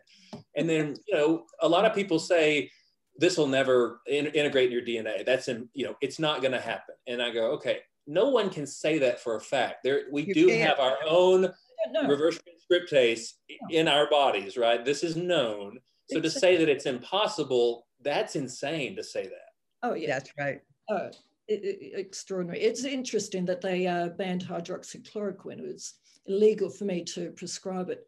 And 0.55 0.69
then, 0.69 0.95
you 1.07 1.15
know, 1.15 1.45
a 1.61 1.67
lot 1.67 1.85
of 1.85 1.95
people 1.95 2.19
say, 2.19 2.69
this 3.17 3.37
will 3.37 3.47
never 3.47 4.01
in- 4.07 4.27
integrate 4.27 4.67
in 4.67 4.71
your 4.71 4.81
DNA. 4.81 5.25
That's 5.25 5.47
in, 5.47 5.69
you 5.73 5.85
know, 5.85 5.95
it's 6.01 6.19
not 6.19 6.41
going 6.41 6.51
to 6.53 6.59
happen. 6.59 6.95
And 7.07 7.21
I 7.21 7.31
go, 7.31 7.51
okay, 7.51 7.79
no 8.07 8.29
one 8.29 8.49
can 8.49 8.65
say 8.65 8.97
that 8.99 9.19
for 9.21 9.35
a 9.35 9.41
fact. 9.41 9.83
There, 9.83 10.01
we 10.11 10.23
You 10.23 10.33
do 10.33 10.47
can't. 10.49 10.67
have 10.67 10.79
our 10.79 10.97
own 11.07 11.45
I 11.45 11.49
don't 11.93 12.03
know. 12.03 12.09
reverse 12.09 12.39
transcriptase 12.39 13.33
in 13.69 13.87
our 13.87 14.09
bodies, 14.09 14.57
right? 14.57 14.83
This 14.83 15.03
is 15.03 15.15
known. 15.15 15.79
So 16.11 16.19
to 16.19 16.29
say 16.29 16.57
that 16.57 16.69
it's 16.69 16.85
impossible, 16.85 17.85
that's 18.01 18.35
insane 18.35 18.95
to 18.97 19.03
say 19.03 19.23
that. 19.23 19.49
Oh 19.83 19.93
yeah, 19.93 20.07
that's 20.19 20.31
right. 20.37 20.59
oh, 20.89 21.09
i- 21.49 21.53
i- 21.53 21.91
extraordinary. 21.95 22.61
It's 22.61 22.83
interesting 22.83 23.45
that 23.45 23.61
they 23.61 23.87
uh, 23.87 24.09
banned 24.09 24.43
hydroxychloroquine. 24.45 25.59
It 25.59 25.65
was 25.65 25.95
illegal 26.25 26.69
for 26.69 26.85
me 26.85 27.03
to 27.05 27.31
prescribe 27.31 27.89
it. 27.89 28.05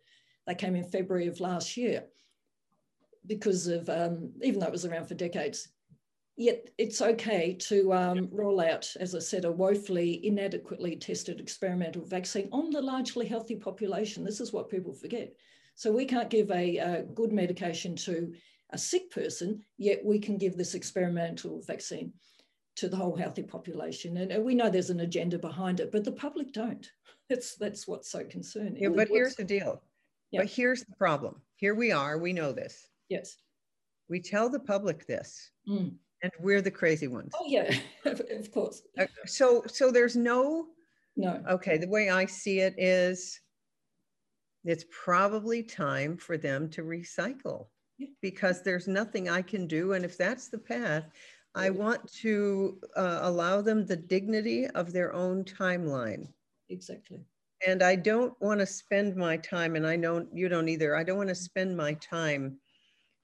They 0.48 0.56
came 0.56 0.76
in 0.76 0.84
February 0.90 1.28
of 1.28 1.40
last 1.40 1.76
year 1.78 2.04
because 3.28 3.68
of, 3.68 3.90
um, 3.90 4.32
even 4.42 4.60
though 4.60 4.68
it 4.68 4.72
was 4.72 4.86
around 4.86 5.08
for 5.08 5.16
decades. 5.16 5.70
Yet 6.38 6.70
it's 6.78 7.02
okay 7.02 7.54
to 7.62 7.94
um, 7.94 8.28
roll 8.30 8.60
out, 8.60 8.94
as 9.00 9.16
I 9.16 9.20
said, 9.20 9.46
a 9.46 9.52
woefully 9.52 10.26
inadequately 10.26 10.98
tested 10.98 11.40
experimental 11.40 12.04
vaccine 12.04 12.50
on 12.52 12.72
the 12.72 12.82
largely 12.82 13.26
healthy 13.26 13.56
population. 13.56 14.26
This 14.26 14.42
is 14.42 14.52
what 14.52 14.70
people 14.70 14.94
forget. 14.94 15.34
So 15.76 15.92
we 15.92 16.04
can't 16.06 16.30
give 16.30 16.52
a, 16.52 16.78
a 16.78 17.04
good 17.04 17.32
medication 17.32 17.96
to 17.98 18.34
a 18.72 18.78
sick 18.78 19.12
person, 19.12 19.64
yet 19.78 20.04
we 20.04 20.20
can 20.20 20.38
give 20.38 20.58
this 20.58 20.74
experimental 20.74 21.62
vaccine 21.62 22.12
to 22.76 22.90
the 22.90 22.98
whole 22.98 23.16
healthy 23.16 23.44
population. 23.44 24.18
And 24.18 24.44
we 24.44 24.56
know 24.56 24.70
there's 24.70 24.90
an 24.90 25.00
agenda 25.00 25.40
behind 25.40 25.80
it, 25.80 25.92
but 25.92 26.04
the 26.04 26.12
public 26.12 26.52
don't. 26.52 26.90
That's 27.30 27.56
that's 27.56 27.88
what's 27.88 28.12
so 28.12 28.24
concerning. 28.24 28.84
Yeah, 28.84 28.90
but 28.90 29.08
here's 29.08 29.34
the 29.34 29.44
deal. 29.44 29.82
Yeah. 30.30 30.42
But 30.42 30.48
here's 30.48 30.84
the 30.84 30.96
problem. 30.96 31.42
Here 31.56 31.74
we 31.74 31.92
are, 31.92 32.20
we 32.20 32.34
know 32.34 32.52
this. 32.52 32.88
Yes. 33.10 33.38
We 34.10 34.22
tell 34.22 34.50
the 34.50 34.60
public 34.60 35.08
this, 35.08 35.52
Mm. 35.68 35.98
and 36.22 36.32
we're 36.40 36.62
the 36.62 36.72
crazy 36.72 37.08
ones. 37.08 37.34
Oh 37.40 37.46
yeah, 37.48 37.76
of, 38.06 38.52
course. 38.52 38.84
Uh, 38.98 39.08
So, 39.26 39.64
so 39.68 39.92
there's 39.92 40.16
no, 40.16 40.68
No. 41.16 41.44
okay, 41.50 41.78
the 41.78 41.88
way 41.90 42.10
I 42.10 42.26
see 42.26 42.60
it 42.60 42.76
is 42.78 43.40
it's 44.64 44.86
probably 44.90 45.62
time 45.64 46.18
for 46.18 46.38
them 46.38 46.70
to 46.72 46.82
recycle 46.84 47.68
Yeah. 47.98 48.08
because 48.22 48.64
there's 48.64 48.88
nothing 48.88 49.30
I 49.30 49.42
can 49.42 49.68
do. 49.68 49.94
And 49.94 50.04
if 50.06 50.18
that's 50.18 50.48
the 50.50 50.58
path, 50.58 51.06
I 51.54 51.70
want 51.70 52.12
to 52.22 52.82
uh, 52.96 53.20
allow 53.22 53.62
them 53.62 53.86
the 53.86 53.96
dignity 53.96 54.68
of 54.68 54.92
their 54.92 55.14
own 55.14 55.44
timeline. 55.46 56.28
Exactly. 56.70 57.24
And 57.66 57.82
I 57.82 57.96
don't 57.96 58.40
want 58.42 58.60
to 58.60 58.66
spend 58.66 59.16
my 59.16 59.38
time, 59.38 59.76
and 59.76 59.88
I 59.88 59.96
know 59.96 60.28
you 60.34 60.50
don't 60.50 60.68
either. 60.68 60.96
I 60.96 61.04
don't 61.04 61.18
want 61.18 61.30
to 61.30 61.36
spend 61.36 61.78
my 61.78 61.94
time 61.94 62.60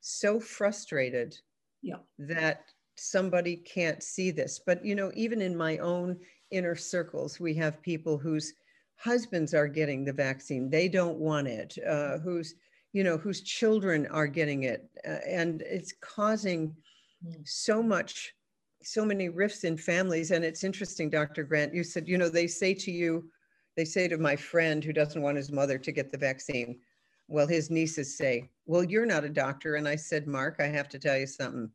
so 0.01 0.39
frustrated 0.39 1.39
Yeah. 1.81 1.99
that 2.17 2.65
somebody 2.95 3.55
can't 3.55 4.03
see 4.03 4.31
this. 4.31 4.59
But, 4.59 4.83
you 4.85 4.95
know, 4.95 5.11
even 5.15 5.41
in 5.41 5.55
my 5.55 5.77
own 5.77 6.19
inner 6.51 6.75
circles, 6.75 7.39
we 7.39 7.53
have 7.55 7.81
people 7.81 8.17
whose 8.17 8.53
husbands 8.97 9.53
are 9.53 9.67
getting 9.67 10.03
the 10.03 10.13
vaccine. 10.13 10.69
They 10.69 10.87
don't 10.87 11.17
want 11.17 11.47
it, 11.47 11.75
uh, 11.87 12.19
whose, 12.19 12.53
you 12.93 13.03
know, 13.03 13.17
whose 13.17 13.41
children 13.41 14.05
are 14.07 14.27
getting 14.27 14.63
it. 14.63 14.89
Uh, 15.07 15.19
and 15.27 15.61
it's 15.63 15.93
causing 16.01 16.75
hmm. 17.23 17.41
so 17.43 17.81
much, 17.81 18.35
so 18.83 19.05
many 19.05 19.29
rifts 19.29 19.63
in 19.63 19.77
families. 19.77 20.31
And 20.31 20.43
it's 20.43 20.63
interesting, 20.63 21.09
Dr. 21.09 21.43
Grant, 21.43 21.73
you 21.73 21.83
said, 21.83 22.07
you 22.07 22.17
know, 22.17 22.29
they 22.29 22.47
say 22.47 22.73
to 22.75 22.91
you, 22.91 23.29
they 23.77 23.85
say 23.85 24.07
to 24.07 24.17
my 24.17 24.35
friend 24.35 24.83
who 24.83 24.93
doesn't 24.93 25.21
want 25.21 25.37
his 25.37 25.51
mother 25.51 25.77
to 25.77 25.91
get 25.91 26.11
the 26.11 26.17
vaccine, 26.17 26.79
well, 27.31 27.47
his 27.47 27.69
nieces 27.69 28.17
say, 28.17 28.49
well, 28.65 28.83
you're 28.83 29.05
not 29.05 29.23
a 29.23 29.29
doctor. 29.29 29.75
And 29.75 29.87
I 29.87 29.95
said, 29.95 30.27
Mark, 30.27 30.57
I 30.59 30.67
have 30.67 30.89
to 30.89 30.99
tell 30.99 31.17
you 31.17 31.25
something. 31.25 31.69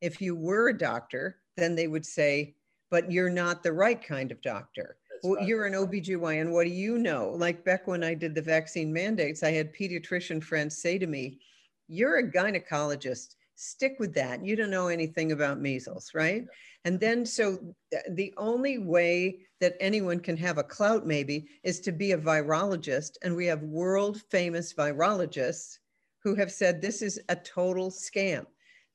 If 0.00 0.20
you 0.20 0.34
were 0.34 0.68
a 0.68 0.76
doctor, 0.76 1.38
then 1.56 1.76
they 1.76 1.86
would 1.86 2.04
say, 2.04 2.56
but 2.90 3.10
you're 3.10 3.30
not 3.30 3.62
the 3.62 3.72
right 3.72 4.02
kind 4.02 4.32
of 4.32 4.42
doctor. 4.42 4.96
well, 5.22 5.36
right. 5.36 5.46
you're 5.46 5.66
an 5.66 5.74
OBGYN. 5.74 6.50
What 6.50 6.64
do 6.64 6.70
you 6.70 6.98
know? 6.98 7.34
Like 7.36 7.64
back 7.64 7.86
when 7.86 8.02
I 8.02 8.14
did 8.14 8.34
the 8.34 8.42
vaccine 8.42 8.92
mandates, 8.92 9.42
I 9.42 9.52
had 9.52 9.74
pediatrician 9.74 10.42
friends 10.42 10.76
say 10.76 10.98
to 10.98 11.06
me, 11.06 11.40
You're 11.88 12.18
a 12.18 12.30
gynecologist. 12.30 13.36
Stick 13.54 13.96
with 13.98 14.12
that. 14.14 14.44
You 14.44 14.54
don't 14.54 14.70
know 14.70 14.88
anything 14.88 15.32
about 15.32 15.60
measles, 15.60 16.10
right? 16.14 16.42
Yeah. 16.42 16.48
And 16.84 17.00
then, 17.00 17.24
so 17.24 17.74
the 18.10 18.34
only 18.36 18.78
way 18.78 19.45
that 19.60 19.76
anyone 19.80 20.20
can 20.20 20.36
have 20.36 20.58
a 20.58 20.64
clout, 20.64 21.06
maybe, 21.06 21.46
is 21.62 21.80
to 21.80 21.92
be 21.92 22.12
a 22.12 22.18
virologist. 22.18 23.12
And 23.22 23.34
we 23.34 23.46
have 23.46 23.62
world 23.62 24.20
famous 24.30 24.74
virologists 24.74 25.78
who 26.22 26.34
have 26.34 26.52
said 26.52 26.80
this 26.80 27.02
is 27.02 27.20
a 27.28 27.36
total 27.36 27.90
scam 27.90 28.46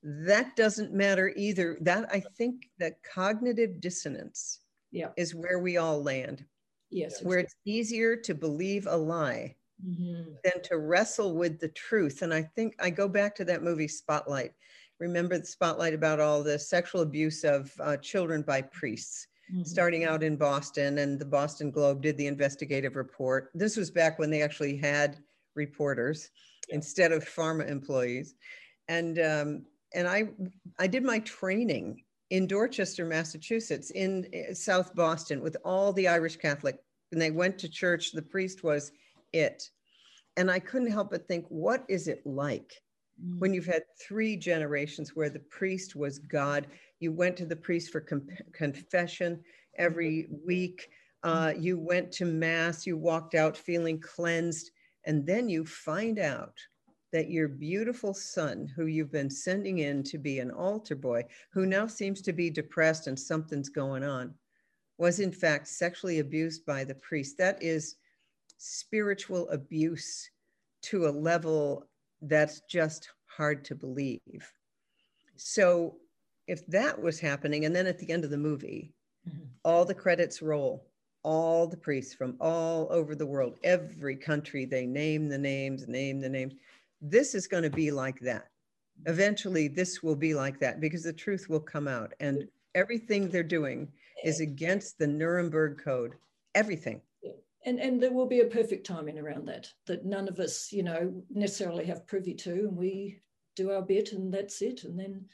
that 0.03 0.55
doesn't 0.55 0.93
matter 0.93 1.31
either. 1.35 1.77
That 1.81 2.07
I 2.11 2.23
think 2.37 2.69
that 2.79 3.03
cognitive 3.03 3.79
dissonance 3.79 4.59
yeah. 4.91 5.09
is 5.17 5.35
where 5.35 5.59
we 5.59 5.77
all 5.77 6.01
land. 6.01 6.45
Yes. 6.89 7.21
Where 7.23 7.39
it's 7.39 7.55
easier 7.65 8.15
to 8.17 8.33
believe 8.33 8.87
a 8.87 8.97
lie 8.97 9.55
mm-hmm. 9.85 10.33
than 10.43 10.61
to 10.63 10.77
wrestle 10.77 11.35
with 11.35 11.59
the 11.59 11.69
truth. 11.69 12.21
And 12.21 12.33
I 12.33 12.41
think 12.41 12.75
I 12.79 12.89
go 12.89 13.07
back 13.07 13.35
to 13.35 13.45
that 13.45 13.63
movie 13.63 13.87
Spotlight. 13.87 14.53
Remember 14.99 15.37
the 15.37 15.45
spotlight 15.45 15.95
about 15.95 16.19
all 16.19 16.43
the 16.43 16.59
sexual 16.59 17.01
abuse 17.01 17.43
of 17.43 17.71
uh, 17.79 17.97
children 17.97 18.43
by 18.43 18.61
priests, 18.61 19.25
mm-hmm. 19.51 19.63
starting 19.63 20.05
out 20.05 20.23
in 20.23 20.37
Boston, 20.37 20.99
and 20.99 21.19
the 21.19 21.25
Boston 21.25 21.71
Globe 21.71 22.01
did 22.01 22.17
the 22.17 22.27
investigative 22.27 22.95
report. 22.95 23.51
This 23.53 23.77
was 23.77 23.91
back 23.91 24.19
when 24.19 24.29
they 24.29 24.41
actually 24.41 24.77
had 24.77 25.17
reporters 25.55 26.29
yeah. 26.69 26.75
instead 26.75 27.11
of 27.11 27.23
pharma 27.23 27.69
employees. 27.69 28.35
And 28.87 29.19
um, 29.19 29.65
and 29.93 30.07
I 30.07 30.29
I 30.79 30.87
did 30.87 31.03
my 31.03 31.19
training 31.19 32.03
in 32.29 32.47
Dorchester, 32.47 33.05
Massachusetts, 33.05 33.91
in 33.91 34.27
eh, 34.33 34.53
South 34.53 34.95
Boston, 34.95 35.41
with 35.41 35.57
all 35.63 35.93
the 35.93 36.07
Irish 36.07 36.37
Catholic, 36.37 36.77
and 37.11 37.21
they 37.21 37.31
went 37.31 37.59
to 37.59 37.69
church. 37.69 38.11
The 38.11 38.21
priest 38.21 38.63
was 38.63 38.91
it, 39.33 39.69
and 40.37 40.49
I 40.49 40.59
couldn't 40.59 40.91
help 40.91 41.11
but 41.11 41.27
think, 41.27 41.45
what 41.49 41.83
is 41.89 42.07
it 42.07 42.25
like 42.25 42.81
mm. 43.23 43.39
when 43.39 43.53
you've 43.53 43.65
had 43.65 43.83
three 43.99 44.37
generations 44.37 45.15
where 45.15 45.29
the 45.29 45.39
priest 45.39 45.95
was 45.95 46.19
God? 46.19 46.67
You 47.01 47.11
went 47.11 47.35
to 47.37 47.45
the 47.47 47.55
priest 47.55 47.91
for 47.91 48.05
confession 48.53 49.43
every 49.77 50.27
week. 50.45 50.89
Uh, 51.23 51.51
you 51.57 51.79
went 51.79 52.11
to 52.13 52.25
mass. 52.25 52.85
You 52.85 52.95
walked 52.95 53.33
out 53.33 53.57
feeling 53.57 53.99
cleansed, 53.99 54.69
and 55.05 55.25
then 55.25 55.49
you 55.49 55.65
find 55.65 56.19
out 56.19 56.53
that 57.11 57.31
your 57.31 57.47
beautiful 57.47 58.13
son, 58.13 58.71
who 58.75 58.85
you've 58.85 59.11
been 59.11 59.31
sending 59.31 59.79
in 59.79 60.03
to 60.03 60.19
be 60.19 60.39
an 60.39 60.51
altar 60.51 60.95
boy, 60.95 61.25
who 61.51 61.65
now 61.65 61.87
seems 61.87 62.21
to 62.21 62.33
be 62.33 62.51
depressed 62.51 63.07
and 63.07 63.19
something's 63.19 63.69
going 63.69 64.03
on, 64.03 64.33
was 64.99 65.19
in 65.19 65.31
fact 65.31 65.67
sexually 65.67 66.19
abused 66.19 66.65
by 66.67 66.83
the 66.83 66.95
priest. 66.95 67.35
That 67.39 67.61
is 67.61 67.95
spiritual 68.59 69.49
abuse 69.49 70.29
to 70.83 71.07
a 71.07 71.09
level 71.09 71.89
that's 72.21 72.61
just 72.69 73.09
hard 73.25 73.65
to 73.65 73.75
believe. 73.75 74.21
So, 75.35 75.97
if 76.51 76.65
that 76.67 77.01
was 77.01 77.19
happening, 77.19 77.65
and 77.65 77.75
then 77.75 77.87
at 77.87 77.97
the 77.97 78.11
end 78.11 78.23
of 78.23 78.29
the 78.29 78.37
movie, 78.37 78.93
mm-hmm. 79.27 79.45
all 79.63 79.85
the 79.85 79.93
credits 79.93 80.41
roll, 80.41 80.85
all 81.23 81.67
the 81.67 81.77
priests 81.77 82.13
from 82.13 82.35
all 82.39 82.87
over 82.91 83.15
the 83.15 83.25
world, 83.25 83.55
every 83.63 84.15
country, 84.15 84.65
they 84.65 84.85
name 84.85 85.29
the 85.29 85.37
names, 85.37 85.87
name 85.87 86.19
the 86.19 86.29
names 86.29 86.53
this 87.01 87.33
is 87.33 87.47
going 87.47 87.63
to 87.63 87.69
be 87.69 87.91
like 87.91 88.19
that. 88.19 88.47
Eventually, 89.07 89.67
this 89.67 90.03
will 90.03 90.15
be 90.15 90.35
like 90.35 90.59
that 90.59 90.79
because 90.79 91.03
the 91.03 91.13
truth 91.13 91.47
will 91.49 91.59
come 91.59 91.87
out. 91.87 92.13
And 92.19 92.47
everything 92.75 93.27
they're 93.27 93.43
doing 93.43 93.91
is 94.23 94.39
against 94.39 94.99
the 94.99 95.07
Nuremberg 95.07 95.81
Code. 95.83 96.13
Everything. 96.53 97.01
And, 97.65 97.79
and 97.79 98.01
there 98.01 98.13
will 98.13 98.27
be 98.27 98.41
a 98.41 98.45
perfect 98.45 98.85
timing 98.85 99.17
around 99.17 99.47
that, 99.47 99.67
that 99.87 100.05
none 100.05 100.27
of 100.27 100.39
us, 100.39 100.71
you 100.71 100.83
know, 100.83 101.13
necessarily 101.29 101.85
have 101.85 102.07
privy 102.07 102.33
to. 102.35 102.51
And 102.51 102.77
we 102.77 103.19
do 103.55 103.71
our 103.71 103.81
bit 103.81 104.13
and 104.13 104.31
that's 104.31 104.61
it. 104.61 104.83
And 104.83 104.99
then. 104.99 105.25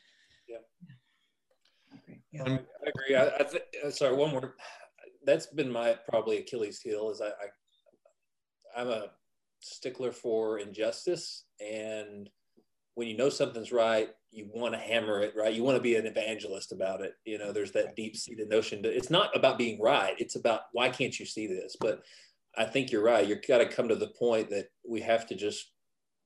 Yeah. 2.45 2.57
I 2.85 2.89
agree. 2.89 3.15
I, 3.15 3.27
I 3.27 3.43
th- 3.43 3.63
uh, 3.85 3.89
sorry, 3.89 4.15
one 4.15 4.31
more. 4.31 4.55
That's 5.25 5.47
been 5.47 5.71
my 5.71 5.95
probably 6.09 6.37
Achilles 6.37 6.79
heel 6.79 7.09
is 7.09 7.21
I, 7.21 7.27
I 7.27 8.81
I'm 8.81 8.89
a 8.89 9.07
stickler 9.59 10.11
for 10.11 10.59
injustice 10.59 11.45
and 11.59 12.29
when 12.93 13.07
you 13.07 13.17
know 13.17 13.29
something's 13.29 13.71
right 13.71 14.09
you 14.31 14.49
want 14.53 14.73
to 14.73 14.79
hammer 14.79 15.21
it 15.21 15.33
right 15.35 15.53
you 15.53 15.63
want 15.63 15.75
to 15.75 15.81
be 15.81 15.95
an 15.95 16.05
evangelist 16.05 16.71
about 16.71 17.01
it 17.01 17.13
you 17.25 17.37
know 17.37 17.51
there's 17.51 17.71
that 17.71 17.95
deep 17.95 18.15
seated 18.15 18.49
notion 18.49 18.81
that 18.81 18.95
it's 18.95 19.09
not 19.09 19.35
about 19.35 19.57
being 19.57 19.81
right 19.81 20.13
it's 20.19 20.35
about 20.35 20.61
why 20.73 20.89
can't 20.89 21.19
you 21.19 21.25
see 21.25 21.47
this 21.47 21.75
but 21.79 22.03
i 22.57 22.63
think 22.63 22.91
you're 22.91 23.03
right 23.03 23.27
you've 23.27 23.45
got 23.47 23.57
to 23.57 23.67
come 23.67 23.87
to 23.87 23.95
the 23.95 24.13
point 24.19 24.49
that 24.49 24.67
we 24.87 25.01
have 25.01 25.25
to 25.25 25.35
just 25.35 25.71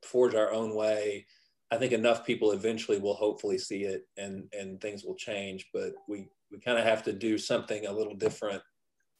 forge 0.04 0.36
our 0.36 0.52
own 0.52 0.76
way 0.76 1.26
i 1.72 1.78
think 1.78 1.92
enough 1.94 2.26
people 2.26 2.52
eventually 2.52 3.00
will 3.00 3.14
hopefully 3.14 3.58
see 3.58 3.84
it 3.84 4.08
and 4.18 4.48
and 4.58 4.80
things 4.82 5.04
will 5.04 5.16
change 5.16 5.68
but 5.74 5.94
we 6.08 6.28
we 6.52 6.60
kind 6.60 6.78
of 6.78 6.84
have 6.84 7.04
to 7.04 7.14
do 7.14 7.38
something 7.38 7.86
a 7.86 7.92
little 7.92 8.16
different 8.16 8.62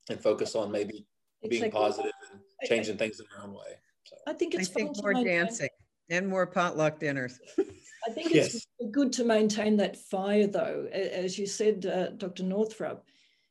and 0.10 0.22
focus 0.22 0.56
on 0.56 0.72
maybe 0.72 1.06
being 1.50 1.64
like, 1.64 1.74
positive 1.74 2.12
and 2.32 2.42
changing 2.70 2.98
things 2.98 3.20
in 3.20 3.26
our 3.38 3.48
own 3.48 3.54
way 3.54 3.76
so. 4.04 4.16
I 4.28 4.34
think 4.34 4.54
it's 4.54 4.70
I 4.70 4.74
think 4.74 4.98
more 5.02 5.14
dancing 5.14 5.70
and 6.10 6.28
more 6.28 6.46
potluck 6.46 7.00
dinners. 7.00 7.40
I 8.08 8.12
think 8.12 8.32
it's 8.36 8.54
yes. 8.54 8.68
good 8.92 9.14
to 9.14 9.24
maintain 9.24 9.78
that 9.78 9.98
fire, 9.98 10.48
though. 10.48 10.88
As 10.92 11.38
you 11.38 11.46
said, 11.46 11.86
uh, 11.86 12.10
Dr. 12.12 12.44
Northrup, 12.44 13.06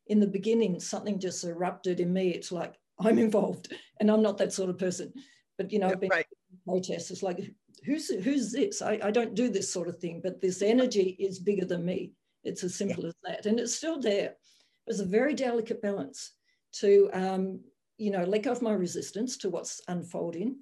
in 0.09 0.21
the 0.21 0.27
beginning, 0.27 0.81
something 0.81 1.19
just 1.19 1.45
erupted 1.45 2.01
in 2.01 2.13
me. 2.13 2.31
It's 2.31 2.53
like 2.53 2.75
I'm 2.99 3.19
involved, 3.19 3.73
and 4.01 4.11
I'm 4.11 4.23
not 4.23 4.39
that 4.39 4.53
sort 4.53 4.71
of 4.71 4.79
person. 4.79 5.13
But 5.57 5.73
you 5.73 5.79
know, 5.79 5.87
yeah, 5.87 5.93
I've 5.93 6.01
been 6.01 6.11
right. 6.11 6.27
protests. 6.67 7.11
It's 7.11 7.23
like, 7.23 7.39
who's 7.85 8.09
who's 8.09 8.53
this? 8.53 8.83
I, 8.83 8.99
I 9.03 9.11
don't 9.11 9.35
do 9.35 9.49
this 9.49 9.73
sort 9.73 9.89
of 9.89 9.99
thing, 9.99 10.21
but 10.23 10.41
this 10.41 10.63
energy 10.63 11.17
is 11.19 11.39
bigger 11.39 11.65
than 11.65 11.85
me. 11.85 12.13
It's 12.45 12.65
as 12.65 12.75
simple 12.75 13.05
yeah. 13.05 13.09
as 13.09 13.15
that, 13.25 13.47
and 13.47 13.61
it's 13.61 13.75
still 13.75 14.01
there. 14.01 14.31
It 14.31 14.87
was 14.87 15.01
a 15.01 15.05
very 15.05 15.35
delicate 15.35 15.83
balance 15.83 16.33
to 16.73 17.11
um, 17.13 17.61
you 18.01 18.11
know, 18.11 18.25
let 18.25 18.43
go 18.43 18.53
of 18.53 18.63
my 18.63 18.73
resistance 18.73 19.37
to 19.37 19.51
what's 19.51 19.83
unfolding, 19.87 20.57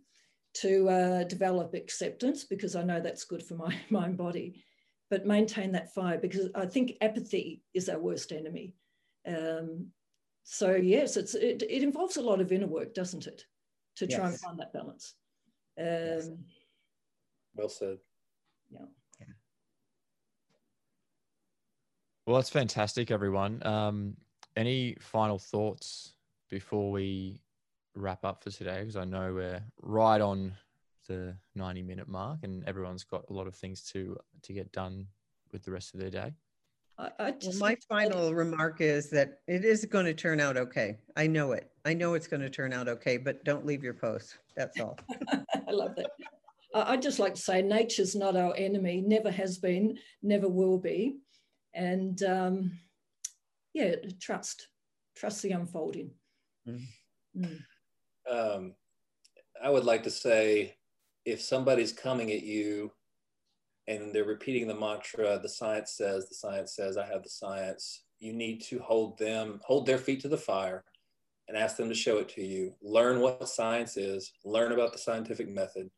to 0.54 0.88
uh, 0.88 1.22
develop 1.22 1.72
acceptance 1.72 2.42
because 2.44 2.74
I 2.74 2.82
know 2.82 3.00
that's 3.00 3.24
good 3.24 3.44
for 3.44 3.54
my 3.54 3.76
mind 3.90 4.18
body, 4.18 4.64
but 5.08 5.24
maintain 5.24 5.70
that 5.72 5.94
fire 5.94 6.18
because 6.18 6.48
I 6.56 6.66
think 6.66 6.94
apathy 7.00 7.62
is 7.74 7.88
our 7.88 8.00
worst 8.00 8.32
enemy. 8.32 8.74
Um, 9.24 9.86
so 10.42 10.74
yes, 10.74 11.16
it's 11.16 11.36
it, 11.36 11.62
it 11.62 11.84
involves 11.84 12.16
a 12.16 12.22
lot 12.22 12.40
of 12.40 12.50
inner 12.50 12.66
work, 12.66 12.92
doesn't 12.92 13.28
it, 13.28 13.44
to 13.98 14.06
yes. 14.06 14.18
try 14.18 14.28
and 14.28 14.40
find 14.40 14.58
that 14.58 14.72
balance. 14.72 15.14
Um, 15.78 15.86
yes. 15.86 16.30
Well 17.58 17.68
said. 17.68 17.98
Yeah. 18.70 18.86
Well, 22.24 22.36
that's 22.36 22.50
fantastic, 22.50 23.10
everyone. 23.10 23.66
Um, 23.66 24.16
any 24.54 24.96
final 25.00 25.40
thoughts 25.40 26.12
before 26.50 26.92
we 26.92 27.40
wrap 27.96 28.24
up 28.24 28.44
for 28.44 28.50
today 28.50 28.80
because 28.80 28.96
I 28.96 29.04
know 29.04 29.34
we're 29.34 29.60
right 29.82 30.20
on 30.20 30.52
the 31.08 31.34
90 31.56 31.82
minute 31.82 32.06
mark 32.06 32.38
and 32.44 32.62
everyone's 32.68 33.02
got 33.02 33.24
a 33.28 33.32
lot 33.32 33.48
of 33.48 33.56
things 33.56 33.82
to 33.90 34.16
to 34.42 34.52
get 34.52 34.70
done 34.70 35.08
with 35.52 35.64
the 35.64 35.72
rest 35.72 35.94
of 35.94 36.00
their 36.00 36.10
day. 36.10 36.32
I, 36.96 37.10
I 37.18 37.34
well, 37.42 37.58
my 37.58 37.76
final 37.88 38.34
remark 38.34 38.80
is 38.80 39.10
that 39.10 39.40
it 39.48 39.64
is 39.64 39.84
going 39.84 40.06
to 40.06 40.14
turn 40.14 40.38
out 40.38 40.56
okay. 40.56 40.98
I 41.16 41.26
know 41.26 41.52
it. 41.52 41.72
I 41.84 41.94
know 41.94 42.14
it's 42.14 42.28
going 42.28 42.42
to 42.42 42.50
turn 42.50 42.72
out 42.72 42.86
okay, 42.88 43.16
but 43.16 43.44
don't 43.44 43.66
leave 43.66 43.82
your 43.82 43.94
post. 43.94 44.38
That's 44.56 44.78
all. 44.78 44.96
I 45.32 45.72
love 45.72 45.96
that. 45.96 46.10
I'd 46.74 47.02
just 47.02 47.18
like 47.18 47.34
to 47.34 47.40
say 47.40 47.62
nature's 47.62 48.14
not 48.14 48.36
our 48.36 48.54
enemy, 48.56 49.00
never 49.00 49.30
has 49.30 49.58
been, 49.58 49.98
never 50.22 50.48
will 50.48 50.78
be. 50.78 51.16
And 51.74 52.22
um, 52.22 52.72
yeah, 53.74 53.94
trust, 54.20 54.68
trust 55.16 55.42
the 55.42 55.52
unfolding. 55.52 56.10
Mm. 56.68 57.60
Um, 58.30 58.74
I 59.62 59.70
would 59.70 59.84
like 59.84 60.02
to 60.04 60.10
say 60.10 60.76
if 61.24 61.40
somebody's 61.40 61.92
coming 61.92 62.30
at 62.30 62.42
you 62.42 62.92
and 63.86 64.12
they're 64.12 64.24
repeating 64.24 64.68
the 64.68 64.74
mantra, 64.74 65.38
the 65.38 65.48
science 65.48 65.92
says, 65.92 66.28
the 66.28 66.34
science 66.34 66.76
says, 66.76 66.96
I 66.96 67.06
have 67.06 67.22
the 67.22 67.30
science, 67.30 68.04
you 68.18 68.32
need 68.32 68.62
to 68.64 68.78
hold 68.80 69.18
them, 69.18 69.60
hold 69.64 69.86
their 69.86 69.98
feet 69.98 70.20
to 70.20 70.28
the 70.28 70.36
fire 70.36 70.84
and 71.48 71.56
ask 71.56 71.76
them 71.76 71.88
to 71.88 71.94
show 71.94 72.18
it 72.18 72.28
to 72.30 72.42
you. 72.42 72.74
Learn 72.82 73.20
what 73.20 73.48
science 73.48 73.96
is, 73.96 74.32
learn 74.44 74.72
about 74.72 74.92
the 74.92 74.98
scientific 74.98 75.48
method, 75.48 75.90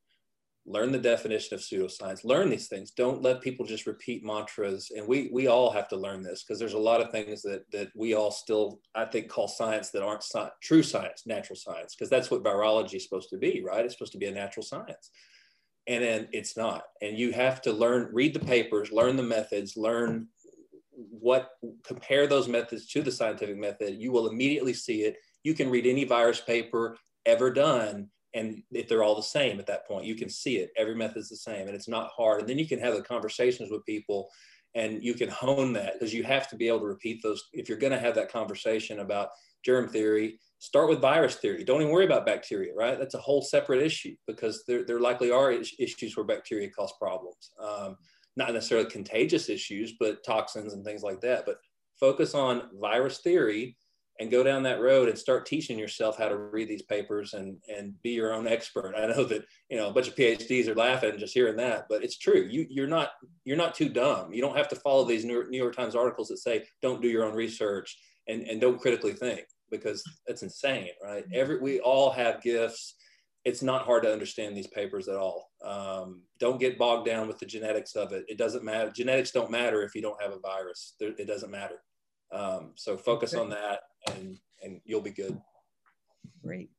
learn 0.70 0.92
the 0.92 0.98
definition 0.98 1.54
of 1.54 1.60
pseudoscience, 1.60 2.24
learn 2.24 2.48
these 2.48 2.68
things. 2.68 2.92
Don't 2.92 3.22
let 3.22 3.40
people 3.40 3.66
just 3.66 3.86
repeat 3.86 4.24
mantras. 4.24 4.90
And 4.96 5.06
we 5.06 5.30
we 5.32 5.48
all 5.48 5.70
have 5.70 5.88
to 5.88 5.96
learn 5.96 6.22
this 6.22 6.42
because 6.42 6.58
there's 6.58 6.74
a 6.74 6.78
lot 6.78 7.00
of 7.00 7.10
things 7.10 7.42
that 7.42 7.70
that 7.72 7.88
we 7.94 8.14
all 8.14 8.30
still, 8.30 8.80
I 8.94 9.04
think, 9.04 9.28
call 9.28 9.48
science 9.48 9.90
that 9.90 10.02
aren't 10.02 10.22
sci- 10.22 10.50
true 10.62 10.82
science, 10.82 11.24
natural 11.26 11.56
science, 11.56 11.94
because 11.94 12.10
that's 12.10 12.30
what 12.30 12.44
virology 12.44 12.94
is 12.94 13.04
supposed 13.04 13.30
to 13.30 13.38
be, 13.38 13.62
right? 13.64 13.84
It's 13.84 13.94
supposed 13.94 14.12
to 14.12 14.18
be 14.18 14.26
a 14.26 14.32
natural 14.32 14.64
science. 14.64 15.10
And 15.86 16.04
then 16.04 16.28
it's 16.32 16.56
not. 16.56 16.84
And 17.02 17.18
you 17.18 17.32
have 17.32 17.60
to 17.62 17.72
learn, 17.72 18.10
read 18.12 18.34
the 18.34 18.40
papers, 18.40 18.92
learn 18.92 19.16
the 19.16 19.22
methods, 19.22 19.76
learn 19.76 20.28
what 20.92 21.50
compare 21.84 22.26
those 22.26 22.48
methods 22.48 22.86
to 22.88 23.02
the 23.02 23.10
scientific 23.10 23.56
method, 23.56 24.00
you 24.00 24.12
will 24.12 24.28
immediately 24.28 24.74
see 24.74 25.02
it. 25.02 25.16
You 25.42 25.54
can 25.54 25.70
read 25.70 25.86
any 25.86 26.04
virus 26.04 26.40
paper 26.40 26.96
ever 27.26 27.50
done, 27.50 28.08
and 28.34 28.62
if 28.70 28.88
they're 28.88 29.02
all 29.02 29.16
the 29.16 29.22
same 29.22 29.58
at 29.58 29.66
that 29.66 29.86
point, 29.86 30.04
you 30.04 30.14
can 30.14 30.28
see 30.28 30.58
it. 30.58 30.70
Every 30.76 30.94
method 30.94 31.18
is 31.18 31.28
the 31.28 31.36
same, 31.36 31.66
and 31.66 31.74
it's 31.74 31.88
not 31.88 32.10
hard. 32.16 32.40
And 32.40 32.48
then 32.48 32.58
you 32.58 32.66
can 32.66 32.78
have 32.78 32.94
the 32.94 33.02
conversations 33.02 33.70
with 33.70 33.84
people, 33.84 34.28
and 34.74 35.02
you 35.02 35.14
can 35.14 35.28
hone 35.28 35.72
that 35.72 35.94
because 35.94 36.14
you 36.14 36.22
have 36.22 36.48
to 36.48 36.56
be 36.56 36.68
able 36.68 36.80
to 36.80 36.86
repeat 36.86 37.22
those. 37.22 37.42
If 37.52 37.68
you're 37.68 37.78
going 37.78 37.92
to 37.92 37.98
have 37.98 38.14
that 38.14 38.32
conversation 38.32 39.00
about 39.00 39.30
germ 39.64 39.88
theory, 39.88 40.38
start 40.58 40.88
with 40.88 41.00
virus 41.00 41.36
theory. 41.36 41.64
Don't 41.64 41.80
even 41.80 41.92
worry 41.92 42.04
about 42.04 42.26
bacteria, 42.26 42.72
right? 42.74 42.98
That's 42.98 43.14
a 43.14 43.20
whole 43.20 43.42
separate 43.42 43.82
issue 43.82 44.14
because 44.26 44.62
there, 44.68 44.84
there 44.84 45.00
likely 45.00 45.30
are 45.30 45.52
issues 45.52 46.16
where 46.16 46.24
bacteria 46.24 46.70
cause 46.70 46.92
problems. 47.00 47.50
Um, 47.58 47.96
not 48.36 48.52
necessarily 48.54 48.88
contagious 48.88 49.48
issues, 49.48 49.94
but 49.98 50.24
toxins 50.24 50.72
and 50.72 50.84
things 50.84 51.02
like 51.02 51.20
that. 51.22 51.44
But 51.46 51.56
focus 51.98 52.34
on 52.34 52.70
virus 52.80 53.18
theory 53.18 53.76
and 54.20 54.30
go 54.30 54.42
down 54.42 54.62
that 54.62 54.80
road 54.80 55.08
and 55.08 55.18
start 55.18 55.46
teaching 55.46 55.78
yourself 55.78 56.18
how 56.18 56.28
to 56.28 56.36
read 56.36 56.68
these 56.68 56.82
papers 56.82 57.32
and 57.32 57.56
and 57.74 58.00
be 58.02 58.10
your 58.10 58.34
own 58.34 58.46
expert. 58.46 58.94
I 58.96 59.06
know 59.06 59.24
that 59.24 59.44
you 59.70 59.78
know 59.78 59.88
a 59.88 59.92
bunch 59.92 60.08
of 60.08 60.14
PhDs 60.14 60.68
are 60.68 60.74
laughing 60.74 61.18
just 61.18 61.34
hearing 61.34 61.56
that, 61.56 61.86
but 61.88 62.04
it's 62.04 62.18
true. 62.18 62.46
You 62.48 62.66
you're 62.68 62.86
not 62.86 63.12
you're 63.44 63.56
not 63.56 63.74
too 63.74 63.88
dumb. 63.88 64.32
You 64.32 64.42
don't 64.42 64.56
have 64.56 64.68
to 64.68 64.76
follow 64.76 65.04
these 65.04 65.24
New 65.24 65.48
York 65.50 65.74
Times 65.74 65.96
articles 65.96 66.28
that 66.28 66.38
say 66.38 66.64
don't 66.82 67.02
do 67.02 67.08
your 67.08 67.24
own 67.24 67.34
research 67.34 67.98
and 68.28 68.42
and 68.42 68.60
don't 68.60 68.80
critically 68.80 69.14
think 69.14 69.46
because 69.70 70.04
that's 70.26 70.42
insane, 70.42 70.90
right? 71.02 71.24
Every 71.32 71.58
we 71.58 71.80
all 71.80 72.10
have 72.10 72.42
gifts 72.42 72.94
it's 73.44 73.62
not 73.62 73.86
hard 73.86 74.02
to 74.02 74.12
understand 74.12 74.54
these 74.54 74.66
papers 74.66 75.08
at 75.08 75.16
all. 75.16 75.50
Um, 75.64 76.22
don't 76.38 76.60
get 76.60 76.78
bogged 76.78 77.06
down 77.06 77.26
with 77.26 77.38
the 77.38 77.46
genetics 77.46 77.96
of 77.96 78.12
it. 78.12 78.24
It 78.28 78.36
doesn't 78.36 78.64
matter. 78.64 78.90
Genetics 78.90 79.30
don't 79.30 79.50
matter 79.50 79.82
if 79.82 79.94
you 79.94 80.02
don't 80.02 80.20
have 80.20 80.32
a 80.32 80.38
virus. 80.38 80.94
It 81.00 81.26
doesn't 81.26 81.50
matter. 81.50 81.76
Um, 82.32 82.72
so 82.76 82.96
focus 82.96 83.34
okay. 83.34 83.42
on 83.42 83.50
that, 83.50 83.80
and 84.12 84.38
and 84.62 84.80
you'll 84.84 85.00
be 85.00 85.10
good. 85.10 85.40
Great, 86.42 86.70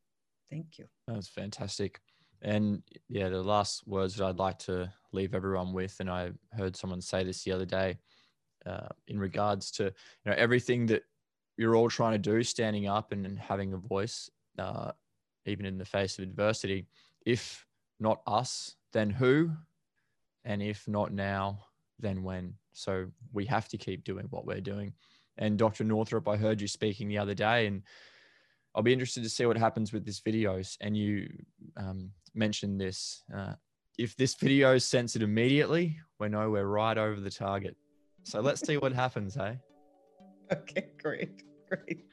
thank 0.49 0.77
you. 0.77 0.85
That 1.07 1.17
was 1.17 1.27
fantastic. 1.27 1.99
And 2.41 2.81
yeah, 3.07 3.29
the 3.29 3.41
last 3.43 3.87
words 3.87 4.15
that 4.15 4.25
I'd 4.25 4.39
like 4.39 4.59
to 4.59 4.91
leave 5.11 5.35
everyone 5.35 5.73
with, 5.73 5.99
and 5.99 6.09
I 6.09 6.31
heard 6.53 6.75
someone 6.75 7.01
say 7.01 7.23
this 7.23 7.43
the 7.43 7.51
other 7.51 7.65
day, 7.65 7.97
uh, 8.65 8.87
in 9.07 9.19
regards 9.19 9.71
to 9.71 9.83
you 9.83 9.91
know 10.25 10.33
everything 10.37 10.85
that 10.87 11.03
you're 11.57 11.75
all 11.75 11.89
trying 11.89 12.13
to 12.13 12.17
do, 12.17 12.41
standing 12.43 12.87
up 12.87 13.11
and, 13.11 13.25
and 13.25 13.37
having 13.37 13.73
a 13.73 13.77
voice. 13.77 14.29
Uh, 14.57 14.91
even 15.45 15.65
in 15.65 15.77
the 15.77 15.85
face 15.85 16.17
of 16.17 16.23
adversity. 16.23 16.87
If 17.25 17.65
not 17.99 18.21
us, 18.27 18.75
then 18.93 19.09
who? 19.09 19.51
And 20.45 20.61
if 20.61 20.87
not 20.87 21.13
now, 21.13 21.65
then 21.99 22.23
when? 22.23 22.55
So 22.73 23.07
we 23.33 23.45
have 23.45 23.67
to 23.69 23.77
keep 23.77 24.03
doing 24.03 24.27
what 24.29 24.45
we're 24.45 24.61
doing. 24.61 24.93
And 25.37 25.57
Dr. 25.57 25.83
Northrup, 25.83 26.27
I 26.27 26.37
heard 26.37 26.61
you 26.61 26.67
speaking 26.67 27.07
the 27.07 27.17
other 27.17 27.33
day, 27.33 27.67
and 27.67 27.83
I'll 28.75 28.83
be 28.83 28.93
interested 28.93 29.23
to 29.23 29.29
see 29.29 29.45
what 29.45 29.57
happens 29.57 29.91
with 29.91 30.05
this 30.05 30.19
videos. 30.19 30.77
And 30.81 30.95
you 30.95 31.29
um, 31.77 32.11
mentioned 32.33 32.79
this. 32.79 33.23
Uh, 33.33 33.53
if 33.97 34.15
this 34.15 34.35
video 34.35 34.75
is 34.75 34.85
censored 34.85 35.21
immediately, 35.21 35.99
we 36.19 36.29
know 36.29 36.49
we're 36.49 36.65
right 36.65 36.97
over 36.97 37.19
the 37.19 37.29
target. 37.29 37.75
So 38.23 38.39
let's 38.39 38.65
see 38.65 38.77
what 38.77 38.93
happens, 38.93 39.35
hey? 39.35 39.57
Okay, 40.51 40.89
great, 41.01 41.43
great. 41.69 42.03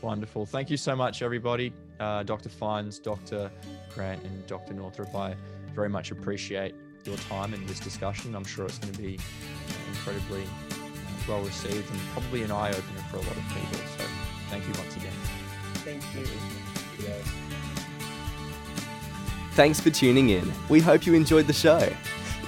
Wonderful. 0.00 0.46
Thank 0.46 0.70
you 0.70 0.76
so 0.76 0.94
much, 0.94 1.20
everybody. 1.20 1.72
Uh, 1.98 2.22
Dr. 2.22 2.48
Fyans, 2.48 3.02
Dr. 3.02 3.50
Grant, 3.92 4.22
and 4.22 4.46
Dr. 4.46 4.74
Northrup. 4.74 5.12
I 5.12 5.34
very 5.74 5.88
much 5.88 6.12
appreciate 6.12 6.74
your 7.04 7.16
time 7.16 7.52
in 7.52 7.66
this 7.66 7.80
discussion. 7.80 8.36
I'm 8.36 8.44
sure 8.44 8.66
it's 8.66 8.78
going 8.78 8.92
to 8.92 8.98
be 9.00 9.18
incredibly 9.88 10.44
uh, 10.44 10.71
well 11.28 11.40
received 11.42 11.90
and 11.90 12.00
probably 12.12 12.42
an 12.42 12.50
eye 12.50 12.70
opener 12.70 13.02
for 13.10 13.16
a 13.16 13.20
lot 13.20 13.36
of 13.36 13.44
people. 13.48 13.78
So 13.98 14.04
thank 14.48 14.66
you 14.66 14.74
once 14.78 14.96
again. 14.96 15.12
Thank 15.84 16.02
you. 16.14 16.26
Yes. 17.02 17.42
Thanks 19.54 19.80
for 19.80 19.90
tuning 19.90 20.30
in. 20.30 20.50
We 20.68 20.80
hope 20.80 21.06
you 21.06 21.14
enjoyed 21.14 21.46
the 21.46 21.52
show. 21.52 21.92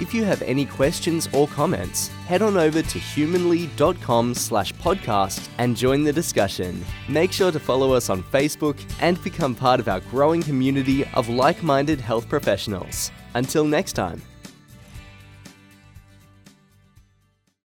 If 0.00 0.12
you 0.12 0.24
have 0.24 0.42
any 0.42 0.64
questions 0.64 1.28
or 1.32 1.46
comments, 1.46 2.08
head 2.26 2.42
on 2.42 2.56
over 2.56 2.82
to 2.82 2.98
humanley.com 2.98 4.34
slash 4.34 4.72
podcast 4.74 5.48
and 5.58 5.76
join 5.76 6.02
the 6.02 6.12
discussion. 6.12 6.84
Make 7.08 7.30
sure 7.30 7.52
to 7.52 7.60
follow 7.60 7.92
us 7.92 8.10
on 8.10 8.24
Facebook 8.24 8.76
and 9.00 9.22
become 9.22 9.54
part 9.54 9.78
of 9.78 9.88
our 9.88 10.00
growing 10.00 10.42
community 10.42 11.04
of 11.14 11.28
like 11.28 11.62
minded 11.62 12.00
health 12.00 12.28
professionals. 12.28 13.12
Until 13.34 13.64
next 13.64 13.92
time. 13.92 14.20